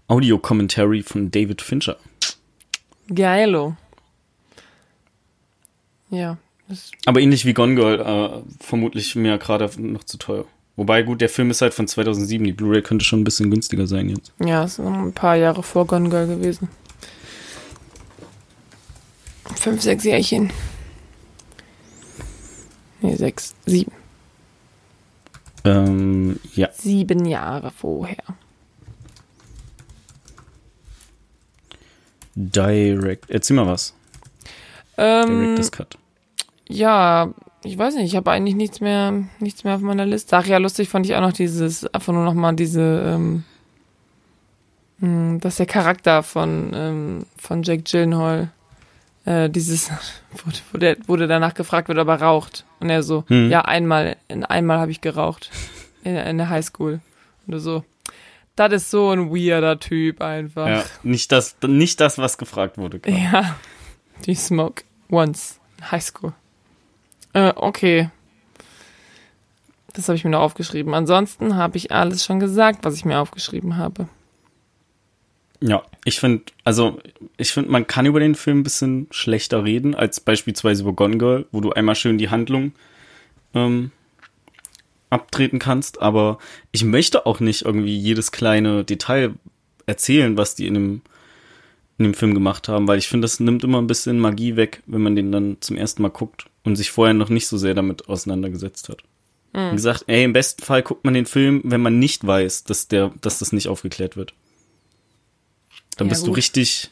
Audio-Commentary 0.07 1.03
von 1.03 1.31
David 1.31 1.61
Fincher. 1.61 1.97
Geilo. 3.13 3.75
Ja. 6.09 6.37
Aber 7.05 7.19
ähnlich 7.19 7.45
wie 7.45 7.53
Gone 7.53 7.75
Girl, 7.75 7.99
äh, 7.99 8.63
vermutlich 8.63 9.15
mir 9.15 9.37
gerade 9.37 9.69
noch 9.81 10.03
zu 10.03 10.17
teuer. 10.17 10.45
Wobei, 10.75 11.03
gut, 11.03 11.21
der 11.21 11.29
Film 11.29 11.51
ist 11.51 11.61
halt 11.61 11.73
von 11.73 11.87
2007. 11.87 12.43
Die 12.43 12.51
Blu-ray 12.51 12.81
könnte 12.81 13.05
schon 13.05 13.21
ein 13.21 13.23
bisschen 13.23 13.49
günstiger 13.49 13.87
sein 13.87 14.09
jetzt. 14.09 14.33
ja, 14.43 14.63
ist 14.63 14.79
noch 14.79 14.91
ein 14.93 15.13
paar 15.13 15.35
Jahre 15.35 15.63
vor 15.63 15.87
Gone 15.87 16.09
Girl 16.09 16.27
gewesen. 16.27 16.69
Fünf, 19.55 19.81
sechs 19.81 20.03
Jährchen. 20.03 20.51
Nee, 23.01 23.15
sechs, 23.15 23.53
sieben. 23.65 23.91
Ähm, 25.63 26.39
ja. 26.55 26.69
Sieben 26.73 27.25
Jahre 27.25 27.71
vorher. 27.71 28.23
Direct. 32.35 33.29
Erzähl 33.29 33.55
mal 33.55 33.67
was. 33.67 33.93
Ähm, 34.97 35.39
Director's 35.39 35.71
Cut. 35.71 35.97
ja, 36.69 37.33
ich 37.63 37.77
weiß 37.77 37.95
nicht, 37.95 38.05
ich 38.05 38.15
habe 38.15 38.31
eigentlich 38.31 38.55
nichts 38.55 38.79
mehr, 38.81 39.13
nichts 39.39 39.63
mehr 39.63 39.75
auf 39.75 39.81
meiner 39.81 40.05
Liste. 40.05 40.37
Ach 40.37 40.45
ja, 40.45 40.57
lustig 40.57 40.87
fand 40.89 41.05
ich 41.05 41.15
auch 41.15 41.21
noch 41.21 41.33
dieses, 41.33 41.85
einfach 41.93 42.13
nur 42.13 42.23
noch 42.23 42.33
mal 42.35 42.53
diese, 42.53 42.81
ähm, 43.15 43.43
mh, 44.99 45.39
dass 45.39 45.55
der 45.57 45.65
Charakter 45.65 46.23
von, 46.23 46.71
ähm, 46.73 47.25
von 47.37 47.63
Jake 47.63 47.83
Gyllenhaal, 47.83 48.49
äh, 49.25 49.49
dieses, 49.49 49.89
wo, 50.71 50.77
der, 50.77 50.97
wo 51.07 51.15
der 51.15 51.27
danach 51.27 51.53
gefragt 51.53 51.87
wird, 51.87 51.97
ob 51.97 52.07
er 52.07 52.21
raucht. 52.21 52.65
Und 52.79 52.89
er 52.89 53.03
so, 53.03 53.23
Hm. 53.27 53.49
ja, 53.49 53.61
einmal, 53.61 54.17
in 54.27 54.43
einmal 54.45 54.79
habe 54.79 54.91
ich 54.91 55.01
geraucht. 55.01 55.49
In, 56.03 56.15
in 56.15 56.37
der 56.37 56.49
Highschool. 56.49 56.99
Und 57.47 57.59
so, 57.59 57.83
das 58.55 58.73
ist 58.73 58.91
so 58.91 59.11
ein 59.11 59.29
weirder 59.31 59.79
Typ 59.79 60.21
einfach. 60.21 60.67
Ja, 60.67 60.85
nicht 61.03 61.31
das, 61.31 61.55
nicht 61.65 61.99
das, 61.99 62.17
was 62.17 62.37
gefragt 62.37 62.77
wurde. 62.77 62.99
gerade. 62.99 63.17
Ja. 63.17 63.55
Die 64.25 64.35
smoke 64.35 64.83
once 65.09 65.59
in 65.77 65.91
high 65.91 66.03
school. 66.03 66.33
Äh, 67.33 67.53
okay. 67.55 68.09
Das 69.93 70.07
habe 70.07 70.15
ich 70.15 70.23
mir 70.23 70.31
noch 70.31 70.41
aufgeschrieben. 70.41 70.93
Ansonsten 70.93 71.55
habe 71.55 71.77
ich 71.77 71.91
alles 71.91 72.25
schon 72.25 72.39
gesagt, 72.39 72.83
was 72.83 72.95
ich 72.95 73.05
mir 73.05 73.19
aufgeschrieben 73.19 73.77
habe. 73.77 74.07
Ja, 75.61 75.83
ich 76.03 76.19
finde, 76.19 76.43
also 76.63 76.99
ich 77.37 77.51
finde, 77.51 77.71
man 77.71 77.87
kann 77.87 78.05
über 78.05 78.19
den 78.19 78.35
Film 78.35 78.59
ein 78.59 78.63
bisschen 78.63 79.07
schlechter 79.11 79.63
reden 79.63 79.95
als 79.95 80.19
beispielsweise 80.19 80.83
über 80.83 80.93
Gone 80.93 81.17
Girl, 81.17 81.45
wo 81.51 81.61
du 81.61 81.71
einmal 81.71 81.95
schön 81.95 82.17
die 82.17 82.29
Handlung 82.29 82.73
ähm, 83.53 83.91
abtreten 85.15 85.59
kannst. 85.59 86.01
Aber 86.01 86.37
ich 86.71 86.83
möchte 86.83 87.25
auch 87.25 87.39
nicht 87.39 87.63
irgendwie 87.63 87.97
jedes 87.97 88.31
kleine 88.31 88.83
Detail 88.83 89.33
erzählen, 89.87 90.37
was 90.37 90.55
die 90.55 90.67
in 90.67 90.73
dem 90.75 91.01
in 91.97 92.03
dem 92.03 92.13
Film 92.13 92.33
gemacht 92.33 92.67
haben, 92.67 92.89
weil 92.89 92.97
ich 92.99 93.07
finde, 93.07 93.23
das 93.23 93.39
nimmt 93.39 93.63
immer 93.63 93.81
ein 93.81 93.87
bisschen 93.87 94.19
Magie 94.19 94.57
weg, 94.57 94.83
wenn 94.85 95.01
man 95.01 95.15
den 95.15 95.31
dann 95.31 95.55
zum 95.61 95.77
ersten 95.77 96.01
Mal 96.01 96.09
guckt 96.09 96.45
und 96.65 96.75
sich 96.75 96.91
vorher 96.91 97.13
noch 97.13 97.29
nicht 97.29 97.47
so 97.47 97.57
sehr 97.57 97.73
damit 97.73 98.09
auseinandergesetzt 98.09 98.89
hat. 98.89 98.97
Mhm. 99.53 99.71
Wie 99.71 99.75
gesagt, 99.75 100.03
ey, 100.07 100.25
im 100.25 100.33
besten 100.33 100.61
Fall 100.61 100.83
guckt 100.83 101.05
man 101.05 101.13
den 101.13 101.25
Film, 101.25 101.61
wenn 101.63 101.79
man 101.81 101.97
nicht 101.97 102.27
weiß, 102.27 102.65
dass 102.65 102.89
der, 102.89 103.13
dass 103.21 103.39
das 103.39 103.53
nicht 103.53 103.69
aufgeklärt 103.69 104.17
wird. 104.17 104.33
Dann 105.95 106.07
Ja, 106.07 106.09
bist 106.09 106.23
du 106.23 106.31
gut. 106.31 106.37
richtig 106.37 106.89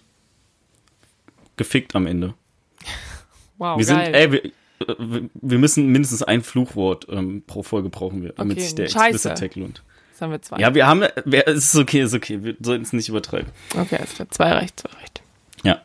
gefickt 1.58 1.96
am 1.96 2.08
Ende. 2.08 2.34
Wow, 3.60 3.78
wir 3.78 3.86
sind, 3.86 3.98
geil. 3.98 4.16
ey, 4.16 4.32
wir, 4.32 4.52
wir 4.88 5.58
müssen 5.60 5.88
mindestens 5.88 6.24
ein 6.24 6.42
Fluchwort 6.44 7.08
ähm, 7.10 7.44
pro 7.46 7.64
Folge 7.64 7.90
brauchen 7.90 8.24
wir, 8.24 8.34
damit 8.34 8.58
Okay, 8.58 8.66
sich 8.66 8.76
der 8.76 8.88
scheiße. 8.88 9.30
Explicit 9.30 9.38
Tag 9.38 9.56
lohnt. 9.56 9.84
Jetzt 10.12 10.22
haben 10.22 10.32
wir 10.32 10.42
zwei. 10.42 10.58
Ja, 10.60 10.74
wir 10.76 10.86
haben, 10.88 11.04
wer- 11.26 11.48
es 11.48 11.74
ist 11.74 11.76
okay, 11.76 12.02
ist 12.02 12.14
okay, 12.14 12.44
wir 12.44 12.56
sollten 12.62 12.84
es 12.84 12.94
nicht 12.94 13.10
übertreiben. 13.10 13.52
Okay, 13.76 13.98
alles 13.98 14.14
klar. 14.16 14.30
Zwei 14.30 14.52
reicht, 14.52 14.80
zwei 14.80 14.90
reicht. 15.00 15.22
Ja. 15.64 15.82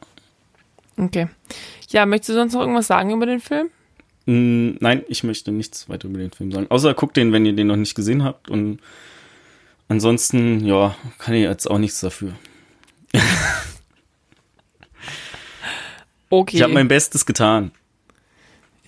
Okay. 0.97 1.29
Ja, 1.91 2.05
möchtest 2.07 2.31
du 2.31 2.35
sonst 2.35 2.53
noch 2.55 2.61
irgendwas 2.61 2.87
sagen 2.87 3.11
über 3.13 3.25
den 3.27 3.41
Film? 3.41 3.69
Mm, 4.27 4.77
Nein, 4.81 5.03
ich 5.09 5.25
möchte 5.25 5.51
nichts 5.53 5.89
weiter 5.89 6.09
über 6.09 6.19
den 6.19 6.33
Film 6.33 6.53
sagen. 6.53 6.67
Außer 6.69 6.93
guckt 6.95 7.17
den, 7.17 7.33
wenn 7.33 7.47
ihr 7.47 7.55
den 7.55 7.69
noch 7.69 7.77
nicht 7.77 7.95
gesehen 7.95 8.25
habt. 8.25 8.51
Und 8.51 8.81
ansonsten, 9.89 10.65
ja, 10.67 10.95
kann 11.19 11.35
ich 11.35 11.43
jetzt 11.45 11.71
auch 11.71 11.79
nichts 11.79 12.01
dafür. 12.01 12.33
Okay. 16.31 16.57
Ich 16.57 16.63
habe 16.63 16.75
mein 16.75 16.89
Bestes 16.89 17.25
getan. 17.25 17.73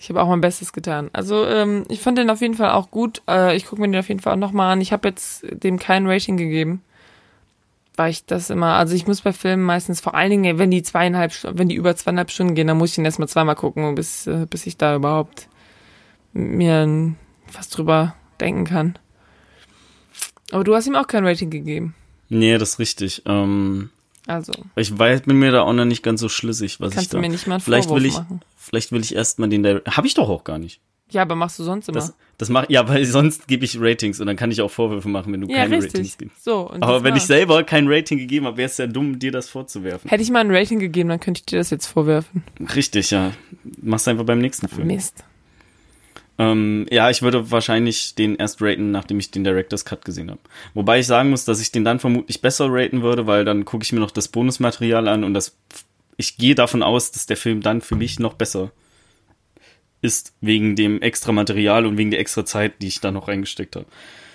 Ich 0.01 0.09
habe 0.09 0.19
auch 0.19 0.27
mein 0.27 0.41
Bestes 0.41 0.73
getan. 0.73 1.11
Also 1.13 1.45
ähm, 1.45 1.83
ich 1.87 1.99
fand 1.99 2.17
den 2.17 2.31
auf 2.31 2.41
jeden 2.41 2.55
Fall 2.55 2.71
auch 2.71 2.89
gut. 2.89 3.21
Äh, 3.29 3.55
ich 3.55 3.67
gucke 3.67 3.81
mir 3.81 3.87
den 3.87 3.99
auf 3.99 4.07
jeden 4.07 4.19
Fall 4.19 4.33
auch 4.33 4.37
nochmal 4.39 4.73
an. 4.73 4.81
Ich 4.81 4.91
habe 4.91 5.07
jetzt 5.09 5.45
dem 5.51 5.77
kein 5.77 6.07
Rating 6.07 6.37
gegeben, 6.37 6.81
weil 7.97 8.09
ich 8.09 8.25
das 8.25 8.49
immer, 8.49 8.73
also 8.77 8.95
ich 8.95 9.05
muss 9.05 9.21
bei 9.21 9.31
Filmen 9.31 9.61
meistens 9.61 10.01
vor 10.01 10.15
allen 10.15 10.31
Dingen, 10.31 10.57
wenn 10.57 10.71
die 10.71 10.81
zweieinhalb, 10.81 11.33
wenn 11.43 11.69
die 11.69 11.75
über 11.75 11.95
zweieinhalb 11.95 12.31
Stunden 12.31 12.55
gehen, 12.55 12.65
dann 12.65 12.79
muss 12.79 12.89
ich 12.89 12.95
den 12.95 13.05
erstmal 13.05 13.27
zweimal 13.27 13.53
gucken, 13.53 13.93
bis, 13.93 14.25
äh, 14.25 14.47
bis 14.49 14.65
ich 14.65 14.75
da 14.75 14.95
überhaupt 14.95 15.47
mir 16.33 17.13
was 17.53 17.69
drüber 17.69 18.15
denken 18.39 18.65
kann. 18.65 18.97
Aber 20.51 20.63
du 20.63 20.73
hast 20.73 20.87
ihm 20.87 20.95
auch 20.95 21.05
kein 21.05 21.27
Rating 21.27 21.51
gegeben. 21.51 21.93
Nee, 22.27 22.57
das 22.57 22.71
ist 22.71 22.79
richtig. 22.79 23.21
Ähm, 23.27 23.91
Also 24.25 24.53
ich 24.75 24.97
weiß, 24.97 25.21
bin 25.21 25.37
mir 25.37 25.51
da 25.51 25.61
auch 25.61 25.73
noch 25.73 25.85
nicht 25.85 26.01
ganz 26.01 26.21
so 26.21 26.27
schlüssig, 26.29 26.79
was 26.79 26.89
ich 26.89 26.95
kannst 26.95 27.13
da. 27.13 27.17
du 27.17 27.21
mir 27.21 27.29
nicht 27.29 27.45
mal 27.45 27.55
einen 27.55 27.61
vielleicht 27.61 27.87
Vorwurf 27.89 28.01
will 28.01 28.09
ich, 28.09 28.15
machen. 28.15 28.41
Vielleicht 28.61 28.91
will 28.91 29.01
ich 29.01 29.15
erstmal 29.15 29.49
den 29.49 29.63
der. 29.63 29.81
Habe 29.89 30.07
ich 30.07 30.13
doch 30.13 30.29
auch 30.29 30.43
gar 30.43 30.57
nicht. 30.57 30.79
Ja, 31.09 31.23
aber 31.23 31.35
machst 31.35 31.59
du 31.59 31.63
sonst 31.63 31.89
immer. 31.89 31.95
Das, 31.95 32.13
das 32.37 32.49
mach, 32.49 32.69
ja, 32.69 32.87
weil 32.87 33.03
sonst 33.05 33.47
gebe 33.47 33.65
ich 33.65 33.77
Ratings 33.79 34.21
und 34.21 34.27
dann 34.27 34.37
kann 34.37 34.49
ich 34.49 34.61
auch 34.61 34.71
Vorwürfe 34.71 35.09
machen, 35.09 35.33
wenn 35.33 35.41
du 35.41 35.47
ja, 35.47 35.57
keine 35.57 35.75
richtig. 35.77 35.93
Ratings 35.93 36.17
gibst. 36.17 36.43
So, 36.43 36.71
Aber 36.79 37.03
wenn 37.03 37.17
ich 37.17 37.23
selber 37.23 37.63
kein 37.63 37.87
Rating 37.89 38.17
gegeben 38.17 38.45
habe, 38.45 38.57
wäre 38.57 38.67
es 38.67 38.77
ja 38.77 38.87
dumm, 38.87 39.19
dir 39.19 39.31
das 39.31 39.49
vorzuwerfen. 39.49 40.09
Hätte 40.09 40.23
ich 40.23 40.31
mal 40.31 40.39
ein 40.39 40.51
Rating 40.55 40.79
gegeben, 40.79 41.09
dann 41.09 41.19
könnte 41.19 41.39
ich 41.39 41.45
dir 41.45 41.59
das 41.59 41.69
jetzt 41.69 41.87
vorwerfen. 41.87 42.43
Richtig, 42.75 43.11
ja. 43.11 43.33
Mach's 43.81 44.07
einfach 44.07 44.23
beim 44.23 44.39
nächsten 44.39 44.69
Film. 44.69 44.87
Mist. 44.87 45.25
Ähm, 46.37 46.87
ja, 46.89 47.09
ich 47.09 47.21
würde 47.21 47.51
wahrscheinlich 47.51 48.15
den 48.15 48.35
erst 48.37 48.61
raten, 48.61 48.91
nachdem 48.91 49.19
ich 49.19 49.31
den 49.31 49.43
Director's 49.43 49.85
Cut 49.85 50.05
gesehen 50.05 50.31
habe. 50.31 50.39
Wobei 50.73 50.99
ich 50.99 51.07
sagen 51.07 51.29
muss, 51.29 51.45
dass 51.45 51.61
ich 51.61 51.71
den 51.71 51.83
dann 51.83 51.99
vermutlich 51.99 52.41
besser 52.41 52.67
raten 52.69 53.03
würde, 53.03 53.27
weil 53.27 53.43
dann 53.43 53.65
gucke 53.65 53.83
ich 53.83 53.91
mir 53.91 53.99
noch 53.99 54.11
das 54.11 54.29
Bonusmaterial 54.29 55.07
an 55.07 55.23
und 55.23 55.33
das 55.33 55.57
ich 56.21 56.37
gehe 56.37 56.55
davon 56.55 56.83
aus, 56.83 57.11
dass 57.11 57.25
der 57.25 57.35
Film 57.35 57.61
dann 57.61 57.81
für 57.81 57.95
mich 57.95 58.19
noch 58.19 58.35
besser 58.35 58.71
ist, 60.01 60.33
wegen 60.39 60.75
dem 60.75 61.01
extra 61.01 61.31
Material 61.31 61.85
und 61.85 61.97
wegen 61.97 62.11
der 62.11 62.19
extra 62.19 62.45
Zeit, 62.45 62.81
die 62.81 62.87
ich 62.87 63.01
da 63.01 63.11
noch 63.11 63.27
reingesteckt 63.27 63.75
habe. 63.75 63.87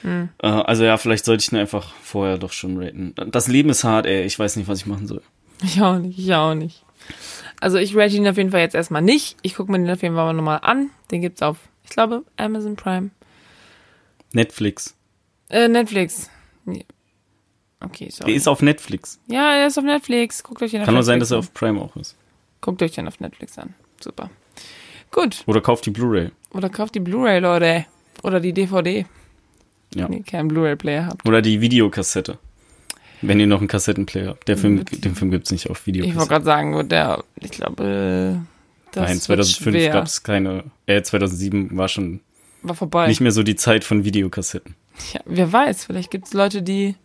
Äh, 0.05 0.47
also 0.47 0.85
ja, 0.85 0.97
vielleicht 0.99 1.25
sollte 1.25 1.43
ich 1.43 1.53
ihn 1.53 1.59
einfach 1.59 1.95
vorher 2.03 2.39
doch 2.39 2.53
schon 2.53 2.77
raten. 2.77 3.15
Das 3.31 3.49
Leben 3.49 3.71
ist 3.71 3.85
hart, 3.85 4.07
ey. 4.07 4.25
Ich 4.25 4.39
weiß 4.39 4.57
nicht, 4.57 4.69
was 4.69 4.81
ich 4.81 4.87
machen 4.87 5.07
soll. 5.07 5.23
Ich 5.63 5.81
auch 5.81 5.99
nicht, 5.99 6.19
ich 6.19 6.35
auch 6.35 6.55
nicht. 6.55 6.85
Also 7.61 7.79
ich 7.79 7.97
rate 7.97 8.17
ihn 8.17 8.29
auf 8.29 8.37
jeden 8.37 8.51
Fall 8.51 8.61
jetzt 8.61 8.75
erstmal 8.75 9.03
nicht. 9.03 9.37
Ich 9.43 9.55
gucke 9.55 9.73
mir 9.73 9.79
den 9.79 9.91
auf 9.91 10.03
jeden 10.03 10.15
Fall 10.15 10.35
nochmal 10.35 10.61
an. 10.63 10.91
Den 11.11 11.23
gibt's 11.23 11.43
auf, 11.43 11.57
ich 11.85 11.91
glaube, 11.91 12.25
Amazon 12.37 12.77
Prime. 12.77 13.11
Netflix. 14.33 14.95
Äh, 15.49 15.69
Netflix. 15.69 16.29
Okay, 17.81 18.09
sorry. 18.11 18.31
Der 18.31 18.37
ist 18.37 18.49
auf 18.49 18.63
Netflix. 18.63 19.21
ja, 19.27 19.55
er 19.55 19.67
ist 19.67 19.79
auf 19.79 19.85
Netflix. 19.85 20.43
Guckt 20.43 20.63
euch 20.63 20.71
den 20.71 20.81
auf 20.81 20.87
Kann 20.87 20.95
nur 20.95 21.01
Netflix 21.03 21.07
sein, 21.07 21.21
dass 21.21 21.31
er 21.31 21.39
auf 21.39 21.53
Prime 21.55 21.81
auch 21.81 21.95
ist. 21.97 22.17
Guckt 22.61 22.83
euch 22.83 22.93
den 22.93 23.07
auf 23.07 23.21
Netflix 23.21 23.59
an. 23.59 23.75
Super. 24.01 24.31
Gut. 25.13 25.43
Oder 25.47 25.61
kauft 25.61 25.87
die 25.87 25.91
Blu-ray. 25.91 26.31
Oder 26.53 26.69
kauft 26.71 26.95
die 26.95 27.01
Blu-ray, 27.01 27.39
Leute. 27.41 27.87
Oder 28.23 28.41
die 28.41 28.53
DVD. 28.53 29.07
Ja. 29.95 30.09
wenn 30.09 30.19
ihr 30.19 30.25
keinen 30.25 30.49
Blu-ray-Player 30.49 31.07
habt. 31.07 31.27
Oder 31.29 31.41
die 31.43 31.61
Videokassette. 31.61 32.39
Wenn 33.23 33.41
ihr 33.41 33.47
noch 33.47 33.61
einen 33.61 33.69
Kassettenplayer 33.69 34.31
habt. 34.31 34.49
Der 34.49 34.59
Film, 34.59 34.85
den 34.85 35.15
Film 35.15 35.31
gibt's 35.31 35.51
nicht 35.51 35.71
auf 35.71 35.87
Ich 35.87 35.95
wollte 35.95 35.99
Videokassette. 36.07 36.29
gerade 36.29 36.45
sagen, 36.45 36.89
der, 36.89 37.25
ich 37.41 37.51
glaube, 37.53 38.43
äh, 38.45 38.47
das 38.93 39.03
Nein, 39.05 39.13
wird 39.15 39.23
2005 39.23 39.77
schwer. 39.77 39.93
gab's 39.93 40.23
keine, 40.23 40.65
äh, 40.87 41.01
2007 41.03 41.77
war 41.77 41.89
schon 41.89 42.21
War 42.63 42.75
vorbei. 42.75 43.07
nicht 43.07 43.21
mehr 43.21 43.33
so 43.33 43.43
die 43.43 43.57
Zeit 43.57 43.85
von 43.85 44.05
Videokassetten. 44.05 44.75
Ja, 45.15 45.21
wer 45.25 45.53
weiß, 45.53 45.85
vielleicht 45.87 46.11
gibt 46.11 46.27
es 46.27 46.33
Leute, 46.35 46.63
die. 46.63 46.97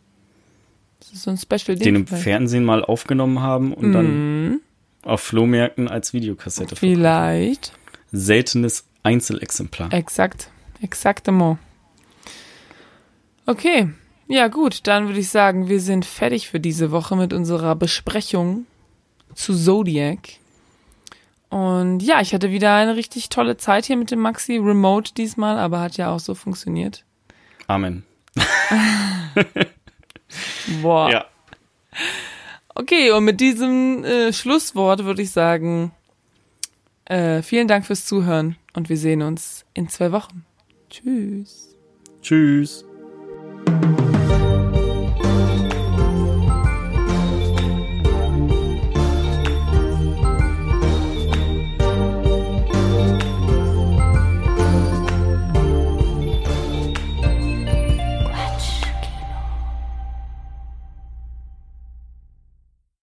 Das 1.02 1.12
ist 1.12 1.24
so 1.24 1.32
ein 1.32 1.38
Special 1.38 1.78
Den 1.78 1.96
im 1.96 2.08
vielleicht. 2.08 2.24
Fernsehen 2.24 2.64
mal 2.64 2.84
aufgenommen 2.86 3.42
haben 3.42 3.74
und 3.74 3.92
dann 3.92 4.48
Mhm, 4.50 4.62
auf 5.04 5.20
Flohmärkten 5.22 5.88
als 5.90 6.14
Videokassette 6.14 6.76
verkaufen. 6.76 6.96
vielleicht. 6.96 7.74
Seltenes 8.12 8.86
Einzelexemplar. 9.04 9.92
Exakt. 9.94 10.50
Exaktement. 10.82 11.58
Okay. 13.46 13.90
Ja, 14.28 14.48
gut, 14.48 14.88
dann 14.88 15.08
würde 15.08 15.20
ich 15.20 15.30
sagen, 15.30 15.68
wir 15.68 15.82
sind 15.82 16.06
fertig 16.06 16.48
für 16.48 16.60
diese 16.62 16.92
Woche 16.92 17.16
mit 17.18 17.34
unserer 17.34 17.76
Besprechung 17.76 18.66
zu 19.36 19.54
Zodiac. 19.54 20.20
Und 21.50 22.02
ja, 22.02 22.22
ich 22.22 22.34
hatte 22.34 22.52
wieder 22.52 22.74
eine 22.76 22.96
richtig 22.96 23.28
tolle 23.28 23.58
Zeit 23.58 23.86
hier 23.86 23.98
mit 23.98 24.10
dem 24.12 24.20
Maxi, 24.20 24.56
remote 24.58 25.14
diesmal, 25.14 25.58
aber 25.58 25.82
hat 25.82 25.98
ja 25.98 26.12
auch 26.12 26.20
so 26.22 26.34
funktioniert. 26.34 27.04
Amen. 27.68 28.04
Boah. 30.82 31.12
Ja. 31.12 31.26
Okay, 32.74 33.12
und 33.12 33.26
mit 33.26 33.42
diesem 33.42 34.04
äh, 34.04 34.34
Schlusswort 34.34 35.04
würde 35.04 35.22
ich 35.22 35.32
sagen, 35.32 35.92
äh, 37.06 37.42
vielen 37.42 37.68
Dank 37.68 37.86
fürs 37.86 38.06
Zuhören 38.06 38.56
und 38.74 38.90
wir 38.90 38.98
sehen 38.98 39.22
uns 39.22 39.66
in 39.74 39.90
zwei 39.90 40.12
Wochen. 40.12 40.46
Tschüss. 40.90 41.76
Tschüss. 42.22 42.86